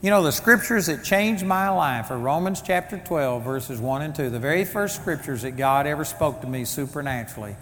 You 0.00 0.10
know, 0.10 0.22
the 0.22 0.30
scriptures 0.30 0.86
that 0.86 1.02
changed 1.02 1.44
my 1.44 1.70
life 1.70 2.12
are 2.12 2.18
Romans 2.18 2.62
chapter 2.62 2.98
12, 2.98 3.42
verses 3.42 3.80
1 3.80 4.02
and 4.02 4.14
2, 4.14 4.30
the 4.30 4.38
very 4.38 4.64
first 4.64 4.94
scriptures 4.94 5.42
that 5.42 5.56
God 5.56 5.88
ever 5.88 6.04
spoke 6.04 6.40
to 6.42 6.46
me 6.46 6.64
supernaturally. 6.64 7.56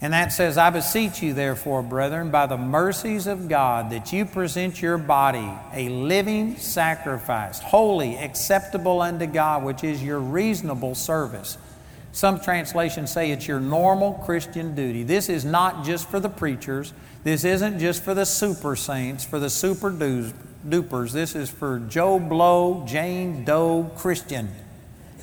And 0.00 0.12
that 0.12 0.32
says, 0.32 0.58
I 0.58 0.70
beseech 0.70 1.22
you, 1.22 1.32
therefore, 1.32 1.84
brethren, 1.84 2.32
by 2.32 2.46
the 2.46 2.56
mercies 2.56 3.28
of 3.28 3.48
God, 3.48 3.90
that 3.90 4.12
you 4.12 4.24
present 4.24 4.82
your 4.82 4.98
body 4.98 5.48
a 5.72 5.88
living 5.90 6.56
sacrifice, 6.56 7.60
holy, 7.60 8.16
acceptable 8.16 9.00
unto 9.00 9.26
God, 9.26 9.62
which 9.62 9.84
is 9.84 10.02
your 10.02 10.18
reasonable 10.18 10.96
service. 10.96 11.56
Some 12.10 12.40
translations 12.40 13.12
say 13.12 13.30
it's 13.30 13.46
your 13.46 13.60
normal 13.60 14.14
Christian 14.24 14.74
duty. 14.74 15.04
This 15.04 15.28
is 15.28 15.44
not 15.44 15.84
just 15.84 16.08
for 16.08 16.18
the 16.18 16.30
preachers. 16.30 16.92
This 17.22 17.44
isn't 17.44 17.78
just 17.78 18.02
for 18.02 18.12
the 18.14 18.26
super 18.26 18.74
saints, 18.74 19.24
for 19.24 19.38
the 19.38 19.50
super 19.50 19.90
dupers. 20.66 21.12
This 21.12 21.34
is 21.34 21.50
for 21.50 21.78
Joe 21.78 22.18
Blow, 22.18 22.84
Jane 22.86 23.44
Doe, 23.44 23.90
Christian. 23.96 24.48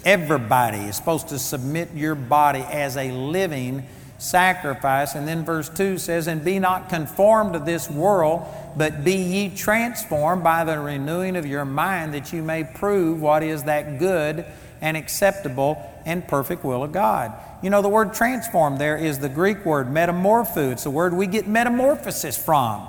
Everybody 0.04 0.80
is 0.80 0.96
supposed 0.96 1.30
to 1.30 1.40
submit 1.40 1.94
your 1.94 2.16
body 2.16 2.62
as 2.62 2.98
a 2.98 3.12
living 3.12 3.86
sacrifice. 4.20 5.16
And 5.16 5.28
then 5.28 5.46
verse 5.46 5.70
2 5.70 5.98
says, 5.98 6.28
And 6.28 6.44
be 6.44 6.60
not 6.60 6.90
conformed 6.90 7.54
to 7.54 7.60
this 7.60 7.90
world, 7.90 8.48
but 8.76 9.04
be 9.04 9.16
ye 9.16 9.56
transformed 9.56 10.44
by 10.44 10.64
the 10.64 10.80
renewing 10.80 11.36
of 11.36 11.46
your 11.46 11.66
mind, 11.66 12.14
that 12.14 12.34
you 12.34 12.42
may 12.42 12.64
prove 12.64 13.22
what 13.22 13.44
is 13.44 13.64
that 13.64 14.00
good 14.00 14.46
and 14.82 14.96
acceptable 14.96 15.78
and 16.06 16.28
perfect 16.28 16.64
will 16.64 16.84
of 16.84 16.92
God. 16.92 17.34
You 17.62 17.70
know, 17.70 17.82
the 17.82 17.90
word 17.90 18.14
transform 18.14 18.78
there 18.78 18.98
is 18.98 19.20
the 19.20 19.30
Greek 19.30 19.66
word 19.66 19.88
metamorpho. 19.88 20.72
It's 20.72 20.84
the 20.84 20.92
word 20.92 21.14
we 21.14 21.28
get 21.28 21.48
metamorphosis 21.48 22.38
from 22.38 22.88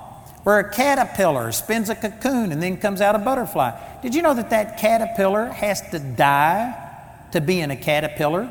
where 0.48 0.60
a 0.60 0.72
caterpillar 0.72 1.52
spins 1.52 1.90
a 1.90 1.94
cocoon 1.94 2.52
and 2.52 2.62
then 2.62 2.78
comes 2.78 3.02
out 3.02 3.14
a 3.14 3.18
butterfly. 3.18 3.70
Did 4.00 4.14
you 4.14 4.22
know 4.22 4.32
that 4.32 4.48
that 4.48 4.78
caterpillar 4.78 5.44
has 5.48 5.82
to 5.90 5.98
die 5.98 6.74
to 7.32 7.42
be 7.42 7.60
in 7.60 7.70
a 7.70 7.76
caterpillar? 7.76 8.50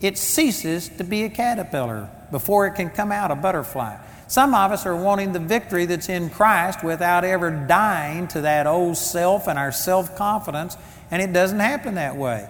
It 0.00 0.18
ceases 0.18 0.88
to 0.88 1.04
be 1.04 1.22
a 1.22 1.28
caterpillar 1.28 2.10
before 2.32 2.66
it 2.66 2.72
can 2.72 2.90
come 2.90 3.12
out 3.12 3.30
a 3.30 3.36
butterfly. 3.36 3.98
Some 4.26 4.52
of 4.52 4.72
us 4.72 4.84
are 4.84 4.96
wanting 4.96 5.32
the 5.32 5.38
victory 5.38 5.86
that's 5.86 6.08
in 6.08 6.28
Christ 6.28 6.82
without 6.82 7.22
ever 7.22 7.48
dying 7.68 8.26
to 8.26 8.40
that 8.40 8.66
old 8.66 8.96
self 8.96 9.46
and 9.46 9.56
our 9.56 9.70
self 9.70 10.16
confidence, 10.16 10.76
and 11.12 11.22
it 11.22 11.32
doesn't 11.32 11.60
happen 11.60 11.94
that 11.94 12.16
way. 12.16 12.48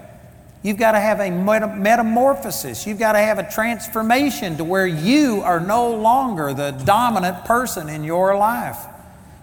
You've 0.63 0.77
got 0.77 0.93
to 0.93 1.01
have 1.01 1.19
a 1.19 1.31
metamorphosis. 1.31 2.87
You've 2.87 2.99
got 2.99 3.13
to 3.13 3.19
have 3.19 3.39
a 3.39 3.51
transformation 3.51 4.57
to 4.59 4.65
where 4.65 4.87
you 4.87 5.41
are 5.43 5.59
no 5.59 5.91
longer 5.91 6.55
the 6.55 6.71
dominant 6.71 7.45
person 7.45 7.89
in 7.89 8.05
your 8.05 8.37
life, 8.37 8.79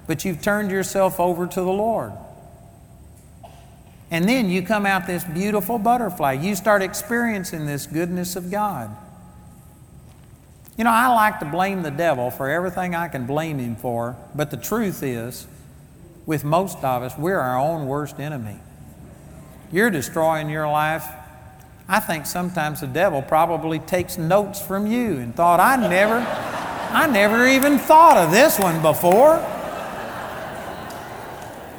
but 0.07 0.23
you've 0.23 0.41
turned 0.41 0.71
yourself 0.71 1.19
over 1.19 1.45
to 1.45 1.61
the 1.61 1.71
Lord. 1.71 2.13
And 4.11 4.27
then 4.27 4.49
you 4.49 4.61
come 4.61 4.85
out 4.85 5.07
this 5.07 5.23
beautiful 5.23 5.77
butterfly. 5.77 6.33
You 6.33 6.55
start 6.55 6.81
experiencing 6.81 7.65
this 7.65 7.85
goodness 7.85 8.35
of 8.35 8.49
God. 8.49 8.95
You 10.77 10.85
know, 10.85 10.91
I 10.91 11.07
like 11.07 11.39
to 11.39 11.45
blame 11.45 11.83
the 11.83 11.91
devil 11.91 12.31
for 12.31 12.49
everything 12.49 12.95
I 12.95 13.09
can 13.09 13.25
blame 13.25 13.59
him 13.59 13.75
for, 13.75 14.15
but 14.33 14.51
the 14.51 14.57
truth 14.57 15.03
is, 15.03 15.45
with 16.25 16.45
most 16.45 16.77
of 16.77 17.03
us, 17.03 17.17
we're 17.17 17.39
our 17.39 17.59
own 17.59 17.87
worst 17.87 18.19
enemy. 18.19 18.59
You're 19.71 19.91
destroying 19.91 20.49
your 20.49 20.67
life. 20.67 21.05
I 21.87 21.99
think 21.99 22.25
sometimes 22.25 22.81
the 22.81 22.87
devil 22.87 23.21
probably 23.21 23.79
takes 23.79 24.17
notes 24.17 24.61
from 24.61 24.87
you 24.87 25.17
and 25.17 25.35
thought, 25.35 25.59
I 25.59 25.75
never, 25.75 26.15
I 26.15 27.07
never 27.07 27.47
even 27.47 27.79
thought 27.79 28.17
of 28.17 28.31
this 28.31 28.59
one 28.59 28.81
before. 28.81 29.37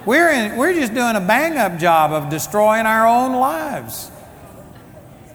We're, 0.07 0.31
in, 0.31 0.57
we're 0.57 0.75
just 0.75 0.95
doing 0.95 1.15
a 1.15 1.21
bang 1.21 1.59
up 1.59 1.79
job 1.79 2.13
of 2.13 2.31
destroying 2.31 2.87
our 2.87 3.07
own 3.07 3.33
lives. 3.35 4.11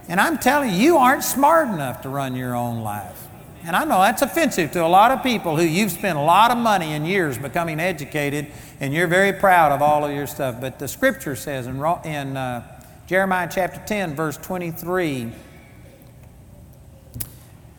And 0.07 0.19
I'm 0.19 0.37
telling 0.37 0.71
you, 0.71 0.77
you 0.77 0.97
aren't 0.97 1.23
smart 1.23 1.67
enough 1.67 2.01
to 2.01 2.09
run 2.09 2.35
your 2.35 2.55
own 2.55 2.81
life. 2.81 3.24
And 3.65 3.75
I 3.75 3.83
know 3.83 3.99
that's 3.99 4.21
offensive 4.21 4.71
to 4.73 4.85
a 4.85 4.87
lot 4.87 5.09
of 5.09 5.23
people 5.23 5.57
who 5.57 5.63
you've 5.63 5.91
spent 5.91 6.19
a 6.19 6.21
lot 6.21 6.51
of 6.51 6.57
money 6.57 6.93
and 6.93 7.07
years 7.07 7.35
becoming 7.39 7.79
educated, 7.79 8.45
and 8.79 8.93
you're 8.93 9.07
very 9.07 9.33
proud 9.33 9.71
of 9.71 9.81
all 9.81 10.05
of 10.05 10.11
your 10.11 10.27
stuff. 10.27 10.61
But 10.61 10.77
the 10.77 10.87
scripture 10.87 11.35
says 11.35 11.65
in, 11.65 11.77
in 12.05 12.37
uh, 12.37 12.79
Jeremiah 13.07 13.49
chapter 13.51 13.81
10, 13.83 14.15
verse 14.15 14.37
23, 14.37 15.31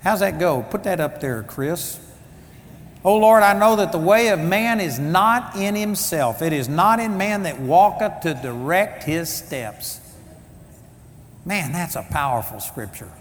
how's 0.02 0.18
that 0.18 0.40
go? 0.40 0.64
Put 0.64 0.82
that 0.84 0.98
up 0.98 1.20
there, 1.20 1.44
Chris. 1.44 2.00
Oh 3.04 3.18
Lord, 3.18 3.44
I 3.44 3.56
know 3.56 3.76
that 3.76 3.92
the 3.92 3.98
way 3.98 4.30
of 4.30 4.40
man 4.40 4.80
is 4.80 4.98
not 4.98 5.54
in 5.54 5.76
himself. 5.76 6.42
It 6.42 6.52
is 6.52 6.68
not 6.68 6.98
in 6.98 7.16
man 7.16 7.44
that 7.44 7.60
walketh 7.60 8.22
to 8.22 8.34
direct 8.34 9.04
his 9.04 9.32
steps. 9.32 10.00
Man, 11.44 11.70
that's 11.70 11.94
a 11.94 12.04
powerful 12.10 12.58
scripture. 12.58 13.12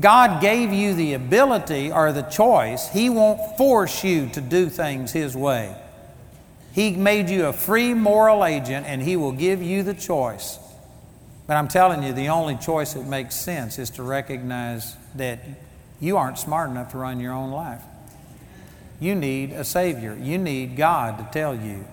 God 0.00 0.40
gave 0.40 0.72
you 0.72 0.94
the 0.94 1.14
ability 1.14 1.92
or 1.92 2.12
the 2.12 2.22
choice. 2.22 2.88
He 2.88 3.08
won't 3.08 3.56
force 3.56 4.02
you 4.02 4.28
to 4.30 4.40
do 4.40 4.68
things 4.68 5.12
His 5.12 5.36
way. 5.36 5.76
He 6.72 6.90
made 6.92 7.30
you 7.30 7.46
a 7.46 7.52
free 7.52 7.94
moral 7.94 8.44
agent 8.44 8.86
and 8.86 9.00
He 9.00 9.16
will 9.16 9.32
give 9.32 9.62
you 9.62 9.84
the 9.84 9.94
choice. 9.94 10.58
But 11.46 11.56
I'm 11.56 11.68
telling 11.68 12.02
you, 12.02 12.12
the 12.12 12.28
only 12.30 12.56
choice 12.56 12.94
that 12.94 13.06
makes 13.06 13.36
sense 13.36 13.78
is 13.78 13.90
to 13.90 14.02
recognize 14.02 14.96
that 15.14 15.40
you 16.00 16.16
aren't 16.16 16.38
smart 16.38 16.70
enough 16.70 16.90
to 16.92 16.98
run 16.98 17.20
your 17.20 17.32
own 17.32 17.50
life. 17.50 17.82
You 18.98 19.14
need 19.14 19.52
a 19.52 19.64
Savior. 19.64 20.16
You 20.20 20.38
need 20.38 20.76
God 20.76 21.18
to 21.18 21.38
tell 21.38 21.54
you. 21.54 21.84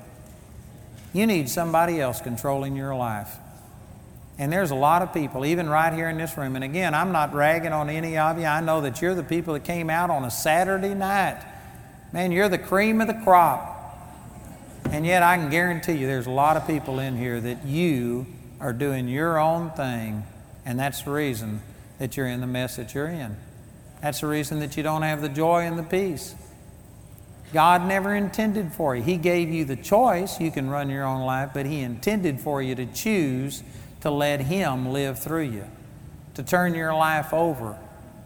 You 1.14 1.28
need 1.28 1.50
somebody 1.50 2.00
else 2.00 2.22
controlling 2.22 2.76
your 2.76 2.96
life. 2.96 3.36
And 4.38 4.52
there's 4.52 4.72
a 4.72 4.76
lot 4.76 5.02
of 5.02 5.14
people, 5.14 5.46
even 5.46 5.70
right 5.70 5.94
here 5.94 6.10
in 6.10 6.18
this 6.18 6.38
room. 6.38 6.56
And 6.56 6.64
again, 6.64 6.96
I'm 6.96 7.12
not 7.12 7.34
ragging 7.34 7.74
on 7.74 7.90
any 7.90 8.18
of 8.18 8.40
you. 8.40 8.46
I 8.46 8.62
know 8.62 8.82
that 8.82 9.02
you're 9.02 9.14
the 9.14 9.24
people 9.24 9.54
that 9.54 9.64
came 9.64 9.90
out 9.90 10.10
on 10.10 10.24
a 10.24 10.32
Saturday 10.32 10.96
night. 10.96 11.44
Man, 12.12 12.32
you're 12.32 12.50
the 12.50 12.58
cream 12.58 13.02
of 13.02 13.08
the 13.08 13.20
crop. 13.24 13.78
And 14.90 15.06
yet, 15.06 15.24
I 15.24 15.38
can 15.38 15.50
guarantee 15.50 15.94
you 15.94 16.08
there's 16.08 16.28
a 16.28 16.32
lot 16.32 16.58
of 16.58 16.66
people 16.66 17.00
in 17.00 17.18
here 17.18 17.40
that 17.40 17.66
you 17.66 18.26
are 18.60 18.74
doing 18.74 19.08
your 19.08 19.40
own 19.40 19.72
thing, 19.72 20.24
and 20.66 20.80
that's 20.80 21.04
the 21.04 21.12
reason 21.12 21.62
that 22.00 22.18
you're 22.18 22.28
in 22.28 22.42
the 22.42 22.48
mess 22.48 22.76
that 22.76 22.94
you're 22.94 23.08
in. 23.08 23.38
That's 24.02 24.22
the 24.22 24.28
reason 24.28 24.60
that 24.60 24.76
you 24.76 24.84
don't 24.84 25.04
have 25.04 25.22
the 25.22 25.30
joy 25.30 25.62
and 25.62 25.78
the 25.78 25.84
peace. 25.84 26.36
God 27.54 27.86
never 27.86 28.16
intended 28.16 28.74
for 28.74 28.96
you. 28.96 29.04
He 29.04 29.18
gave 29.18 29.50
you 29.50 29.66
the 29.66 29.76
choice. 29.76 30.40
You 30.40 30.52
can 30.52 30.70
run 30.70 30.90
your 30.90 31.06
own 31.06 31.22
life, 31.22 31.52
but 31.54 31.66
He 31.66 31.82
intended 31.82 32.40
for 32.40 32.62
you 32.62 32.76
to 32.76 32.86
choose 32.86 33.64
to 34.02 34.12
let 34.12 34.42
Him 34.42 34.90
live 34.90 35.20
through 35.20 35.44
you, 35.44 35.66
to 36.36 36.44
turn 36.44 36.76
your 36.76 36.94
life 36.94 37.34
over, 37.34 37.78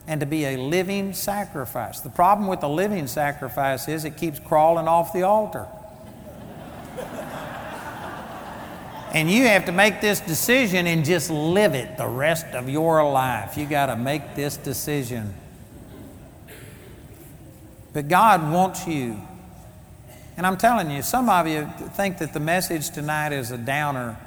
and 0.08 0.20
to 0.20 0.26
be 0.26 0.46
a 0.46 0.58
living 0.58 1.14
sacrifice. 1.14 2.00
The 2.00 2.10
problem 2.10 2.48
with 2.48 2.62
the 2.62 2.70
living 2.70 3.08
sacrifice 3.08 3.88
is 3.88 4.06
it 4.06 4.18
keeps 4.18 4.40
crawling 4.40 4.88
off 4.88 5.14
the 5.14 5.24
altar. 5.24 5.68
and 9.14 9.30
you 9.30 9.46
have 9.46 9.66
to 9.66 9.72
make 9.72 10.02
this 10.02 10.20
decision 10.20 10.88
and 10.88 11.04
just 11.04 11.30
live 11.30 11.74
it 11.74 11.98
the 11.98 12.08
rest 12.08 12.48
of 12.48 12.70
your 12.70 13.10
life. 13.10 13.58
You 13.58 13.66
got 13.66 13.88
to 13.88 13.96
make 13.96 14.36
this 14.36 14.58
decision. 14.58 15.34
But 17.94 18.10
God 18.10 18.52
wants 18.52 18.86
you. 18.86 19.20
And 20.38 20.46
I'm 20.46 20.58
telling 20.58 20.92
you, 20.92 21.02
some 21.02 21.30
of 21.30 21.48
you 21.48 21.70
think 21.94 22.18
that 22.18 22.34
the 22.34 22.42
message 22.42 22.90
tonight 22.90 23.32
is 23.32 23.52
a 23.52 23.58
downer. 23.58 24.18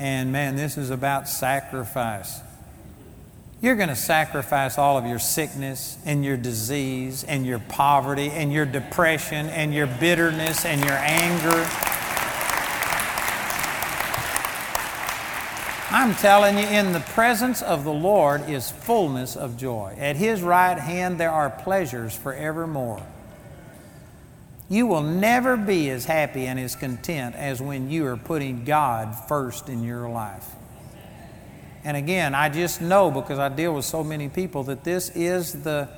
And 0.00 0.32
man, 0.32 0.56
this 0.56 0.78
is 0.78 0.88
about 0.88 1.28
sacrifice. 1.28 2.40
You're 3.60 3.76
going 3.76 3.90
to 3.90 3.94
sacrifice 3.94 4.78
all 4.78 4.96
of 4.96 5.04
your 5.04 5.18
sickness 5.18 5.98
and 6.06 6.24
your 6.24 6.38
disease 6.38 7.22
and 7.22 7.44
your 7.44 7.58
poverty 7.58 8.30
and 8.30 8.50
your 8.50 8.64
depression 8.64 9.48
and 9.48 9.74
your 9.74 9.86
bitterness 9.86 10.64
and 10.64 10.80
your 10.80 10.96
anger. 10.96 11.68
I'm 15.90 16.14
telling 16.14 16.56
you, 16.56 16.64
in 16.64 16.94
the 16.94 17.00
presence 17.00 17.60
of 17.60 17.84
the 17.84 17.92
Lord 17.92 18.48
is 18.48 18.70
fullness 18.70 19.36
of 19.36 19.58
joy. 19.58 19.94
At 19.98 20.16
His 20.16 20.40
right 20.40 20.78
hand 20.78 21.20
there 21.20 21.30
are 21.30 21.50
pleasures 21.50 22.16
forevermore. 22.16 23.02
You 24.70 24.86
will 24.86 25.02
never 25.02 25.58
be 25.58 25.90
as 25.90 26.06
happy 26.06 26.46
and 26.46 26.58
as 26.58 26.76
content 26.76 27.34
as 27.34 27.60
when 27.60 27.90
you 27.90 28.06
are 28.06 28.16
putting 28.16 28.64
God 28.64 29.14
first 29.28 29.68
in 29.68 29.82
your 29.84 30.08
life. 30.08 30.46
And 31.84 31.96
again, 31.96 32.34
I 32.34 32.48
just 32.48 32.80
know 32.80 33.10
because 33.10 33.38
I 33.38 33.50
deal 33.50 33.74
with 33.74 33.84
so 33.84 34.02
many 34.02 34.28
people 34.28 34.62
that 34.64 34.84
this 34.84 35.10
is 35.10 35.62
the, 35.64 35.88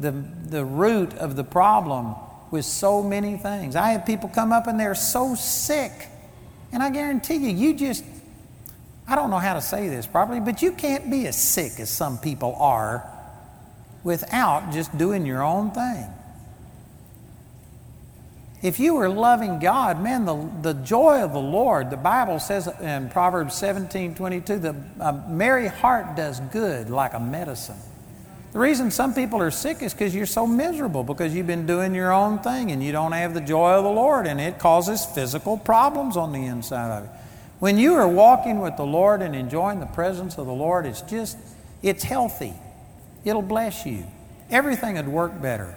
the, 0.00 0.10
the 0.10 0.64
root 0.64 1.14
of 1.14 1.36
the 1.36 1.44
problem 1.44 2.16
with 2.50 2.64
so 2.64 3.02
many 3.02 3.36
things. 3.36 3.76
I 3.76 3.90
have 3.90 4.06
people 4.06 4.28
come 4.30 4.52
up 4.52 4.66
and 4.66 4.80
they're 4.80 4.94
so 4.94 5.34
sick. 5.36 5.92
And 6.72 6.82
I 6.82 6.90
guarantee 6.90 7.36
you, 7.36 7.50
you 7.50 7.74
just 7.74 8.04
I 9.08 9.16
don't 9.16 9.30
know 9.30 9.38
how 9.38 9.54
to 9.54 9.62
say 9.62 9.88
this 9.88 10.06
properly, 10.06 10.38
but 10.38 10.60
you 10.60 10.72
can't 10.72 11.10
be 11.10 11.26
as 11.26 11.36
sick 11.36 11.80
as 11.80 11.88
some 11.88 12.18
people 12.18 12.54
are 12.56 13.10
without 14.04 14.70
just 14.70 14.96
doing 14.98 15.24
your 15.24 15.42
own 15.42 15.70
thing. 15.70 16.06
If 18.60 18.80
you 18.80 18.96
are 18.96 19.08
loving 19.08 19.60
God, 19.60 20.02
man, 20.02 20.24
the, 20.24 20.50
the 20.62 20.74
joy 20.74 21.22
of 21.22 21.32
the 21.32 21.38
Lord, 21.38 21.90
the 21.90 21.96
Bible 21.96 22.40
says 22.40 22.66
in 22.80 23.08
Proverbs 23.08 23.54
17 23.54 24.16
22, 24.16 24.58
the 24.58 24.76
a 24.98 25.12
merry 25.28 25.68
heart 25.68 26.16
does 26.16 26.40
good 26.40 26.90
like 26.90 27.14
a 27.14 27.20
medicine. 27.20 27.76
The 28.52 28.58
reason 28.58 28.90
some 28.90 29.14
people 29.14 29.40
are 29.40 29.52
sick 29.52 29.82
is 29.82 29.92
because 29.92 30.14
you're 30.14 30.26
so 30.26 30.46
miserable, 30.46 31.04
because 31.04 31.34
you've 31.34 31.46
been 31.46 31.66
doing 31.66 31.94
your 31.94 32.12
own 32.12 32.38
thing 32.40 32.72
and 32.72 32.82
you 32.82 32.90
don't 32.90 33.12
have 33.12 33.34
the 33.34 33.40
joy 33.40 33.74
of 33.74 33.84
the 33.84 33.90
Lord, 33.90 34.26
and 34.26 34.40
it 34.40 34.58
causes 34.58 35.04
physical 35.04 35.56
problems 35.56 36.16
on 36.16 36.32
the 36.32 36.46
inside 36.46 36.98
of 36.98 37.04
you. 37.04 37.10
When 37.60 37.78
you 37.78 37.94
are 37.94 38.08
walking 38.08 38.60
with 38.60 38.76
the 38.76 38.86
Lord 38.86 39.22
and 39.22 39.36
enjoying 39.36 39.80
the 39.80 39.86
presence 39.86 40.38
of 40.38 40.46
the 40.46 40.52
Lord, 40.52 40.86
it's 40.86 41.02
just, 41.02 41.36
it's 41.82 42.02
healthy. 42.02 42.54
It'll 43.24 43.42
bless 43.42 43.84
you. 43.84 44.04
Everything 44.50 44.96
would 44.96 45.08
work 45.08 45.40
better. 45.42 45.76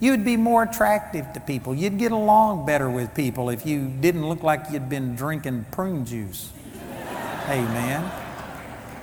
You 0.00 0.12
would 0.12 0.24
be 0.24 0.38
more 0.38 0.62
attractive 0.62 1.30
to 1.34 1.40
people. 1.40 1.74
You'd 1.74 1.98
get 1.98 2.10
along 2.10 2.64
better 2.64 2.88
with 2.90 3.14
people 3.14 3.50
if 3.50 3.66
you 3.66 3.86
didn't 4.00 4.26
look 4.26 4.42
like 4.42 4.64
you'd 4.72 4.88
been 4.88 5.14
drinking 5.14 5.66
prune 5.70 6.06
juice. 6.06 6.50
Amen. 7.48 8.10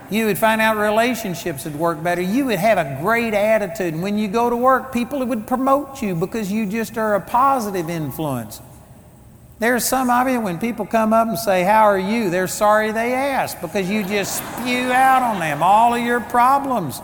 You 0.10 0.26
would 0.26 0.38
find 0.38 0.60
out 0.60 0.78
relationships 0.78 1.66
would 1.66 1.76
work 1.76 2.02
better. 2.02 2.22
You 2.22 2.46
would 2.46 2.60
have 2.60 2.78
a 2.78 2.98
great 3.02 3.34
attitude. 3.34 3.94
And 3.94 4.02
when 4.02 4.18
you 4.18 4.28
go 4.28 4.50
to 4.50 4.56
work, 4.56 4.92
people 4.92 5.24
would 5.24 5.46
promote 5.46 6.02
you 6.02 6.16
because 6.16 6.52
you 6.52 6.66
just 6.66 6.98
are 6.98 7.16
a 7.16 7.22
positive 7.22 7.90
influence. 7.90 8.62
There's 9.60 9.84
some 9.86 10.10
of 10.10 10.30
you, 10.30 10.40
when 10.40 10.60
people 10.60 10.86
come 10.86 11.14
up 11.14 11.28
and 11.28 11.38
say, 11.38 11.64
How 11.64 11.84
are 11.84 11.98
you? 11.98 12.30
they're 12.30 12.48
sorry 12.48 12.92
they 12.92 13.14
asked 13.14 13.60
because 13.60 13.90
you 13.90 14.04
just 14.04 14.38
spew 14.38 14.92
out 14.92 15.24
on 15.24 15.40
them 15.40 15.62
all 15.62 15.94
of 15.94 16.02
your 16.02 16.22
problems. 16.22 17.02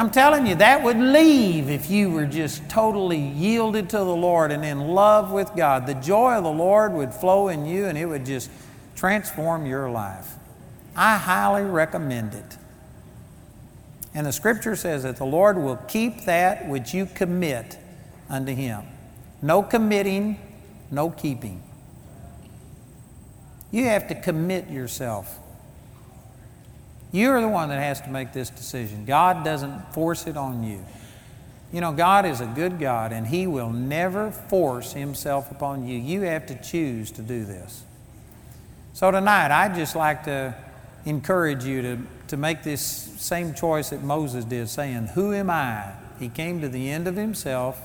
I'm 0.00 0.10
telling 0.10 0.46
you, 0.46 0.54
that 0.54 0.82
would 0.82 0.96
leave 0.96 1.68
if 1.68 1.90
you 1.90 2.08
were 2.08 2.24
just 2.24 2.66
totally 2.70 3.18
yielded 3.18 3.90
to 3.90 3.98
the 3.98 4.04
Lord 4.04 4.50
and 4.50 4.64
in 4.64 4.88
love 4.88 5.30
with 5.30 5.54
God. 5.54 5.86
The 5.86 5.92
joy 5.92 6.38
of 6.38 6.44
the 6.44 6.50
Lord 6.50 6.94
would 6.94 7.12
flow 7.12 7.48
in 7.48 7.66
you 7.66 7.84
and 7.84 7.98
it 7.98 8.06
would 8.06 8.24
just 8.24 8.50
transform 8.96 9.66
your 9.66 9.90
life. 9.90 10.36
I 10.96 11.18
highly 11.18 11.64
recommend 11.64 12.32
it. 12.32 12.56
And 14.14 14.26
the 14.26 14.32
scripture 14.32 14.74
says 14.74 15.02
that 15.02 15.18
the 15.18 15.26
Lord 15.26 15.58
will 15.58 15.76
keep 15.76 16.24
that 16.24 16.66
which 16.66 16.94
you 16.94 17.04
commit 17.04 17.76
unto 18.30 18.54
Him. 18.54 18.84
No 19.42 19.62
committing, 19.62 20.40
no 20.90 21.10
keeping. 21.10 21.62
You 23.70 23.84
have 23.84 24.08
to 24.08 24.14
commit 24.14 24.70
yourself. 24.70 25.38
You're 27.12 27.40
the 27.40 27.48
one 27.48 27.70
that 27.70 27.80
has 27.80 28.00
to 28.02 28.08
make 28.08 28.32
this 28.32 28.50
decision. 28.50 29.04
God 29.04 29.44
doesn't 29.44 29.92
force 29.92 30.26
it 30.26 30.36
on 30.36 30.62
you. 30.62 30.84
You 31.72 31.80
know, 31.80 31.92
God 31.92 32.26
is 32.26 32.40
a 32.40 32.46
good 32.46 32.78
God, 32.78 33.12
and 33.12 33.26
He 33.26 33.46
will 33.46 33.70
never 33.70 34.30
force 34.30 34.92
Himself 34.92 35.50
upon 35.50 35.86
you. 35.86 35.98
You 35.98 36.22
have 36.22 36.46
to 36.46 36.60
choose 36.60 37.10
to 37.12 37.22
do 37.22 37.44
this. 37.44 37.84
So 38.92 39.10
tonight, 39.10 39.50
I'd 39.50 39.74
just 39.74 39.94
like 39.94 40.24
to 40.24 40.54
encourage 41.04 41.64
you 41.64 41.82
to, 41.82 41.98
to 42.28 42.36
make 42.36 42.62
this 42.62 42.82
same 42.82 43.54
choice 43.54 43.90
that 43.90 44.02
Moses 44.02 44.44
did, 44.44 44.68
saying, 44.68 45.06
Who 45.14 45.32
am 45.32 45.50
I? 45.50 45.92
He 46.18 46.28
came 46.28 46.60
to 46.60 46.68
the 46.68 46.90
end 46.90 47.08
of 47.08 47.16
himself 47.16 47.80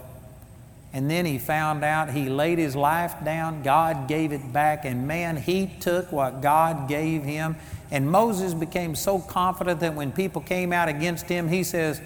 and 0.96 1.12
then 1.12 1.26
he 1.26 1.38
found 1.38 1.84
out 1.84 2.12
he 2.12 2.30
laid 2.30 2.58
his 2.58 2.74
life 2.74 3.16
down, 3.26 3.64
God 3.64 4.08
gave 4.08 4.32
it 4.32 4.54
back, 4.54 4.86
and 4.86 5.06
man, 5.06 5.36
he 5.36 5.68
took 5.82 6.10
what 6.10 6.42
God 6.42 6.88
gave 6.88 7.22
him. 7.22 7.58
And 7.92 8.10
Moses 8.12 8.54
became 8.54 8.96
so 8.96 9.20
confident 9.20 9.80
that 9.82 9.94
when 9.94 10.12
people 10.12 10.42
came 10.42 10.74
out 10.74 10.90
against 10.90 11.26
him, 11.26 11.48
he 11.48 11.64
says, 11.64 12.02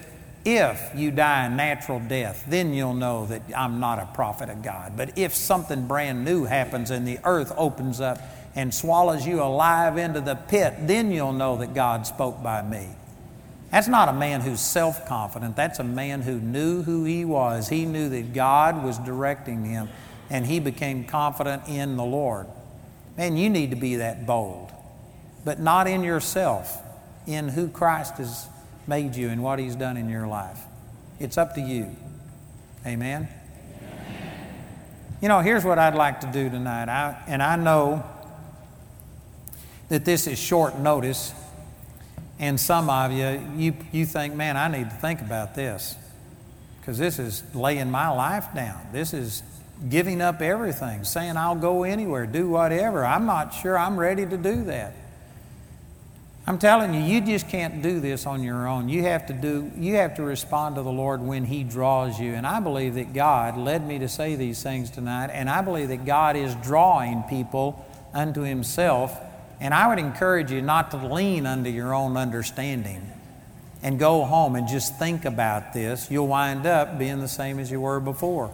If 0.46 0.92
you 0.96 1.12
die 1.12 1.46
a 1.46 1.50
natural 1.50 2.00
death, 2.00 2.46
then 2.48 2.74
you'll 2.74 2.94
know 2.94 3.26
that 3.28 3.42
I'm 3.56 3.80
not 3.80 4.00
a 4.00 4.06
prophet 4.14 4.50
of 4.50 4.62
God. 4.62 4.94
But 4.98 5.18
if 5.18 5.34
something 5.34 5.88
brand 5.88 6.26
new 6.26 6.46
happens 6.46 6.92
and 6.92 7.08
the 7.08 7.20
earth 7.24 7.54
opens 7.56 8.02
up 8.02 8.20
and 8.56 8.74
swallows 8.74 9.26
you 9.26 9.42
alive 9.42 9.98
into 9.98 10.22
the 10.22 10.36
pit, 10.36 10.76
then 10.82 11.12
you'll 11.12 11.34
know 11.34 11.58
that 11.58 11.74
God 11.74 12.06
spoke 12.06 12.44
by 12.44 12.62
me. 12.62 12.90
That's 13.72 13.88
not 13.88 14.10
a 14.10 14.14
man 14.14 14.42
who's 14.42 14.62
self 14.62 15.06
confident. 15.06 15.56
That's 15.56 15.80
a 15.80 15.84
man 15.84 16.22
who 16.22 16.40
knew 16.40 16.82
who 16.82 17.04
he 17.06 17.24
was. 17.24 17.70
He 17.70 17.86
knew 17.86 18.10
that 18.10 18.34
God 18.34 18.84
was 18.84 18.98
directing 18.98 19.64
him, 19.66 19.90
and 20.30 20.46
he 20.46 20.60
became 20.60 21.06
confident 21.06 21.64
in 21.68 21.96
the 21.96 22.04
Lord. 22.04 22.48
Man, 23.18 23.38
you 23.38 23.50
need 23.50 23.70
to 23.70 23.76
be 23.76 23.98
that 23.98 24.26
bold, 24.26 24.72
but 25.46 25.60
not 25.60 25.88
in 25.88 26.04
yourself, 26.04 26.78
in 27.28 27.50
who 27.50 27.68
Christ 27.68 28.16
has 28.16 28.48
made 28.88 29.16
you 29.16 29.30
and 29.30 29.44
what 29.44 29.60
he's 29.60 29.76
done 29.76 29.98
in 29.98 30.10
your 30.10 30.28
life. 30.28 30.60
It's 31.20 31.38
up 31.38 31.56
to 31.56 31.62
you. 31.62 31.96
Amen? 32.86 33.28
You 35.22 35.28
know, 35.28 35.42
here's 35.42 35.66
what 35.66 35.78
I'd 35.78 35.96
like 35.96 36.22
to 36.22 36.28
do 36.28 36.50
tonight. 36.50 36.88
I, 36.88 37.22
and 37.28 37.44
I 37.44 37.58
know 37.58 38.04
that 39.90 40.06
this 40.06 40.28
is 40.28 40.40
short 40.40 40.78
notice. 40.80 41.34
And 42.40 42.58
some 42.58 42.90
of 42.90 43.12
you, 43.12 43.52
you, 43.58 43.74
you 43.92 44.06
think, 44.06 44.34
man, 44.34 44.56
I 44.56 44.70
need 44.70 44.90
to 44.90 44.96
think 44.96 45.20
about 45.20 45.56
this 45.56 45.98
because 46.80 46.98
this 46.98 47.20
is 47.20 47.44
laying 47.54 47.92
my 47.92 48.10
life 48.10 48.46
down. 48.56 48.80
This 48.94 49.14
is 49.14 49.44
giving 49.90 50.22
up 50.22 50.42
everything, 50.42 51.04
saying 51.04 51.36
I'll 51.36 51.56
go 51.56 51.84
anywhere, 51.84 52.26
do 52.26 52.48
whatever. 52.48 53.06
I'm 53.06 53.26
not 53.26 53.54
sure 53.54 53.78
I'm 53.78 54.00
ready 54.00 54.26
to 54.26 54.38
do 54.38 54.64
that. 54.66 54.94
I'm 56.50 56.58
telling 56.58 56.96
you, 56.96 57.02
you 57.02 57.22
just 57.22 57.48
can't 57.48 57.84
do 57.84 58.00
this 58.00 58.26
on 58.26 58.42
your 58.42 58.68
own. 58.68 58.90
You 58.90 59.04
have 59.04 59.28
to 59.28 59.34
do 59.34 59.70
you 59.78 59.98
have 59.98 60.16
to 60.16 60.24
respond 60.24 60.78
to 60.78 60.82
the 60.82 60.92
Lord 60.92 61.22
when 61.22 61.46
he 61.46 61.64
draws 61.64 62.20
you. 62.20 62.34
And 62.34 62.48
I 62.48 62.60
believe 62.60 62.96
that 62.96 63.14
God 63.14 63.56
led 63.56 63.88
me 63.88 64.00
to 64.00 64.10
say 64.10 64.34
these 64.34 64.64
things 64.64 64.90
tonight, 64.90 65.28
and 65.28 65.48
I 65.48 65.62
believe 65.62 65.90
that 65.90 66.06
God 66.06 66.36
is 66.36 66.56
drawing 66.56 67.22
people 67.30 67.86
unto 68.16 68.42
himself. 68.42 69.16
And 69.62 69.76
I 69.76 69.90
would 69.90 70.00
encourage 70.00 70.52
you 70.52 70.64
not 70.64 70.90
to 70.90 70.98
lean 70.98 71.46
under 71.46 71.70
your 71.70 71.94
own 71.94 72.18
understanding 72.18 73.08
and 73.84 74.00
go 74.00 74.26
home 74.26 74.56
and 74.56 74.68
just 74.68 74.98
think 74.98 75.26
about 75.26 75.74
this. 75.74 76.10
You'll 76.10 76.26
wind 76.26 76.66
up 76.66 76.98
being 76.98 77.20
the 77.20 77.28
same 77.28 77.60
as 77.60 77.70
you 77.70 77.80
were 77.80 78.00
before. 78.00 78.50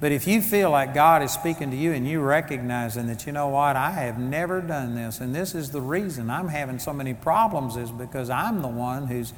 But 0.00 0.12
if 0.12 0.26
you 0.26 0.40
feel 0.40 0.70
like 0.70 0.94
God 0.94 1.22
is 1.22 1.30
speaking 1.30 1.70
to 1.70 1.76
you 1.76 1.92
and 1.92 2.08
you 2.08 2.20
recognizing 2.20 3.06
that, 3.08 3.26
you 3.26 3.32
know 3.32 3.48
what, 3.48 3.76
I 3.76 3.90
have 3.90 4.18
never 4.18 4.62
done 4.62 4.94
this, 4.94 5.20
and 5.20 5.34
this 5.34 5.54
is 5.54 5.70
the 5.70 5.80
reason 5.82 6.30
I'm 6.30 6.48
having 6.48 6.78
so 6.78 6.94
many 6.94 7.12
problems, 7.12 7.76
is 7.76 7.90
because 7.90 8.30
I'm 8.30 8.62
the 8.62 8.68
one 8.68 9.08
who's 9.08 9.34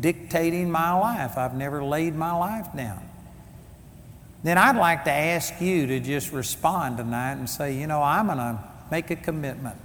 dictating 0.00 0.70
my 0.70 0.92
life. 0.92 1.38
I've 1.38 1.54
never 1.54 1.82
laid 1.82 2.14
my 2.14 2.32
life 2.32 2.66
down. 2.76 3.08
Then 4.42 4.58
I'd 4.58 4.76
like 4.76 5.04
to 5.04 5.10
ask 5.10 5.60
you 5.62 5.86
to 5.86 6.00
just 6.00 6.30
respond 6.30 6.98
tonight 6.98 7.32
and 7.34 7.48
say, 7.48 7.78
you 7.78 7.86
know, 7.86 8.02
I'm 8.02 8.26
going 8.26 8.38
to 8.38 8.58
make 8.90 9.10
a 9.10 9.16
commitment. 9.16 9.76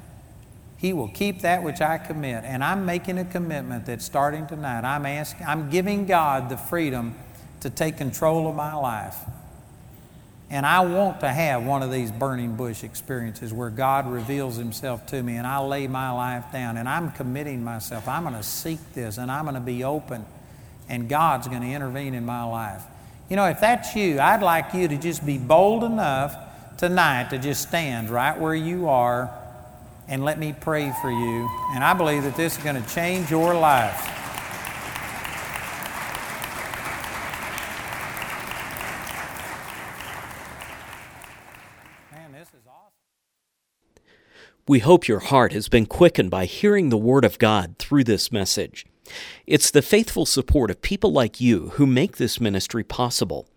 He 0.78 0.92
will 0.94 1.08
keep 1.08 1.42
that 1.42 1.64
which 1.64 1.80
I 1.80 1.98
commit. 1.98 2.44
And 2.44 2.64
I'm 2.64 2.86
making 2.86 3.18
a 3.18 3.26
commitment 3.26 3.86
that 3.86 4.02
starting 4.02 4.46
tonight, 4.46 4.84
I'm 4.84 5.06
asking, 5.06 5.46
I'm 5.48 5.70
giving 5.70 6.06
God 6.06 6.50
the 6.50 6.58
freedom 6.58 7.16
to 7.62 7.70
take 7.70 7.98
control 7.98 8.50
of 8.50 8.56
my 8.56 8.74
life. 8.74 9.16
And 10.50 10.66
I 10.66 10.80
want 10.80 11.20
to 11.22 11.30
have 11.30 11.66
one 11.66 11.84
of 11.84 11.92
these 11.92 12.10
burning 12.10 12.56
bush 12.56 12.84
experiences 12.84 13.52
where 13.52 13.70
God 13.70 14.10
reveals 14.10 14.56
Himself 14.56 15.06
to 15.08 15.22
me 15.22 15.36
and 15.36 15.46
I 15.46 15.60
lay 15.60 15.88
my 15.88 16.12
life 16.12 16.46
down 16.54 16.78
and 16.78 16.88
I'm 16.88 17.12
committing 17.12 17.64
myself. 17.64 18.08
I'm 18.08 18.24
going 18.24 18.36
to 18.36 18.44
seek 18.44 18.80
this 18.94 19.18
and 19.18 19.30
I'm 19.30 19.44
going 19.44 19.56
to 19.56 19.62
be 19.62 19.84
open 19.84 20.26
and 20.88 21.10
God's 21.10 21.50
going 21.50 21.62
to 21.62 21.68
intervene 21.68 22.14
in 22.14 22.26
my 22.26 22.44
life. 22.46 22.82
You 23.30 23.36
know, 23.36 23.46
if 23.46 23.60
that's 23.60 23.94
you, 23.94 24.22
I'd 24.22 24.42
like 24.42 24.74
you 24.74 24.88
to 24.88 24.98
just 24.98 25.26
be 25.26 25.38
bold 25.38 25.84
enough 25.84 26.34
tonight 26.78 27.32
to 27.32 27.38
just 27.40 27.68
stand 27.68 28.10
right 28.10 28.40
where 28.40 28.56
you 28.56 28.88
are 28.88 29.30
and 30.08 30.24
let 30.24 30.40
me 30.40 30.56
pray 30.58 30.94
for 31.02 31.12
you. 31.12 31.50
And 31.74 31.84
I 31.84 31.94
believe 31.94 32.24
that 32.24 32.38
this 32.38 32.58
is 32.58 32.64
going 32.64 32.82
to 32.82 32.90
change 32.96 33.30
your 33.30 33.54
life. 33.54 34.27
We 44.70 44.80
hope 44.80 45.08
your 45.08 45.20
heart 45.20 45.54
has 45.54 45.70
been 45.70 45.86
quickened 45.86 46.30
by 46.30 46.44
hearing 46.44 46.90
the 46.90 46.98
Word 46.98 47.24
of 47.24 47.40
God 47.40 47.78
through 47.80 48.04
this 48.04 48.34
message. 48.34 48.86
It's 49.46 49.72
the 49.72 49.82
faithful 49.82 50.26
support 50.26 50.70
of 50.70 50.82
people 50.82 51.14
like 51.14 51.40
you 51.40 51.70
who 51.76 51.88
make 51.88 52.18
this 52.18 52.42
ministry 52.42 52.84
possible. 52.84 53.48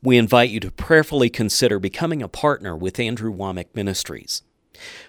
We 0.00 0.16
invite 0.16 0.50
you 0.50 0.60
to 0.60 0.70
prayerfully 0.70 1.28
consider 1.28 1.80
becoming 1.80 2.22
a 2.22 2.28
partner 2.28 2.76
with 2.76 3.00
Andrew 3.00 3.34
Wommack 3.34 3.66
Ministries. 3.74 4.42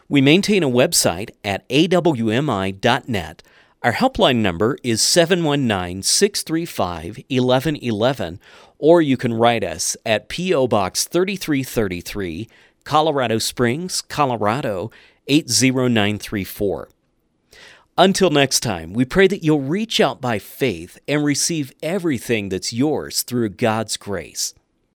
We 0.09 0.19
maintain 0.19 0.63
a 0.63 0.69
website 0.69 1.29
at 1.43 1.67
awmi.net. 1.69 3.43
Our 3.83 3.93
helpline 3.93 4.37
number 4.37 4.77
is 4.83 5.03
719 5.03 6.01
635 6.01 7.17
1111, 7.29 8.39
or 8.79 8.99
you 8.99 9.15
can 9.15 9.35
write 9.35 9.63
us 9.63 9.95
at 10.07 10.27
P.O. 10.27 10.67
Box 10.67 11.03
3333, 11.03 12.47
Colorado 12.83 13.37
Springs, 13.37 14.01
Colorado 14.01 14.89
80934. 15.27 16.89
Until 17.97 18.29
next 18.29 18.59
time, 18.59 18.91
we 18.93 19.05
pray 19.05 19.27
that 19.27 19.43
you'll 19.43 19.61
reach 19.61 20.01
out 20.01 20.19
by 20.19 20.37
faith 20.37 20.99
and 21.07 21.23
receive 21.23 21.71
everything 21.81 22.49
that's 22.49 22.73
yours 22.73 23.23
through 23.23 23.49
God's 23.49 23.95
grace. 23.95 24.53